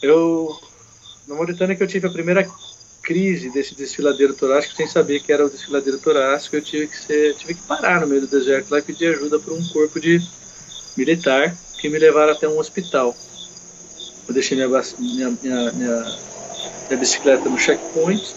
Eu. 0.00 0.58
Na 1.26 1.34
Mauritânia 1.34 1.74
que 1.74 1.82
eu 1.82 1.88
tive 1.88 2.06
a 2.06 2.10
primeira 2.10 2.48
crise 3.02 3.50
desse 3.50 3.74
desfiladeiro 3.74 4.34
torácico 4.34 4.74
sem 4.74 4.86
saber 4.86 5.20
que 5.20 5.32
era 5.32 5.46
o 5.46 5.50
desfiladeiro 5.50 5.98
torácico, 5.98 6.56
eu 6.56 6.62
tive 6.62 6.88
que 6.88 6.96
ser, 6.96 7.36
tive 7.36 7.54
que 7.54 7.62
parar 7.62 8.00
no 8.00 8.06
meio 8.06 8.22
do 8.22 8.26
deserto 8.26 8.70
lá 8.70 8.80
e 8.80 8.82
pedir 8.82 9.14
ajuda 9.14 9.38
para 9.38 9.54
um 9.54 9.64
corpo 9.68 10.00
de 10.00 10.20
militar 10.96 11.56
que 11.78 11.88
me 11.88 11.98
levaram 11.98 12.32
até 12.32 12.48
um 12.48 12.58
hospital. 12.58 13.16
Eu 14.26 14.34
deixei 14.34 14.56
minha, 14.56 14.68
minha, 14.68 15.30
minha, 15.40 15.72
minha, 15.72 16.18
minha 16.88 16.98
bicicleta 16.98 17.48
no 17.48 17.58
checkpoint, 17.58 18.34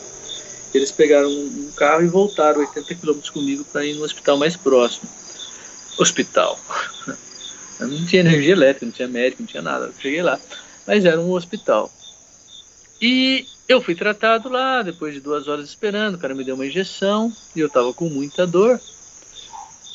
eles 0.74 0.92
pegaram 0.92 1.30
um 1.30 1.72
carro 1.76 2.04
e 2.04 2.08
voltaram 2.08 2.60
80 2.60 2.96
km 2.96 3.20
comigo 3.34 3.66
para 3.66 3.86
ir 3.86 3.96
no 3.96 4.04
hospital 4.04 4.38
mais 4.38 4.56
próximo. 4.56 5.10
Hospital. 6.00 6.60
Não 7.80 8.06
tinha 8.06 8.22
energia 8.22 8.52
elétrica, 8.52 8.86
não 8.86 8.92
tinha 8.92 9.08
médico, 9.08 9.42
não 9.42 9.48
tinha 9.48 9.62
nada. 9.62 9.86
Eu 9.86 9.94
cheguei 10.00 10.22
lá. 10.22 10.40
Mas 10.86 11.06
era 11.06 11.20
um 11.20 11.32
hospital. 11.32 11.92
E 13.02 13.46
eu 13.68 13.82
fui 13.82 13.96
tratado 13.96 14.50
lá, 14.50 14.82
depois 14.82 15.14
de 15.14 15.22
duas 15.22 15.48
horas 15.48 15.70
esperando, 15.70 16.16
o 16.16 16.18
cara 16.18 16.36
me 16.36 16.44
deu 16.44 16.56
uma 16.56 16.66
injeção 16.66 17.32
e 17.56 17.60
eu 17.60 17.68
estava 17.68 17.94
com 17.94 18.10
muita 18.10 18.46
dor. 18.46 18.80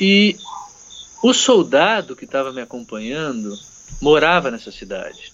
E 0.00 0.36
o 1.22 1.34
soldado 1.34 2.16
que 2.16 2.24
estava 2.24 2.52
me 2.52 2.62
acompanhando 2.62 3.58
morava 4.00 4.50
nessa 4.50 4.70
cidade. 4.70 5.32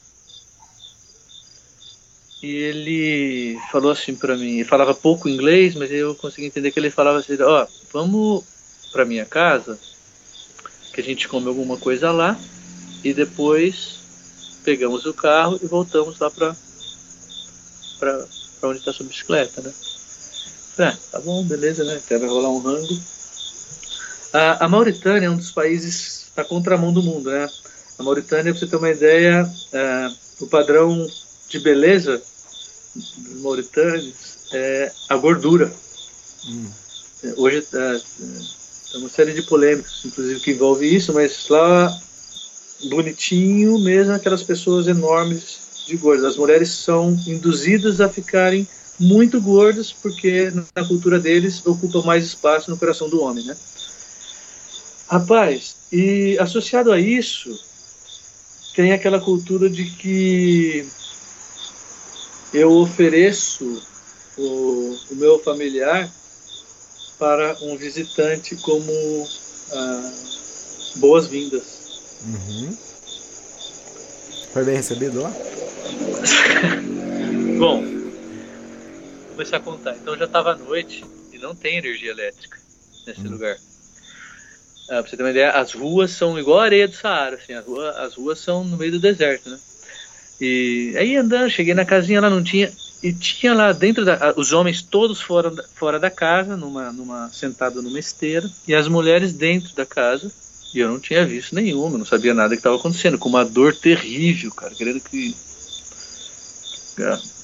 E 2.43 2.49
ele 2.49 3.59
falou 3.71 3.93
assim 3.93 4.17
para 4.17 4.37
mim, 4.37 4.55
ele 4.55 4.65
falava 4.65 4.95
pouco 4.95 5.29
inglês, 5.29 5.75
mas 5.75 5.93
eu 5.93 6.15
consegui 6.15 6.47
entender 6.47 6.71
que 6.71 6.81
ele 6.81 6.91
falava 6.91 7.19
assim, 7.19 7.41
ó, 7.43 7.65
oh, 7.65 7.69
vamos 7.93 8.45
para 8.91 9.05
minha 9.05 9.27
casa, 9.27 9.79
que 10.93 11.01
a 11.01 11.05
gente 11.05 11.29
come 11.29 11.49
alguma 11.49 11.77
coisa 11.77 12.11
lá 12.11 12.39
e 13.03 13.13
depois 13.13 14.01
pegamos 14.65 15.07
o 15.07 15.15
carro 15.15 15.59
e 15.63 15.67
voltamos 15.67 16.19
lá 16.19 16.31
para 16.31 16.57
para 17.99 18.69
onde 18.69 18.79
está 18.79 18.93
sua 18.93 19.07
bicicleta, 19.07 19.61
né? 19.61 19.73
Ah, 20.79 20.97
tá 21.13 21.21
bom, 21.21 21.45
beleza, 21.45 21.85
né? 21.85 21.97
Até 21.97 22.19
vai 22.19 22.29
rolar 22.29 22.49
um 22.49 22.61
rango. 22.61 22.99
A, 24.33 24.65
a 24.65 24.69
Mauritânia 24.69 25.27
é 25.27 25.31
um 25.31 25.37
dos 25.37 25.51
países 25.51 26.27
na 26.35 26.45
contramão 26.45 26.93
do 26.93 27.03
mundo, 27.03 27.31
né? 27.31 27.49
A 27.99 28.03
Mauritânia, 28.03 28.53
para 28.53 28.59
você 28.59 28.67
ter 28.67 28.77
uma 28.77 28.91
ideia, 28.91 29.51
é, 29.73 30.11
o 30.41 30.47
padrão 30.47 31.07
de 31.49 31.59
beleza 31.59 32.23
dos 32.95 33.41
mauritânios 33.43 34.15
é 34.53 34.93
a 35.09 35.17
gordura. 35.17 35.73
Hum. 36.47 36.71
Hoje 37.37 37.67
é, 37.75 38.01
é 38.93 38.99
uma 38.99 39.09
série 39.09 39.33
de 39.33 39.43
polêmicas, 39.43 40.03
inclusive, 40.05 40.41
que 40.41 40.51
envolve 40.53 40.95
isso, 40.95 41.13
mas 41.13 41.49
lá, 41.49 41.97
bonitinho 42.89 43.79
mesmo, 43.79 44.13
aquelas 44.13 44.43
pessoas 44.43 44.89
enormes 44.89 45.85
de 45.87 45.97
gordas. 45.97 46.25
As 46.25 46.37
mulheres 46.37 46.71
são 46.71 47.19
induzidas 47.27 48.01
a 48.01 48.09
ficarem 48.09 48.67
muito 48.99 49.41
gordas 49.41 49.93
porque 49.93 50.53
na 50.77 50.87
cultura 50.87 51.19
deles 51.19 51.65
ocupa 51.65 52.03
mais 52.03 52.25
espaço 52.25 52.71
no 52.71 52.77
coração 52.77 53.09
do 53.09 53.23
homem, 53.23 53.45
né? 53.45 53.57
Rapaz, 55.09 55.77
e 55.91 56.37
associado 56.39 56.93
a 56.93 57.01
isso, 57.01 57.59
tem 58.77 58.93
aquela 58.93 59.19
cultura 59.19 59.69
de 59.69 59.85
que 59.85 60.87
eu 62.53 62.73
ofereço 62.73 63.83
o, 64.37 64.97
o 65.11 65.17
meu 65.17 65.39
familiar 65.39 66.11
para 67.21 67.55
um 67.61 67.77
visitante 67.77 68.57
como 68.57 69.29
ah, 69.73 70.13
boas-vindas. 70.97 71.63
Uhum. 72.25 72.77
Foi 74.55 74.65
bem 74.65 74.77
recebido 74.77 75.23
lá? 75.23 75.31
Bom, 77.59 77.83
vou 77.83 79.33
começar 79.33 79.59
a 79.59 79.61
contar. 79.61 79.97
Então 79.97 80.17
já 80.17 80.25
estava 80.25 80.53
à 80.53 80.57
noite 80.57 81.05
e 81.31 81.39
não 81.39 81.55
tem 81.55 81.77
energia 81.77 82.11
elétrica 82.11 82.59
nesse 83.07 83.21
hum. 83.21 83.33
lugar. 83.33 83.57
Ah, 84.89 85.03
pra 85.03 85.03
você 85.03 85.17
ter 85.17 85.23
uma 85.23 85.31
ideia, 85.31 85.51
as 85.51 85.73
ruas 85.73 86.11
são 86.13 86.39
igual 86.39 86.59
a 86.59 86.65
areia 86.65 86.89
do 86.89 86.97
Saara, 86.97 87.37
assim, 87.37 87.55
rua, 87.61 87.91
as 87.99 88.15
ruas 88.15 88.41
são 88.41 88.65
no 88.65 88.79
meio 88.79 88.93
do 88.93 88.99
deserto, 88.99 89.51
né? 89.51 89.59
E 90.41 90.95
aí 90.97 91.17
andando, 91.17 91.51
cheguei 91.51 91.75
na 91.75 91.85
casinha 91.85 92.21
lá, 92.21 92.31
não 92.31 92.43
tinha. 92.43 92.73
E 93.03 93.13
tinha 93.13 93.55
lá 93.55 93.73
dentro 93.73 94.05
da. 94.05 94.35
Os 94.37 94.53
homens 94.53 94.83
todos 94.83 95.21
fora, 95.21 95.53
fora 95.75 95.99
da 95.99 96.11
casa, 96.11 96.57
numa, 96.57 96.93
numa, 96.93 97.31
sentado 97.33 97.81
numa 97.83 97.99
esteira, 97.99 98.49
e 98.69 98.75
as 98.75 98.89
mulheres 98.89 99.33
dentro 99.33 99.75
da 99.75 99.87
casa. 99.87 100.31
E 100.75 100.79
eu 100.79 100.89
não 100.89 101.01
tinha 101.01 101.27
visto 101.27 101.55
nenhuma, 101.55 101.99
não 101.99 102.05
sabia 102.05 102.33
nada 102.33 102.55
que 102.55 102.61
estava 102.61 102.77
acontecendo, 102.77 103.19
com 103.19 103.29
uma 103.29 103.45
dor 103.45 103.75
terrível, 103.75 104.53
cara, 104.53 104.73
querendo 104.75 105.01
que 105.01 105.35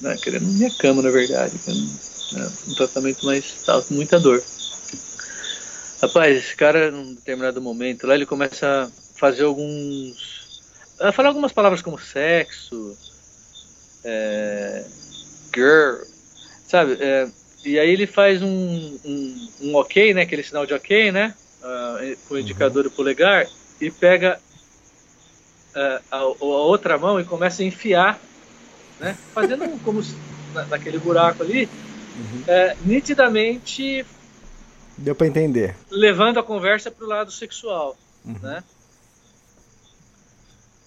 né, 0.00 0.16
querendo 0.22 0.46
minha 0.46 0.70
cama, 0.70 1.02
na 1.02 1.10
verdade, 1.10 1.54
né, 1.66 2.52
um 2.68 2.74
tratamento 2.74 3.24
mais 3.24 3.62
tal, 3.64 3.82
com 3.82 3.94
muita 3.94 4.20
dor. 4.20 4.42
Rapaz, 6.02 6.36
esse 6.36 6.54
cara, 6.54 6.90
num 6.90 7.14
determinado 7.14 7.60
momento, 7.60 8.06
lá 8.06 8.14
ele 8.14 8.26
começa 8.26 8.66
a 8.66 8.88
fazer 9.18 9.44
alguns. 9.44 10.60
a 11.00 11.10
falar 11.10 11.28
algumas 11.28 11.52
palavras 11.52 11.80
como 11.80 11.98
sexo, 11.98 12.96
é, 14.04 14.84
girl, 15.56 16.02
sabe? 16.68 16.96
É, 17.00 17.28
e 17.64 17.78
aí 17.78 17.90
ele 17.90 18.06
faz 18.06 18.42
um, 18.42 18.98
um, 19.04 19.48
um, 19.62 19.74
ok, 19.76 20.14
né? 20.14 20.22
Aquele 20.22 20.42
sinal 20.42 20.66
de 20.66 20.74
ok, 20.74 21.10
né? 21.10 21.34
Uh, 21.62 22.16
com 22.28 22.34
o 22.34 22.38
indicador 22.38 22.84
uhum. 22.84 22.92
polegar, 22.92 23.46
e 23.80 23.90
pega 23.90 24.38
uh, 25.74 26.02
a, 26.10 26.16
a, 26.18 26.24
outra 26.24 26.96
mão 26.96 27.18
e 27.18 27.24
começa 27.24 27.62
a 27.62 27.66
enfiar 27.66 28.20
né? 28.98 29.16
Fazendo 29.32 29.82
como 29.82 30.02
naquele 30.68 30.98
buraco 30.98 31.42
ali, 31.42 31.68
uhum. 32.16 32.44
é, 32.46 32.76
nitidamente. 32.84 34.06
Deu 34.96 35.14
para 35.14 35.26
entender. 35.26 35.76
Levando 35.90 36.38
a 36.38 36.42
conversa 36.42 36.90
para 36.90 37.04
o 37.04 37.08
lado 37.08 37.30
sexual, 37.30 37.96
uhum. 38.24 38.36
né? 38.40 38.64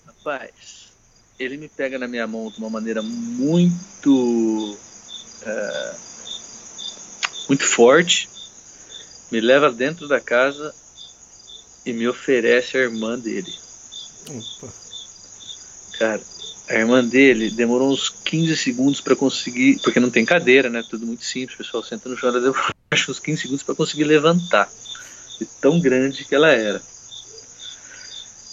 Rapaz, 0.08 0.79
ele 1.40 1.58
me 1.58 1.70
pega 1.70 1.98
na 1.98 2.08
minha 2.08 2.28
mão 2.28 2.52
de 2.52 2.60
uma 2.60 2.70
maneira 2.70 3.02
muito. 3.02 4.78
É, 5.42 5.96
muito 7.48 7.66
forte, 7.66 8.30
me 9.32 9.42
leva 9.42 9.72
dentro 9.72 10.08
da 10.08 10.20
casa 10.20 10.74
e 11.84 11.92
me 11.92 12.08
oferece 12.08 12.78
a 12.78 12.82
irmã 12.82 13.18
dele. 13.18 13.52
Opa. 14.30 14.74
Cara, 15.98 16.22
a 16.70 16.74
irmã 16.76 17.04
dele 17.04 17.50
demorou 17.50 17.92
uns 17.92 18.10
15 18.10 18.56
segundos 18.56 19.02
para 19.02 19.16
conseguir, 19.16 19.80
porque 19.84 20.00
não 20.00 20.12
tem 20.12 20.24
cadeira, 20.24 20.70
né? 20.70 20.84
Tudo 20.88 21.08
muito 21.08 21.26
simples, 21.26 21.56
o 21.56 21.64
pessoal 21.64 21.84
senta 21.84 22.08
no 22.08 22.16
chão, 22.16 22.30
ela 22.30 22.40
demorou 22.40 22.74
uns 23.10 23.20
15 23.20 23.42
segundos 23.42 23.64
para 23.64 23.76
conseguir 23.76 24.04
levantar. 24.04 24.70
De 25.40 25.46
tão 25.62 25.80
grande 25.80 26.26
que 26.26 26.36
ela 26.36 26.50
era. 26.50 26.82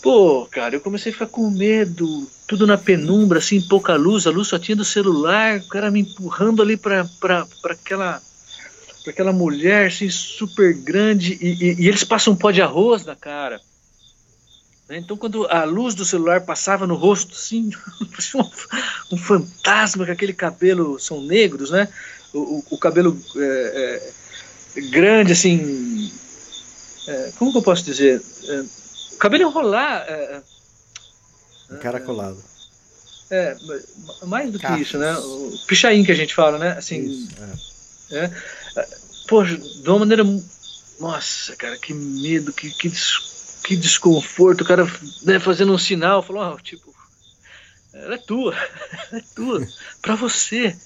Pô, 0.03 0.47
cara, 0.51 0.77
eu 0.77 0.81
comecei 0.81 1.11
a 1.11 1.13
ficar 1.13 1.27
com 1.27 1.51
medo, 1.51 2.27
tudo 2.47 2.67
na 2.67 2.79
penumbra, 2.79 3.39
assim, 3.39 3.61
pouca 3.61 3.97
luz, 3.97 4.27
a 4.27 4.31
luz 4.31 4.49
só 4.49 4.59
tinha 4.59 4.77
do 4.77 4.85
celular, 4.85 5.59
o 5.59 5.69
cara 5.69 5.91
me 5.91 6.01
empurrando 6.01 6.63
ali 6.63 6.77
para 6.77 7.09
aquela 7.65 8.23
pra 9.03 9.13
aquela 9.13 9.33
mulher, 9.33 9.87
assim, 9.87 10.11
super 10.11 10.75
grande, 10.75 11.39
e, 11.41 11.65
e, 11.65 11.83
e 11.83 11.89
eles 11.89 12.03
passam 12.03 12.33
um 12.33 12.37
pó 12.37 12.51
de 12.51 12.61
arroz 12.61 13.05
na 13.05 13.15
cara. 13.15 13.61
Né? 14.89 14.99
Então, 14.99 15.17
quando 15.17 15.47
a 15.47 15.65
luz 15.65 15.95
do 15.95 16.05
celular 16.05 16.43
passava 16.43 16.87
no 16.87 16.95
rosto, 16.95 17.35
assim, 17.35 17.71
um, 19.13 19.17
fantasma 19.17 20.07
com 20.07 20.13
aquele 20.13 20.33
cabelo, 20.33 20.99
são 20.99 21.21
negros, 21.21 21.71
né? 21.71 21.89
O, 22.33 22.65
o, 22.71 22.79
cabelo 22.79 23.19
é, 23.37 24.13
é, 24.77 24.81
grande, 24.91 25.33
assim. 25.33 26.13
É, 27.07 27.33
como 27.39 27.53
que 27.53 27.59
eu 27.59 27.63
posso 27.63 27.85
dizer? 27.85 28.21
É, 29.17 29.19
o 29.19 29.19
cabelo 29.19 29.49
enrolar. 29.49 30.05
É, 30.09 30.13
é, 30.13 30.43
Encaracolado. 31.75 32.43
É, 33.31 33.57
mais 34.27 34.53
do 34.53 34.59
que 34.59 34.73
isso, 34.75 34.99
né? 34.99 35.13
O 35.17 35.59
pichain 35.67 36.05
que 36.05 36.13
a 36.13 36.15
gente 36.15 36.35
fala, 36.35 36.59
né? 36.59 36.73
Assim. 36.79 37.03
Isso, 37.03 37.35
é. 38.13 38.31
Poxa, 39.27 39.57
de 39.57 39.89
uma 39.89 40.01
maneira. 40.01 40.23
Nossa, 41.01 41.57
cara, 41.57 41.77
que 41.77 41.93
medo, 41.93 42.53
que, 42.53 42.71
que 42.71 42.89
que 43.67 43.75
desconforto, 43.75 44.61
o 44.61 44.65
cara 44.65 44.87
né, 45.25 45.41
fazendo 45.41 45.73
um 45.73 45.79
sinal, 45.79 46.23
falou, 46.23 46.55
oh, 46.55 46.63
tipo, 46.63 46.95
ela 47.93 48.15
é 48.15 48.19
tua, 48.19 48.55
ela 49.11 49.21
é 49.21 49.25
tua, 49.35 49.67
para 50.01 50.15
você. 50.15 50.77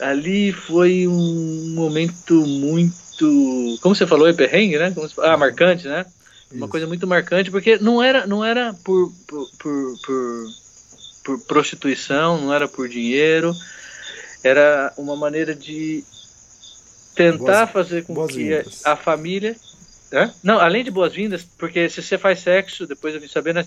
Ali 0.00 0.52
foi 0.52 1.08
um 1.08 1.72
momento 1.74 2.34
muito, 2.46 3.78
como 3.80 3.94
você 3.96 4.06
falou, 4.06 4.28
é 4.28 4.32
perrengue, 4.32 4.78
né? 4.78 4.94
ah, 5.22 5.36
marcante, 5.36 5.88
né? 5.88 6.06
Uma 6.52 6.68
coisa 6.68 6.86
muito 6.86 7.06
marcante, 7.06 7.50
porque 7.50 7.76
não 7.78 8.02
era, 8.02 8.26
não 8.26 8.44
era 8.44 8.72
por, 8.84 9.12
por, 9.26 9.50
por, 9.58 9.98
por, 10.04 10.46
por 11.24 11.40
prostituição, 11.46 12.40
não 12.40 12.54
era 12.54 12.68
por 12.68 12.88
dinheiro, 12.88 13.52
era 14.44 14.92
uma 14.96 15.16
maneira 15.16 15.54
de 15.54 16.04
tentar 17.16 17.66
boas, 17.66 17.70
fazer 17.70 18.04
com 18.04 18.26
que 18.26 18.54
a, 18.54 18.92
a 18.92 18.96
família? 18.96 19.56
Não, 20.42 20.60
além 20.60 20.84
de 20.84 20.90
boas-vindas, 20.90 21.44
porque 21.58 21.88
se 21.88 22.00
você 22.00 22.16
faz 22.16 22.40
sexo, 22.40 22.86
depois 22.86 23.14
eu 23.14 23.20
vim 23.20 23.28
saber, 23.28 23.52
né? 23.52 23.66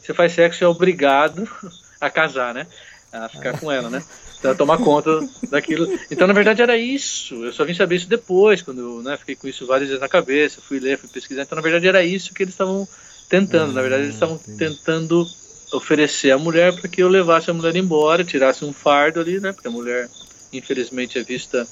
Você 0.00 0.12
faz 0.12 0.32
sexo 0.32 0.64
é 0.64 0.68
obrigado 0.68 1.48
a 1.98 2.10
casar, 2.10 2.52
né? 2.52 2.66
A 3.10 3.28
ficar 3.30 3.58
com 3.58 3.72
ela, 3.72 3.88
né? 3.88 4.04
Então, 4.38 4.54
tomar 4.54 4.78
conta 4.78 5.28
daquilo. 5.50 5.88
Então, 6.10 6.26
na 6.26 6.32
verdade, 6.32 6.62
era 6.62 6.76
isso. 6.76 7.44
Eu 7.44 7.52
só 7.52 7.64
vim 7.64 7.74
saber 7.74 7.96
isso 7.96 8.08
depois, 8.08 8.62
quando 8.62 8.80
eu 8.80 9.02
né, 9.02 9.16
fiquei 9.16 9.34
com 9.34 9.48
isso 9.48 9.66
várias 9.66 9.88
vezes 9.88 10.00
na 10.00 10.08
cabeça, 10.08 10.60
fui 10.60 10.78
ler, 10.78 10.98
fui 10.98 11.08
pesquisar. 11.08 11.42
Então, 11.42 11.56
na 11.56 11.62
verdade, 11.62 11.88
era 11.88 12.04
isso 12.04 12.32
que 12.32 12.42
eles 12.42 12.54
estavam 12.54 12.88
tentando, 13.28 13.72
na 13.72 13.82
verdade 13.82 14.04
eles 14.04 14.14
estavam 14.14 14.40
tentando 14.56 15.28
oferecer 15.72 16.30
a 16.30 16.38
mulher 16.38 16.72
para 16.72 16.88
que 16.88 17.02
eu 17.02 17.08
levasse 17.08 17.50
a 17.50 17.54
mulher 17.54 17.76
embora, 17.76 18.24
tirasse 18.24 18.64
um 18.64 18.72
fardo 18.72 19.20
ali, 19.20 19.38
né? 19.38 19.52
Porque 19.52 19.68
a 19.68 19.70
mulher, 19.70 20.08
infelizmente, 20.52 21.18
é 21.18 21.22
vista 21.22 21.66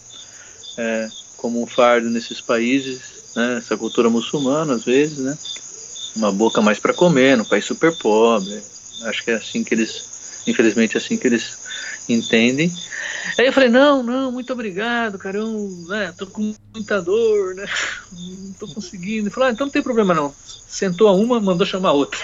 é, 0.77 1.09
como 1.37 1.63
um 1.63 1.67
fardo 1.67 2.11
nesses 2.11 2.41
países, 2.41 3.01
né? 3.35 3.57
Essa 3.59 3.77
cultura 3.77 4.11
muçulmana, 4.11 4.75
às 4.75 4.85
vezes, 4.85 5.19
né? 5.19 5.37
Uma 6.17 6.33
boca 6.33 6.61
mais 6.61 6.79
para 6.79 6.93
comer, 6.93 7.37
num 7.37 7.45
país 7.45 7.65
super 7.65 7.97
pobre. 7.97 8.61
Acho 9.05 9.25
que 9.25 9.31
é 9.31 9.35
assim 9.35 9.65
que 9.65 9.75
eles, 9.75 10.43
infelizmente, 10.47 10.97
é 10.97 10.99
assim 10.99 11.17
que 11.17 11.27
eles 11.27 11.59
entendem. 12.09 12.73
Aí 13.39 13.47
eu 13.47 13.53
falei, 13.53 13.69
não, 13.69 14.03
não, 14.03 14.33
muito 14.33 14.53
obrigado, 14.53 15.19
cara, 15.19 15.39
eu 15.39 15.69
né, 15.89 16.13
tô 16.17 16.27
com 16.27 16.55
muita 16.75 17.03
dor, 17.03 17.55
né? 17.55 17.67
Não 18.13 18.53
tô 18.55 18.69
conseguindo. 18.69 19.25
Ele 19.25 19.31
falou, 19.31 19.49
ah, 19.49 19.53
então 19.53 19.67
não 19.67 19.73
tem 19.73 19.83
problema 19.83 20.15
não. 20.15 20.35
Sentou 20.67 21.09
a 21.09 21.13
uma, 21.13 21.41
mandou 21.41 21.67
chamar 21.67 21.91
a 21.91 21.93
outra. 21.93 22.19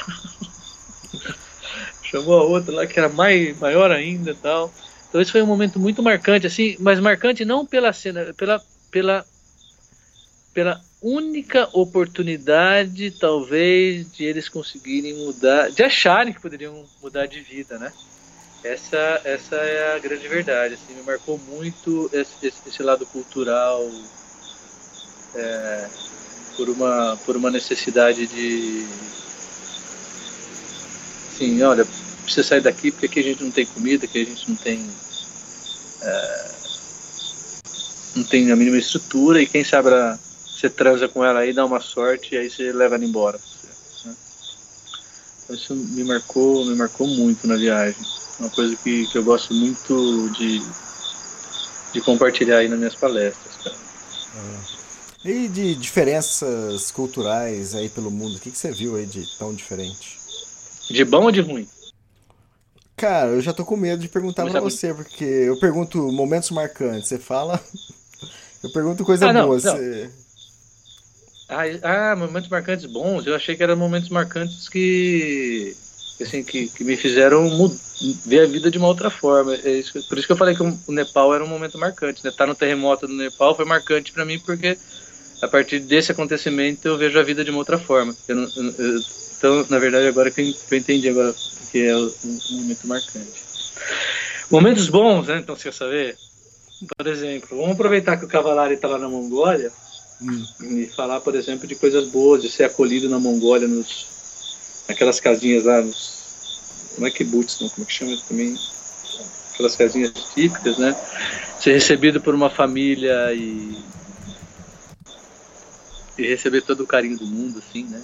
chamou 2.02 2.38
a 2.38 2.44
outra 2.44 2.74
lá 2.74 2.86
que 2.86 2.98
era 2.98 3.08
mais, 3.08 3.58
maior 3.58 3.90
ainda 3.90 4.34
tal. 4.34 4.72
Então 5.08 5.20
esse 5.20 5.32
foi 5.32 5.42
um 5.42 5.46
momento 5.46 5.78
muito 5.78 6.02
marcante, 6.02 6.46
assim, 6.46 6.76
mas 6.78 6.98
marcante 6.98 7.44
não 7.44 7.66
pela 7.66 7.92
cena, 7.92 8.32
pela, 8.34 8.62
pela, 8.90 9.26
pela 10.54 10.80
única 11.02 11.68
oportunidade, 11.72 13.10
talvez, 13.10 14.10
de 14.12 14.24
eles 14.24 14.48
conseguirem 14.48 15.14
mudar, 15.14 15.70
de 15.70 15.82
acharem 15.82 16.32
que 16.32 16.40
poderiam 16.40 16.84
mudar 17.02 17.26
de 17.26 17.40
vida, 17.40 17.78
né? 17.78 17.92
Essa, 18.64 19.20
essa 19.24 19.56
é 19.56 19.96
a 19.96 19.98
grande 19.98 20.28
verdade. 20.28 20.74
Assim, 20.74 20.94
me 20.94 21.02
marcou 21.02 21.36
muito 21.36 22.08
esse, 22.12 22.46
esse, 22.46 22.58
esse 22.68 22.82
lado 22.82 23.04
cultural 23.06 23.90
é, 25.34 25.88
por, 26.56 26.68
uma, 26.70 27.18
por 27.26 27.36
uma 27.36 27.50
necessidade 27.50 28.26
de. 28.28 28.86
Assim, 31.32 31.60
olha, 31.62 31.84
precisa 32.22 32.46
sair 32.46 32.60
daqui 32.60 32.92
porque 32.92 33.06
aqui 33.06 33.20
a 33.20 33.24
gente 33.24 33.42
não 33.42 33.50
tem 33.50 33.66
comida, 33.66 34.04
aqui 34.04 34.22
a 34.22 34.24
gente 34.24 34.48
não 34.48 34.56
tem. 34.56 34.88
É, 36.02 36.52
não 38.14 38.24
tem 38.24 38.52
a 38.52 38.56
mínima 38.56 38.78
estrutura 38.78 39.42
e 39.42 39.46
quem 39.46 39.64
sabe 39.64 39.88
você 40.46 40.70
transa 40.70 41.08
com 41.08 41.24
ela 41.24 41.40
aí, 41.40 41.52
dá 41.52 41.64
uma 41.64 41.80
sorte 41.80 42.34
e 42.34 42.38
aí 42.38 42.48
você 42.48 42.70
leva 42.70 42.94
ela 42.94 43.04
embora. 43.04 43.40
Né? 44.04 44.14
Então, 45.42 45.56
isso 45.56 45.74
me 45.74 46.04
marcou, 46.04 46.64
me 46.64 46.76
marcou 46.76 47.08
muito 47.08 47.44
na 47.48 47.56
viagem 47.56 48.21
uma 48.38 48.50
coisa 48.50 48.76
que, 48.76 49.06
que 49.06 49.18
eu 49.18 49.24
gosto 49.24 49.54
muito 49.54 50.30
de, 50.30 50.62
de 51.92 52.00
compartilhar 52.00 52.58
aí 52.58 52.68
nas 52.68 52.78
minhas 52.78 52.94
palestras, 52.94 53.56
cara. 53.62 53.76
É. 55.24 55.28
E 55.28 55.48
de 55.48 55.74
diferenças 55.76 56.90
culturais 56.90 57.74
aí 57.74 57.88
pelo 57.88 58.10
mundo, 58.10 58.36
o 58.36 58.40
que, 58.40 58.50
que 58.50 58.58
você 58.58 58.72
viu 58.72 58.96
aí 58.96 59.06
de 59.06 59.24
tão 59.38 59.54
diferente? 59.54 60.18
De 60.90 61.04
bom 61.04 61.24
ou 61.24 61.30
de 61.30 61.40
ruim? 61.40 61.68
Cara, 62.96 63.30
eu 63.30 63.40
já 63.40 63.52
tô 63.52 63.64
com 63.64 63.76
medo 63.76 64.02
de 64.02 64.08
perguntar 64.08 64.48
pra 64.48 64.60
você, 64.60 64.92
porque 64.92 65.24
eu 65.24 65.58
pergunto 65.58 66.10
momentos 66.12 66.50
marcantes, 66.50 67.08
você 67.08 67.18
fala. 67.18 67.60
eu 68.62 68.72
pergunto 68.72 69.04
coisa 69.04 69.30
ah, 69.30 69.32
não, 69.32 69.46
boa. 69.46 69.60
Não. 69.60 69.76
Você... 69.76 70.10
Ah, 71.48 72.12
ah, 72.12 72.16
momentos 72.16 72.48
marcantes 72.48 72.86
bons. 72.86 73.26
Eu 73.26 73.34
achei 73.34 73.56
que 73.56 73.62
eram 73.62 73.76
momentos 73.76 74.08
marcantes 74.08 74.68
que 74.68 75.76
assim, 76.22 76.42
que, 76.42 76.68
que 76.68 76.84
me 76.84 76.96
fizeram 76.96 77.48
ver 78.24 78.40
a 78.40 78.46
vida 78.46 78.70
de 78.70 78.78
uma 78.78 78.88
outra 78.88 79.10
forma. 79.10 79.54
É 79.54 79.70
isso, 79.70 79.92
por 80.08 80.18
isso 80.18 80.26
que 80.26 80.32
eu 80.32 80.36
falei 80.36 80.54
que 80.54 80.62
o 80.62 80.92
Nepal 80.92 81.34
era 81.34 81.44
um 81.44 81.48
momento 81.48 81.78
marcante. 81.78 82.22
Né? 82.24 82.30
Estar 82.30 82.46
no 82.46 82.54
terremoto 82.54 83.06
do 83.06 83.14
Nepal 83.14 83.54
foi 83.54 83.64
marcante 83.64 84.12
para 84.12 84.24
mim 84.24 84.38
porque 84.38 84.76
a 85.40 85.48
partir 85.48 85.80
desse 85.80 86.12
acontecimento 86.12 86.86
eu 86.88 86.96
vejo 86.96 87.18
a 87.18 87.22
vida 87.22 87.44
de 87.44 87.50
uma 87.50 87.58
outra 87.58 87.78
forma. 87.78 88.14
Eu 88.28 88.36
não, 88.36 88.48
eu, 88.78 89.00
então, 89.42 89.66
na 89.68 89.78
verdade, 89.80 90.06
agora 90.06 90.30
que 90.30 90.56
eu 90.70 90.78
entendi 90.78 91.08
agora 91.08 91.34
que 91.72 91.84
é 91.84 91.96
um, 91.96 92.12
um 92.24 92.56
momento 92.58 92.86
marcante. 92.86 93.42
Momentos 94.48 94.88
bons, 94.88 95.26
né? 95.26 95.38
Então, 95.38 95.56
você 95.56 95.64
quer 95.64 95.74
saber? 95.74 96.16
Por 96.96 97.06
exemplo, 97.08 97.56
vamos 97.56 97.72
aproveitar 97.72 98.16
que 98.16 98.24
o 98.24 98.28
Cavalari 98.28 98.74
está 98.74 98.86
lá 98.86 98.98
na 98.98 99.08
Mongólia 99.08 99.72
hum. 100.20 100.44
e 100.60 100.86
falar, 100.86 101.20
por 101.20 101.34
exemplo, 101.34 101.66
de 101.66 101.74
coisas 101.74 102.08
boas, 102.08 102.40
de 102.40 102.48
ser 102.48 102.64
acolhido 102.64 103.08
na 103.08 103.18
Mongólia 103.18 103.66
nos 103.66 104.06
aquelas 104.92 105.20
casinhas 105.20 105.64
lá 105.64 105.80
nos. 105.80 106.92
Não 106.98 107.06
é 107.06 107.10
kibbutz, 107.10 107.60
não, 107.60 107.68
como 107.70 107.84
é 107.84 107.86
que 107.86 107.92
chama 107.92 108.16
também? 108.28 108.56
Aquelas 109.54 109.76
casinhas 109.76 110.12
típicas, 110.34 110.78
né? 110.78 110.94
Ser 111.60 111.72
recebido 111.72 112.20
por 112.20 112.34
uma 112.34 112.50
família 112.50 113.32
e. 113.32 113.78
e 116.18 116.26
receber 116.26 116.62
todo 116.62 116.82
o 116.82 116.86
carinho 116.86 117.18
do 117.18 117.26
mundo, 117.26 117.58
assim, 117.58 117.84
né? 117.84 118.02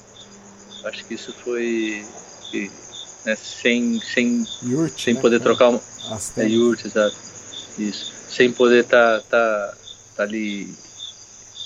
Acho 0.85 1.05
que 1.05 1.15
isso 1.15 1.32
foi. 1.44 2.05
né, 3.24 3.36
sem 3.36 4.01
sem, 4.01 4.47
yurt, 4.62 5.02
sem 5.02 5.15
né? 5.15 5.20
poder 5.20 5.40
trocar 5.40 5.69
uma. 5.69 5.81
É 6.36 6.47
yurt, 6.47 6.85
exato. 6.85 7.16
Isso. 7.78 8.12
Sem 8.28 8.52
poder 8.52 8.85
estar 8.85 9.20
tá, 9.23 9.27
tá, 9.28 9.74
tá 10.16 10.23
ali. 10.23 10.73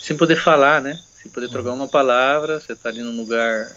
Sem 0.03 0.17
poder 0.17 0.37
falar, 0.37 0.83
né? 0.83 0.99
Sem 1.23 1.31
poder 1.31 1.49
trocar 1.49 1.71
uhum. 1.71 1.77
uma 1.77 1.89
palavra, 1.89 2.59
você 2.59 2.75
tá 2.75 2.89
ali 2.89 3.03
num 3.03 3.17
lugar 3.17 3.71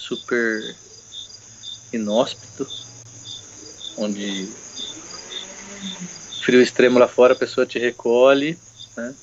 super 0.00 0.74
inóspito, 1.92 2.66
onde 3.96 4.48
frio 6.42 6.62
extremo 6.62 6.98
lá 6.98 7.06
fora, 7.06 7.34
a 7.34 7.36
pessoa 7.36 7.66
te 7.66 7.78
recolhe, 7.78 8.58
né? 8.96 9.14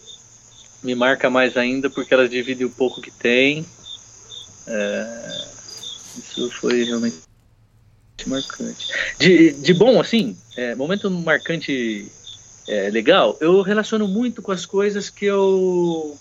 me 0.84 0.94
marca 0.94 1.30
mais 1.30 1.58
ainda 1.58 1.90
porque 1.90 2.14
ela 2.14 2.30
divide 2.30 2.64
o 2.64 2.70
pouco 2.70 3.02
que 3.02 3.12
tem. 3.12 3.66
É, 4.68 5.48
isso 6.18 6.52
foi 6.52 6.84
realmente 6.84 7.18
marcante. 8.26 8.88
De, 9.18 9.52
de 9.52 9.74
bom, 9.74 10.00
assim, 10.00 10.38
é, 10.56 10.76
momento 10.76 11.10
marcante 11.10 12.12
é, 12.68 12.90
legal, 12.90 13.38
eu 13.40 13.62
relaciono 13.62 14.08
muito 14.08 14.42
com 14.42 14.52
as 14.52 14.66
coisas 14.66 15.10
que 15.10 15.26
eu 15.26 16.18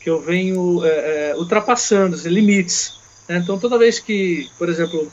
que 0.00 0.08
eu 0.08 0.20
venho 0.20 0.84
é, 0.84 1.30
é 1.30 1.36
ultrapassando, 1.36 2.16
os 2.16 2.24
limites. 2.24 2.99
Né? 3.30 3.38
Então, 3.38 3.60
toda 3.60 3.78
vez 3.78 4.00
que, 4.00 4.50
por 4.58 4.68
exemplo, 4.68 5.10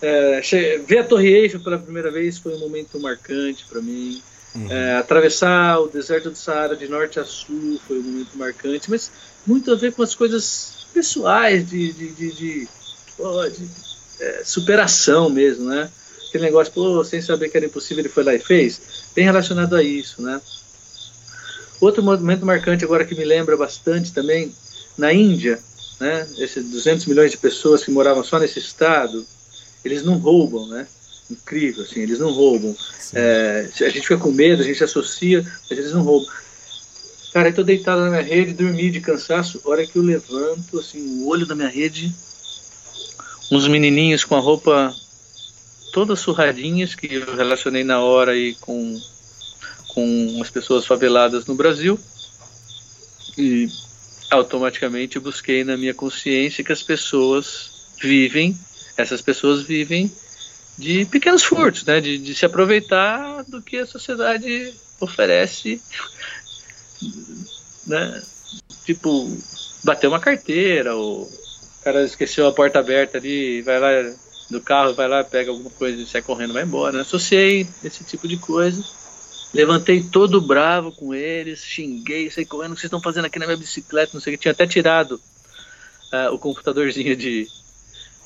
é, 0.00 0.40
ver 0.86 0.98
a 0.98 1.04
Torre 1.04 1.26
Eiffel 1.26 1.58
pela 1.58 1.76
primeira 1.76 2.08
vez 2.08 2.38
foi 2.38 2.54
um 2.54 2.60
momento 2.60 3.00
marcante 3.00 3.64
para 3.68 3.82
mim. 3.82 4.22
Uhum. 4.54 4.70
É, 4.70 4.96
atravessar 4.96 5.80
o 5.80 5.88
deserto 5.88 6.30
do 6.30 6.36
Saara 6.36 6.74
de 6.76 6.88
norte 6.88 7.18
a 7.18 7.24
sul 7.24 7.78
foi 7.86 7.98
um 7.98 8.02
momento 8.02 8.38
marcante, 8.38 8.88
mas 8.88 9.10
muito 9.44 9.70
a 9.72 9.74
ver 9.74 9.92
com 9.92 10.02
as 10.02 10.14
coisas 10.14 10.86
pessoais 10.94 11.68
de, 11.68 11.92
de, 11.92 12.08
de, 12.12 12.32
de, 12.32 12.66
de 12.66 13.68
é, 14.20 14.42
superação 14.44 15.28
mesmo, 15.28 15.68
né? 15.68 15.90
Aquele 16.28 16.44
negócio, 16.44 16.72
pô, 16.72 17.02
sem 17.04 17.20
saber 17.20 17.48
que 17.48 17.56
era 17.56 17.66
impossível, 17.66 18.02
ele 18.02 18.08
foi 18.08 18.22
lá 18.22 18.34
e 18.34 18.38
fez, 18.38 18.80
bem 19.14 19.24
relacionado 19.24 19.74
a 19.74 19.82
isso, 19.82 20.22
né? 20.22 20.40
Outro 21.80 22.02
momento 22.02 22.46
marcante 22.46 22.84
agora 22.84 23.04
que 23.04 23.14
me 23.14 23.24
lembra 23.24 23.56
bastante 23.56 24.12
também, 24.12 24.54
na 24.96 25.12
Índia, 25.12 25.60
né? 26.00 26.26
Esses 26.38 26.64
200 26.64 27.06
milhões 27.06 27.30
de 27.30 27.36
pessoas 27.36 27.84
que 27.84 27.90
moravam 27.90 28.22
só 28.22 28.38
nesse 28.38 28.58
estado, 28.58 29.26
eles 29.84 30.02
não 30.02 30.18
roubam, 30.18 30.66
né? 30.68 30.86
Incrível, 31.30 31.82
assim, 31.84 32.00
eles 32.00 32.18
não 32.18 32.32
roubam. 32.32 32.74
É, 33.14 33.68
a 33.80 33.88
gente 33.88 34.02
fica 34.02 34.18
com 34.18 34.30
medo, 34.30 34.62
a 34.62 34.64
gente 34.64 34.82
associa, 34.82 35.44
mas 35.68 35.78
eles 35.78 35.92
não 35.92 36.02
roubam. 36.02 36.28
Cara, 37.32 37.50
eu 37.50 37.54
tô 37.54 37.62
deitado 37.62 38.00
na 38.02 38.10
minha 38.10 38.22
rede, 38.22 38.54
dormi 38.54 38.90
de 38.90 39.00
cansaço, 39.00 39.60
hora 39.64 39.86
que 39.86 39.96
eu 39.96 40.02
levanto, 40.02 40.78
assim, 40.78 41.22
o 41.22 41.28
olho 41.28 41.44
da 41.44 41.54
minha 41.54 41.68
rede, 41.68 42.12
uns 43.50 43.68
menininhos 43.68 44.24
com 44.24 44.34
a 44.34 44.40
roupa 44.40 44.94
toda 45.92 46.16
surradinhas, 46.16 46.94
que 46.94 47.14
eu 47.14 47.36
relacionei 47.36 47.84
na 47.84 48.00
hora 48.00 48.32
aí 48.32 48.54
com, 48.60 49.00
com 49.88 50.38
as 50.40 50.50
pessoas 50.50 50.86
faveladas 50.86 51.44
no 51.46 51.54
Brasil. 51.54 51.98
E 53.36 53.68
automaticamente 54.30 55.18
busquei 55.18 55.64
na 55.64 55.76
minha 55.76 55.94
consciência 55.94 56.64
que 56.64 56.72
as 56.72 56.82
pessoas 56.82 57.70
vivem, 58.00 58.58
essas 58.96 59.20
pessoas 59.22 59.62
vivem 59.62 60.10
de 60.76 61.04
pequenos 61.06 61.42
furtos, 61.42 61.84
né? 61.84 62.00
De, 62.00 62.18
de 62.18 62.34
se 62.34 62.46
aproveitar 62.46 63.42
do 63.44 63.60
que 63.60 63.78
a 63.78 63.86
sociedade 63.86 64.72
oferece, 65.00 65.80
né? 67.86 68.22
Tipo, 68.84 69.36
bater 69.82 70.06
uma 70.06 70.20
carteira, 70.20 70.94
ou 70.94 71.22
o 71.22 71.82
cara 71.82 72.04
esqueceu 72.04 72.46
a 72.46 72.52
porta 72.52 72.78
aberta 72.78 73.18
ali, 73.18 73.62
vai 73.62 73.78
lá 73.78 74.14
do 74.50 74.60
carro, 74.60 74.94
vai 74.94 75.08
lá, 75.08 75.22
pega 75.24 75.50
alguma 75.50 75.70
coisa 75.70 76.00
e 76.00 76.06
sai 76.06 76.22
correndo, 76.22 76.54
vai 76.54 76.62
embora. 76.62 76.96
Né? 76.96 77.00
Associei 77.02 77.68
esse 77.84 78.04
tipo 78.04 78.26
de 78.26 78.36
coisa 78.38 78.82
Levantei 79.52 80.02
todo 80.02 80.40
bravo 80.40 80.92
com 80.92 81.14
eles, 81.14 81.64
xinguei, 81.64 82.30
sei 82.30 82.44
correndo, 82.44 82.72
o 82.72 82.74
que 82.74 82.80
vocês 82.80 82.88
estão 82.88 83.00
fazendo 83.00 83.24
aqui 83.24 83.38
na 83.38 83.46
minha 83.46 83.56
bicicleta, 83.56 84.12
não 84.12 84.20
sei 84.20 84.34
o 84.34 84.36
que. 84.36 84.42
Tinha 84.42 84.52
até 84.52 84.66
tirado 84.66 85.20
uh, 86.12 86.32
o 86.32 86.38
computadorzinho 86.38 87.16
de, 87.16 87.48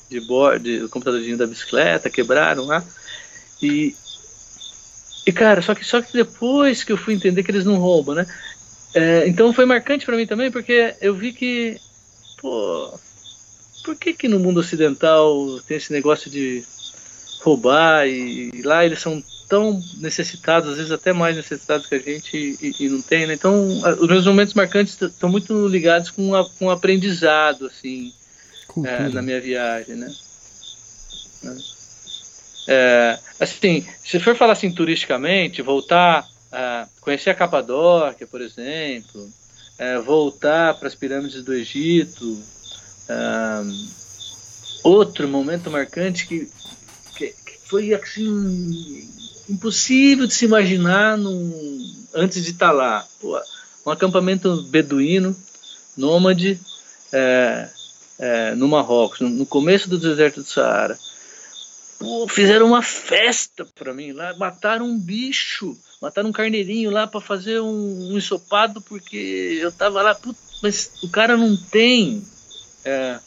de 0.09 0.19
board, 0.19 0.83
o 0.83 0.89
computadorzinho 0.89 1.37
da 1.37 1.47
bicicleta, 1.47 2.09
quebraram 2.09 2.65
lá. 2.65 2.83
E, 3.61 3.95
e 5.25 5.31
cara, 5.31 5.61
só 5.61 5.73
que, 5.73 5.85
só 5.85 6.01
que 6.01 6.11
depois 6.11 6.83
que 6.83 6.91
eu 6.91 6.97
fui 6.97 7.13
entender 7.13 7.43
que 7.43 7.51
eles 7.51 7.65
não 7.65 7.77
roubam, 7.77 8.15
né? 8.15 8.27
É, 8.93 9.27
então 9.27 9.53
foi 9.53 9.65
marcante 9.65 10.05
para 10.05 10.17
mim 10.17 10.27
também, 10.27 10.51
porque 10.51 10.95
eu 11.01 11.15
vi 11.15 11.31
que, 11.31 11.79
pô, 12.39 12.99
por 13.83 13.95
que 13.95 14.13
que 14.13 14.27
no 14.27 14.39
mundo 14.39 14.59
ocidental 14.59 15.59
tem 15.67 15.77
esse 15.77 15.91
negócio 15.91 16.29
de 16.29 16.63
roubar 17.41 18.07
e, 18.07 18.61
lá 18.63 18.85
eles 18.85 18.99
são 18.99 19.21
tão 19.53 19.79
necessitados, 19.99 20.71
às 20.71 20.77
vezes 20.77 20.91
até 20.91 21.13
mais 21.13 21.35
necessitados 21.35 21.85
que 21.85 21.93
a 21.93 21.99
gente 21.99 22.57
e, 22.59 22.75
e 22.79 22.89
não 22.89 23.03
tem, 23.03 23.27
né? 23.27 23.35
Então, 23.35 23.67
os 23.99 24.07
meus 24.07 24.25
momentos 24.25 24.55
marcantes 24.55 24.99
estão 24.99 25.29
muito 25.29 25.67
ligados 25.67 26.09
com, 26.09 26.33
a, 26.33 26.49
com 26.49 26.65
o 26.65 26.71
aprendizado, 26.71 27.67
assim, 27.67 28.11
é, 28.83 29.09
na 29.09 29.21
minha 29.21 29.39
viagem, 29.39 29.95
né? 29.95 30.11
É, 32.67 33.19
assim, 33.39 33.85
se 34.03 34.19
for 34.19 34.35
falar 34.35 34.53
assim 34.53 34.71
turisticamente, 34.71 35.61
voltar 35.61 36.27
a 36.51 36.87
conhecer 36.99 37.29
a 37.29 37.35
Capadócia, 37.35 38.25
por 38.25 38.41
exemplo, 38.41 39.29
é, 39.77 39.99
voltar 39.99 40.73
para 40.79 40.87
as 40.87 40.95
pirâmides 40.95 41.43
do 41.43 41.53
Egito, 41.53 42.41
é, 43.07 43.61
outro 44.83 45.27
momento 45.27 45.69
marcante 45.69 46.25
que, 46.25 46.49
que, 47.15 47.27
que, 47.27 47.59
foi 47.67 47.93
assim 47.93 49.22
impossível 49.49 50.27
de 50.27 50.33
se 50.33 50.45
imaginar 50.45 51.17
num, 51.17 51.95
antes 52.13 52.43
de 52.43 52.51
estar 52.51 52.67
tá 52.67 52.71
lá. 52.71 53.07
Pô, 53.19 53.39
um 53.85 53.91
acampamento 53.91 54.63
beduíno, 54.63 55.35
nômade, 55.97 56.59
é, 57.11 57.69
é, 58.19 58.55
no 58.55 58.67
Marrocos, 58.67 59.19
no, 59.19 59.29
no 59.29 59.45
começo 59.45 59.89
do 59.89 59.97
deserto 59.97 60.41
do 60.41 60.47
Saara 60.47 60.97
Pô, 62.03 62.27
fizeram 62.27 62.67
uma 62.67 62.81
festa 62.81 63.65
para 63.75 63.93
mim 63.93 64.11
lá, 64.11 64.35
mataram 64.35 64.85
um 64.85 64.99
bicho, 64.99 65.77
mataram 66.01 66.27
um 66.27 66.33
carneirinho 66.33 66.91
lá 66.91 67.07
para 67.07 67.21
fazer 67.21 67.61
um, 67.61 68.11
um, 68.11 68.17
ensopado 68.17 68.81
porque 68.81 69.57
eu 69.61 69.71
tava 69.71 70.01
lá, 70.01 70.17
mas 70.61 70.91
o 71.01 71.07
cara 71.07 71.37
não 71.37 71.55
tem. 71.55 72.21
É, 72.83 73.19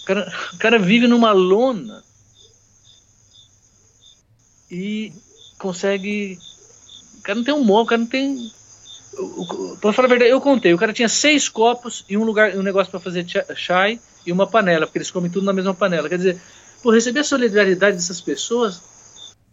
o, 0.00 0.04
cara, 0.04 0.32
o 0.52 0.58
cara 0.58 0.78
vive 0.78 1.08
numa 1.08 1.32
lona 1.32 2.04
e 4.70 5.12
consegue. 5.58 6.38
O 7.18 7.22
cara 7.22 7.36
não 7.36 7.44
tem 7.44 7.54
um 7.54 7.64
mó, 7.64 7.82
o 7.82 7.86
cara 7.86 8.00
não 8.00 8.08
tem. 8.08 8.50
Para 9.80 9.92
falar 9.92 10.06
a 10.06 10.10
verdade, 10.10 10.30
eu 10.30 10.40
contei. 10.40 10.72
O 10.72 10.78
cara 10.78 10.92
tinha 10.92 11.08
seis 11.08 11.48
copos 11.48 12.04
e 12.08 12.16
um 12.16 12.24
lugar, 12.24 12.56
um 12.56 12.62
negócio 12.62 12.90
para 12.90 13.00
fazer 13.00 13.26
chai 13.56 14.00
e 14.24 14.32
uma 14.32 14.46
panela, 14.46 14.86
porque 14.86 14.98
eles 14.98 15.10
comem 15.10 15.30
tudo 15.30 15.46
na 15.46 15.52
mesma 15.52 15.74
panela. 15.74 16.08
Quer 16.08 16.18
dizer, 16.18 16.40
por 16.82 16.94
receber 16.94 17.20
a 17.20 17.24
solidariedade 17.24 17.96
dessas 17.96 18.20
pessoas 18.20 18.80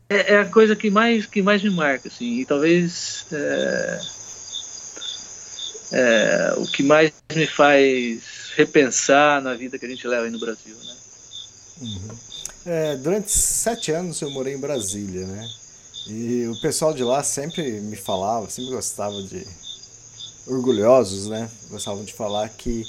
é, 0.09 0.33
é, 0.33 0.39
a 0.39 0.45
coisa 0.45 0.75
que 0.75 0.89
mais 0.89 1.25
que 1.25 1.41
mais 1.41 1.61
me 1.61 1.69
marca 1.69 2.07
assim 2.07 2.39
e 2.39 2.45
talvez 2.45 3.25
é, 3.31 3.99
é, 5.91 6.53
o 6.57 6.65
que 6.65 6.81
mais 6.81 7.11
me 7.35 7.45
faz 7.45 8.53
repensar 8.55 9.41
na 9.41 9.53
vida 9.53 9.77
que 9.77 9.85
a 9.85 9.89
gente 9.89 10.07
leva 10.07 10.23
aí 10.23 10.31
no 10.31 10.39
Brasil 10.39 10.75
né 10.75 10.95
uhum. 11.81 12.26
É, 12.69 12.97
durante 12.97 13.31
sete 13.31 13.91
anos 13.91 14.19
eu 14.21 14.29
morei 14.29 14.53
em 14.53 14.59
Brasília 14.59 15.25
né 15.25 15.49
e 16.05 16.47
o 16.47 16.59
pessoal 16.59 16.93
de 16.93 17.01
lá 17.01 17.23
sempre 17.23 17.79
me 17.79 17.95
falava 17.95 18.49
sempre 18.49 18.71
gostava 18.71 19.23
de 19.23 19.47
orgulhosos 20.45 21.27
né 21.27 21.49
gostavam 21.69 22.03
de 22.03 22.13
falar 22.13 22.49
que 22.49 22.85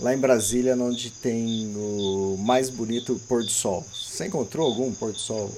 lá 0.00 0.14
em 0.14 0.18
Brasília, 0.18 0.76
onde 0.76 1.10
tem 1.10 1.74
o 1.76 2.36
mais 2.38 2.70
bonito 2.70 3.20
pôr 3.28 3.42
do 3.42 3.50
sol. 3.50 3.84
Você 3.92 4.26
encontrou 4.26 4.66
algum 4.66 4.92
pôr 4.92 5.12
do 5.12 5.18
sol 5.18 5.52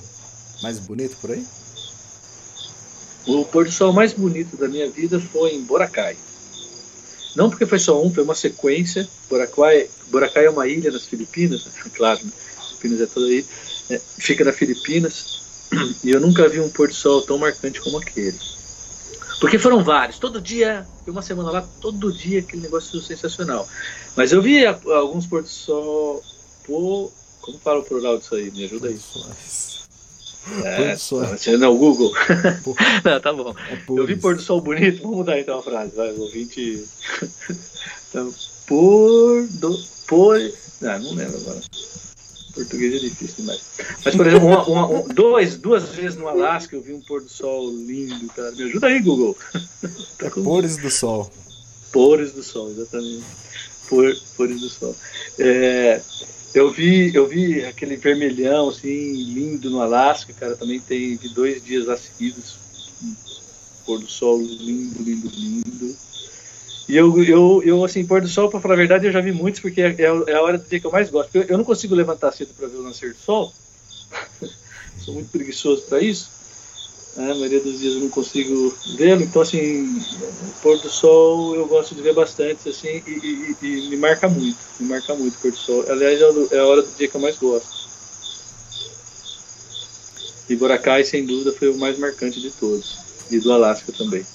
mais 0.62 0.78
bonito 0.78 1.16
por 1.20 1.30
aí? 1.30 1.44
O 3.26 3.44
pôr 3.44 3.66
do 3.66 3.72
sol 3.72 3.92
mais 3.92 4.12
bonito 4.12 4.56
da 4.56 4.68
minha 4.68 4.90
vida 4.90 5.20
foi 5.20 5.54
em 5.54 5.62
Boracay. 5.62 6.16
Não 7.36 7.48
porque 7.48 7.66
foi 7.66 7.78
só 7.78 8.02
um, 8.02 8.12
foi 8.12 8.24
uma 8.24 8.34
sequência. 8.34 9.08
Boracay, 9.28 9.88
Boracay 10.08 10.46
é 10.46 10.50
uma 10.50 10.66
ilha 10.66 10.90
nas 10.90 11.06
Filipinas, 11.06 11.66
claro, 11.94 12.20
né? 12.24 12.32
Filipinas 12.80 13.00
é 13.00 13.06
toda 13.06 13.26
aí. 13.26 13.46
É, 13.90 14.00
fica 14.18 14.44
nas 14.44 14.56
Filipinas 14.56 15.40
e 16.02 16.10
eu 16.10 16.20
nunca 16.20 16.48
vi 16.48 16.60
um 16.60 16.70
pôr 16.70 16.88
do 16.88 16.94
sol 16.94 17.22
tão 17.22 17.38
marcante 17.38 17.80
como 17.80 17.98
aquele. 17.98 18.38
Porque 19.40 19.58
foram 19.58 19.82
vários. 19.82 20.18
Todo 20.18 20.40
dia, 20.40 20.86
uma 21.06 21.22
semana 21.22 21.50
lá, 21.50 21.68
todo 21.80 22.12
dia 22.12 22.40
aquele 22.40 22.62
negócio 22.62 23.00
sensacional. 23.00 23.66
Mas 24.16 24.32
eu 24.32 24.42
vi 24.42 24.64
alguns 24.66 25.26
pôr 25.26 25.42
do 25.42 25.48
sol. 25.48 26.22
Pô, 26.66 27.10
como 27.40 27.58
fala 27.58 27.80
o 27.80 27.84
plural 27.84 28.18
disso 28.18 28.34
aí? 28.34 28.50
Me 28.50 28.64
ajuda 28.64 28.88
aí. 28.88 28.98
É, 30.64 30.96
você 30.96 31.56
não, 31.56 31.76
Google. 31.76 32.12
não, 33.04 33.20
tá 33.20 33.32
bom. 33.32 33.54
É 33.70 33.78
eu 33.88 34.06
vi 34.06 34.16
pôr 34.16 34.36
do 34.36 34.42
sol 34.42 34.60
bonito. 34.60 35.02
Vamos 35.02 35.18
mudar 35.18 35.38
então 35.38 35.58
a 35.58 35.62
frase. 35.62 35.96
Vai, 35.96 36.12
ouvinte. 36.12 36.84
então, 38.10 38.32
pôr 38.66 39.46
do. 39.48 39.78
Pôr. 40.06 40.38
Ah, 40.82 40.98
não 40.98 41.14
lembro 41.14 41.36
agora. 41.38 41.60
Português 42.54 42.94
é 42.94 42.98
difícil 42.98 43.36
demais. 43.38 43.60
Mas, 44.04 44.16
por 44.16 44.26
exemplo, 44.26 44.46
uma, 44.46 44.64
uma, 44.64 44.86
um, 44.88 45.08
dois, 45.08 45.56
duas 45.56 45.88
vezes 45.90 46.16
no 46.16 46.28
Alasca 46.28 46.76
eu 46.76 46.82
vi 46.82 46.92
um 46.92 47.00
pôr 47.00 47.22
do 47.22 47.28
sol 47.28 47.70
lindo, 47.70 48.26
cara. 48.28 48.50
Me 48.52 48.64
ajuda 48.64 48.86
aí, 48.86 49.00
Google. 49.00 49.36
tá 50.18 50.30
com... 50.30 50.42
Pores 50.42 50.76
do 50.76 50.90
sol. 50.90 51.30
Pores 51.92 52.32
do 52.32 52.42
sol, 52.42 52.70
exatamente. 52.70 53.24
Por, 53.88 54.16
pores 54.36 54.60
do 54.60 54.68
sol. 54.68 54.96
É, 55.38 56.00
eu 56.54 56.70
vi, 56.70 57.14
eu 57.14 57.28
vi 57.28 57.64
aquele 57.64 57.96
vermelhão 57.96 58.68
assim 58.68 59.12
lindo 59.12 59.70
no 59.70 59.80
Alasca, 59.80 60.32
cara. 60.32 60.56
Também 60.56 60.80
tem 60.80 61.16
de 61.16 61.28
dois 61.34 61.62
dias 61.62 61.86
lá 61.86 61.96
seguidos. 61.96 62.58
Pôr 63.86 63.98
do 63.98 64.08
sol 64.08 64.40
lindo, 64.40 65.02
lindo, 65.02 65.30
lindo. 65.32 65.96
E 66.90 66.96
eu, 66.96 67.22
eu, 67.22 67.62
eu 67.64 67.84
assim, 67.84 68.04
pôr 68.04 68.20
do 68.20 68.26
sol, 68.26 68.50
para 68.50 68.58
falar 68.58 68.74
a 68.74 68.78
verdade, 68.78 69.06
eu 69.06 69.12
já 69.12 69.20
vi 69.20 69.30
muitos, 69.30 69.60
porque 69.60 69.80
é, 69.80 69.94
é 69.96 70.34
a 70.34 70.42
hora 70.42 70.58
do 70.58 70.68
dia 70.68 70.80
que 70.80 70.86
eu 70.88 70.90
mais 70.90 71.08
gosto. 71.08 71.30
Eu, 71.36 71.42
eu 71.44 71.56
não 71.56 71.64
consigo 71.64 71.94
levantar 71.94 72.32
cedo 72.32 72.52
para 72.52 72.66
ver 72.66 72.78
o 72.78 72.82
nascer 72.82 73.12
do 73.12 73.18
sol. 73.20 73.52
Sou 74.98 75.14
muito 75.14 75.30
preguiçoso 75.30 75.82
para 75.82 76.00
isso. 76.00 76.28
É, 77.16 77.30
a 77.30 77.34
maioria 77.36 77.60
dos 77.60 77.78
dias 77.78 77.94
eu 77.94 78.00
não 78.00 78.08
consigo 78.08 78.76
vê-lo. 78.96 79.22
Então, 79.22 79.40
assim, 79.40 80.02
pôr 80.62 80.80
do 80.80 80.90
sol 80.90 81.54
eu 81.54 81.68
gosto 81.68 81.94
de 81.94 82.02
ver 82.02 82.12
bastante, 82.12 82.68
assim, 82.68 83.00
e, 83.06 83.54
e, 83.62 83.66
e 83.66 83.88
me 83.88 83.96
marca 83.96 84.28
muito. 84.28 84.58
Me 84.80 84.88
marca 84.88 85.14
muito 85.14 85.36
o 85.36 85.38
pôr 85.38 85.52
do 85.52 85.58
sol. 85.58 85.84
Aliás, 85.88 86.20
é, 86.20 86.56
é 86.56 86.58
a 86.58 86.66
hora 86.66 86.82
do 86.82 86.90
dia 86.96 87.06
que 87.06 87.14
eu 87.14 87.20
mais 87.20 87.36
gosto. 87.38 87.88
E 90.48 90.56
Boracay, 90.56 91.04
sem 91.04 91.24
dúvida, 91.24 91.52
foi 91.52 91.68
o 91.68 91.78
mais 91.78 91.96
marcante 91.96 92.40
de 92.40 92.50
todos. 92.50 92.98
E 93.30 93.38
do 93.38 93.52
Alasca 93.52 93.92
também. 93.92 94.26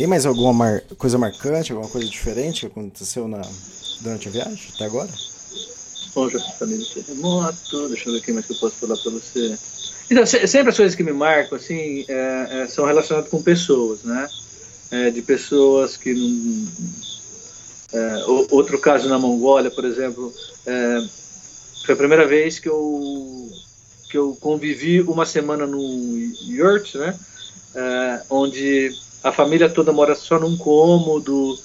Tem 0.00 0.06
mais 0.06 0.24
alguma 0.24 0.50
mar... 0.50 0.80
coisa 0.96 1.18
marcante, 1.18 1.72
alguma 1.72 1.90
coisa 1.90 2.08
diferente 2.08 2.60
que 2.60 2.66
aconteceu 2.68 3.28
na... 3.28 3.42
durante 4.00 4.28
a 4.28 4.30
viagem 4.30 4.72
até 4.74 4.86
agora? 4.86 5.10
Bom, 6.14 6.26
já 6.30 6.40
falei 6.58 6.78
do 6.78 6.86
terremoto, 6.86 7.88
deixa 7.88 8.08
eu 8.08 8.14
ver 8.14 8.18
o 8.20 8.22
que 8.22 8.32
mais 8.32 8.46
que 8.46 8.54
eu 8.54 8.56
posso 8.56 8.76
falar 8.76 8.96
para 8.96 9.10
você. 9.10 9.58
Então, 10.10 10.24
sempre 10.24 10.70
as 10.70 10.76
coisas 10.78 10.94
que 10.94 11.02
me 11.02 11.12
marcam, 11.12 11.58
assim, 11.58 12.06
é, 12.08 12.62
é, 12.62 12.66
são 12.66 12.86
relacionadas 12.86 13.30
com 13.30 13.42
pessoas, 13.42 14.02
né? 14.02 14.26
É, 14.90 15.10
de 15.10 15.20
pessoas 15.20 15.98
que 15.98 16.14
não... 16.14 16.68
É, 17.92 18.24
outro 18.52 18.78
caso 18.78 19.06
na 19.06 19.18
Mongólia, 19.18 19.70
por 19.70 19.84
exemplo, 19.84 20.32
é, 20.64 21.04
foi 21.84 21.94
a 21.94 21.98
primeira 21.98 22.26
vez 22.26 22.58
que 22.58 22.70
eu, 22.70 23.50
que 24.10 24.16
eu 24.16 24.34
convivi 24.40 25.02
uma 25.02 25.26
semana 25.26 25.66
no 25.66 25.78
yurt, 26.48 26.94
né? 26.94 27.14
É, 27.74 28.22
onde 28.30 28.98
a 29.22 29.32
família 29.32 29.68
toda 29.68 29.92
mora 29.92 30.14
só 30.14 30.38
num 30.38 30.56
cômodo 30.56 31.58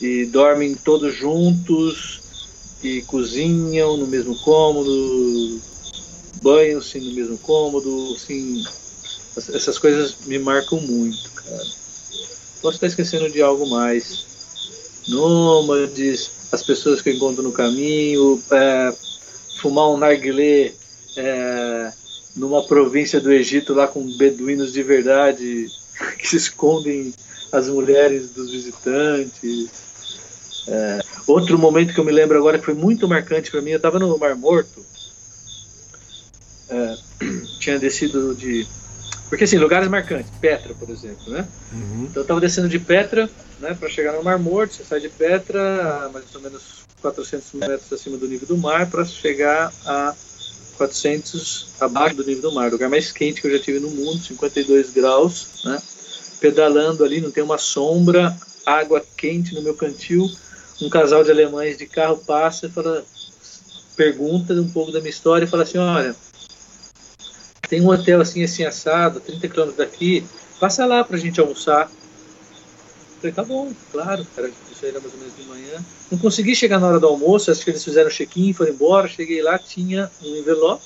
e 0.00 0.26
dormem 0.26 0.74
todos 0.74 1.14
juntos 1.14 2.20
e 2.82 3.02
cozinham 3.02 3.96
no 3.96 4.06
mesmo 4.06 4.38
cômodo, 4.40 5.60
banham-se 6.42 7.00
no 7.00 7.12
mesmo 7.12 7.38
cômodo, 7.38 8.14
assim, 8.14 8.62
essas 9.36 9.78
coisas 9.78 10.14
me 10.26 10.38
marcam 10.38 10.80
muito, 10.80 11.30
cara. 11.32 11.64
Posso 12.60 12.76
estar 12.76 12.86
esquecendo 12.86 13.30
de 13.30 13.40
algo 13.40 13.68
mais. 13.68 14.26
Nômades, 15.08 16.30
as 16.52 16.62
pessoas 16.62 17.00
que 17.00 17.10
eu 17.10 17.14
encontro 17.14 17.42
no 17.42 17.52
caminho, 17.52 18.40
é, 18.50 18.94
fumar 19.60 19.88
um 19.88 19.96
narguilé 19.96 20.72
é, 21.16 21.92
numa 22.36 22.62
província 22.62 23.20
do 23.20 23.32
Egito 23.32 23.74
lá 23.74 23.88
com 23.88 24.04
beduínos 24.16 24.72
de 24.72 24.82
verdade, 24.82 25.66
que 26.18 26.28
se 26.28 26.36
escondem 26.36 27.12
as 27.52 27.68
mulheres 27.68 28.30
dos 28.30 28.50
visitantes. 28.50 29.88
É, 30.68 31.00
outro 31.26 31.58
momento 31.58 31.94
que 31.94 32.00
eu 32.00 32.04
me 32.04 32.12
lembro 32.12 32.36
agora 32.36 32.58
que 32.58 32.64
foi 32.64 32.74
muito 32.74 33.08
marcante 33.08 33.50
para 33.50 33.62
mim, 33.62 33.70
eu 33.70 33.78
estava 33.78 33.98
no 33.98 34.18
Mar 34.18 34.36
Morto, 34.36 34.84
é, 36.68 36.96
tinha 37.58 37.78
descido 37.78 38.34
de. 38.34 38.66
Porque 39.28 39.44
assim, 39.44 39.58
lugares 39.58 39.88
marcantes, 39.88 40.30
Petra, 40.40 40.74
por 40.74 40.88
exemplo, 40.88 41.30
né? 41.30 41.46
Uhum. 41.72 42.04
Então 42.04 42.20
eu 42.20 42.22
estava 42.22 42.40
descendo 42.40 42.68
de 42.68 42.78
Petra, 42.78 43.28
né, 43.60 43.74
para 43.74 43.88
chegar 43.88 44.12
no 44.12 44.22
Mar 44.22 44.38
Morto, 44.38 44.74
você 44.74 44.84
sai 44.84 45.00
de 45.00 45.08
Petra 45.08 46.10
mais 46.12 46.34
ou 46.34 46.40
menos 46.40 46.62
400 47.00 47.52
metros 47.54 47.92
acima 47.92 48.16
do 48.16 48.26
nível 48.26 48.48
do 48.48 48.58
mar 48.58 48.90
para 48.90 49.04
chegar 49.04 49.72
a 49.86 50.14
400 50.78 51.66
abaixo 51.80 52.16
do 52.16 52.24
nível 52.24 52.42
do 52.50 52.52
mar, 52.52 52.68
o 52.68 52.72
lugar 52.72 52.88
mais 52.88 53.10
quente 53.12 53.40
que 53.40 53.48
eu 53.48 53.50
já 53.50 53.58
tive 53.58 53.80
no 53.80 53.90
mundo, 53.90 54.22
52 54.22 54.90
graus, 54.90 55.62
né? 55.64 55.82
Pedalando 56.40 57.04
ali, 57.04 57.20
não 57.20 57.32
tem 57.32 57.42
uma 57.42 57.58
sombra, 57.58 58.34
água 58.64 59.04
quente 59.16 59.54
no 59.54 59.62
meu 59.62 59.74
cantil, 59.74 60.30
um 60.80 60.88
casal 60.88 61.24
de 61.24 61.30
alemães 61.32 61.76
de 61.76 61.86
carro 61.86 62.18
passa 62.18 62.66
e 62.66 62.70
fala, 62.70 63.04
pergunta 63.96 64.54
um 64.54 64.70
pouco 64.70 64.92
da 64.92 65.00
minha 65.00 65.10
história 65.10 65.44
e 65.44 65.48
fala 65.48 65.64
assim, 65.64 65.78
olha, 65.78 66.14
tem 67.68 67.82
um 67.82 67.88
hotel 67.88 68.20
assim, 68.20 68.44
assim 68.44 68.64
assado, 68.64 69.20
30 69.20 69.48
quilômetros 69.48 69.76
daqui, 69.76 70.24
passa 70.60 70.86
lá 70.86 71.02
pra 71.02 71.18
gente 71.18 71.40
almoçar. 71.40 71.90
Falei, 73.20 73.34
tá 73.34 73.42
bom, 73.42 73.72
claro, 73.90 74.24
cara, 74.34 74.48
isso 74.70 74.86
era 74.86 75.00
mais 75.00 75.12
ou 75.12 75.18
menos 75.18 75.36
de 75.36 75.42
manhã. 75.42 75.84
Não 76.10 76.18
consegui 76.18 76.54
chegar 76.54 76.78
na 76.78 76.86
hora 76.86 77.00
do 77.00 77.08
almoço, 77.08 77.50
acho 77.50 77.64
que 77.64 77.70
eles 77.70 77.82
fizeram 77.82 78.10
check-in, 78.10 78.52
foram 78.52 78.72
embora, 78.72 79.08
cheguei 79.08 79.42
lá, 79.42 79.58
tinha 79.58 80.10
um 80.22 80.36
envelope 80.36 80.84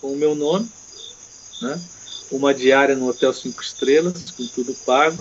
com 0.00 0.12
o 0.12 0.16
meu 0.16 0.34
nome, 0.34 0.68
né? 1.62 1.80
uma 2.30 2.52
diária 2.52 2.94
no 2.94 3.08
hotel 3.08 3.32
5 3.32 3.62
estrelas, 3.62 4.30
com 4.32 4.46
tudo 4.48 4.74
pago, 4.84 5.18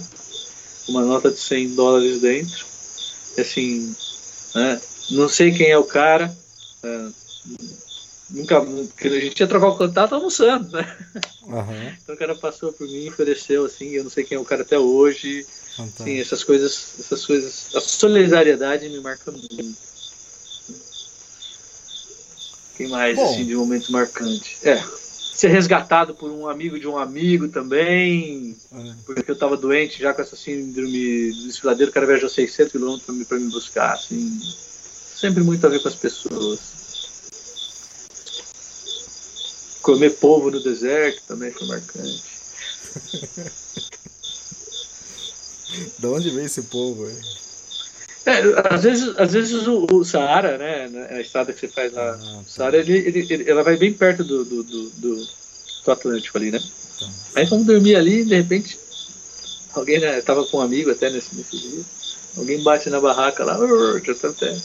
uma 0.89 1.03
nota 1.03 1.31
de 1.31 1.39
100 1.39 1.75
dólares 1.75 2.21
dentro. 2.21 2.65
Assim, 3.37 3.95
né? 4.55 4.81
não 5.11 5.29
sei 5.29 5.51
quem 5.51 5.69
é 5.69 5.77
o 5.77 5.83
cara, 5.83 6.35
é, 6.83 7.07
nunca, 8.29 8.59
a 8.59 9.19
gente 9.19 9.39
ia 9.39 9.47
trocar 9.47 9.67
o 9.67 9.77
contato 9.77 10.15
almoçando, 10.15 10.69
né? 10.71 10.97
Uhum. 11.43 11.95
Então 12.01 12.15
o 12.15 12.17
cara 12.17 12.35
passou 12.35 12.73
por 12.73 12.87
mim, 12.87 13.07
ofereceu 13.07 13.65
assim, 13.65 13.91
eu 13.91 14.03
não 14.03 14.11
sei 14.11 14.23
quem 14.23 14.35
é 14.35 14.39
o 14.39 14.45
cara 14.45 14.63
até 14.63 14.77
hoje. 14.77 15.45
Sim, 16.03 16.19
essas 16.19 16.43
coisas, 16.43 16.95
essas 16.99 17.25
coisas, 17.25 17.75
a 17.75 17.81
solidariedade 17.81 18.89
me 18.89 18.99
marca 18.99 19.31
muito. 19.31 19.77
Quem 22.75 22.87
mais 22.87 23.15
Bom, 23.15 23.25
assim 23.25 23.45
de 23.45 23.55
momento 23.55 23.91
marcante? 23.91 24.57
É, 24.63 24.83
ser 25.37 25.49
resgatado 25.49 26.15
por 26.15 26.31
um 26.31 26.47
amigo 26.47 26.79
de 26.79 26.87
um 26.87 26.97
amigo 26.97 27.47
também, 27.47 28.57
é. 28.71 28.93
porque 29.05 29.29
eu 29.29 29.33
estava 29.33 29.55
doente 29.55 29.99
já 29.99 30.13
com 30.13 30.21
essa 30.21 30.35
síndrome 30.35 31.31
do 31.31 31.43
desfiladeiro, 31.43 31.91
o 31.91 31.93
cara 31.93 32.07
viajou 32.07 32.27
600 32.27 32.71
quilômetros 32.71 33.27
para 33.27 33.37
me 33.37 33.51
buscar, 33.51 33.93
assim, 33.93 34.39
sempre 35.15 35.43
muito 35.43 35.65
a 35.65 35.69
ver 35.69 35.79
com 35.79 35.87
as 35.87 35.95
pessoas. 35.95 36.59
Comer 39.83 40.15
polvo 40.15 40.49
no 40.49 40.61
deserto 40.61 41.21
também 41.27 41.51
foi 41.51 41.67
marcante. 41.67 42.23
de 45.97 46.07
onde 46.07 46.29
veio 46.29 46.45
esse 46.45 46.63
polvo 46.63 47.05
aí? 47.05 47.15
É, 48.27 48.41
às 48.73 48.83
vezes, 48.83 49.17
às 49.17 49.31
vezes 49.31 49.67
o, 49.67 49.87
o 49.89 50.03
Saara, 50.03 50.57
né, 50.57 51.07
a 51.11 51.21
estrada 51.21 51.53
que 51.53 51.61
você 51.61 51.67
faz 51.69 51.93
lá, 51.93 52.11
ah, 52.11 52.17
tá. 52.17 52.43
Saara, 52.45 52.77
ele, 52.77 52.97
ele, 52.97 53.25
ele, 53.29 53.49
ela 53.49 53.63
vai 53.63 53.77
bem 53.77 53.93
perto 53.93 54.21
do, 54.21 54.43
do, 54.43 54.63
do, 54.63 54.89
do, 54.89 55.27
Atlântico 55.87 56.37
ali, 56.37 56.51
né? 56.51 56.59
Tá. 56.99 57.07
Aí 57.37 57.45
vamos 57.45 57.65
dormir 57.65 57.95
ali, 57.95 58.25
de 58.25 58.35
repente, 58.35 58.77
alguém, 59.73 59.99
né, 59.99 60.19
tava 60.19 60.45
com 60.45 60.57
um 60.57 60.61
amigo 60.61 60.91
até 60.91 61.09
nesse, 61.09 61.33
nesse 61.37 61.57
dia, 61.57 61.81
alguém 62.35 62.61
bate 62.61 62.89
na 62.89 62.99
barraca 62.99 63.45
lá, 63.45 63.57
tá 63.57 64.27
até. 64.27 64.57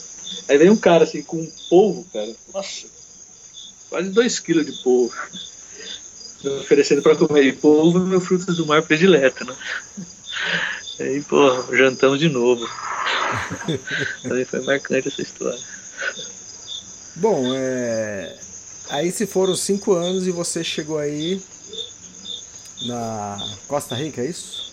Aí 0.49 0.57
vem 0.57 0.69
um 0.69 0.75
cara 0.75 1.05
assim 1.05 1.23
com 1.23 1.37
um 1.37 1.51
polvo, 1.69 2.05
cara, 2.11 2.35
nossa, 2.53 2.85
quase 3.89 4.09
2 4.09 4.39
quilos 4.39 4.65
de 4.65 4.73
polvo, 4.83 5.15
oferecendo 6.59 7.01
para 7.01 7.15
comer. 7.15 7.45
E 7.45 7.53
polvo 7.53 7.99
é 7.99 8.01
meu 8.01 8.19
fruto 8.19 8.51
do 8.53 8.65
mar 8.65 8.81
predileto, 8.81 9.45
né? 9.45 9.55
Aí, 11.03 11.21
pô, 11.21 11.75
jantamos 11.75 12.17
de 12.17 12.29
novo. 12.29 12.65
Também 14.23 14.45
foi 14.45 14.61
marcante 14.61 15.09
essa 15.09 15.21
história. 15.21 15.59
Bom, 17.15 17.43
é... 17.53 18.37
aí 18.89 19.11
se 19.11 19.27
foram 19.27 19.53
cinco 19.53 19.93
anos 19.93 20.25
e 20.25 20.31
você 20.31 20.63
chegou 20.63 20.97
aí 20.97 21.41
na 22.85 23.37
Costa 23.67 23.95
Rica, 23.95 24.21
é 24.21 24.29
isso? 24.29 24.71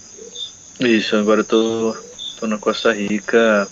Isso, 0.78 1.16
agora 1.16 1.40
eu 1.40 1.44
tô, 1.44 1.96
tô 2.38 2.46
na 2.46 2.58
Costa 2.58 2.92
Rica, 2.92 3.68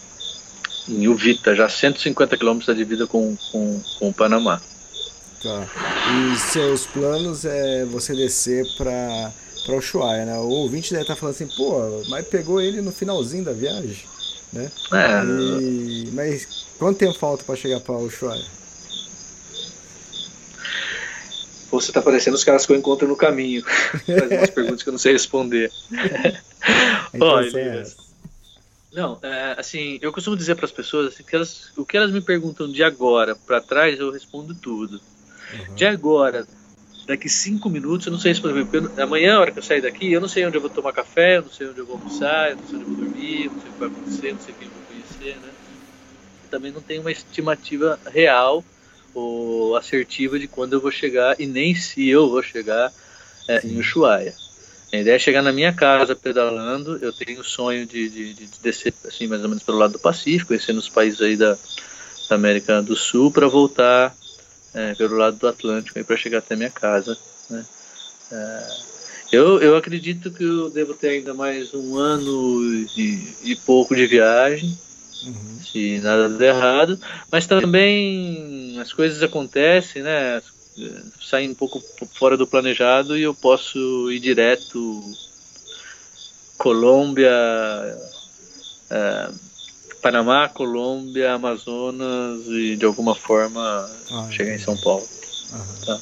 em 0.89 1.07
Uvita, 1.07 1.55
já 1.55 1.69
150 1.69 2.37
quilômetros 2.37 2.67
da 2.67 2.75
divida 2.75 3.07
com, 3.07 3.37
com, 3.53 3.81
com 3.99 4.09
o 4.09 4.13
Panamá. 4.13 4.61
Tá. 5.41 5.65
E 6.33 6.37
seus 6.37 6.87
planos 6.87 7.45
é 7.45 7.85
você 7.85 8.15
descer 8.15 8.67
para 8.77 9.33
para 9.69 9.77
Ushuaia, 9.77 10.25
né? 10.25 10.39
O 10.39 10.49
ouvinte 10.49 10.93
deve 10.93 11.03
estar 11.03 11.15
tá 11.15 11.21
falando 11.21 11.35
assim, 11.35 11.47
pô, 11.47 12.03
mas 12.09 12.27
pegou 12.27 12.59
ele 12.59 12.81
no 12.81 12.91
finalzinho 12.91 13.45
da 13.45 13.53
viagem, 13.53 14.03
né? 14.51 14.73
É. 14.93 15.61
E... 15.61 16.09
Mas 16.15 16.67
quanto 16.79 16.99
tempo 16.99 17.19
falta 17.19 17.45
para 17.45 17.55
chegar 17.55 17.79
para 17.81 17.95
Ushuaia? 17.97 18.45
Você 21.71 21.93
tá 21.93 22.01
parecendo 22.01 22.35
os 22.35 22.45
caras 22.45 22.65
que 22.65 22.73
eu 22.73 22.77
encontro 22.77 23.07
no 23.07 23.15
caminho. 23.15 23.63
Faz 24.09 24.31
umas 24.31 24.51
perguntas 24.51 24.83
que 24.83 24.89
eu 24.89 24.93
não 24.93 24.99
sei 24.99 25.13
responder. 25.13 25.71
Olha, 27.21 27.61
é 27.61 27.85
não, 28.91 29.19
é, 29.23 29.55
assim, 29.59 29.99
eu 30.01 30.11
costumo 30.11 30.35
dizer 30.35 30.55
para 30.55 30.65
as 30.65 30.73
pessoas 30.73 31.13
assim, 31.13 31.23
que 31.23 31.37
elas, 31.37 31.71
o 31.77 31.85
que 31.85 31.95
elas 31.95 32.11
me 32.11 32.23
perguntam 32.23 32.73
de 32.73 32.83
agora 32.83 33.37
para 33.37 33.61
trás, 33.61 34.01
eu 34.01 34.11
respondo 34.11 34.55
tudo. 34.55 34.99
Uhum. 35.53 35.75
De 35.75 35.85
agora 35.85 36.47
daqui 37.09 37.27
cinco 37.27 37.71
minutos, 37.71 38.07
eu 38.07 38.13
não 38.13 38.21
sei 38.21 38.33
responder, 38.33 38.67
porque 38.67 39.01
amanhã, 39.01 39.37
a 39.37 39.41
hora 39.41 39.51
que 39.51 39.59
eu 39.59 39.63
sair 39.63 39.81
daqui, 39.81 40.13
eu 40.13 40.21
não 40.21 40.29
sei 40.29 40.45
onde 40.47 40.59
eu 40.59 40.61
vou 40.61 40.69
tomar 40.69 40.93
café, 40.93 41.39
eu 41.39 41.43
não 41.43 41.51
sei 41.51 41.67
onde 41.67 41.79
eu 41.79 41.87
vou 41.87 41.97
almoçar, 41.97 42.51
eu 42.51 42.57
não 42.57 42.67
sei 42.67 42.77
onde 42.77 42.85
eu 42.85 42.95
vou 42.95 43.05
dormir, 43.05 43.45
eu 43.47 43.51
não 43.51 43.61
sei 43.61 43.71
o 43.71 43.73
que 43.73 43.79
vai 43.79 43.89
acontecer, 43.89 44.33
não 44.35 44.41
sei 44.41 44.55
quem 44.55 44.69
eu 44.69 44.75
vou 44.75 44.83
conhecer, 44.83 45.37
né? 45.41 45.49
Também 46.51 46.71
não 46.71 46.83
tenho 46.83 47.01
uma 47.01 47.11
estimativa 47.11 47.99
real 48.07 48.63
ou 49.15 49.75
assertiva 49.75 50.39
de 50.39 50.47
quando 50.47 50.75
eu 50.75 50.81
vou 50.81 50.91
chegar 50.91 51.41
e 51.41 51.47
nem 51.47 51.75
se 51.75 52.07
eu 52.07 52.29
vou 52.29 52.43
chegar 52.43 52.93
é, 53.49 53.67
em 53.67 53.79
Ushuaia. 53.79 54.35
A 54.93 54.97
ideia 54.99 55.17
é 55.17 55.19
chegar 55.19 55.43
na 55.43 55.53
minha 55.53 55.73
casa 55.73 56.15
pedalando. 56.15 56.99
Eu 57.03 57.13
tenho 57.13 57.41
o 57.41 57.45
sonho 57.45 57.87
de, 57.87 58.09
de, 58.09 58.35
de, 58.35 58.49
descer 58.63 58.93
assim 59.07 59.27
mais 59.27 59.43
ou 59.43 59.49
menos 59.49 59.63
pelo 59.63 59.79
lado 59.79 59.93
do 59.93 59.99
Pacífico, 59.99 60.49
conhecendo 60.49 60.79
os 60.79 60.89
países 60.89 61.21
aí 61.23 61.37
da, 61.37 61.57
da 62.29 62.37
América 62.37 62.83
do 62.83 62.97
Sul, 62.97 63.31
para 63.31 63.49
voltar 63.49 64.15
é, 64.79 64.95
pelo 64.95 65.17
lado 65.17 65.37
do 65.37 65.49
Atlântico 65.49 66.03
para 66.05 66.17
chegar 66.17 66.39
até 66.39 66.55
minha 66.55 66.71
casa. 66.71 67.19
Né? 67.51 67.67
É, 68.31 68.69
eu, 69.33 69.61
eu 69.61 69.77
acredito 69.77 70.31
que 70.31 70.45
eu 70.45 70.71
devo 70.71 70.95
ter 70.95 71.09
ainda 71.09 71.35
mais 71.35 71.75
um 71.75 71.97
ano 71.97 72.65
e, 72.97 73.35
e 73.43 73.57
pouco 73.57 73.97
de 73.97 74.07
viagem, 74.07 74.79
uhum. 75.25 75.59
se 75.61 75.99
nada 75.99 76.29
der 76.29 76.55
errado, 76.55 76.99
mas 77.31 77.47
também 77.47 78.79
as 78.81 78.93
coisas 78.93 79.21
acontecem, 79.23 80.03
né? 80.03 80.41
Saem 81.21 81.51
um 81.51 81.55
pouco 81.55 81.83
fora 82.15 82.37
do 82.37 82.47
planejado 82.47 83.19
e 83.19 83.23
eu 83.23 83.35
posso 83.35 84.13
ir 84.13 84.21
direto 84.21 85.03
Colômbia, 86.57 87.29
é, 88.89 89.29
Panamá, 90.01 90.49
Colômbia, 90.49 91.33
Amazonas 91.33 92.47
e 92.47 92.77
de 92.77 92.85
alguma 92.85 93.15
forma 93.15 93.91
ah, 94.11 94.29
chegar 94.31 94.55
em 94.55 94.59
São 94.59 94.77
Paulo. 94.77 95.07
Tá? 95.85 96.01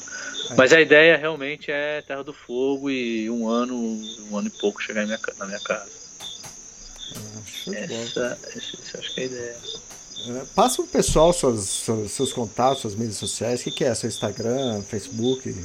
Mas 0.55 0.71
a 0.71 0.79
ideia 0.79 1.17
realmente 1.17 1.71
é 1.71 2.01
Terra 2.01 2.23
do 2.23 2.33
Fogo 2.33 2.89
e 2.89 3.29
um 3.29 3.49
ano, 3.49 3.75
um 4.31 4.37
ano 4.37 4.47
e 4.47 4.51
pouco 4.51 4.81
chegar 4.81 5.05
minha, 5.05 5.19
na 5.37 5.45
minha 5.45 5.59
casa. 5.59 5.89
Ah, 7.15 7.71
essa, 7.73 8.39
essa, 8.55 8.99
acho 8.99 9.13
que 9.13 9.21
é 9.21 9.23
a 9.23 9.25
ideia. 9.25 9.55
É, 10.29 10.45
passa 10.55 10.77
pro 10.77 10.87
pessoal 10.87 11.31
seus, 11.31 11.65
seus, 11.65 12.11
seus, 12.11 12.33
contatos, 12.33 12.81
suas 12.81 12.95
mídias 12.95 13.17
sociais. 13.17 13.61
O 13.61 13.63
que, 13.65 13.71
que 13.71 13.83
é? 13.83 13.93
Seu 13.93 14.09
Instagram, 14.09 14.81
Facebook? 14.83 15.55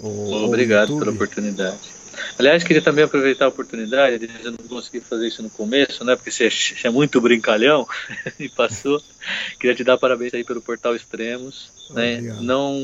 Ou, 0.00 0.44
Obrigado 0.44 0.94
ou 0.94 0.98
pela 0.98 1.12
oportunidade. 1.12 2.01
Aliás, 2.38 2.64
queria 2.64 2.82
também 2.82 3.04
aproveitar 3.04 3.46
a 3.46 3.48
oportunidade, 3.48 4.28
eu 4.42 4.52
não 4.52 4.68
consegui 4.68 5.00
fazer 5.00 5.28
isso 5.28 5.42
no 5.42 5.50
começo, 5.50 6.04
né? 6.04 6.16
Porque 6.16 6.30
você 6.30 6.48
é 6.84 6.90
muito 6.90 7.20
brincalhão 7.20 7.86
e 8.38 8.48
passou. 8.48 9.02
Queria 9.58 9.76
te 9.76 9.84
dar 9.84 9.98
parabéns 9.98 10.34
aí 10.34 10.44
pelo 10.44 10.60
Portal 10.60 10.94
Extremos. 10.94 11.70
Né? 11.90 12.20
Não, 12.40 12.76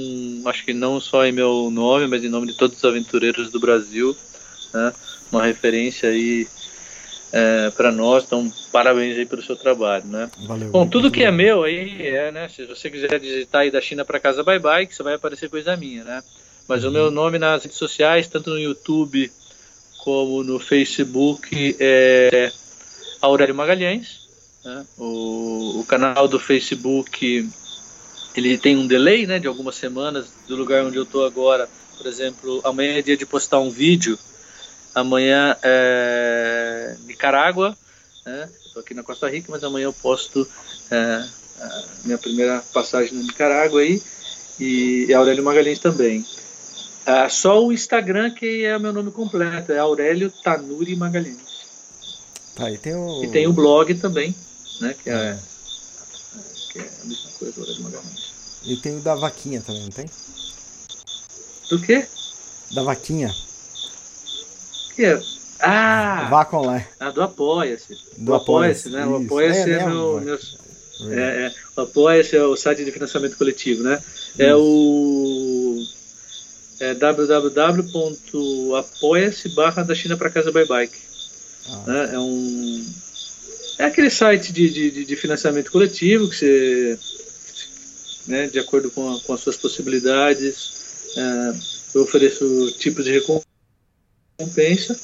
acho 0.46 0.64
que 0.64 0.72
não 0.72 1.00
só 1.00 1.24
em 1.24 1.32
meu 1.32 1.70
nome, 1.70 2.06
mas 2.06 2.24
em 2.24 2.28
nome 2.28 2.46
de 2.46 2.56
todos 2.56 2.76
os 2.76 2.84
aventureiros 2.84 3.50
do 3.50 3.58
Brasil. 3.58 4.16
Né? 4.72 4.92
Uma 5.32 5.44
referência 5.44 6.08
aí 6.10 6.46
é, 7.32 7.70
para 7.70 7.90
nós. 7.92 8.24
Então, 8.24 8.50
parabéns 8.72 9.16
aí 9.16 9.26
pelo 9.26 9.42
seu 9.42 9.56
trabalho, 9.56 10.04
né? 10.06 10.30
Valeu, 10.46 10.70
Bom, 10.70 10.86
tudo 10.86 11.10
que 11.10 11.22
é 11.22 11.30
meu 11.30 11.64
aí 11.64 12.06
é, 12.06 12.30
né? 12.30 12.48
Se 12.48 12.64
você 12.64 12.90
quiser 12.90 13.18
digitar 13.18 13.62
aí 13.62 13.70
da 13.70 13.80
China 13.80 14.04
para 14.04 14.20
casa, 14.20 14.42
bye 14.42 14.58
bye, 14.58 14.86
que 14.86 14.94
você 14.94 15.02
vai 15.02 15.14
aparecer 15.14 15.48
coisa 15.48 15.76
minha, 15.76 16.04
né? 16.04 16.22
Mas 16.68 16.84
o 16.84 16.90
meu 16.90 17.10
nome 17.10 17.38
nas 17.38 17.62
redes 17.62 17.78
sociais, 17.78 18.28
tanto 18.28 18.50
no 18.50 18.58
YouTube 18.58 19.32
como 20.04 20.44
no 20.44 20.60
Facebook, 20.60 21.74
é 21.80 22.52
Aurélio 23.22 23.54
Magalhães. 23.54 24.28
Né? 24.62 24.84
O, 24.98 25.80
o, 25.80 25.84
canal 25.86 26.28
do 26.28 26.38
Facebook 26.38 27.48
ele 28.36 28.58
tem 28.58 28.76
um 28.76 28.86
delay 28.86 29.26
né, 29.26 29.38
de 29.38 29.46
algumas 29.46 29.76
semanas 29.76 30.26
do 30.46 30.56
lugar 30.56 30.84
onde 30.84 30.98
eu 30.98 31.04
estou 31.04 31.24
agora. 31.24 31.66
Por 31.96 32.06
exemplo, 32.06 32.60
amanhã 32.62 32.98
é 32.98 33.02
dia 33.02 33.16
de 33.16 33.24
postar 33.24 33.60
um 33.60 33.70
vídeo. 33.70 34.18
Amanhã 34.94 35.56
é 35.62 36.96
Nicarágua. 37.06 37.74
Né? 38.26 38.46
Estou 38.66 38.80
aqui 38.80 38.92
na 38.92 39.02
Costa 39.02 39.26
Rica, 39.26 39.46
mas 39.50 39.64
amanhã 39.64 39.84
eu 39.84 39.92
posto 39.94 40.46
é, 40.90 41.24
a 41.62 41.84
minha 42.04 42.18
primeira 42.18 42.62
passagem 42.74 43.14
na 43.14 43.22
Nicarágua 43.22 43.80
aí. 43.80 44.02
E 44.60 45.14
Aurélio 45.14 45.42
Magalhães 45.42 45.78
também. 45.78 46.26
É 47.08 47.26
só 47.30 47.64
o 47.64 47.72
Instagram 47.72 48.30
que 48.32 48.64
é 48.66 48.76
o 48.76 48.80
meu 48.80 48.92
nome 48.92 49.10
completo, 49.10 49.72
é 49.72 49.78
Aurélio 49.78 50.30
Tanuri 50.44 50.94
Magalhães. 50.94 51.38
Tá, 52.54 52.70
e 52.70 52.76
tem 52.76 52.94
o... 52.94 53.24
E 53.24 53.28
tem 53.28 53.46
o 53.46 53.52
blog 53.52 53.94
também, 53.94 54.34
né? 54.82 54.94
Que 55.02 55.08
é, 55.08 55.38
que 56.70 56.78
é 56.80 56.82
a 56.82 57.04
mesma 57.06 57.30
coisa, 57.38 57.64
de 57.74 57.80
Magalhães. 57.82 58.32
E 58.62 58.76
tem 58.76 58.98
o 58.98 59.00
da 59.00 59.14
vaquinha 59.14 59.62
também, 59.62 59.82
não 59.84 59.90
tem? 59.90 60.10
Do 61.70 61.80
quê? 61.80 62.06
Da 62.72 62.82
vaquinha. 62.82 63.34
Que 64.94 65.04
é? 65.06 65.22
Ah! 65.60 66.28
Vaca 66.30 66.58
online. 66.58 66.86
Ah, 67.00 67.10
do 67.10 67.22
Apoia-se. 67.22 67.96
Do 68.18 68.34
Apoia-se, 68.34 68.90
né? 68.90 69.06
O 69.06 69.16
Apoia-se, 69.16 69.60
isso. 69.60 69.68
é, 69.70 69.72
É 69.72 69.86
meu, 69.86 70.20
mesmo, 70.20 70.58
meu- 71.00 71.18
é, 71.18 71.46
é, 71.46 71.54
o 71.74 71.80
Apoia-se 71.80 72.36
é 72.36 72.42
o 72.44 72.54
site 72.56 72.84
de 72.84 72.92
financiamento 72.92 73.36
coletivo, 73.38 73.82
né? 73.82 74.02
É 74.38 74.54
o 74.54 74.60
é 76.80 76.94
www.apoia-se 78.22 79.48
barra 79.50 79.82
da 79.82 79.94
China 79.94 80.16
para 80.16 80.30
casa 80.30 80.50
by 80.52 80.64
bike. 80.64 80.98
Ah. 81.70 81.84
né? 81.86 82.10
É 82.14 82.18
um 82.18 82.84
é 83.78 83.84
aquele 83.84 84.10
site 84.10 84.52
de, 84.52 84.68
de, 84.70 85.04
de- 85.04 85.16
financiamento 85.16 85.70
coletivo 85.70 86.28
que 86.28 86.34
você 86.36 86.98
né, 88.26 88.46
de 88.48 88.58
acordo 88.58 88.90
com, 88.90 89.14
a- 89.14 89.20
com 89.20 89.32
as 89.34 89.40
suas 89.40 89.56
possibilidades 89.56 91.14
é, 91.16 91.52
eu 91.94 92.02
ofereço 92.02 92.72
tipos 92.78 93.04
de 93.04 93.12
recompensa 94.38 94.98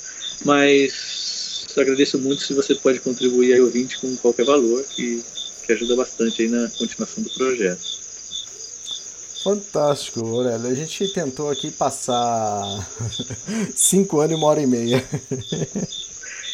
mas 0.44 1.66
agradeço 1.76 2.18
muito 2.18 2.42
se 2.42 2.52
você 2.55 2.74
pode 2.74 3.01
contribuir 3.01 3.52
aí 3.55 3.60
ouvinte 3.60 3.98
com 3.98 4.16
qualquer 4.16 4.44
valor 4.44 4.82
que, 4.84 5.22
que 5.66 5.72
ajuda 5.72 5.96
bastante 5.96 6.42
aí 6.42 6.48
na 6.48 6.68
continuação 6.70 7.22
do 7.22 7.30
projeto. 7.30 8.03
Fantástico, 9.44 10.20
Aurélio. 10.26 10.66
A 10.68 10.74
gente 10.74 11.06
tentou 11.08 11.50
aqui 11.50 11.70
passar 11.70 12.64
cinco 13.76 14.20
anos 14.20 14.32
e 14.32 14.34
uma 14.36 14.46
hora 14.46 14.62
e 14.62 14.66
meia. 14.66 15.04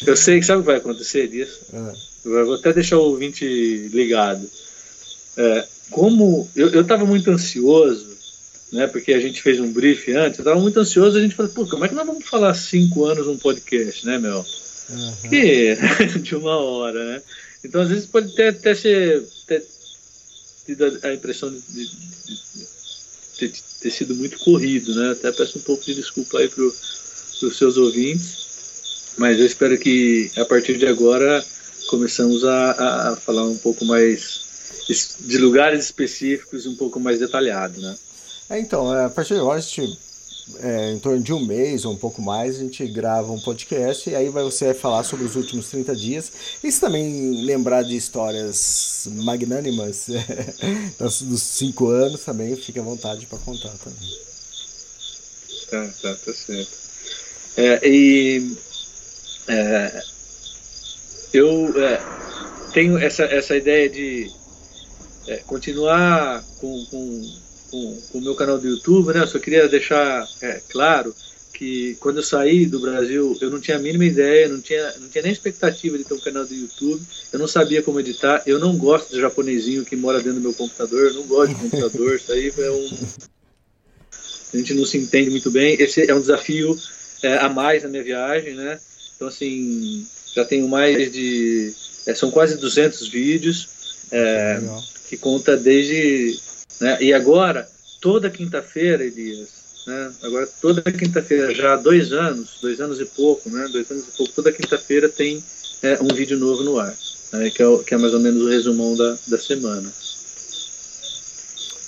Eu 0.05 0.15
sei 0.17 0.39
que 0.39 0.45
sabe 0.45 0.59
o 0.59 0.63
que 0.63 0.67
vai 0.67 0.77
acontecer 0.77 1.27
disso? 1.29 1.59
Ah, 1.73 1.93
Eu 2.25 2.45
vou 2.45 2.55
até 2.55 2.73
deixar 2.73 2.97
o 2.97 3.03
ouvinte 3.11 3.45
ligado. 3.93 4.45
É, 5.37 5.65
como 5.89 6.49
eu 6.55 6.81
estava 6.81 7.05
muito 7.05 7.31
ansioso, 7.31 8.07
né? 8.73 8.87
Porque 8.87 9.13
a 9.13 9.19
gente 9.21 9.41
fez 9.41 9.59
um 9.59 9.71
brief 9.71 10.09
antes, 10.11 10.39
eu 10.39 10.43
estava 10.43 10.59
muito 10.59 10.77
ansioso, 10.79 11.17
a 11.17 11.21
gente 11.21 11.35
falou, 11.35 11.51
pô, 11.53 11.65
como 11.67 11.85
é 11.85 11.87
que 11.87 11.95
nós 11.95 12.05
vamos 12.05 12.25
falar 12.25 12.53
cinco 12.53 13.05
anos 13.05 13.25
num 13.25 13.37
podcast, 13.37 14.05
né, 14.05 14.17
Mel? 14.17 14.45
aham. 14.89 15.29
Que 15.29 15.77
de 16.19 16.35
uma 16.35 16.57
hora, 16.57 17.13
né? 17.13 17.21
Então 17.63 17.81
às 17.81 17.87
vezes 17.89 18.05
pode 18.05 18.33
ter, 18.35 18.49
até 18.49 18.75
ser 18.75 19.23
tido 20.65 20.85
a- 20.85 21.07
a 21.07 21.13
impressão 21.13 21.49
de, 21.51 21.59
de- 21.61 21.85
de 21.85 22.70
ter, 23.49 23.53
ter 23.81 23.91
sido 23.91 24.15
muito 24.15 24.37
corrido, 24.39 24.93
né? 24.95 25.11
Até 25.11 25.31
peço 25.31 25.57
um 25.57 25.61
pouco 25.61 25.83
de 25.83 25.95
desculpa 25.95 26.39
aí 26.39 26.47
para 26.47 26.63
os 26.63 27.57
seus 27.57 27.77
ouvintes, 27.77 28.37
mas 29.17 29.39
eu 29.39 29.45
espero 29.45 29.77
que 29.77 30.31
a 30.37 30.45
partir 30.45 30.77
de 30.77 30.85
agora 30.87 31.43
começamos 31.87 32.43
a, 32.45 32.71
a- 33.11 33.15
falar 33.15 33.43
um 33.45 33.57
pouco 33.57 33.83
mais 33.85 34.41
de 35.21 35.37
lugares 35.37 35.85
específicos, 35.85 36.65
um 36.65 36.75
pouco 36.75 36.99
mais 36.99 37.19
detalhado, 37.19 37.79
né? 37.81 37.95
É, 38.49 38.59
então, 38.59 38.93
é, 38.93 39.05
a 39.05 39.09
partir 39.09 39.33
de 39.35 39.39
agora, 39.39 39.57
a 39.57 39.61
gente, 39.61 39.97
é, 40.59 40.91
em 40.91 40.99
torno 40.99 41.21
de 41.21 41.33
um 41.33 41.45
mês 41.45 41.85
ou 41.85 41.93
um 41.93 41.97
pouco 41.97 42.21
mais, 42.21 42.55
a 42.55 42.59
gente 42.59 42.85
grava 42.87 43.31
um 43.31 43.39
podcast 43.39 44.09
e 44.09 44.15
aí 44.15 44.29
você 44.29 44.65
vai 44.65 44.73
falar 44.73 45.03
sobre 45.03 45.25
os 45.25 45.35
últimos 45.35 45.67
30 45.69 45.95
dias. 45.95 46.31
E 46.63 46.71
se 46.71 46.79
também 46.79 47.43
lembrar 47.45 47.83
de 47.83 47.95
histórias 47.95 49.07
magnânimas 49.11 50.07
dos 50.99 51.41
cinco 51.41 51.87
anos, 51.87 52.23
também 52.23 52.55
fique 52.55 52.79
à 52.79 52.83
vontade 52.83 53.25
para 53.25 53.39
contar 53.39 53.73
também. 53.83 54.09
Tá, 55.69 55.87
tá, 56.01 56.15
tá 56.15 56.33
certo. 56.33 56.81
É, 57.57 57.87
e 57.87 58.57
é, 59.47 60.03
eu 61.33 61.73
é, 61.81 62.01
tenho 62.73 62.97
essa, 62.97 63.23
essa 63.23 63.55
ideia 63.55 63.89
de 63.89 64.31
é, 65.27 65.37
continuar 65.37 66.43
com, 66.59 66.85
com, 66.85 67.33
com, 67.71 68.01
com 68.11 68.17
o 68.17 68.21
meu 68.21 68.35
canal 68.35 68.59
do 68.59 68.67
YouTube, 68.67 69.13
né? 69.13 69.21
Eu 69.21 69.27
só 69.27 69.39
queria 69.39 69.67
deixar 69.67 70.27
é, 70.41 70.61
claro 70.69 71.15
que 71.53 71.95
quando 71.99 72.17
eu 72.17 72.23
saí 72.23 72.65
do 72.65 72.79
Brasil, 72.79 73.37
eu 73.39 73.49
não 73.49 73.59
tinha 73.59 73.77
a 73.77 73.79
mínima 73.79 74.05
ideia, 74.05 74.47
não 74.47 74.61
tinha, 74.61 74.93
não 74.99 75.09
tinha 75.09 75.21
nem 75.23 75.31
expectativa 75.31 75.97
de 75.97 76.03
ter 76.03 76.13
um 76.13 76.19
canal 76.19 76.45
do 76.45 76.53
YouTube, 76.53 77.01
eu 77.31 77.39
não 77.39 77.47
sabia 77.47 77.83
como 77.83 77.99
editar, 77.99 78.41
eu 78.45 78.59
não 78.59 78.77
gosto 78.77 79.11
do 79.11 79.21
japonesinho 79.21 79.85
que 79.85 79.95
mora 79.95 80.17
dentro 80.17 80.35
do 80.35 80.41
meu 80.41 80.53
computador, 80.53 81.07
eu 81.07 81.13
não 81.13 81.23
gosto 81.23 81.53
de 81.53 81.61
computador, 81.61 82.15
isso 82.15 82.31
aí 82.31 82.51
é 82.57 82.71
um, 82.71 82.89
a 84.53 84.57
gente 84.57 84.73
não 84.73 84.85
se 84.85 84.97
entende 84.97 85.29
muito 85.29 85.49
bem. 85.49 85.81
Esse 85.81 86.09
é 86.09 86.13
um 86.13 86.19
desafio 86.21 86.77
é, 87.23 87.37
a 87.37 87.49
mais 87.49 87.83
na 87.83 87.89
minha 87.89 88.03
viagem, 88.03 88.53
né? 88.53 88.79
Então, 89.15 89.27
assim, 89.27 90.05
já 90.35 90.43
tenho 90.43 90.67
mais 90.67 91.11
de. 91.11 91.73
é, 92.05 92.13
são 92.13 92.31
quase 92.31 92.57
200 92.57 93.07
vídeos, 93.07 93.69
é, 94.11 94.61
que 95.07 95.17
conta 95.17 95.55
desde. 95.55 96.39
Né? 96.81 96.97
E 97.01 97.13
agora, 97.13 97.69
toda 98.01 98.29
quinta-feira, 98.29 99.05
Elias, 99.05 99.49
né? 99.87 100.11
agora 100.23 100.47
toda 100.61 100.81
quinta-feira, 100.91 101.53
já 101.53 101.73
há 101.73 101.77
dois 101.77 102.11
anos, 102.11 102.57
dois 102.61 102.81
anos 102.81 102.99
e 102.99 103.05
pouco, 103.05 103.49
né? 103.49 103.67
Dois 103.71 103.89
anos 103.91 104.03
e 104.07 104.17
pouco, 104.17 104.33
toda 104.33 104.51
quinta-feira 104.51 105.07
tem 105.07 105.43
é, 105.83 105.99
um 106.01 106.07
vídeo 106.13 106.37
novo 106.39 106.63
no 106.63 106.79
ar, 106.79 106.95
né? 107.33 107.49
que, 107.51 107.61
é 107.61 107.67
o- 107.67 107.79
que 107.83 107.93
é 107.93 107.97
mais 107.97 108.13
ou 108.13 108.19
menos 108.19 108.41
o 108.43 108.49
resumão 108.49 108.95
da, 108.97 109.17
da 109.27 109.37
semana. 109.37 109.91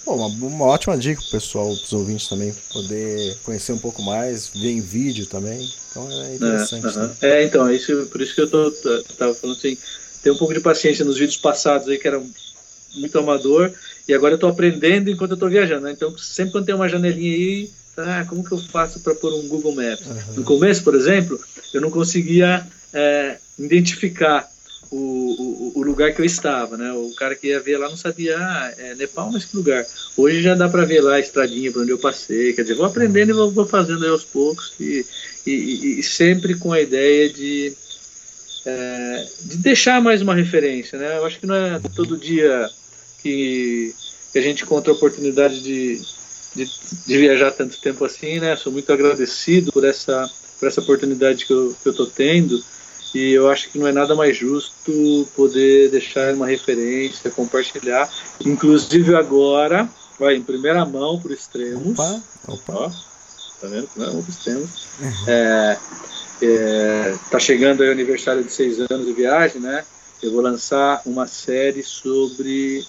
Bom, 0.05 0.15
uma, 0.17 0.47
uma 0.47 0.65
ótima 0.65 0.97
dica 0.97 1.21
pro 1.21 1.31
pessoal, 1.31 1.75
pros 1.77 1.93
ouvintes 1.93 2.27
também, 2.27 2.53
poder 2.71 3.37
conhecer 3.43 3.71
um 3.71 3.77
pouco 3.79 4.01
mais, 4.01 4.49
ver 4.49 4.71
em 4.71 4.81
vídeo 4.81 5.25
também. 5.27 5.71
Então 5.89 6.07
é 6.11 6.35
interessante. 6.35 6.85
É, 6.85 6.89
aham. 6.89 7.07
né? 7.07 7.15
É, 7.21 7.43
então, 7.45 7.67
é 7.67 7.75
isso, 7.75 8.07
por 8.11 8.21
isso 8.21 8.35
que 8.35 8.41
eu 8.41 8.49
tô, 8.49 8.69
t- 8.71 9.03
tava 9.17 9.33
falando 9.33 9.57
assim, 9.57 9.77
ter 10.21 10.31
um 10.31 10.37
pouco 10.37 10.53
de 10.53 10.59
paciência 10.59 11.05
nos 11.05 11.17
vídeos 11.17 11.37
passados 11.37 11.87
aí 11.87 11.97
que 11.97 12.07
eram 12.07 12.29
muito 12.95 13.17
amador, 13.17 13.71
e 14.07 14.13
agora 14.13 14.33
eu 14.35 14.37
tô 14.39 14.47
aprendendo 14.47 15.09
enquanto 15.09 15.31
eu 15.31 15.37
tô 15.37 15.47
viajando, 15.49 15.85
né? 15.85 15.91
Então, 15.91 16.15
sempre 16.17 16.51
quando 16.51 16.65
tem 16.65 16.75
uma 16.75 16.89
janelinha 16.89 17.33
aí, 17.35 17.71
ah, 17.97 18.25
como 18.27 18.43
que 18.43 18.51
eu 18.51 18.57
faço 18.57 18.99
para 19.01 19.15
pôr 19.15 19.33
um 19.33 19.47
Google 19.47 19.73
Maps? 19.75 20.09
No 20.35 20.43
começo, 20.43 20.83
por 20.83 20.95
exemplo, 20.95 21.39
eu 21.71 21.79
não 21.79 21.91
conseguia 21.91 22.67
é, 22.91 23.37
identificar 23.57 24.51
o, 24.89 24.97
o, 24.97 25.79
o 25.79 25.83
lugar 25.83 26.13
que 26.13 26.21
eu 26.21 26.25
estava, 26.25 26.77
né? 26.77 26.91
O 26.91 27.11
cara 27.11 27.35
que 27.35 27.47
ia 27.47 27.59
ver 27.59 27.77
lá 27.77 27.89
não 27.89 27.95
sabia, 27.95 28.37
ah, 28.37 28.73
é 28.77 28.93
Nepal, 28.95 29.31
mas 29.31 29.45
que 29.45 29.55
lugar? 29.55 29.87
Hoje 30.17 30.41
já 30.41 30.53
dá 30.55 30.67
para 30.69 30.85
ver 30.85 31.01
lá 31.01 31.15
a 31.15 31.19
estradinha 31.19 31.71
por 31.71 31.81
onde 31.81 31.91
eu 31.91 31.97
passei, 31.99 32.53
quer 32.53 32.63
dizer, 32.63 32.75
vou 32.75 32.85
aprendendo 32.85 33.29
e 33.31 33.33
vou, 33.33 33.51
vou 33.51 33.65
fazendo 33.65 34.03
aí 34.03 34.09
aos 34.11 34.25
poucos 34.25 34.75
e, 34.79 35.05
e, 35.45 35.51
e- 35.51 35.99
e 35.99 36.03
sempre 36.03 36.55
com 36.55 36.71
a 36.71 36.81
ideia 36.81 37.29
de, 37.31 37.75
é, 38.65 39.27
de 39.41 39.57
deixar 39.57 40.01
mais 40.01 40.21
uma 40.21 40.35
referência, 40.35 40.97
né? 40.97 41.17
Eu 41.17 41.25
acho 41.25 41.39
que 41.39 41.45
não 41.45 41.55
é 41.55 41.81
todo 41.95 42.17
dia 42.17 42.71
que, 43.23 43.95
que 44.31 44.39
a 44.39 44.41
gente 44.41 44.63
encontra 44.63 44.91
a 44.91 44.95
oportunidade 44.95 45.63
de, 45.63 46.01
de, 46.55 46.69
de 47.07 47.17
viajar 47.17 47.51
tanto 47.51 47.79
tempo 47.79 48.05
assim, 48.05 48.39
né? 48.39 48.55
Sou 48.55 48.71
muito 48.71 48.91
agradecido 48.91 49.71
por 49.71 49.85
essa, 49.85 50.29
por 50.59 50.67
essa 50.67 50.81
oportunidade 50.81 51.45
que 51.45 51.53
eu, 51.53 51.75
que 51.81 51.89
eu 51.89 51.93
tô 51.93 52.05
tendo 52.05 52.63
e 53.13 53.31
eu 53.31 53.49
acho 53.49 53.69
que 53.69 53.77
não 53.77 53.87
é 53.87 53.91
nada 53.91 54.15
mais 54.15 54.35
justo 54.35 55.27
poder 55.35 55.91
deixar 55.91 56.33
uma 56.33 56.47
referência, 56.47 57.29
compartilhar, 57.29 58.09
inclusive 58.43 59.15
agora, 59.15 59.87
vai 60.19 60.35
em 60.35 60.41
primeira 60.41 60.83
mão 60.83 61.19
por 61.19 61.31
extremos. 61.31 61.99
Opa, 61.99 62.21
opa. 62.47 62.73
Ó, 62.73 62.89
tá 63.61 63.67
vendo? 63.67 63.87
Não, 63.95 64.23
por 64.23 64.29
extremos. 64.29 64.87
É, 65.27 65.77
é, 66.41 67.15
tá 67.29 67.37
chegando 67.37 67.83
aí 67.83 67.89
o 67.89 67.91
aniversário 67.91 68.43
de 68.43 68.51
seis 68.51 68.79
anos 68.79 69.05
de 69.05 69.13
viagem, 69.13 69.61
né? 69.61 69.85
Eu 70.21 70.31
vou 70.31 70.41
lançar 70.41 71.01
uma 71.05 71.27
série 71.27 71.83
sobre 71.83 72.83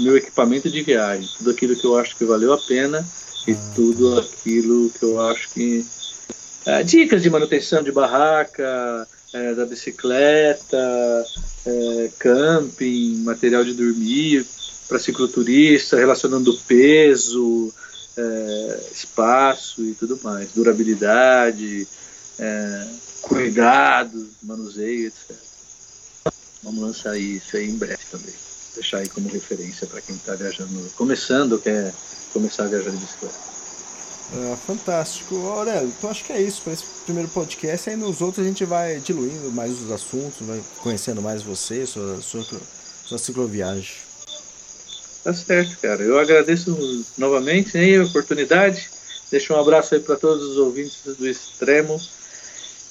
meu 0.00 0.16
equipamento 0.16 0.70
de 0.70 0.82
viagem, 0.82 1.28
tudo 1.38 1.50
aquilo 1.50 1.76
que 1.76 1.86
eu 1.86 1.96
acho 1.96 2.16
que 2.16 2.24
valeu 2.24 2.52
a 2.52 2.58
pena 2.58 3.06
e 3.46 3.54
tudo 3.74 4.18
aquilo 4.18 4.90
que 4.90 5.04
eu 5.04 5.20
acho 5.20 5.50
que 5.50 5.84
é, 6.66 6.82
dicas 6.82 7.22
de 7.22 7.30
manutenção 7.30 7.82
de 7.82 7.92
barraca, 7.92 9.06
é, 9.32 9.54
da 9.54 9.64
bicicleta, 9.64 11.24
é, 11.64 12.10
camping, 12.18 13.22
material 13.24 13.64
de 13.64 13.74
dormir 13.74 14.44
para 14.88 14.98
cicloturista, 14.98 15.96
relacionando 15.96 16.56
peso, 16.66 17.72
é, 18.16 18.80
espaço 18.92 19.82
e 19.82 19.94
tudo 19.94 20.18
mais, 20.22 20.50
durabilidade, 20.52 21.86
é, 22.38 22.86
cuidado, 23.22 24.28
manuseio, 24.42 25.08
etc. 25.08 25.36
Vamos 26.62 26.80
lançar 26.80 27.16
isso 27.16 27.56
aí 27.56 27.68
em 27.68 27.76
breve 27.76 28.02
também. 28.10 28.45
Deixar 28.76 28.98
aí 28.98 29.08
como 29.08 29.28
referência 29.28 29.86
para 29.86 30.00
quem 30.00 30.14
está 30.14 30.34
viajando, 30.34 30.90
começando 30.94 31.58
quer 31.58 31.92
começar 32.32 32.64
a 32.64 32.68
viajar 32.68 32.90
de 32.90 32.98
bicicleta. 32.98 33.34
É, 34.34 34.56
fantástico. 34.56 35.34
Aurélio, 35.46 35.88
então 35.88 36.10
acho 36.10 36.24
que 36.24 36.32
é 36.32 36.40
isso 36.40 36.62
para 36.62 36.72
esse 36.72 36.84
primeiro 37.04 37.28
podcast. 37.30 37.88
Aí 37.88 37.96
nos 37.96 38.20
outros 38.20 38.44
a 38.44 38.48
gente 38.48 38.64
vai 38.64 39.00
diluindo 39.00 39.50
mais 39.50 39.80
os 39.80 39.90
assuntos, 39.90 40.46
vai 40.46 40.62
conhecendo 40.82 41.22
mais 41.22 41.42
você, 41.42 41.86
sua, 41.86 42.20
sua, 42.20 42.44
sua 43.04 43.18
cicloviagem. 43.18 43.94
Tá 45.24 45.32
certo, 45.32 45.76
cara. 45.80 46.02
Eu 46.02 46.18
agradeço 46.18 47.04
novamente 47.16 47.76
aí 47.78 47.96
a 47.96 48.04
oportunidade. 48.04 48.90
Deixo 49.30 49.54
um 49.54 49.60
abraço 49.60 49.94
aí 49.94 50.00
para 50.00 50.16
todos 50.16 50.50
os 50.50 50.56
ouvintes 50.56 51.00
do 51.16 51.26
Extremo. 51.26 52.00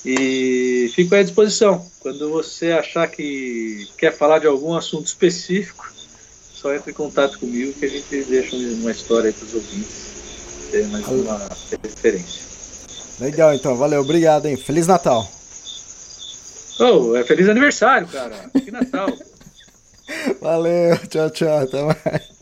E 0.05 0.91
fico 0.93 1.15
à 1.15 1.23
disposição. 1.23 1.83
Quando 1.99 2.29
você 2.29 2.71
achar 2.71 3.07
que 3.07 3.87
quer 3.97 4.15
falar 4.15 4.39
de 4.39 4.45
algum 4.45 4.75
assunto 4.75 5.07
específico, 5.07 5.91
só 6.53 6.73
entre 6.73 6.91
em 6.91 6.93
contato 6.93 7.39
comigo 7.39 7.73
que 7.73 7.85
a 7.85 7.89
gente 7.89 8.23
deixa 8.23 8.55
uma 8.55 8.91
história 8.91 9.33
para 9.33 9.45
os 9.45 9.53
ouvintes 9.55 10.05
ter 10.71 10.87
mais 10.87 11.07
uma 11.07 11.49
referência. 11.83 12.45
Legal, 13.19 13.53
então. 13.53 13.75
Valeu. 13.75 14.01
Obrigado, 14.01 14.45
hein. 14.45 14.57
Feliz 14.57 14.85
Natal. 14.85 15.27
Oh, 16.79 17.15
é 17.15 17.23
feliz 17.23 17.47
aniversário, 17.47 18.07
cara. 18.07 18.49
Que 18.53 18.69
Natal. 18.69 19.07
Valeu. 20.41 20.97
Tchau, 21.07 21.29
tchau. 21.31 21.57
Até 21.59 21.81
mais. 21.81 22.34